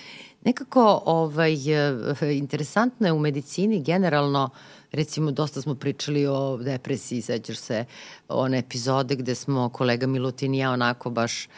Nekako 0.44 1.02
ovaj, 1.06 1.52
e, 1.52 2.38
interesantno 2.38 3.06
je 3.06 3.12
u 3.12 3.18
medicini 3.18 3.82
generalno, 3.82 4.50
recimo 4.92 5.30
dosta 5.30 5.62
smo 5.62 5.74
pričali 5.74 6.26
o 6.26 6.56
depresiji, 6.56 7.22
sećaš 7.22 7.58
se 7.58 7.84
one 8.28 8.58
epizode 8.58 9.16
gde 9.16 9.34
smo 9.34 9.68
kolega 9.68 10.06
Milutin 10.06 10.54
i 10.54 10.58
ja 10.58 10.70
onako 10.70 11.10
baš 11.10 11.48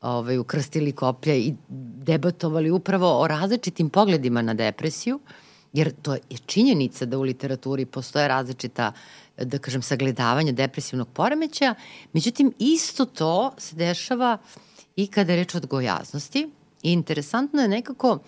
ovaj, 0.00 0.38
ukrstili 0.38 0.92
koplja 0.92 1.34
i 1.34 1.54
debatovali 1.98 2.70
upravo 2.70 3.20
o 3.20 3.26
različitim 3.28 3.90
pogledima 3.90 4.42
na 4.42 4.54
depresiju, 4.54 5.20
jer 5.72 5.92
to 6.02 6.14
je 6.14 6.20
činjenica 6.46 7.06
da 7.06 7.18
u 7.18 7.22
literaturi 7.22 7.86
postoje 7.86 8.28
različita 8.28 8.92
da 9.38 9.58
kažem, 9.58 9.82
sagledavanja 9.82 10.52
depresivnog 10.52 11.08
poremeća, 11.08 11.74
međutim, 12.12 12.52
isto 12.58 13.04
to 13.04 13.54
se 13.58 13.76
dešava 13.76 14.38
i 14.96 15.06
kada 15.06 15.32
je 15.32 15.36
reč 15.36 15.54
o 15.54 15.58
odgojaznosti, 15.58 16.50
I 16.86 16.92
interesantno 16.92 17.62
je 17.62 17.68
nekako 17.68 18.18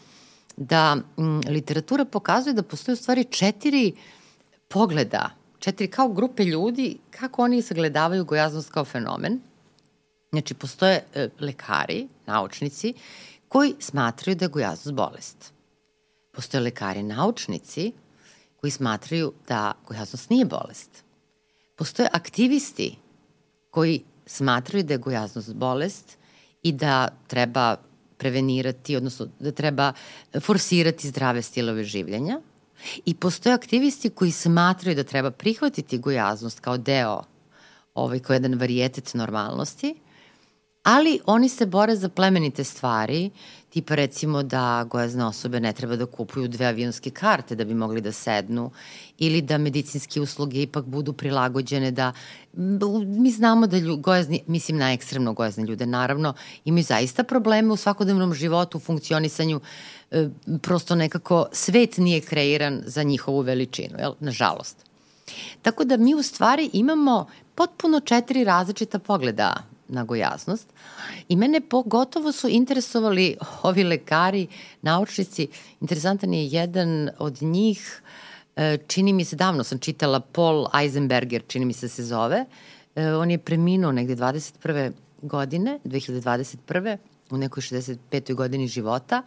da 0.56 0.96
m, 1.16 1.24
mm, 1.24 1.40
literatura 1.48 2.04
pokazuje 2.04 2.54
da 2.54 2.62
postoje 2.62 2.92
u 2.92 2.96
stvari 2.96 3.24
četiri 3.24 3.92
pogleda, 4.68 5.30
četiri 5.58 5.86
kao 5.88 6.08
grupe 6.08 6.44
ljudi, 6.44 6.98
kako 7.10 7.42
oni 7.42 7.62
sagledavaju 7.62 8.24
gojaznost 8.24 8.70
kao 8.70 8.84
fenomen. 8.84 9.40
Znači, 10.30 10.54
postoje 10.54 11.04
e, 11.14 11.28
lekari, 11.40 12.08
naučnici, 12.26 12.94
koji 13.48 13.74
smatraju 13.78 14.36
da 14.36 14.44
je 14.44 14.48
gojaznost 14.48 14.92
bolest. 14.92 15.52
Postoje 16.32 16.60
lekari, 16.60 17.02
naučnici, 17.02 17.92
koji 18.56 18.70
smatraju 18.70 19.32
da 19.48 19.72
gojaznost 19.88 20.30
nije 20.30 20.44
bolest. 20.44 21.04
Postoje 21.76 22.08
aktivisti 22.12 22.96
koji 23.70 24.02
smatraju 24.26 24.84
da 24.84 24.94
je 24.94 24.98
gojaznost 24.98 25.54
bolest 25.54 26.18
i 26.62 26.72
da 26.72 27.08
treba 27.26 27.76
prevenirati, 28.18 28.96
odnosno 28.96 29.28
da 29.38 29.52
treba 29.52 29.92
forsirati 30.40 31.08
zdrave 31.08 31.42
stilove 31.42 31.84
življenja. 31.84 32.40
I 33.04 33.14
postoje 33.14 33.54
aktivisti 33.54 34.10
koji 34.10 34.30
smatraju 34.30 34.96
da 34.96 35.04
treba 35.04 35.30
prihvatiti 35.30 35.98
gojaznost 35.98 36.60
kao 36.60 36.78
deo, 36.78 37.22
ovaj, 37.94 38.20
kao 38.20 38.34
jedan 38.34 38.54
varijetet 38.54 39.14
normalnosti, 39.14 39.94
ali 40.82 41.20
oni 41.26 41.48
se 41.48 41.66
bore 41.66 41.96
za 41.96 42.08
plemenite 42.08 42.64
stvari, 42.64 43.30
tipa 43.70 43.94
recimo 43.94 44.42
da 44.42 44.86
gojazne 44.90 45.24
osobe 45.24 45.60
ne 45.60 45.72
treba 45.72 45.96
da 45.96 46.06
kupuju 46.06 46.48
dve 46.48 46.66
avionske 46.66 47.10
karte 47.10 47.54
da 47.54 47.64
bi 47.64 47.74
mogli 47.74 48.00
da 48.00 48.12
sednu 48.12 48.70
ili 49.18 49.42
da 49.42 49.58
medicinske 49.58 50.20
usluge 50.20 50.62
ipak 50.62 50.84
budu 50.84 51.12
prilagođene 51.12 51.90
da 51.90 52.12
mi 53.06 53.30
znamo 53.30 53.66
da 53.66 53.78
lju, 53.78 53.96
gojazni, 53.96 54.42
mislim 54.46 54.78
na 54.78 54.92
ekstremno 54.92 55.32
gojazne 55.32 55.64
ljude 55.64 55.86
naravno 55.86 56.34
imaju 56.64 56.84
zaista 56.84 57.24
probleme 57.24 57.72
u 57.72 57.76
svakodnevnom 57.76 58.34
životu, 58.34 58.78
u 58.78 58.80
funkcionisanju 58.80 59.60
e, 60.10 60.28
prosto 60.62 60.94
nekako 60.94 61.46
svet 61.52 61.96
nije 61.96 62.20
kreiran 62.20 62.82
za 62.86 63.02
njihovu 63.02 63.40
veličinu, 63.40 63.98
jel? 63.98 64.12
nažalost. 64.20 64.76
Tako 65.62 65.84
da 65.84 65.96
mi 65.96 66.14
u 66.14 66.22
stvari 66.22 66.70
imamo 66.72 67.26
potpuno 67.54 68.00
četiri 68.00 68.44
različita 68.44 68.98
pogleda 68.98 69.62
na 69.88 70.04
gojaznost. 70.04 70.66
I 71.28 71.36
mene 71.36 71.60
pogotovo 71.60 72.32
su 72.32 72.48
interesovali 72.48 73.36
ovi 73.62 73.84
lekari, 73.84 74.46
naučnici. 74.82 75.48
Interesantan 75.80 76.34
je 76.34 76.46
jedan 76.46 77.10
od 77.18 77.42
njih, 77.42 78.02
e, 78.56 78.78
čini 78.86 79.12
mi 79.12 79.24
se, 79.24 79.36
davno 79.36 79.64
sam 79.64 79.78
čitala, 79.78 80.20
Paul 80.20 80.66
Eisenberger, 80.80 81.42
čini 81.46 81.64
mi 81.64 81.72
se 81.72 81.88
se 81.88 82.04
zove. 82.04 82.44
E, 82.94 83.12
on 83.12 83.30
je 83.30 83.38
preminuo 83.38 83.92
negde 83.92 84.16
21. 84.16 84.92
godine, 85.22 85.78
2021 85.84 86.96
u 87.30 87.36
nekoj 87.36 87.60
65. 87.60 88.34
godini 88.34 88.66
života, 88.66 89.22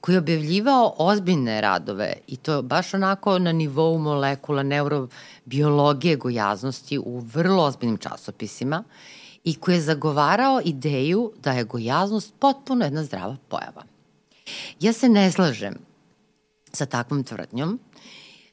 koji 0.00 0.14
je 0.14 0.18
objavljivao 0.18 0.94
ozbiljne 0.98 1.60
radove 1.60 2.14
i 2.26 2.36
to 2.36 2.62
baš 2.62 2.94
onako 2.94 3.38
na 3.38 3.52
nivou 3.52 3.98
molekula 3.98 4.62
neurobiologije 4.62 6.16
gojaznosti 6.16 6.98
u 6.98 7.18
vrlo 7.18 7.64
ozbiljnim 7.64 7.98
časopisima 7.98 8.84
i 9.44 9.54
koji 9.54 9.74
je 9.74 9.80
zagovarao 9.80 10.60
ideju 10.64 11.32
da 11.42 11.52
je 11.52 11.64
gojaznost 11.64 12.34
potpuno 12.38 12.84
jedna 12.84 13.04
zdrava 13.04 13.36
pojava. 13.48 13.84
Ja 14.80 14.92
se 14.92 15.08
ne 15.08 15.30
slažem 15.30 15.74
sa 16.72 16.86
takvom 16.86 17.24
tvrdnjom. 17.24 17.78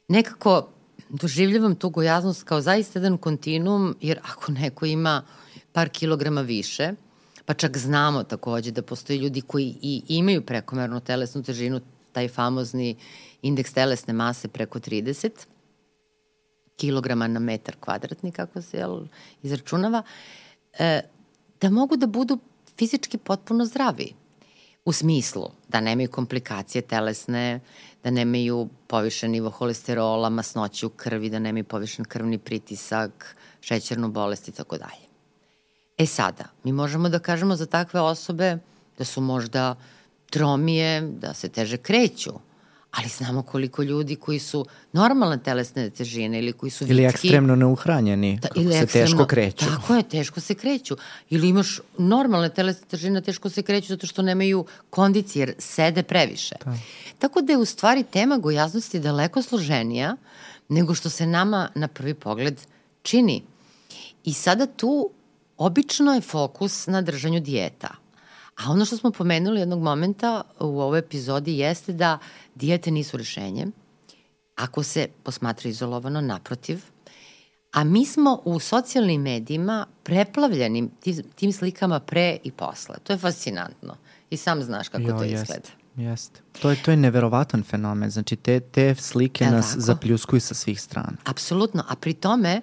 Nekako 0.08 0.68
doživljavam 1.08 1.74
tu 1.74 1.90
gojaznost 1.90 2.42
kao 2.42 2.60
zaista 2.60 2.98
jedan 2.98 3.18
kontinuum, 3.18 3.96
jer 4.00 4.20
ako 4.22 4.52
neko 4.52 4.86
ima 4.86 5.22
par 5.72 5.88
kilograma 5.88 6.40
više, 6.40 6.92
pa 7.44 7.54
čak 7.54 7.78
znamo 7.78 8.22
takođe 8.22 8.70
da 8.70 8.82
postoje 8.82 9.18
ljudi 9.18 9.40
koji 9.40 9.74
i 9.82 10.02
imaju 10.08 10.46
prekomernu 10.46 11.00
telesnu 11.00 11.42
težinu, 11.42 11.80
taj 12.12 12.28
famozni 12.28 12.96
indeks 13.42 13.72
telesne 13.72 14.12
mase 14.12 14.48
preko 14.48 14.78
30 14.78 15.30
kilograma 16.76 17.26
na 17.28 17.40
metar 17.40 17.76
kvadratni, 17.80 18.32
kako 18.32 18.62
se 18.62 18.76
jel, 18.76 19.00
izračunava, 19.42 20.02
e, 20.02 20.49
da 21.60 21.70
mogu 21.70 21.96
da 21.96 22.06
budu 22.06 22.38
fizički 22.78 23.18
potpuno 23.18 23.64
zdravi. 23.64 24.14
U 24.84 24.92
smislu 24.92 25.50
da 25.68 25.80
nemaju 25.80 26.10
komplikacije 26.10 26.82
telesne, 26.82 27.60
da 28.04 28.10
nemaju 28.10 28.68
povišen 28.86 29.30
nivo 29.30 29.50
holesterola, 29.50 30.28
masnoće 30.30 30.86
u 30.86 30.90
krvi, 30.90 31.30
da 31.30 31.38
nemaju 31.38 31.64
povišen 31.64 32.04
krvni 32.04 32.38
pritisak, 32.38 33.36
šećernu 33.60 34.10
bolest 34.10 34.48
i 34.48 34.52
tako 34.52 34.78
dalje. 34.78 35.10
E 35.98 36.06
sada, 36.06 36.44
mi 36.64 36.72
možemo 36.72 37.08
da 37.08 37.18
kažemo 37.18 37.56
za 37.56 37.66
takve 37.66 38.00
osobe 38.00 38.58
da 38.98 39.04
su 39.04 39.20
možda 39.20 39.76
tromije, 40.30 41.00
da 41.00 41.34
se 41.34 41.48
teže 41.48 41.76
kreću, 41.76 42.32
ali 42.90 43.08
znamo 43.08 43.42
koliko 43.42 43.82
ljudi 43.82 44.16
koji 44.16 44.38
su 44.38 44.66
normalne 44.92 45.42
telesne 45.42 45.90
težine 45.90 46.38
ili 46.38 46.52
koji 46.52 46.70
su 46.70 46.84
vitki. 46.84 46.94
Ili 46.94 47.04
ekstremno 47.04 47.56
neuhranjeni, 47.56 48.38
da, 48.42 48.48
ili 48.54 48.72
se 48.72 48.78
ekstremno, 48.78 49.06
teško 49.06 49.26
kreću. 49.26 49.64
Tako 49.66 49.94
je, 49.94 50.02
teško 50.02 50.40
se 50.40 50.54
kreću. 50.54 50.96
Ili 51.30 51.48
imaš 51.48 51.80
normalne 51.98 52.48
telesne 52.48 52.86
težine, 52.86 53.20
teško 53.20 53.50
se 53.50 53.62
kreću 53.62 53.88
zato 53.88 54.06
što 54.06 54.22
nemaju 54.22 54.64
kondicije, 54.90 55.40
jer 55.40 55.54
sede 55.58 56.02
previše. 56.02 56.54
Da. 56.64 56.74
Tako 57.18 57.40
da 57.40 57.52
je 57.52 57.58
u 57.58 57.64
stvari 57.64 58.04
tema 58.04 58.38
gojaznosti 58.38 59.00
daleko 59.00 59.42
složenija 59.42 60.16
nego 60.68 60.94
što 60.94 61.10
se 61.10 61.26
nama 61.26 61.68
na 61.74 61.88
prvi 61.88 62.14
pogled 62.14 62.60
čini. 63.02 63.42
I 64.24 64.32
sada 64.32 64.66
tu 64.66 65.10
obično 65.56 66.14
je 66.14 66.20
fokus 66.20 66.86
na 66.86 67.02
držanju 67.02 67.40
dijeta. 67.40 67.99
A 68.60 68.70
ono 68.70 68.84
što 68.84 68.96
smo 68.96 69.10
pomenuli 69.10 69.60
jednog 69.60 69.82
momenta 69.82 70.42
u 70.60 70.80
ovoj 70.80 70.98
epizodi 70.98 71.58
jeste 71.58 71.92
da 71.92 72.18
dijete 72.54 72.90
nisu 72.90 73.16
rešenje, 73.16 73.66
ako 74.56 74.82
se 74.82 75.08
posmatra 75.22 75.70
izolovano, 75.70 76.20
naprotiv, 76.20 76.82
a 77.72 77.84
mi 77.84 78.06
smo 78.06 78.40
u 78.44 78.58
socijalnim 78.58 79.22
medijima 79.22 79.86
preplavljeni 80.02 80.90
tim, 81.00 81.22
tim 81.34 81.52
slikama 81.52 82.00
pre 82.00 82.38
i 82.44 82.52
posle. 82.52 82.94
To 83.02 83.12
je 83.12 83.18
fascinantno. 83.18 83.96
I 84.30 84.36
sam 84.36 84.62
znaš 84.62 84.88
kako 84.88 85.02
jo, 85.02 85.18
to 85.18 85.24
jest, 85.24 85.42
izgleda. 85.42 85.68
Jeste. 85.96 86.40
To 86.62 86.70
je, 86.70 86.82
to 86.82 86.90
je 86.90 86.96
neverovatan 86.96 87.62
fenomen. 87.62 88.10
Znači, 88.10 88.36
te, 88.36 88.60
te 88.60 88.94
slike 88.94 89.44
e, 89.44 89.50
nas 89.50 89.68
tako? 89.68 89.80
zapljuskuju 89.80 90.40
sa 90.40 90.54
svih 90.54 90.80
strana. 90.80 91.16
Apsolutno. 91.24 91.84
A 91.88 91.96
pri 91.96 92.14
tome, 92.14 92.60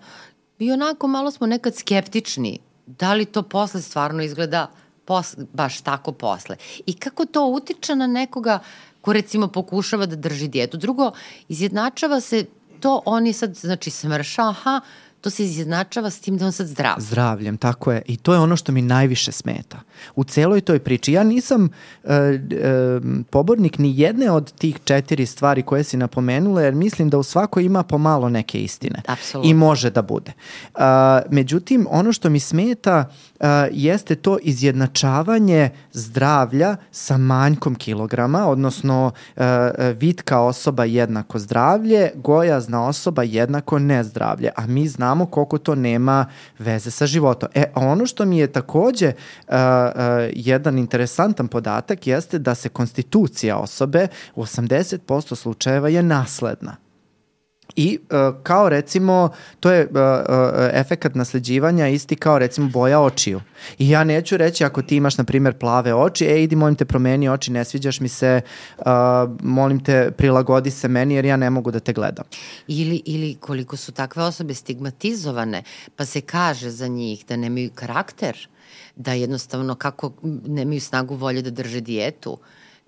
i 0.60 0.72
onako 0.72 1.08
malo 1.08 1.32
smo 1.32 1.48
nekad 1.48 1.76
skeptični 1.76 2.60
da 2.88 3.14
li 3.14 3.26
to 3.26 3.44
posle 3.44 3.82
stvarno 3.82 4.24
izgleda 4.24 4.72
pos, 5.08 5.36
baš 5.54 5.82
tako 5.82 6.12
posle. 6.12 6.56
I 6.86 6.94
kako 6.94 7.26
to 7.26 7.46
utiče 7.46 7.96
na 7.96 8.08
nekoga 8.08 8.60
ko 9.02 9.14
recimo 9.14 9.48
pokušava 9.48 10.06
da 10.06 10.16
drži 10.16 10.48
dijetu. 10.48 10.78
Drugo, 10.78 11.12
izjednačava 11.48 12.20
se 12.22 12.46
to, 12.80 13.02
on 13.06 13.28
je 13.28 13.34
sad, 13.34 13.56
znači, 13.56 13.90
smršao, 13.90 14.50
aha, 14.50 14.82
to 15.22 15.30
se 15.30 15.44
izjednačava 15.44 16.10
s 16.10 16.20
tim 16.20 16.38
da 16.38 16.46
on 16.46 16.52
sad 16.52 16.68
zdrav. 16.68 16.96
Zdravljem, 16.98 17.58
tako 17.58 17.92
je. 17.92 18.02
I 18.06 18.18
to 18.18 18.34
je 18.34 18.40
ono 18.40 18.56
što 18.56 18.72
mi 18.72 18.82
najviše 18.82 19.32
smeta. 19.32 19.80
U 20.16 20.24
celoj 20.24 20.62
toj 20.62 20.80
priči. 20.80 21.14
Ja 21.14 21.24
nisam 21.24 21.64
uh, 21.64 22.10
uh, 22.10 23.24
pobornik 23.30 23.78
ni 23.78 24.00
jedne 24.00 24.32
od 24.32 24.52
tih 24.52 24.80
četiri 24.84 25.26
stvari 25.26 25.62
koje 25.64 25.84
si 25.84 25.98
napomenula, 25.98 26.62
jer 26.62 26.76
mislim 26.76 27.10
da 27.10 27.18
u 27.18 27.24
svakoj 27.24 27.64
ima 27.64 27.84
pomalo 27.84 28.30
neke 28.30 28.60
istine. 28.60 29.02
Apsolutno. 29.08 29.50
I 29.50 29.54
može 29.54 29.90
da 29.90 30.02
bude. 30.02 30.32
Uh, 30.76 30.82
međutim, 31.32 31.88
ono 31.90 32.14
što 32.14 32.30
mi 32.30 32.40
smeta 32.40 33.10
uh, 33.40 33.48
jeste 33.72 34.16
to 34.16 34.38
izjednačavanje 34.42 35.70
zdravlja 35.92 36.76
sa 36.92 37.18
manjkom 37.18 37.76
kilograma, 37.76 38.48
odnosno 38.48 39.12
uh, 39.36 39.44
vitka 39.98 40.40
osoba 40.40 40.86
jednako 40.86 41.40
zdravlje, 41.40 42.12
gojazna 42.16 42.88
osoba 42.88 43.24
jednako 43.24 43.80
nezdravlje. 43.80 44.52
A 44.56 44.68
mi 44.68 44.88
znamo 44.88 45.08
znamo 45.08 45.26
koliko 45.26 45.58
to 45.58 45.76
nema 45.76 46.26
veze 46.60 46.92
sa 46.92 47.06
životom. 47.06 47.50
E, 47.54 47.72
ono 47.76 48.06
što 48.06 48.26
mi 48.26 48.40
je 48.40 48.52
takođe 48.52 49.08
uh, 49.08 49.54
uh, 49.54 50.02
jedan 50.34 50.78
interesantan 50.78 51.48
podatak 51.48 52.08
jeste 52.08 52.40
da 52.40 52.56
se 52.56 52.70
konstitucija 52.70 53.58
osobe 53.58 54.08
u 54.36 54.44
80% 54.44 55.36
slučajeva 55.36 55.90
je 55.90 56.04
nasledna. 56.04 56.87
I 57.78 58.00
uh, 58.02 58.44
kao 58.44 58.70
recimo, 58.70 59.30
to 59.60 59.72
je 59.72 59.86
uh, 59.86 59.92
uh, 59.92 60.00
efekat 60.74 61.16
nasleđivanja 61.16 61.88
isti 61.88 62.16
kao 62.16 62.40
recimo 62.40 62.70
boja 62.70 63.00
očiju. 63.00 63.42
I 63.80 63.90
ja 63.90 64.04
neću 64.04 64.38
reći 64.38 64.66
ako 64.66 64.82
ti 64.82 64.96
imaš 64.96 65.18
na 65.18 65.24
primjer 65.24 65.58
plave 65.58 65.94
oči, 65.94 66.26
e 66.26 66.44
idi 66.44 66.56
molim 66.56 66.76
te 66.76 66.86
promeni 66.86 67.30
oči, 67.30 67.52
ne 67.52 67.66
sviđaš 67.66 68.00
mi 68.00 68.10
se, 68.10 68.42
uh, 68.78 68.86
molim 69.42 69.84
te 69.84 70.12
prilagodi 70.12 70.72
se 70.72 70.88
meni 70.88 71.16
jer 71.16 71.26
ja 71.26 71.38
ne 71.38 71.50
mogu 71.50 71.72
da 71.72 71.80
te 71.80 71.94
gledam. 71.94 72.26
Ili, 72.68 73.02
ili 73.06 73.36
koliko 73.40 73.78
su 73.78 73.92
takve 73.92 74.24
osobe 74.24 74.54
stigmatizovane, 74.54 75.64
pa 75.96 76.06
se 76.06 76.22
kaže 76.22 76.70
za 76.70 76.88
njih 76.88 77.26
da 77.28 77.36
nemaju 77.36 77.70
karakter, 77.76 78.48
da 78.96 79.14
jednostavno 79.14 79.76
kako 79.76 80.12
nemaju 80.48 80.82
snagu 80.82 81.16
volje 81.16 81.42
da 81.42 81.50
drže 81.50 81.82
dijetu, 81.82 82.32
uh, 82.32 82.40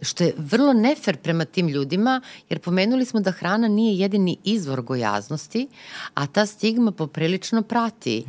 što 0.02 0.24
je 0.24 0.34
vrlo 0.38 0.74
nefer 0.74 1.18
prema 1.18 1.46
tim 1.46 1.68
ljudima, 1.68 2.22
jer 2.50 2.60
pomenuli 2.60 3.06
smo 3.06 3.20
da 3.20 3.32
hrana 3.32 3.68
nije 3.68 4.00
jedini 4.00 4.38
izvor 4.44 4.82
gojaznosti, 4.82 5.68
a 6.14 6.28
ta 6.28 6.46
stigma 6.46 6.92
poprilično 6.92 7.62
prati 7.62 8.26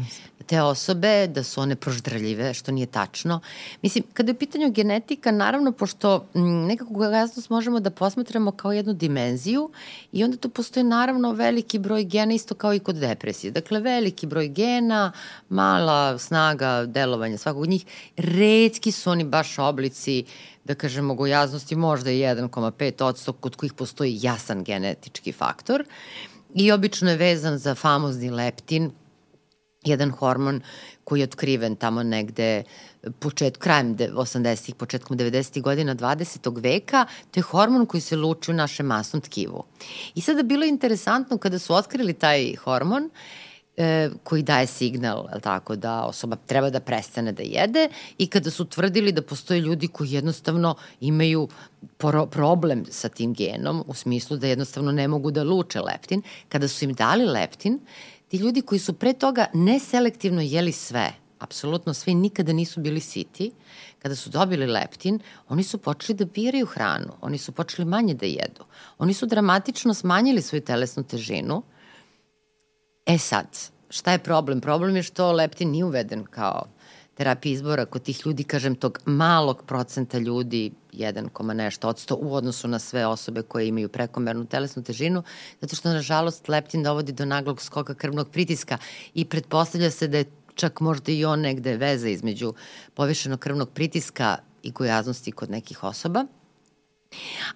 te 0.50 0.62
osobe, 0.62 1.26
da 1.26 1.42
su 1.42 1.60
one 1.60 1.76
proždrljive, 1.76 2.54
što 2.54 2.72
nije 2.72 2.86
tačno. 2.86 3.40
Mislim, 3.82 4.04
kada 4.12 4.30
je 4.30 4.34
u 4.34 4.38
pitanju 4.38 4.70
genetika, 4.70 5.30
naravno, 5.30 5.72
pošto 5.72 6.26
nekako 6.66 6.92
gojaznost 6.92 7.50
možemo 7.50 7.80
da 7.80 7.90
posmatramo 7.90 8.52
kao 8.52 8.72
jednu 8.72 8.92
dimenziju 8.92 9.70
i 10.12 10.24
onda 10.24 10.36
tu 10.36 10.48
postoji 10.48 10.84
naravno 10.84 11.32
veliki 11.32 11.78
broj 11.78 12.04
gena, 12.04 12.34
isto 12.34 12.54
kao 12.54 12.74
i 12.74 12.78
kod 12.78 12.96
depresije. 12.96 13.50
Dakle, 13.50 13.80
veliki 13.80 14.26
broj 14.26 14.48
gena, 14.48 15.12
mala 15.48 16.18
snaga 16.18 16.86
delovanja 16.86 17.38
svakog 17.38 17.62
od 17.62 17.68
njih, 17.68 17.84
redski 18.16 18.92
su 18.92 19.10
oni 19.10 19.24
baš 19.24 19.58
oblici 19.58 20.24
da 20.70 20.74
kažemo, 20.78 21.14
gojaznosti 21.14 21.76
možda 21.76 22.10
je 22.10 22.34
1,5 22.34 23.32
kod 23.40 23.56
kojih 23.56 23.72
postoji 23.72 24.18
jasan 24.22 24.64
genetički 24.64 25.32
faktor 25.32 25.84
i 26.54 26.72
obično 26.72 27.10
je 27.10 27.16
vezan 27.16 27.58
za 27.58 27.74
famozni 27.74 28.30
leptin, 28.30 28.90
jedan 29.84 30.10
hormon 30.10 30.60
koji 31.04 31.20
je 31.20 31.24
otkriven 31.24 31.76
tamo 31.76 32.02
negde 32.02 32.62
počet, 33.18 33.56
krajem 33.56 33.96
80-ih, 33.96 34.74
početkom 34.74 35.18
90-ih 35.18 35.62
godina 35.62 35.94
20. 35.94 36.62
veka, 36.62 37.06
to 37.30 37.40
je 37.40 37.44
hormon 37.44 37.86
koji 37.86 38.00
se 38.00 38.16
luči 38.16 38.50
u 38.50 38.54
našem 38.54 38.86
masnom 38.86 39.22
tkivu. 39.22 39.64
I 40.14 40.20
sada 40.20 40.42
bilo 40.42 40.64
je 40.64 40.68
interesantno 40.68 41.38
kada 41.38 41.58
su 41.58 41.74
otkrili 41.74 42.14
taj 42.14 42.54
hormon, 42.64 43.10
e, 43.80 44.10
koji 44.24 44.42
daje 44.42 44.66
signal 44.66 45.28
tako, 45.42 45.76
da 45.76 46.02
osoba 46.04 46.36
treba 46.46 46.70
da 46.70 46.80
prestane 46.80 47.32
da 47.32 47.42
jede 47.42 47.88
i 48.18 48.26
kada 48.26 48.50
su 48.50 48.64
tvrdili 48.64 49.12
da 49.12 49.22
postoje 49.22 49.60
ljudi 49.60 49.88
koji 49.88 50.12
jednostavno 50.12 50.74
imaju 51.00 51.48
pro 51.96 52.26
problem 52.26 52.84
sa 52.90 53.08
tim 53.08 53.32
genom 53.34 53.84
u 53.86 53.94
smislu 53.94 54.36
da 54.36 54.46
jednostavno 54.46 54.92
ne 54.92 55.08
mogu 55.08 55.30
da 55.30 55.42
luče 55.42 55.80
leptin, 55.80 56.22
kada 56.48 56.68
su 56.68 56.84
im 56.84 56.94
dali 56.94 57.24
leptin, 57.24 57.80
ti 58.28 58.36
ljudi 58.36 58.62
koji 58.62 58.78
su 58.78 58.92
pre 58.92 59.12
toga 59.12 59.46
neselektivno 59.54 60.40
jeli 60.40 60.72
sve, 60.72 61.12
apsolutno 61.38 61.94
sve 61.94 62.14
nikada 62.14 62.52
nisu 62.52 62.80
bili 62.80 63.00
siti, 63.00 63.50
kada 63.98 64.16
su 64.16 64.30
dobili 64.30 64.66
leptin, 64.66 65.18
oni 65.48 65.62
su 65.62 65.78
počeli 65.78 66.16
da 66.16 66.24
biraju 66.24 66.66
hranu, 66.66 67.12
oni 67.20 67.38
su 67.38 67.52
počeli 67.52 67.88
manje 67.88 68.14
da 68.14 68.26
jedu. 68.26 68.64
Oni 68.98 69.14
su 69.14 69.26
dramatično 69.26 69.94
smanjili 69.94 70.42
svoju 70.42 70.60
telesnu 70.62 71.02
težinu, 71.02 71.62
E 73.06 73.18
sad, 73.18 73.46
šta 73.90 74.12
je 74.12 74.18
problem? 74.18 74.60
Problem 74.60 74.96
je 74.96 75.02
što 75.02 75.32
leptin 75.32 75.70
nije 75.70 75.84
uveden 75.84 76.24
kao 76.24 76.66
terapija 77.14 77.52
izbora 77.52 77.84
kod 77.84 78.02
tih 78.02 78.20
ljudi, 78.26 78.44
kažem, 78.44 78.74
tog 78.74 78.98
malog 79.04 79.62
procenta 79.66 80.18
ljudi, 80.18 80.72
1, 80.92 81.52
nešto 81.54 81.88
odsto 81.88 82.16
u 82.16 82.34
odnosu 82.34 82.68
na 82.68 82.78
sve 82.78 83.06
osobe 83.06 83.42
koje 83.42 83.68
imaju 83.68 83.88
prekomernu 83.88 84.46
telesnu 84.46 84.82
težinu, 84.82 85.22
zato 85.60 85.76
što, 85.76 85.88
nažalost, 85.88 86.48
leptin 86.48 86.82
dovodi 86.82 87.12
do 87.12 87.24
naglog 87.24 87.62
skoka 87.62 87.94
krvnog 87.94 88.30
pritiska 88.30 88.78
i 89.14 89.24
pretpostavlja 89.24 89.90
se 89.90 90.08
da 90.08 90.18
je 90.18 90.30
čak 90.54 90.80
možda 90.80 91.12
i 91.12 91.24
on 91.24 91.40
negde 91.40 91.76
veze 91.76 92.10
između 92.10 92.54
povišenog 92.94 93.40
krvnog 93.40 93.70
pritiska 93.70 94.36
i 94.62 94.70
gojaznosti 94.70 95.32
kod 95.32 95.50
nekih 95.50 95.84
osoba. 95.84 96.24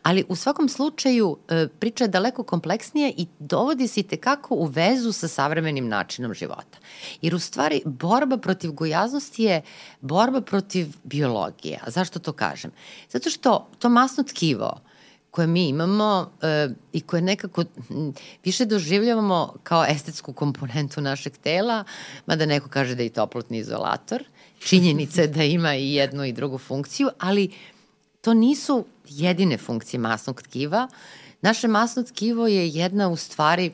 Ali 0.03 0.25
u 0.29 0.37
svakom 0.37 0.69
slučaju 0.69 1.37
e, 1.49 1.69
priča 1.79 2.05
je 2.05 2.09
daleko 2.09 2.43
kompleksnija 2.43 3.13
i 3.17 3.27
dovodi 3.39 3.89
se 3.89 4.01
i 4.01 4.03
tekako 4.03 4.55
u 4.55 4.65
vezu 4.67 5.13
sa 5.13 5.29
savremenim 5.29 5.89
načinom 5.89 6.35
života. 6.35 6.79
Jer 7.23 7.35
u 7.35 7.39
stvari 7.39 7.83
borba 7.85 8.37
protiv 8.37 8.73
gojaznosti 8.73 9.43
je 9.43 9.63
borba 10.01 10.41
protiv 10.41 10.87
biologije. 11.05 11.81
A 11.87 11.91
zašto 11.91 12.19
to 12.19 12.33
kažem? 12.33 12.71
Zato 13.11 13.31
što 13.31 13.69
to 13.79 13.89
masno 13.89 14.25
tkivo 14.25 14.81
koje 15.31 15.47
mi 15.47 15.69
imamo 15.69 16.31
e, 16.43 16.69
i 16.93 17.01
koje 17.01 17.23
nekako 17.23 17.65
više 18.45 18.65
doživljavamo 18.65 19.55
kao 19.63 19.85
estetsku 19.85 20.33
komponentu 20.33 21.01
našeg 21.01 21.37
tela, 21.37 21.85
mada 22.27 22.47
neko 22.47 22.69
kaže 22.69 22.95
da 22.95 23.03
je 23.03 23.09
toplotni 23.09 23.59
izolator. 23.59 24.25
Činjenica 24.59 25.21
je 25.21 25.29
da 25.29 25.43
ima 25.43 25.75
i 25.77 25.95
jednu 25.95 26.25
i 26.25 26.33
drugu 26.33 26.59
funkciju, 26.59 27.09
ali 27.19 27.51
to 28.25 28.35
nisu 28.35 28.85
jedine 29.09 29.59
funkcije 29.59 30.01
masnog 30.01 30.43
tkiva. 30.43 30.89
Naše 31.43 31.69
masno 31.69 32.03
tkivo 32.03 32.47
je 32.47 32.69
jedna 32.69 33.09
u 33.09 33.17
stvari 33.17 33.73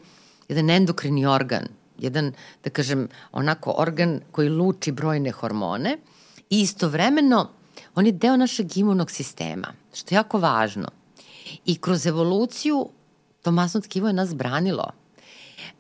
jedan 0.49 0.71
endokrini 0.71 1.27
organ, 1.27 1.69
jedan, 1.99 2.33
da 2.65 2.71
kažem, 2.71 3.09
onako 3.33 3.75
organ 3.77 4.21
koji 4.33 4.49
luči 4.49 4.93
brojne 4.93 5.31
hormone 5.31 5.99
i 6.51 6.61
istovremeno 6.61 7.51
on 7.95 8.07
je 8.07 8.13
deo 8.13 8.37
našeg 8.37 8.77
imunog 8.77 9.11
sistema, 9.11 9.73
što 9.95 10.15
je 10.15 10.17
jako 10.17 10.39
važno. 10.39 10.89
I 11.67 11.77
kroz 11.77 12.07
evoluciju 12.07 12.89
to 13.43 13.51
masno 13.51 13.81
tkivo 13.81 14.07
je 14.07 14.13
nas 14.13 14.35
branilo. 14.35 14.91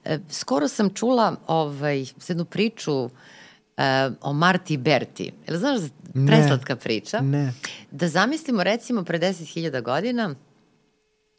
E, 0.04 0.18
skoro 0.30 0.68
sam 0.68 0.94
čula 0.94 1.36
ovaj, 1.46 2.06
jednu 2.28 2.44
priču 2.44 3.10
e, 3.80 4.10
o 4.20 4.32
Marti 4.32 4.76
Berti. 4.76 5.32
Jel 5.48 5.58
znaš, 5.58 5.80
preslatka 6.26 6.76
priča? 6.76 7.20
Ne. 7.20 7.52
Da 7.90 8.08
zamislimo 8.08 8.62
recimo 8.62 9.04
pre 9.04 9.18
10.000 9.18 9.82
godina, 9.82 10.34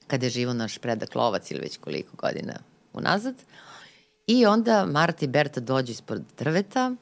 kada 0.07 0.25
je 0.25 0.29
živo 0.29 0.53
naš 0.53 0.77
predak 0.77 1.15
lovac 1.15 1.51
ili 1.51 1.59
već 1.59 1.77
koliko 1.77 2.17
godina 2.17 2.53
unazad, 2.93 3.35
i 4.27 4.45
onda 4.45 4.85
Marta 4.85 5.25
i 5.25 5.27
Berta 5.27 5.59
dođu 5.59 5.91
ispod 5.91 6.21
drveta 6.37 6.95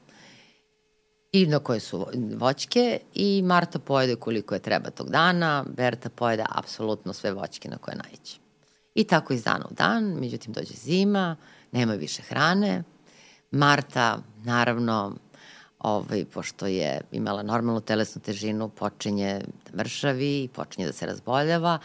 i 1.31 1.45
na 1.45 1.59
koje 1.59 1.79
su 1.79 2.07
voćke 2.35 2.99
i 3.13 3.41
Marta 3.41 3.79
pojede 3.79 4.15
koliko 4.15 4.55
je 4.55 4.61
treba 4.61 4.89
tog 4.89 5.09
dana, 5.09 5.65
Berta 5.77 6.09
pojede 6.09 6.43
apsolutno 6.49 7.13
sve 7.13 7.31
voćke 7.31 7.69
na 7.69 7.77
koje 7.77 7.97
najće. 7.97 8.37
I 8.95 9.03
tako 9.03 9.33
iz 9.33 9.43
dana 9.43 9.65
u 9.71 9.73
dan, 9.73 10.03
međutim 10.03 10.53
dođe 10.53 10.73
zima, 10.73 11.35
nema 11.71 11.93
više 11.93 12.21
hrane, 12.21 12.83
Marta 13.51 14.21
naravno 14.43 15.15
ovaj, 15.79 16.25
pošto 16.25 16.67
je 16.67 17.01
imala 17.11 17.43
normalnu 17.43 17.81
telesnu 17.81 18.21
težinu, 18.21 18.69
počinje 18.69 19.41
da 19.65 19.77
mršavi 19.77 20.43
i 20.43 20.47
počinje 20.47 20.87
da 20.87 20.93
se 20.93 21.05
razboljava, 21.05 21.79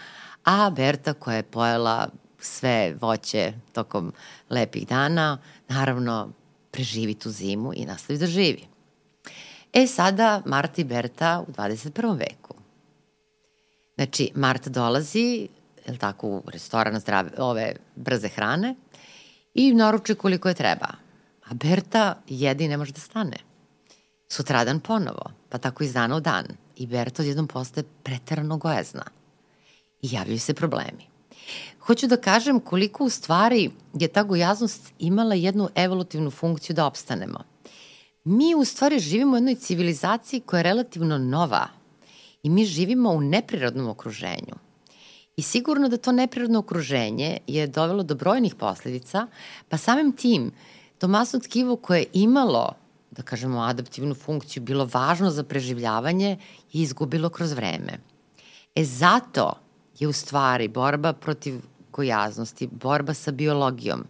a 0.45 0.71
Berta 0.71 1.13
koja 1.15 1.37
je 1.37 1.43
pojela 1.43 2.09
sve 2.39 2.95
voće 3.01 3.53
tokom 3.73 4.13
lepih 4.51 4.89
dana, 4.89 5.39
naravno 5.69 6.31
preživi 6.71 7.15
tu 7.15 7.31
zimu 7.31 7.73
i 7.75 7.87
nastavi 7.87 8.19
da 8.19 8.27
živi. 8.27 8.67
E 9.73 9.87
sada 9.87 10.43
Marta 10.47 10.81
i 10.81 10.85
Berta 10.85 11.45
u 11.49 11.53
21. 11.53 12.19
veku. 12.19 12.55
Znači, 13.95 14.31
Marta 14.35 14.71
dolazi, 14.71 15.49
je 15.87 15.99
tako, 15.99 16.29
u 16.29 16.43
restoran 16.47 17.01
zdrave, 17.01 17.31
ove 17.39 17.77
brze 17.97 18.29
hrane 18.29 18.75
i 19.55 19.75
naruče 19.75 20.15
koliko 20.15 20.49
je 20.49 20.55
treba. 20.55 20.89
A 21.45 21.55
Berta 21.55 22.23
jedi 22.29 22.65
i 22.65 22.69
ne 22.69 22.77
može 22.77 22.93
da 22.93 23.01
stane. 23.01 23.37
Sutradan 24.29 24.81
ponovo, 24.81 25.31
pa 25.49 25.59
tako 25.59 25.85
iz 25.85 25.93
dana 25.93 26.17
u 26.17 26.21
dan. 26.21 26.47
I 26.77 26.87
Berta 26.87 27.23
odjednom 27.23 27.47
postaje 27.47 27.85
pretarano 28.03 28.57
gojazna. 28.57 29.05
I 30.03 30.09
javljaju 30.13 30.41
se 30.41 30.55
problemi. 30.55 31.07
Hoću 31.81 32.07
da 32.07 32.17
kažem 32.17 32.61
koliko 32.61 33.05
u 33.05 33.11
stvari 33.11 33.71
je 33.95 34.09
ta 34.09 34.23
gojaznost 34.23 34.93
imala 34.99 35.35
jednu 35.35 35.69
evolutivnu 35.75 36.31
funkciju 36.31 36.77
da 36.77 36.87
opstanemo– 36.87 37.39
mi 38.25 38.55
u 38.55 38.65
stvari 38.65 38.99
živimo 38.99 39.33
u 39.33 39.37
jednoj 39.37 39.55
civilizaciji 39.55 40.41
koja 40.41 40.59
je 40.59 40.63
relativno 40.63 41.19
nova 41.19 41.69
i 42.43 42.51
mi 42.51 42.65
živimo 42.65 43.11
u 43.11 43.21
neprirodnom 43.21 43.89
okruženju. 43.89 44.55
I 45.37 45.43
sigurno 45.43 45.89
da 45.89 45.97
to 45.97 46.13
neprirodno 46.13 46.59
okruženje 46.59 47.39
je 47.47 47.67
dovelo 47.67 48.03
do 48.03 48.15
brojnih 48.15 48.55
posledica, 48.55 49.27
pa 49.69 49.77
samim 49.77 50.13
tim 50.13 50.53
to 50.99 51.09
masno 51.09 51.41
tkivo 51.41 51.77
koje 51.77 51.99
je 51.99 52.07
imalo, 52.13 52.73
da 53.17 53.23
kažemo, 53.23 53.63
adaptivnu 53.63 54.15
funkciju, 54.15 54.63
bilo 54.63 54.89
važno 54.93 55.31
za 55.31 55.45
preživljavanje, 55.45 56.31
je 56.73 56.83
izgubilo 56.83 57.29
kroz 57.29 57.53
vreme. 57.53 57.99
E 58.75 58.85
zato 58.85 59.53
je 59.99 60.09
u 60.09 60.13
stvari 60.13 60.69
borba 60.69 61.13
protiv 61.13 61.61
gojaznosti, 61.93 62.67
borba 62.67 63.15
sa 63.15 63.31
biologijom. 63.31 64.05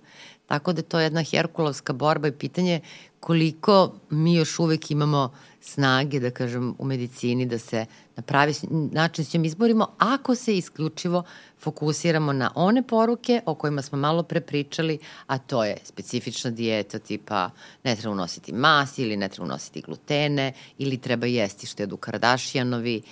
Tako 0.47 0.73
da 0.73 0.83
to 0.83 0.99
je 0.99 1.05
jedna 1.05 1.23
herkulovska 1.23 1.93
borba 1.93 2.29
i 2.29 2.33
pitanje 2.33 2.81
koliko 3.21 3.95
mi 4.11 4.35
još 4.35 4.59
uvek 4.59 4.91
imamo 4.91 5.33
snage, 5.65 6.21
da 6.21 6.31
kažem, 6.31 6.75
u 6.79 6.85
medicini 6.85 7.47
da 7.47 7.59
se 7.59 7.87
na 8.17 8.23
pravi 8.23 8.55
način 8.71 9.25
s 9.25 9.35
njom 9.35 9.45
izborimo, 9.45 9.87
ako 9.99 10.35
se 10.35 10.57
isključivo 10.57 11.23
fokusiramo 11.61 12.33
na 12.33 12.51
one 12.55 12.83
poruke 12.83 13.41
o 13.47 13.55
kojima 13.55 13.83
smo 13.83 13.99
malo 13.99 14.23
pre 14.23 14.41
pričali, 14.41 14.99
a 15.27 15.39
to 15.39 15.65
je 15.65 15.77
specifična 15.85 16.51
dijeta 16.51 16.99
tipa 16.99 17.51
ne 17.85 17.97
treba 17.97 18.13
unositi 18.13 18.53
mas 18.53 18.99
ili 18.99 19.17
ne 19.17 19.29
treba 19.29 19.45
unositi 19.45 19.83
glutene 19.83 20.53
ili 20.79 20.99
treba 20.99 21.27
jesti 21.27 21.67
što 21.67 21.83
jedu 21.83 21.97
Kardashianovi 21.97 23.03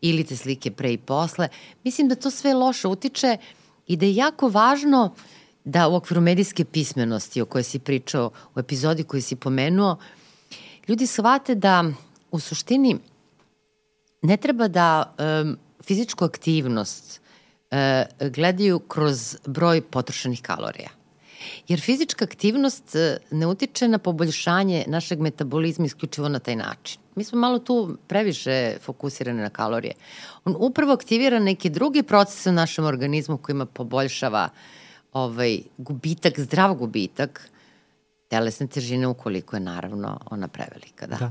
ili 0.00 0.24
te 0.24 0.36
slike 0.36 0.70
pre 0.70 0.92
i 0.92 0.98
posle. 0.98 1.48
Mislim 1.84 2.08
da 2.08 2.14
to 2.14 2.30
sve 2.30 2.54
loše 2.54 2.88
utiče 2.88 3.36
i 3.86 3.96
da 3.96 4.06
je 4.06 4.14
jako 4.14 4.48
važno 4.48 5.04
uh, 5.04 5.42
da 5.64 5.88
u 5.88 5.94
okviru 5.94 6.20
medijske 6.20 6.64
pismenosti 6.64 7.40
o 7.40 7.46
kojoj 7.46 7.62
si 7.62 7.78
pričao 7.78 8.30
u 8.54 8.60
epizodi 8.60 9.04
koju 9.04 9.22
si 9.22 9.36
pomenuo, 9.36 9.96
ljudi 10.88 11.06
shvate 11.06 11.54
da 11.54 11.84
u 12.30 12.40
suštini 12.40 12.98
ne 14.22 14.36
treba 14.36 14.68
da 14.68 15.14
um, 15.42 15.56
fizičku 15.84 16.24
aktivnost 16.24 17.20
uh, 17.70 18.28
gledaju 18.28 18.78
kroz 18.78 19.36
broj 19.46 19.80
potrošenih 19.80 20.42
kalorija. 20.42 20.90
Jer 21.68 21.80
fizička 21.80 22.24
aktivnost 22.24 22.96
ne 23.30 23.46
utiče 23.46 23.88
na 23.88 23.98
poboljšanje 23.98 24.84
našeg 24.86 25.20
metabolizma 25.20 25.86
isključivo 25.86 26.28
na 26.28 26.38
taj 26.38 26.56
način. 26.56 27.00
Mi 27.14 27.24
smo 27.24 27.38
malo 27.38 27.58
tu 27.58 27.96
previše 28.06 28.76
fokusirani 28.82 29.42
na 29.42 29.50
kalorije. 29.50 29.94
On 30.44 30.56
upravo 30.58 30.92
aktivira 30.92 31.38
neke 31.38 31.70
druge 31.70 32.02
procese 32.02 32.50
u 32.50 32.52
našem 32.52 32.84
organizmu 32.84 33.36
kojima 33.36 33.66
poboljšava 33.66 34.48
ovaj, 35.12 35.58
gubitak, 35.78 36.40
zdrav 36.40 36.74
gubitak 36.74 37.50
telesne 38.32 38.66
težine 38.66 39.06
ukoliko 39.06 39.56
je 39.56 39.60
naravno 39.60 40.18
ona 40.30 40.48
prevelika. 40.48 41.06
Da. 41.06 41.16
da. 41.16 41.30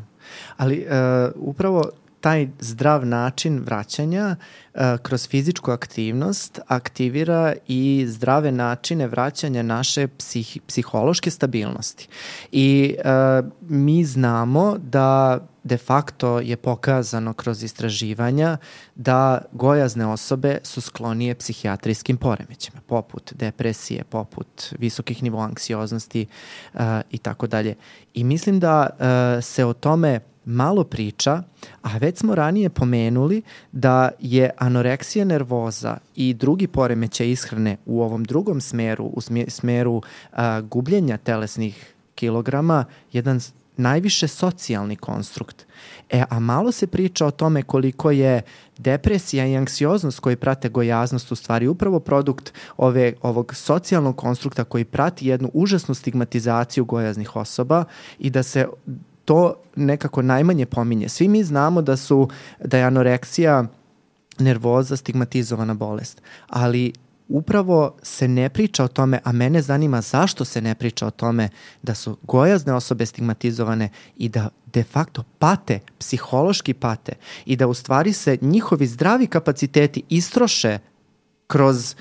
Ali 0.58 0.86
uh, 0.86 1.32
upravo 1.36 1.90
taj 2.22 2.48
zdrav 2.60 3.06
način 3.06 3.60
vraćanja 3.60 4.36
uh, 4.74 4.82
kroz 5.02 5.28
fizičku 5.28 5.72
aktivnost 5.72 6.60
aktivira 6.68 7.54
i 7.68 8.06
zdrave 8.08 8.52
načine 8.52 9.08
vraćanja 9.08 9.64
naše 9.64 10.08
psih, 10.08 10.58
psihološke 10.68 11.32
stabilnosti. 11.32 12.08
I 12.52 12.96
uh, 12.98 13.46
mi 13.62 14.06
znamo 14.06 14.78
da 14.78 15.40
de 15.64 15.78
facto 15.78 16.40
je 16.40 16.58
pokazano 16.58 17.34
kroz 17.34 17.64
istraživanja 17.64 18.58
da 18.96 19.42
gojazne 19.52 20.06
osobe 20.08 20.58
su 20.64 20.82
sklonije 20.82 21.36
psihijatrijskim 21.36 22.18
poremećima, 22.18 22.82
poput 22.88 23.34
depresije, 23.34 24.04
poput 24.04 24.74
visokih 24.80 25.24
nivoa 25.24 25.46
anksioznosti 25.46 26.26
uh, 26.74 26.82
i 27.12 27.18
tako 27.18 27.48
dalje. 27.48 27.76
I 28.14 28.24
mislim 28.24 28.60
da 28.60 28.90
uh, 28.90 29.44
se 29.44 29.66
o 29.66 29.74
tome 29.74 30.20
malo 30.46 30.84
priča, 30.84 31.44
a 31.82 31.98
već 31.98 32.18
smo 32.18 32.36
ranije 32.36 32.70
pomenuli 32.70 33.42
da 33.72 34.10
je 34.20 34.50
anoreksija 34.58 35.26
nervoza 35.26 35.98
i 36.16 36.34
drugi 36.34 36.68
poremećaj 36.68 37.32
ishrane 37.32 37.78
u 37.86 38.02
ovom 38.02 38.24
drugom 38.24 38.62
smeru, 38.62 39.06
u 39.06 39.22
smeru 39.48 40.02
a, 40.32 40.62
gubljenja 40.62 41.18
telesnih 41.18 41.94
kilograma, 42.16 42.86
jedan 43.12 43.40
najviše 43.78 44.28
socijalni 44.28 44.96
konstrukt. 44.96 45.66
E, 46.10 46.24
a 46.30 46.40
malo 46.40 46.72
se 46.72 46.88
priča 46.88 47.26
o 47.26 47.32
tome 47.32 47.64
koliko 47.64 48.12
je 48.12 48.42
depresija 48.78 49.46
i 49.46 49.58
anksioznost 49.58 50.20
koji 50.20 50.36
prate 50.36 50.70
gojaznost 50.70 51.32
u 51.32 51.36
stvari 51.36 51.68
upravo 51.68 52.00
produkt 52.00 52.54
ove, 52.78 53.14
ovog 53.22 53.56
socijalnog 53.56 54.18
konstrukta 54.18 54.64
koji 54.64 54.86
prati 54.86 55.28
jednu 55.28 55.52
užasnu 55.54 55.96
stigmatizaciju 55.96 56.86
gojaznih 56.86 57.36
osoba 57.36 57.84
i 58.20 58.30
da 58.30 58.44
se 58.44 58.68
to 59.26 59.56
nekako 59.76 60.22
najmanje 60.22 60.66
pominje. 60.66 61.10
Svi 61.10 61.28
mi 61.28 61.44
znamo 61.44 61.82
da 61.82 61.98
su 61.98 62.30
da 62.60 62.78
je 62.78 62.84
anoreksija 62.84 63.66
nervoza 64.40 64.98
stigmatizovana 64.98 65.74
bolest, 65.74 66.22
ali 66.48 66.94
upravo 67.28 67.96
se 68.04 68.28
ne 68.28 68.50
priča 68.50 68.84
o 68.84 68.88
tome, 68.88 69.20
a 69.24 69.32
mene 69.32 69.62
zanima 69.62 70.02
zašto 70.02 70.46
se 70.46 70.62
ne 70.62 70.76
priča 70.76 71.08
o 71.08 71.12
tome 71.12 71.50
da 71.82 71.96
su 71.96 72.18
gojazne 72.24 72.74
osobe 72.74 73.06
stigmatizovane 73.06 73.90
i 74.18 74.30
da 74.30 74.50
de 74.74 74.84
facto 74.84 75.24
pate, 75.40 75.80
psihološki 76.00 76.74
pate 76.74 77.14
i 77.46 77.56
da 77.56 77.68
u 77.68 77.74
stvari 77.74 78.14
se 78.14 78.38
njihovi 78.42 78.88
zdravi 78.88 79.28
kapaciteti 79.28 80.04
istroše 80.10 80.80
kroz 81.48 81.96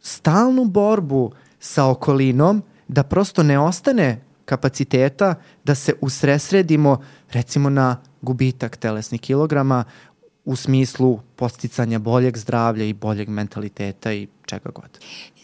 stalnu 0.00 0.64
borbu 0.64 1.32
sa 1.60 1.86
okolinom 1.86 2.62
da 2.88 3.02
prosto 3.02 3.42
ne 3.42 3.58
ostane 3.58 4.20
kapaciteta 4.52 5.34
da 5.64 5.74
se 5.74 5.94
usresredimo 6.00 7.00
recimo 7.32 7.70
na 7.70 7.96
gubitak 8.22 8.76
telesnih 8.76 9.20
kilograma 9.20 9.84
u 10.44 10.56
smislu 10.56 11.20
posticanja 11.36 11.98
boljeg 11.98 12.38
zdravlja 12.38 12.84
i 12.84 12.92
boljeg 12.92 13.28
mentaliteta 13.28 14.12
i 14.12 14.28
čega 14.46 14.70
god. 14.74 14.98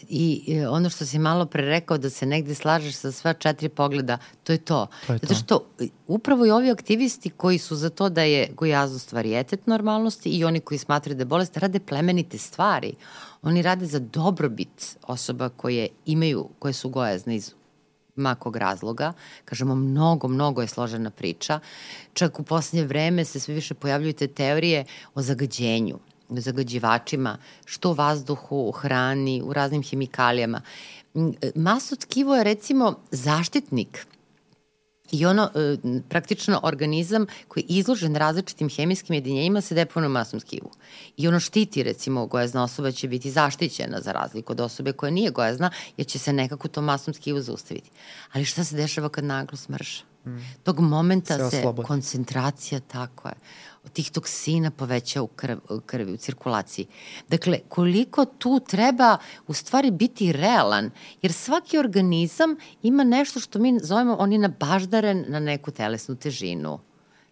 I 0.09 0.43
e, 0.47 0.67
ono 0.67 0.89
što 0.89 1.05
si 1.05 1.19
malo 1.19 1.45
pre 1.45 1.65
rekao 1.65 1.97
da 1.97 2.09
se 2.09 2.25
negde 2.25 2.55
slažeš 2.55 2.95
sa 2.95 3.11
sva 3.11 3.33
četiri 3.33 3.69
pogleda, 3.69 4.17
to 4.43 4.51
je 4.51 4.57
to. 4.57 4.87
To 5.07 5.13
je 5.13 5.19
Zato 5.21 5.33
to. 5.33 5.35
što 5.35 5.65
e, 5.79 5.87
upravo 6.07 6.45
i 6.45 6.51
ovi 6.51 6.71
aktivisti 6.71 7.29
koji 7.29 7.57
su 7.57 7.75
za 7.75 7.89
to 7.89 8.09
da 8.09 8.23
je 8.23 8.49
gojaznost 8.57 9.11
varijetet 9.11 9.67
normalnosti 9.67 10.29
i 10.29 10.43
oni 10.43 10.59
koji 10.59 10.77
smatraju 10.77 11.15
da 11.15 11.21
je 11.21 11.33
bolest 11.33 11.57
rade 11.57 11.79
plemenite 11.79 12.37
stvari. 12.37 12.93
Oni 13.41 13.61
rade 13.61 13.85
za 13.85 13.99
dobrobit 13.99 14.97
osoba 15.07 15.49
koje 15.49 15.87
imaju, 16.05 16.49
koje 16.59 16.73
su 16.73 16.89
gojazne 16.89 17.35
iz 17.35 17.53
makog 18.19 18.55
razloga. 18.55 19.13
Kažemo, 19.45 19.75
mnogo, 19.75 20.27
mnogo 20.27 20.61
je 20.61 20.67
složena 20.67 21.09
priča. 21.09 21.59
Čak 22.13 22.39
u 22.39 22.43
poslednje 22.43 22.87
vreme 22.87 23.25
se 23.25 23.39
sve 23.39 23.53
više 23.53 23.73
pojavljuju 23.73 24.13
te 24.13 24.27
teorije 24.27 24.85
o 25.15 25.21
zagađenju 25.21 25.99
zagađivačima, 26.29 27.37
što 27.65 27.89
u 27.89 27.93
vazduhu, 27.93 28.67
u 28.67 28.71
hrani, 28.71 29.41
u 29.45 29.53
raznim 29.53 29.83
hemikalijama. 29.83 30.61
Masno 31.55 31.97
tkivo 31.97 32.35
je 32.35 32.43
recimo 32.43 32.95
zaštitnik 33.11 34.05
I 35.11 35.25
ono, 35.25 35.49
e, 35.55 35.77
praktično 36.09 36.59
organizam 36.63 37.25
koji 37.47 37.63
je 37.63 37.77
izložen 37.79 38.15
različitim 38.15 38.69
hemijskim 38.69 39.13
jedinjenjima 39.13 39.61
se 39.61 39.75
deponuje 39.75 40.09
u 40.09 40.13
masnom 40.13 40.39
tkivu. 40.39 40.71
I 41.17 41.27
ono 41.27 41.39
štiti, 41.39 41.83
recimo, 41.83 42.25
gojazna 42.25 42.63
osoba 42.63 42.91
će 42.91 43.07
biti 43.07 43.31
zaštićena 43.31 44.01
za 44.01 44.11
razliku 44.11 44.51
od 44.51 44.59
osobe 44.59 44.91
koja 44.91 45.09
nije 45.09 45.31
gojazna, 45.31 45.71
jer 45.97 46.07
će 46.07 46.19
se 46.19 46.33
nekako 46.33 46.67
to 46.67 46.81
masnom 46.81 47.13
tkivu 47.13 47.41
zaustaviti. 47.41 47.91
Ali 48.31 48.45
šta 48.45 48.63
se 48.63 48.75
dešava 48.75 49.09
kad 49.09 49.23
naglo 49.23 49.57
smrša? 49.57 50.03
Tog 50.63 50.79
momenta 50.79 51.49
Se 51.49 51.57
se, 51.57 51.63
koncentracija, 51.85 52.79
tako 52.79 53.27
je, 53.27 53.33
tih 53.89 54.11
toksina 54.11 54.71
poveća 54.71 55.21
u, 55.21 55.27
krv, 55.27 55.57
u 55.69 55.79
krvi, 55.79 56.13
u 56.13 56.17
cirkulaciji. 56.17 56.87
Dakle, 57.27 57.59
koliko 57.69 58.25
tu 58.25 58.59
treba 58.67 59.17
u 59.47 59.53
stvari 59.53 59.91
biti 59.91 60.31
realan, 60.31 60.91
jer 61.21 61.33
svaki 61.33 61.77
organizam 61.77 62.55
ima 62.83 63.03
nešto 63.03 63.39
što 63.39 63.59
mi 63.59 63.79
zovemo, 63.79 64.15
on 64.19 64.33
je 64.33 64.39
nabaždaren 64.39 65.25
na 65.27 65.39
neku 65.39 65.71
telesnu 65.71 66.15
težinu. 66.15 66.79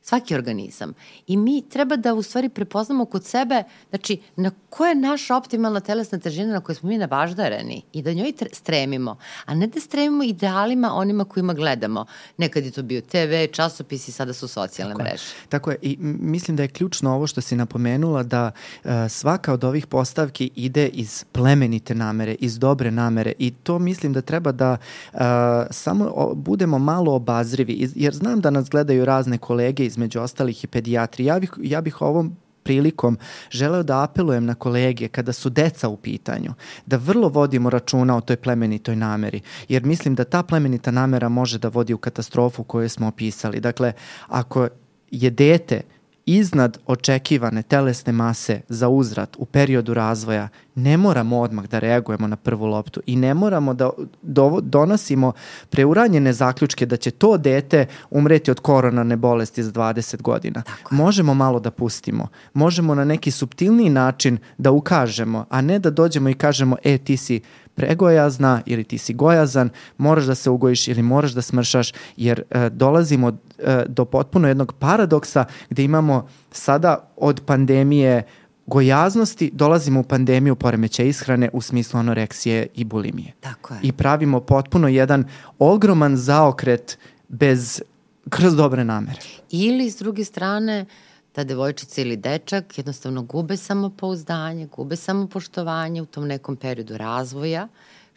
Svaki 0.09 0.35
organizam. 0.35 0.93
I 1.27 1.37
mi 1.37 1.69
treba 1.69 1.95
da 1.95 2.13
u 2.13 2.21
stvari 2.21 2.49
prepoznamo 2.49 3.05
kod 3.05 3.25
sebe, 3.25 3.63
znači, 3.89 4.19
na 4.35 4.51
koja 4.69 4.89
je 4.89 4.95
naša 4.95 5.35
optimalna 5.35 5.79
telesna 5.79 6.19
težina 6.19 6.53
na 6.53 6.61
kojoj 6.61 6.75
smo 6.75 6.89
mi 6.89 6.97
nabaždareni 6.97 7.81
i 7.93 8.01
da 8.01 8.13
njoj 8.13 8.31
tre- 8.31 8.53
stremimo, 8.53 9.17
a 9.45 9.55
ne 9.55 9.67
da 9.67 9.79
stremimo 9.79 10.23
idealima 10.23 10.93
onima 10.93 11.25
kojima 11.25 11.53
gledamo. 11.53 12.05
Nekad 12.37 12.65
je 12.65 12.71
to 12.71 12.83
bio 12.83 13.01
TV, 13.01 13.51
časopisi, 13.51 14.11
sada 14.11 14.33
su 14.33 14.47
socijalne 14.47 14.93
Tako 14.93 15.01
je. 15.01 15.09
mreže. 15.09 15.23
Tako 15.49 15.71
je 15.71 15.77
i 15.81 15.97
mislim 16.19 16.57
da 16.57 16.63
je 16.63 16.69
ključno 16.69 17.13
ovo 17.15 17.27
što 17.27 17.41
si 17.41 17.55
napomenula 17.55 18.23
da 18.23 18.51
uh, 18.83 18.91
svaka 19.09 19.53
od 19.53 19.63
ovih 19.63 19.87
postavki 19.87 20.49
ide 20.55 20.87
iz 20.87 21.25
plemenite 21.31 21.95
namere, 21.95 22.35
iz 22.39 22.59
dobre 22.59 22.91
namere 22.91 23.33
i 23.39 23.51
to 23.51 23.79
mislim 23.79 24.13
da 24.13 24.21
treba 24.21 24.51
da 24.51 24.77
uh, 25.13 25.19
samo 25.71 26.11
o, 26.15 26.35
budemo 26.35 26.79
malo 26.79 27.15
obazrivi 27.15 27.73
iz, 27.73 27.91
jer 27.95 28.13
znam 28.13 28.41
da 28.41 28.49
nas 28.49 28.69
gledaju 28.69 29.05
razne 29.05 29.37
kolege 29.37 29.85
između 29.97 30.21
ostalih 30.21 30.63
i 30.63 30.67
pedijatri. 30.67 31.25
Ja 31.25 31.39
bih, 31.39 31.53
ja 31.61 31.81
bih 31.81 32.01
ovom 32.01 32.35
prilikom 32.63 33.17
želeo 33.51 33.83
da 33.83 34.03
apelujem 34.03 34.45
na 34.45 34.55
kolege 34.55 35.07
kada 35.07 35.33
su 35.33 35.49
deca 35.49 35.89
u 35.89 35.97
pitanju, 35.97 36.53
da 36.85 36.97
vrlo 36.97 37.29
vodimo 37.29 37.69
računa 37.69 38.17
o 38.17 38.21
toj 38.21 38.35
plemenitoj 38.37 38.95
nameri, 38.95 39.41
jer 39.69 39.85
mislim 39.85 40.15
da 40.15 40.23
ta 40.23 40.43
plemenita 40.43 40.91
namera 40.91 41.29
može 41.29 41.59
da 41.59 41.67
vodi 41.67 41.93
u 41.93 41.97
katastrofu 41.97 42.63
koju 42.63 42.89
smo 42.89 43.07
opisali. 43.07 43.59
Dakle, 43.59 43.93
ako 44.27 44.67
je 45.11 45.29
dete 45.29 45.81
iznad 46.25 46.77
očekivane 46.85 47.63
telesne 47.63 48.13
mase 48.13 48.61
za 48.69 48.89
uzrat 48.89 49.35
u 49.39 49.45
periodu 49.45 49.93
razvoja, 49.93 50.49
ne 50.77 50.97
moramo 50.97 51.39
odmah 51.39 51.65
da 51.65 51.79
reagujemo 51.79 52.27
na 52.27 52.35
prvu 52.35 52.65
loptu 52.65 53.01
i 53.05 53.15
ne 53.15 53.33
moramo 53.33 53.73
da 53.73 53.89
do, 54.21 54.59
donosimo 54.61 55.31
preuranjene 55.69 56.33
zaključke 56.33 56.85
da 56.85 56.97
će 56.97 57.11
to 57.11 57.37
dete 57.37 57.85
umreti 58.09 58.51
od 58.51 58.59
koronarne 58.59 59.15
bolesti 59.15 59.63
za 59.63 59.71
20 59.71 60.21
godina. 60.21 60.61
Tako. 60.61 60.95
Možemo 60.95 61.33
malo 61.33 61.59
da 61.59 61.71
pustimo. 61.71 62.27
Možemo 62.53 62.95
na 62.95 63.05
neki 63.05 63.31
subtilniji 63.31 63.89
način 63.89 64.37
da 64.57 64.71
ukažemo, 64.71 65.45
a 65.49 65.61
ne 65.61 65.79
da 65.79 65.89
dođemo 65.89 66.29
i 66.29 66.33
kažemo, 66.33 66.75
e, 66.83 66.97
ti 66.97 67.17
si 67.17 67.41
pregojazna 67.75 68.61
ili 68.65 68.83
ti 68.83 68.97
si 68.97 69.13
gojazan, 69.13 69.69
moraš 69.97 70.25
da 70.25 70.35
se 70.35 70.49
ugojiš 70.49 70.87
ili 70.87 71.01
moraš 71.03 71.31
da 71.31 71.41
smršaš, 71.41 71.93
jer 72.17 72.43
e, 72.49 72.69
dolazimo 72.69 73.37
e, 73.57 73.83
do 73.87 74.05
potpuno 74.05 74.47
jednog 74.47 74.73
paradoksa 74.79 75.45
gde 75.69 75.83
imamo 75.83 76.27
sada 76.51 77.11
od 77.15 77.41
pandemije 77.45 78.23
gojaznosti 78.67 79.51
dolazimo 79.53 79.99
u 79.99 80.03
pandemiju 80.03 80.55
poremeća 80.55 81.03
ishrane 81.03 81.49
u 81.53 81.61
smislu 81.61 81.99
anoreksije 81.99 82.67
i 82.75 82.83
bulimije. 82.83 83.33
Tako 83.39 83.73
je. 83.73 83.79
I 83.83 83.91
pravimo 83.91 84.39
potpuno 84.39 84.87
jedan 84.87 85.25
ogroman 85.59 86.17
zaokret 86.17 86.97
bez 87.27 87.81
kroz 88.29 88.55
dobre 88.55 88.83
namere. 88.83 89.19
Ili, 89.51 89.91
s 89.91 89.97
druge 89.97 90.23
strane, 90.23 90.85
ta 91.31 91.43
devojčica 91.43 92.01
ili 92.01 92.17
dečak 92.17 92.77
jednostavno 92.77 93.21
gube 93.21 93.57
samopouzdanje, 93.57 94.67
gube 94.75 94.95
samopoštovanje 94.95 96.01
u 96.01 96.05
tom 96.05 96.27
nekom 96.27 96.55
periodu 96.55 96.97
razvoja, 96.97 97.67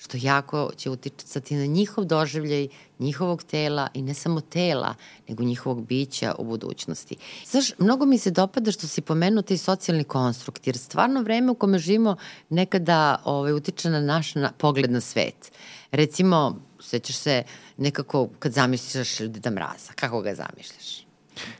što 0.01 0.19
jako 0.21 0.71
će 0.77 0.91
uticati 0.91 1.55
na 1.55 1.67
njihov 1.67 2.05
doživljaj, 2.05 2.69
njihovog 2.99 3.43
tela 3.43 3.89
i 3.95 4.03
ne 4.03 4.15
samo 4.15 4.41
tela, 4.41 4.95
nego 5.29 5.43
njihovog 5.43 5.87
bića 5.87 6.35
u 6.39 6.45
budućnosti. 6.45 7.17
Znaš, 7.47 7.73
mnogo 7.79 8.07
mi 8.07 8.19
se 8.19 8.31
dopada 8.31 8.73
što 8.73 8.87
si 8.87 9.01
pomenuo 9.01 9.43
taj 9.43 9.59
socijalni 9.59 10.05
konstrukt, 10.05 10.67
jer 10.67 10.79
stvarno 10.79 11.23
vreme 11.23 11.53
u 11.53 11.55
kome 11.55 11.79
živimo 11.79 12.17
nekada 12.49 13.23
ovaj, 13.25 13.53
utiče 13.53 13.91
na 13.91 14.01
naš 14.01 14.35
na, 14.35 14.53
pogled 14.59 14.91
na 14.91 15.01
svet. 15.01 15.53
Recimo, 15.91 16.61
sećaš 16.81 17.17
se 17.17 17.43
nekako 17.77 18.29
kad 18.39 18.53
zamišljaš 18.53 19.19
Deda 19.19 19.51
Mraza, 19.51 19.93
kako 19.95 20.21
ga 20.21 20.35
zamišljaš? 20.35 21.10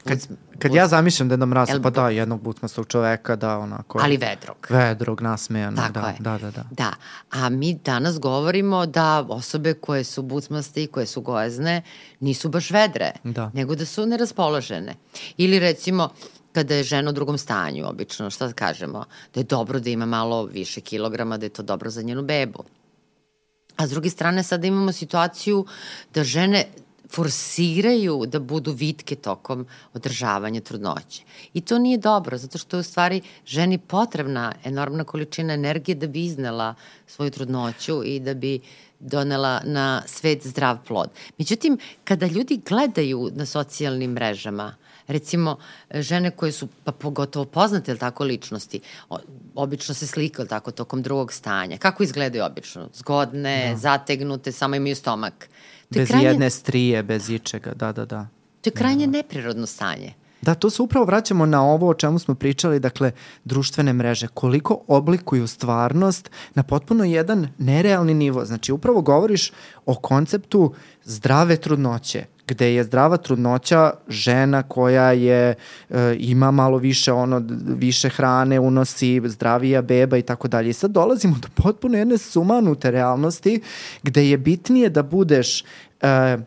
Kad, 0.03 0.27
kad 0.59 0.73
ja 0.73 0.87
zamišljam 0.87 1.29
Deda 1.29 1.45
Mraza, 1.45 1.73
Jel- 1.73 1.81
pa 1.83 1.89
da, 1.89 2.09
jednog 2.09 2.41
butmastog 2.41 2.87
čoveka, 2.87 3.35
da, 3.35 3.57
onako... 3.57 3.99
Ali 4.03 4.17
vedrog. 4.17 4.67
Vedrog, 4.69 5.21
nasmejanog, 5.21 5.79
Tako 5.79 5.93
da, 5.93 6.07
je. 6.07 6.15
da, 6.19 6.37
da, 6.37 6.51
da. 6.51 6.63
Da, 6.71 6.93
a 7.31 7.49
mi 7.49 7.73
danas 7.73 8.19
govorimo 8.19 8.85
da 8.85 9.25
osobe 9.29 9.73
koje 9.73 10.03
su 10.03 10.21
bucmaste 10.21 10.83
i 10.83 10.87
koje 10.87 11.05
su 11.05 11.21
gojazne 11.21 11.81
nisu 12.19 12.49
baš 12.49 12.71
vedre, 12.71 13.11
Da. 13.23 13.51
nego 13.53 13.75
da 13.75 13.85
su 13.85 14.05
neraspoložene. 14.05 14.95
Ili 15.37 15.59
recimo, 15.59 16.09
kada 16.51 16.75
je 16.75 16.83
žena 16.83 17.09
u 17.09 17.13
drugom 17.13 17.37
stanju, 17.37 17.87
obično, 17.89 18.29
šta 18.29 18.47
da 18.47 18.53
kažemo, 18.53 19.05
da 19.33 19.39
je 19.39 19.43
dobro 19.43 19.79
da 19.79 19.89
ima 19.89 20.05
malo 20.05 20.43
više 20.45 20.81
kilograma, 20.81 21.37
da 21.37 21.45
je 21.45 21.49
to 21.49 21.63
dobro 21.63 21.89
za 21.89 22.01
njenu 22.01 22.21
bebu. 22.23 22.63
A 23.75 23.87
s 23.87 23.89
druge 23.89 24.09
strane 24.09 24.43
sada 24.43 24.67
imamo 24.67 24.91
situaciju 24.91 25.65
da 26.13 26.23
žene 26.23 26.65
forsiraju 27.13 28.25
da 28.27 28.39
budu 28.39 28.71
vitke 28.71 29.15
tokom 29.15 29.65
održavanja 29.93 30.61
trudnoće. 30.61 31.23
I 31.53 31.61
to 31.61 31.79
nije 31.79 31.97
dobro, 31.97 32.37
zato 32.37 32.57
što 32.57 32.77
je 32.77 32.79
u 32.79 32.83
stvari 32.83 33.21
ženi 33.45 33.77
potrebna 33.77 34.53
enormna 34.63 35.03
količina 35.03 35.53
energije 35.53 35.95
da 35.95 36.07
bi 36.07 36.25
iznela 36.25 36.75
svoju 37.07 37.31
trudnoću 37.31 38.03
i 38.03 38.19
da 38.19 38.33
bi 38.33 38.59
donela 38.99 39.61
na 39.65 40.03
svet 40.05 40.47
zdrav 40.47 40.77
plod. 40.87 41.09
Međutim, 41.37 41.77
kada 42.03 42.25
ljudi 42.25 42.61
gledaju 42.67 43.29
na 43.33 43.45
socijalnim 43.45 44.11
mrežama, 44.11 44.75
recimo 45.07 45.57
žene 45.93 46.31
koje 46.31 46.51
su 46.51 46.67
pa 46.83 46.91
pogotovo 46.91 47.45
poznate 47.45 47.91
ili 47.91 47.99
tako 47.99 48.23
ličnosti, 48.23 48.79
o, 49.09 49.17
obično 49.55 49.93
se 49.95 50.07
slikaju 50.07 50.47
tako 50.47 50.71
tokom 50.71 51.01
drugog 51.01 51.33
stanja. 51.33 51.77
Kako 51.77 52.03
izgledaju 52.03 52.45
obično? 52.45 52.89
Zgodne, 52.93 53.69
da. 53.69 53.77
zategnute, 53.77 54.51
samo 54.51 54.75
imaju 54.75 54.95
stomak. 54.95 55.49
Bez 55.91 56.07
krajnje, 56.07 56.27
jedne 56.27 56.49
strije, 56.49 57.03
bez 57.03 57.29
ičega, 57.29 57.73
da, 57.73 57.91
da, 57.91 58.05
da. 58.05 58.27
To 58.61 58.67
je 58.67 58.71
krajnje 58.71 59.07
neprirodno 59.07 59.65
stanje. 59.65 60.13
Da, 60.41 60.53
to 60.55 60.69
se 60.69 60.81
upravo 60.81 61.05
vraćamo 61.05 61.45
na 61.45 61.63
ovo 61.63 61.89
o 61.89 61.93
čemu 61.93 62.19
smo 62.19 62.35
pričali, 62.35 62.79
dakle, 62.79 63.11
društvene 63.43 63.93
mreže. 63.93 64.27
Koliko 64.27 64.83
oblikuju 64.87 65.47
stvarnost 65.47 66.31
na 66.55 66.63
potpuno 66.63 67.03
jedan 67.03 67.47
nerealni 67.57 68.13
nivo. 68.13 68.45
Znači, 68.45 68.71
upravo 68.71 69.01
govoriš 69.01 69.51
o 69.85 69.95
konceptu 69.95 70.73
zdrave 71.03 71.57
trudnoće, 71.57 72.25
gde 72.51 72.73
je 72.73 72.83
zdrava 72.83 73.17
trudnoća 73.17 73.91
žena 74.07 74.63
koja 74.63 75.11
je 75.11 75.55
e, 75.89 76.15
ima 76.19 76.51
malo 76.51 76.77
više 76.77 77.13
ono 77.13 77.41
više 77.65 78.09
hrane 78.09 78.59
unosi 78.59 79.21
zdravija 79.25 79.81
beba 79.81 80.17
i 80.17 80.21
tako 80.21 80.47
dalje. 80.47 80.73
Sad 80.73 80.91
dolazimo 80.91 81.35
do 81.41 81.47
potpuno 81.55 81.97
jedne 81.97 82.17
sumanute 82.17 82.91
realnosti 82.91 83.61
gde 84.03 84.29
je 84.29 84.37
bitnije 84.37 84.89
da 84.89 85.03
budeš 85.03 85.63
e, 86.01 86.37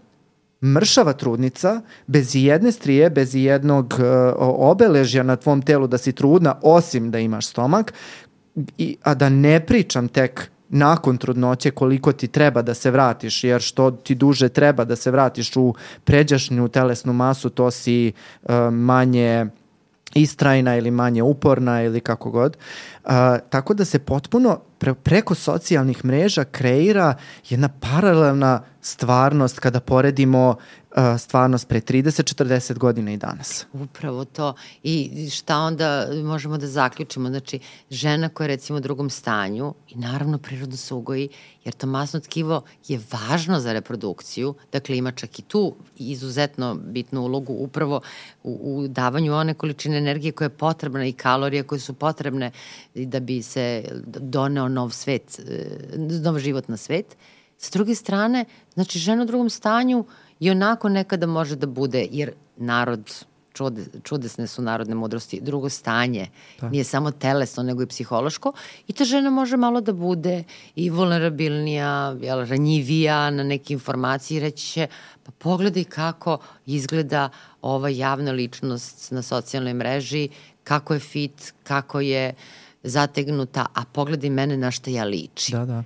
mršava 0.65 1.13
trudnica, 1.13 1.81
bez 2.07 2.35
jedne 2.35 2.73
strije, 2.73 3.11
bez 3.11 3.35
jednog 3.35 3.95
uh, 3.99 4.05
obeležja 4.39 5.23
na 5.23 5.37
tvom 5.37 5.63
telu 5.63 5.87
da 5.87 5.99
si 5.99 6.13
trudna, 6.13 6.55
osim 6.63 7.11
da 7.11 7.19
imaš 7.19 7.47
stomak, 7.47 7.93
i, 8.79 8.97
a 9.03 9.15
da 9.15 9.29
ne 9.29 9.61
pričam 9.67 10.09
tek 10.09 10.51
nakon 10.75 11.17
trudnoće 11.17 11.71
koliko 11.71 12.13
ti 12.13 12.29
treba 12.29 12.63
da 12.63 12.75
se 12.75 12.91
vratiš, 12.91 13.45
jer 13.45 13.61
što 13.61 13.91
ti 13.91 14.15
duže 14.15 14.49
treba 14.49 14.85
da 14.85 14.97
se 14.97 15.11
vratiš 15.11 15.57
u 15.57 15.75
pređašnju 16.05 16.69
telesnu 16.69 17.13
masu, 17.13 17.51
to 17.51 17.71
si 17.71 18.13
uh, 18.43 18.51
manje 18.73 19.47
istrajna 20.15 20.77
ili 20.77 20.91
manje 20.91 21.23
uporna 21.23 21.83
ili 21.83 22.01
kako 22.01 22.31
god. 22.31 22.57
Uh, 23.05 23.11
tako 23.51 23.75
da 23.75 23.85
se 23.85 23.99
potpuno 23.99 24.61
pre, 24.85 24.95
preko 24.95 25.35
socijalnih 25.35 26.05
mreža 26.05 26.45
kreira 26.45 27.15
jedna 27.49 27.69
paralelna 27.69 28.63
stvarnost 28.81 29.59
kada 29.59 29.81
poredimo 29.81 30.57
stvarnost 31.19 31.69
pre 31.69 31.81
30-40 31.81 32.79
godina 32.79 33.13
i 33.13 33.17
danas. 33.17 33.67
Upravo 33.73 34.25
to. 34.25 34.55
I 34.83 35.29
šta 35.31 35.59
onda 35.59 36.09
možemo 36.25 36.59
da 36.59 36.67
zaključimo? 36.67 37.29
Znači, 37.29 37.59
žena 37.91 38.29
koja 38.29 38.45
je 38.45 38.49
recimo 38.49 38.79
u 38.79 38.81
drugom 38.81 39.11
stanju 39.11 39.75
i 39.89 39.99
naravno 39.99 40.39
prirodno 40.39 40.77
se 40.77 40.95
ugoji, 40.95 41.29
jer 41.65 41.75
to 41.75 41.87
masno 41.87 42.21
tkivo 42.21 42.63
je 42.89 43.01
važno 43.13 43.61
za 43.61 43.73
reprodukciju, 43.73 44.55
dakle 44.73 44.97
ima 44.97 45.13
čak 45.13 45.39
i 45.39 45.43
tu 45.43 45.75
izuzetno 45.97 46.75
bitnu 46.75 47.23
ulogu 47.23 47.53
upravo 47.53 48.01
u, 48.43 48.51
u 48.63 48.89
davanju 48.89 49.35
one 49.35 49.55
količine 49.55 49.99
energije 49.99 50.33
koja 50.33 50.47
je 50.47 50.51
potrebna 50.51 51.07
i 51.07 51.13
kalorije 51.13 51.63
koje 51.63 51.81
su 51.81 51.95
potrebne 51.95 52.51
da 52.95 53.21
bi 53.21 53.43
se 53.43 53.85
doneo 54.05 54.69
nov 54.75 54.91
svet, 54.91 55.39
e, 55.39 55.97
nov 55.99 56.39
život 56.39 56.69
na 56.69 56.77
svet. 56.77 57.17
Sa 57.59 57.71
druge 57.73 57.95
strane, 57.95 58.45
znači 58.75 58.99
žena 58.99 59.23
u 59.23 59.27
drugom 59.27 59.51
stanju 59.51 59.99
uh, 60.01 60.07
i 60.41 60.51
onako 60.51 60.89
nekada 60.89 61.27
može 61.27 61.57
da 61.57 61.67
bude, 61.67 62.09
jer 62.11 62.33
narod, 62.57 63.15
čude, 63.53 63.85
čudesne 64.03 64.47
su 64.47 64.63
narodne 64.63 64.95
mudrosti, 64.95 65.41
drugo 65.41 65.69
stanje, 65.69 66.29
da. 66.61 66.69
nije 66.69 66.85
samo 66.85 67.11
telesno, 67.11 67.63
nego 67.63 67.83
i 67.83 67.87
psihološko, 67.87 68.53
i 68.89 68.93
ta 68.93 69.05
žena 69.05 69.31
može 69.31 69.57
malo 69.57 69.81
da 69.81 69.93
bude 69.93 70.45
i 70.77 70.91
vulnerabilnija, 70.91 72.17
jel, 72.21 72.45
ranjivija 72.47 73.31
na 73.31 73.43
neke 73.43 73.73
informacije 73.73 74.37
i 74.37 74.41
reći 74.41 74.67
će, 74.67 74.87
pa 75.23 75.33
pogledaj 75.39 75.85
kako 75.85 76.39
izgleda 76.67 77.29
ova 77.63 77.89
javna 77.89 78.33
ličnost 78.33 79.11
na 79.11 79.23
socijalnoj 79.23 79.75
mreži, 79.75 80.29
kako 80.65 80.95
je 80.95 81.01
fit, 81.01 81.53
kako 81.63 82.01
je 82.01 82.35
zategnuta, 82.85 83.67
a 83.75 83.85
pogledaj 83.93 84.31
mene 84.31 84.57
na 84.57 84.71
šta 84.71 84.91
ja 84.91 85.05
liči. 85.05 85.53
Da, 85.53 85.65
da 85.65 85.85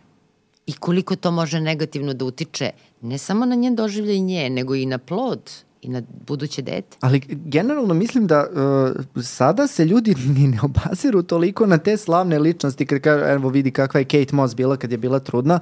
i 0.68 0.72
koliko 0.72 1.16
to 1.16 1.30
može 1.30 1.60
negativno 1.60 2.14
da 2.14 2.24
utiče 2.24 2.70
ne 3.02 3.18
samo 3.18 3.46
na 3.46 3.54
njen 3.54 3.76
doživljaj 3.76 4.18
nje, 4.18 4.50
nego 4.50 4.74
i 4.74 4.86
na 4.86 4.98
plod 4.98 5.50
i 5.82 5.88
na 5.88 6.02
buduće 6.26 6.62
dete. 6.62 6.96
Ali 7.00 7.20
generalno 7.28 7.94
mislim 7.94 8.26
da 8.26 8.46
uh, 8.46 9.22
sada 9.24 9.66
se 9.66 9.84
ljudi 9.84 10.14
ni 10.36 10.46
ne 10.46 10.58
obaziru 10.62 11.22
toliko 11.22 11.66
na 11.66 11.78
te 11.78 11.96
slavne 11.96 12.38
ličnosti 12.38 12.86
kad 12.86 13.00
kaže, 13.00 13.24
evo 13.24 13.48
vidi 13.48 13.70
kakva 13.70 14.00
je 14.00 14.04
Kate 14.04 14.36
Moss 14.36 14.54
bila 14.54 14.76
kad 14.76 14.92
je 14.92 14.98
bila 14.98 15.18
trudna, 15.18 15.60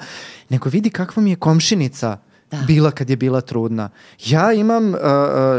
nego 0.49 0.69
vidi 0.69 0.91
kakva 0.91 1.23
mi 1.23 1.31
je 1.31 1.37
komšinica 1.37 2.19
da. 2.51 2.59
bila 2.67 2.91
kad 2.91 3.11
je 3.11 3.17
bila 3.17 3.41
trudna. 3.41 3.91
Ja 4.27 4.53
imam 4.53 4.89
uh, 4.89 4.99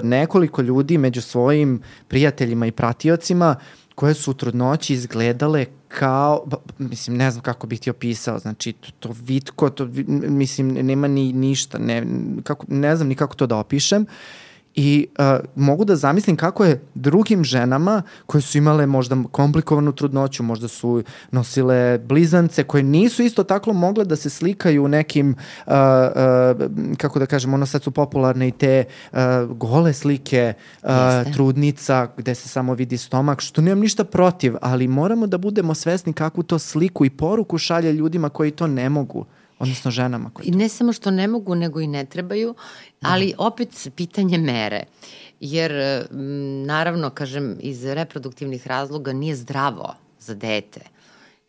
nekoliko 0.04 0.62
ljudi 0.62 0.98
među 0.98 1.22
svojim 1.22 1.82
prijateljima 2.08 2.68
i 2.68 2.72
pratiocima 2.72 3.56
koje 3.98 4.14
su 4.14 4.32
u 4.32 4.34
trudnoći 4.34 4.94
izgledale 4.94 5.66
kao, 5.88 6.46
mislim, 6.78 7.18
ne 7.18 7.32
znam 7.32 7.44
kako 7.44 7.68
bih 7.68 7.80
ti 7.80 7.90
opisao, 7.90 8.40
znači, 8.40 8.74
to, 8.74 8.92
to 9.00 9.16
vitko, 9.22 9.70
to, 9.70 9.88
mislim, 10.08 10.68
nema 10.68 11.08
ni 11.08 11.34
ništa, 11.34 11.78
ne, 11.78 12.04
kako, 12.44 12.66
ne 12.70 12.96
znam 12.96 13.08
ni 13.08 13.16
kako 13.16 13.36
to 13.36 13.48
da 13.48 13.58
opišem. 13.58 14.02
Uh, 14.02 14.47
i 14.78 15.08
uh, 15.20 15.26
mogu 15.56 15.86
da 15.86 15.96
zamislim 15.96 16.36
kako 16.36 16.66
je 16.66 16.82
drugim 16.96 17.44
ženama 17.44 18.02
koje 18.26 18.42
su 18.42 18.58
imale 18.58 18.86
možda 18.86 19.18
komplikovanu 19.32 19.92
trudnoću, 19.92 20.44
možda 20.44 20.68
su 20.68 21.04
nosile 21.32 21.98
blizance 21.98 22.64
koje 22.64 22.84
nisu 22.84 23.24
isto 23.24 23.44
tako 23.44 23.74
mogle 23.74 24.06
da 24.06 24.16
se 24.16 24.30
slikaju 24.30 24.84
u 24.84 24.88
nekim, 24.88 25.36
uh, 25.68 25.74
uh, 25.74 26.98
kako 26.98 27.20
da 27.20 27.26
kažem, 27.26 27.54
ono 27.54 27.66
sad 27.66 27.84
su 27.84 27.92
popularne 27.92 28.48
i 28.48 28.52
te 28.52 28.84
uh, 29.12 29.18
gole 29.50 29.94
slike 29.94 30.54
uh, 30.84 30.90
trudnica 31.34 32.08
gde 32.18 32.36
se 32.36 32.50
samo 32.50 32.74
vidi 32.74 32.98
stomak, 32.98 33.42
što 33.42 33.62
nemam 33.62 33.80
ništa 33.80 34.04
protiv, 34.04 34.56
ali 34.62 34.88
moramo 34.88 35.28
da 35.28 35.38
budemo 35.38 35.74
svesni 35.74 36.14
kakvu 36.14 36.44
to 36.44 36.60
sliku 36.60 37.06
i 37.06 37.10
poruku 37.10 37.58
šalje 37.58 37.94
ljudima 37.94 38.30
koji 38.30 38.52
to 38.52 38.68
ne 38.68 38.90
mogu 38.90 39.26
odnosno 39.60 39.92
ženama. 39.92 40.30
Koje 40.34 40.48
I 40.48 40.52
ne 40.52 40.70
samo 40.70 40.94
što 40.94 41.12
ne 41.12 41.28
mogu, 41.28 41.56
nego 41.56 41.80
i 41.82 41.88
ne 41.88 42.06
trebaju, 42.06 42.56
ali 43.02 43.34
da. 43.38 43.44
opet 43.44 43.90
pitanje 43.96 44.38
mere. 44.38 44.84
Jer, 45.40 45.72
naravno, 46.66 47.10
kažem, 47.10 47.58
iz 47.60 47.86
reproduktivnih 47.86 48.68
razloga 48.68 49.14
nije 49.14 49.36
zdravo 49.36 49.96
za 50.20 50.34
dete 50.34 50.82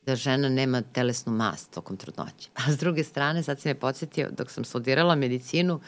da 0.09 0.17
žena 0.17 0.49
nema 0.49 0.83
telesnu 0.83 1.33
mast 1.33 1.71
tokom 1.71 1.97
trudnoće. 1.97 2.49
A 2.67 2.73
s 2.73 2.79
druge 2.79 3.05
strane, 3.05 3.43
sad 3.43 3.61
si 3.61 3.69
me 3.69 3.75
podsjetio, 3.75 4.29
dok 4.31 4.51
sam 4.51 4.65
studirala 4.65 5.15
medicinu, 5.15 5.81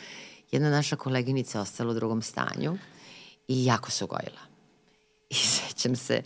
jedna 0.53 0.71
naša 0.71 0.97
koleginica 0.97 1.61
ostala 1.61 1.91
u 1.91 1.95
drugom 1.95 2.23
stanju 2.23 2.79
i 3.49 3.65
jako 3.65 3.91
se 3.91 4.05
ugojila. 4.05 4.41
I 5.31 5.35
sećam 5.55 5.97
se, 5.97 6.23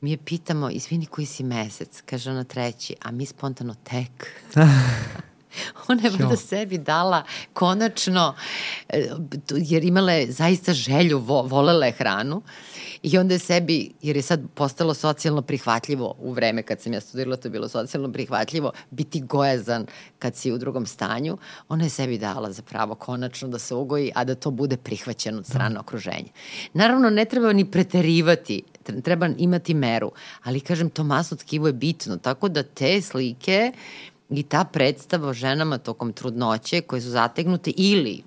mi 0.00 0.10
je 0.10 0.18
pitamo, 0.24 0.70
izvini 0.70 1.06
koji 1.06 1.26
si 1.26 1.44
mesec, 1.44 2.02
kaže 2.06 2.30
ona 2.30 2.44
treći, 2.44 2.94
a 3.02 3.10
mi 3.10 3.26
spontano 3.26 3.74
tek. 3.84 4.30
Ona 5.88 6.02
je 6.02 6.10
valjda 6.10 6.36
sebi 6.36 6.78
dala 6.78 7.22
konačno, 7.52 8.34
e, 8.88 9.08
jer 9.50 9.84
imala 9.84 10.12
je 10.12 10.32
zaista 10.32 10.72
želju, 10.72 11.18
vo, 11.18 11.42
volela 11.42 11.86
je 11.86 11.92
hranu 11.92 12.42
i 13.02 13.18
onda 13.18 13.34
je 13.34 13.38
sebi, 13.38 13.90
jer 14.02 14.16
je 14.16 14.22
sad 14.22 14.40
postalo 14.54 14.94
socijalno 14.94 15.42
prihvatljivo 15.42 16.14
u 16.18 16.32
vreme 16.32 16.62
kad 16.62 16.80
sam 16.80 16.92
ja 16.92 17.00
studirala, 17.00 17.36
to 17.36 17.48
je 17.48 17.52
bilo 17.52 17.68
socijalno 17.68 18.12
prihvatljivo, 18.12 18.72
biti 18.90 19.20
gojazan 19.20 19.86
kad 20.18 20.36
si 20.36 20.52
u 20.52 20.58
drugom 20.58 20.86
stanju, 20.86 21.38
ona 21.68 21.84
je 21.84 21.90
sebi 21.90 22.18
dala 22.18 22.52
zapravo 22.52 22.94
konačno 22.94 23.48
da 23.48 23.58
se 23.58 23.74
ugoji, 23.74 24.12
a 24.14 24.24
da 24.24 24.34
to 24.34 24.50
bude 24.50 24.76
prihvaćeno 24.76 25.38
od 25.38 25.46
strane 25.46 25.78
okruženja. 25.78 26.28
Naravno, 26.74 27.10
ne 27.10 27.24
treba 27.24 27.52
ni 27.52 27.70
preterivati 27.70 28.62
treba 29.04 29.28
imati 29.38 29.74
meru, 29.74 30.12
ali 30.42 30.60
kažem, 30.60 30.90
to 30.90 31.04
masno 31.04 31.36
tkivo 31.36 31.66
je 31.66 31.72
bitno, 31.72 32.16
tako 32.16 32.48
da 32.48 32.62
te 32.62 33.02
slike 33.02 33.72
i 34.32 34.42
ta 34.42 34.64
predstava 34.64 35.28
o 35.28 35.32
ženama 35.32 35.78
tokom 35.78 36.12
trudnoće 36.12 36.80
koje 36.80 37.00
su 37.00 37.08
zategnute 37.08 37.70
ili 37.76 38.22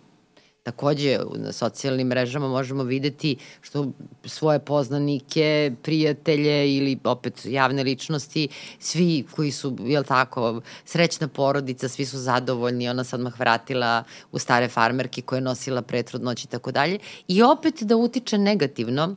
Takođe, 0.66 1.20
na 1.36 1.52
socijalnim 1.52 2.08
mrežama 2.08 2.48
možemo 2.48 2.84
videti 2.84 3.36
što 3.62 3.92
svoje 4.24 4.60
poznanike, 4.60 5.72
prijatelje 5.82 6.78
ili 6.78 6.98
opet 7.04 7.46
javne 7.46 7.84
ličnosti, 7.84 8.48
svi 8.80 9.26
koji 9.36 9.52
su, 9.52 9.78
jel 9.80 10.04
tako, 10.04 10.62
srećna 10.86 11.28
porodica, 11.28 11.90
svi 11.90 12.06
su 12.06 12.18
zadovoljni, 12.18 12.90
ona 12.90 13.04
sad 13.04 13.20
mah 13.20 13.40
vratila 13.40 14.04
u 14.32 14.40
stare 14.40 14.68
farmerke 14.68 15.22
koje 15.22 15.38
je 15.38 15.42
nosila 15.42 15.82
pretrudnoć 15.82 16.44
i 16.44 16.48
tako 16.48 16.72
dalje. 16.72 17.00
I 17.28 17.44
opet 17.44 17.84
da 17.84 17.96
utiče 17.96 18.38
negativno 18.38 19.16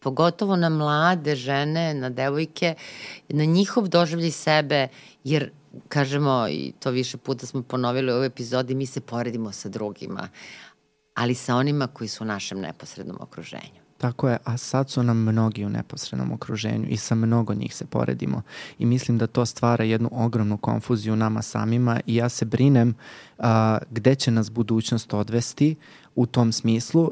pogotovo 0.00 0.56
na 0.56 0.68
mlade 0.68 1.36
žene, 1.36 1.94
na 1.94 2.10
devojke, 2.10 2.74
na 3.28 3.44
njihov 3.44 3.88
doživljaj 3.88 4.30
sebe, 4.30 4.88
jer 5.24 5.50
kažemo, 5.88 6.48
i 6.48 6.72
to 6.78 6.90
više 6.90 7.16
puta 7.16 7.46
smo 7.46 7.62
ponovili 7.62 8.12
u 8.12 8.14
ovoj 8.14 8.26
epizodi, 8.26 8.74
mi 8.74 8.86
se 8.86 9.00
poredimo 9.00 9.52
sa 9.52 9.68
drugima, 9.68 10.28
ali 11.14 11.34
sa 11.34 11.56
onima 11.56 11.86
koji 11.86 12.08
su 12.08 12.24
u 12.24 12.26
našem 12.26 12.60
neposrednom 12.60 13.16
okruženju. 13.20 13.80
Tako 13.98 14.28
je, 14.28 14.38
a 14.44 14.56
sad 14.56 14.90
su 14.90 15.02
nam 15.02 15.22
mnogi 15.22 15.64
u 15.64 15.68
neposrednom 15.68 16.32
okruženju 16.32 16.86
i 16.88 16.96
sa 16.96 17.14
mnogo 17.14 17.54
njih 17.54 17.74
se 17.74 17.84
poredimo 17.84 18.42
i 18.78 18.86
mislim 18.86 19.18
da 19.18 19.26
to 19.26 19.46
stvara 19.46 19.84
jednu 19.84 20.10
ogromnu 20.12 20.56
konfuziju 20.56 21.16
nama 21.16 21.42
samima 21.42 22.00
i 22.06 22.14
ja 22.14 22.28
se 22.28 22.44
brinem 22.44 22.94
a, 23.38 23.78
gde 23.90 24.14
će 24.14 24.30
nas 24.30 24.50
budućnost 24.50 25.14
odvesti 25.14 25.76
u 26.14 26.26
tom 26.26 26.52
smislu 26.52 27.10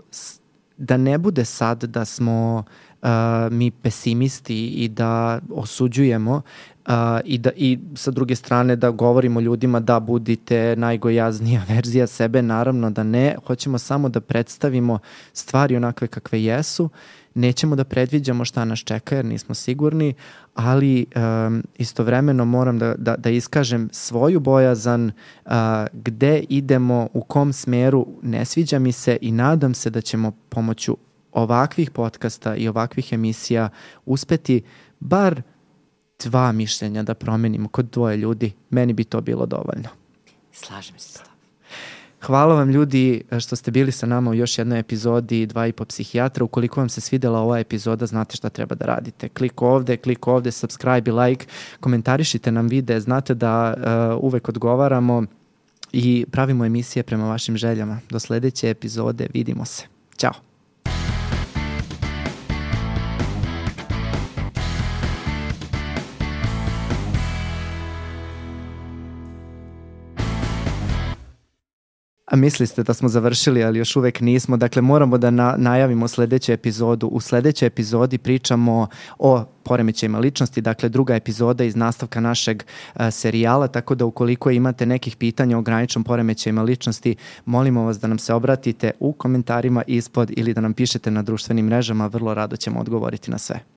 da 0.78 0.96
ne 0.96 1.18
bude 1.18 1.44
sad 1.44 1.84
da 1.84 2.04
smo 2.04 2.64
uh, 3.02 3.08
mi 3.50 3.70
pesimisti 3.70 4.66
i 4.66 4.88
da 4.88 5.40
osuđujemo 5.50 6.42
uh, 6.86 6.92
i, 7.24 7.38
da, 7.38 7.50
i 7.56 7.78
sa 7.94 8.10
druge 8.10 8.34
strane 8.34 8.76
da 8.76 8.90
govorimo 8.90 9.40
ljudima 9.40 9.80
da 9.80 10.00
budite 10.00 10.74
najgojaznija 10.76 11.62
verzija 11.74 12.06
sebe, 12.06 12.42
naravno 12.42 12.90
da 12.90 13.02
ne, 13.02 13.36
hoćemo 13.46 13.78
samo 13.78 14.08
da 14.08 14.20
predstavimo 14.20 14.98
stvari 15.32 15.76
onakve 15.76 16.08
kakve 16.08 16.44
jesu, 16.44 16.90
nećemo 17.38 17.76
da 17.76 17.84
predviđamo 17.84 18.44
šta 18.44 18.64
nas 18.64 18.78
čeka 18.78 19.16
jer 19.16 19.24
nismo 19.24 19.54
sigurni, 19.54 20.14
ali 20.54 21.06
um, 21.16 21.64
istovremeno 21.78 22.44
moram 22.44 22.78
da, 22.78 22.94
da, 22.98 23.16
da 23.16 23.30
iskažem 23.30 23.88
svoju 23.92 24.40
bojazan 24.40 25.12
uh, 25.44 25.52
gde 25.92 26.44
idemo, 26.48 27.08
u 27.12 27.20
kom 27.20 27.52
smeru, 27.52 28.06
ne 28.22 28.44
sviđa 28.44 28.78
mi 28.78 28.92
se 28.92 29.18
i 29.20 29.32
nadam 29.32 29.74
se 29.74 29.90
da 29.90 30.00
ćemo 30.00 30.32
pomoću 30.48 30.96
ovakvih 31.32 31.90
podcasta 31.90 32.56
i 32.56 32.68
ovakvih 32.68 33.12
emisija 33.12 33.68
uspeti 34.06 34.62
bar 35.00 35.42
dva 36.24 36.52
mišljenja 36.52 37.02
da 37.02 37.14
promenimo 37.14 37.68
kod 37.68 37.90
dvoje 37.90 38.16
ljudi, 38.16 38.52
meni 38.70 38.92
bi 38.92 39.04
to 39.04 39.20
bilo 39.20 39.46
dovoljno. 39.46 39.88
Slažem 40.52 40.98
se 40.98 41.08
s 41.08 41.12
tobom. 41.12 41.37
Hvala 42.22 42.54
vam 42.54 42.70
ljudi 42.70 43.22
što 43.40 43.56
ste 43.56 43.70
bili 43.70 43.92
sa 43.92 44.06
nama 44.06 44.30
u 44.30 44.34
još 44.34 44.58
jednoj 44.58 44.78
epizodi 44.78 45.46
Dva 45.46 45.66
i 45.66 45.72
po 45.72 45.84
psihijatra. 45.84 46.44
Ukoliko 46.44 46.80
vam 46.80 46.88
se 46.88 47.00
svidela 47.00 47.40
ova 47.40 47.58
epizoda, 47.58 48.06
znate 48.06 48.36
šta 48.36 48.48
treba 48.48 48.74
da 48.74 48.86
radite. 48.86 49.28
Klik 49.28 49.62
ovde, 49.62 49.96
klik 49.96 50.26
ovde, 50.26 50.50
subscribe 50.50 51.10
i 51.10 51.14
like, 51.14 51.46
komentarišite 51.80 52.52
nam 52.52 52.66
vide, 52.66 53.00
znate 53.00 53.34
da 53.34 53.74
uh, 53.76 54.24
uvek 54.24 54.48
odgovaramo 54.48 55.24
i 55.92 56.26
pravimo 56.30 56.64
emisije 56.64 57.02
prema 57.02 57.28
vašim 57.28 57.56
željama. 57.56 58.00
Do 58.10 58.18
sledeće 58.18 58.70
epizode, 58.70 59.26
vidimo 59.34 59.64
se. 59.64 59.84
Ćao! 60.16 60.47
A 72.30 72.36
mislili 72.36 72.66
ste 72.66 72.82
da 72.82 72.94
smo 72.94 73.08
završili, 73.08 73.64
ali 73.64 73.78
još 73.78 73.96
uvek 73.96 74.20
nismo. 74.20 74.56
Dakle, 74.56 74.82
moramo 74.82 75.18
da 75.18 75.30
na, 75.30 75.54
najavimo 75.58 76.08
sledeću 76.08 76.52
epizodu. 76.52 77.06
U 77.06 77.20
sledećoj 77.20 77.66
epizodi 77.66 78.18
pričamo 78.18 78.86
o 79.18 79.44
poremećajima 79.62 80.18
ličnosti, 80.18 80.60
dakle 80.60 80.88
druga 80.88 81.14
epizoda 81.14 81.64
iz 81.64 81.76
nastavka 81.76 82.20
našeg 82.20 82.62
a, 82.94 83.10
serijala, 83.10 83.68
tako 83.68 83.94
da 83.94 84.04
ukoliko 84.04 84.50
imate 84.50 84.86
nekih 84.86 85.16
pitanja 85.16 85.58
o 85.58 85.62
graničnom 85.62 86.04
poremećajima 86.04 86.62
ličnosti, 86.62 87.16
molimo 87.44 87.82
vas 87.82 88.00
da 88.00 88.06
nam 88.08 88.18
se 88.18 88.34
obratite 88.34 88.90
u 89.00 89.12
komentarima 89.12 89.82
ispod 89.86 90.30
ili 90.36 90.54
da 90.54 90.60
nam 90.60 90.74
pišete 90.74 91.10
na 91.10 91.22
društvenim 91.22 91.66
mrežama, 91.66 92.06
vrlo 92.06 92.34
rado 92.34 92.56
ćemo 92.56 92.80
odgovoriti 92.80 93.30
na 93.30 93.38
sve. 93.38 93.60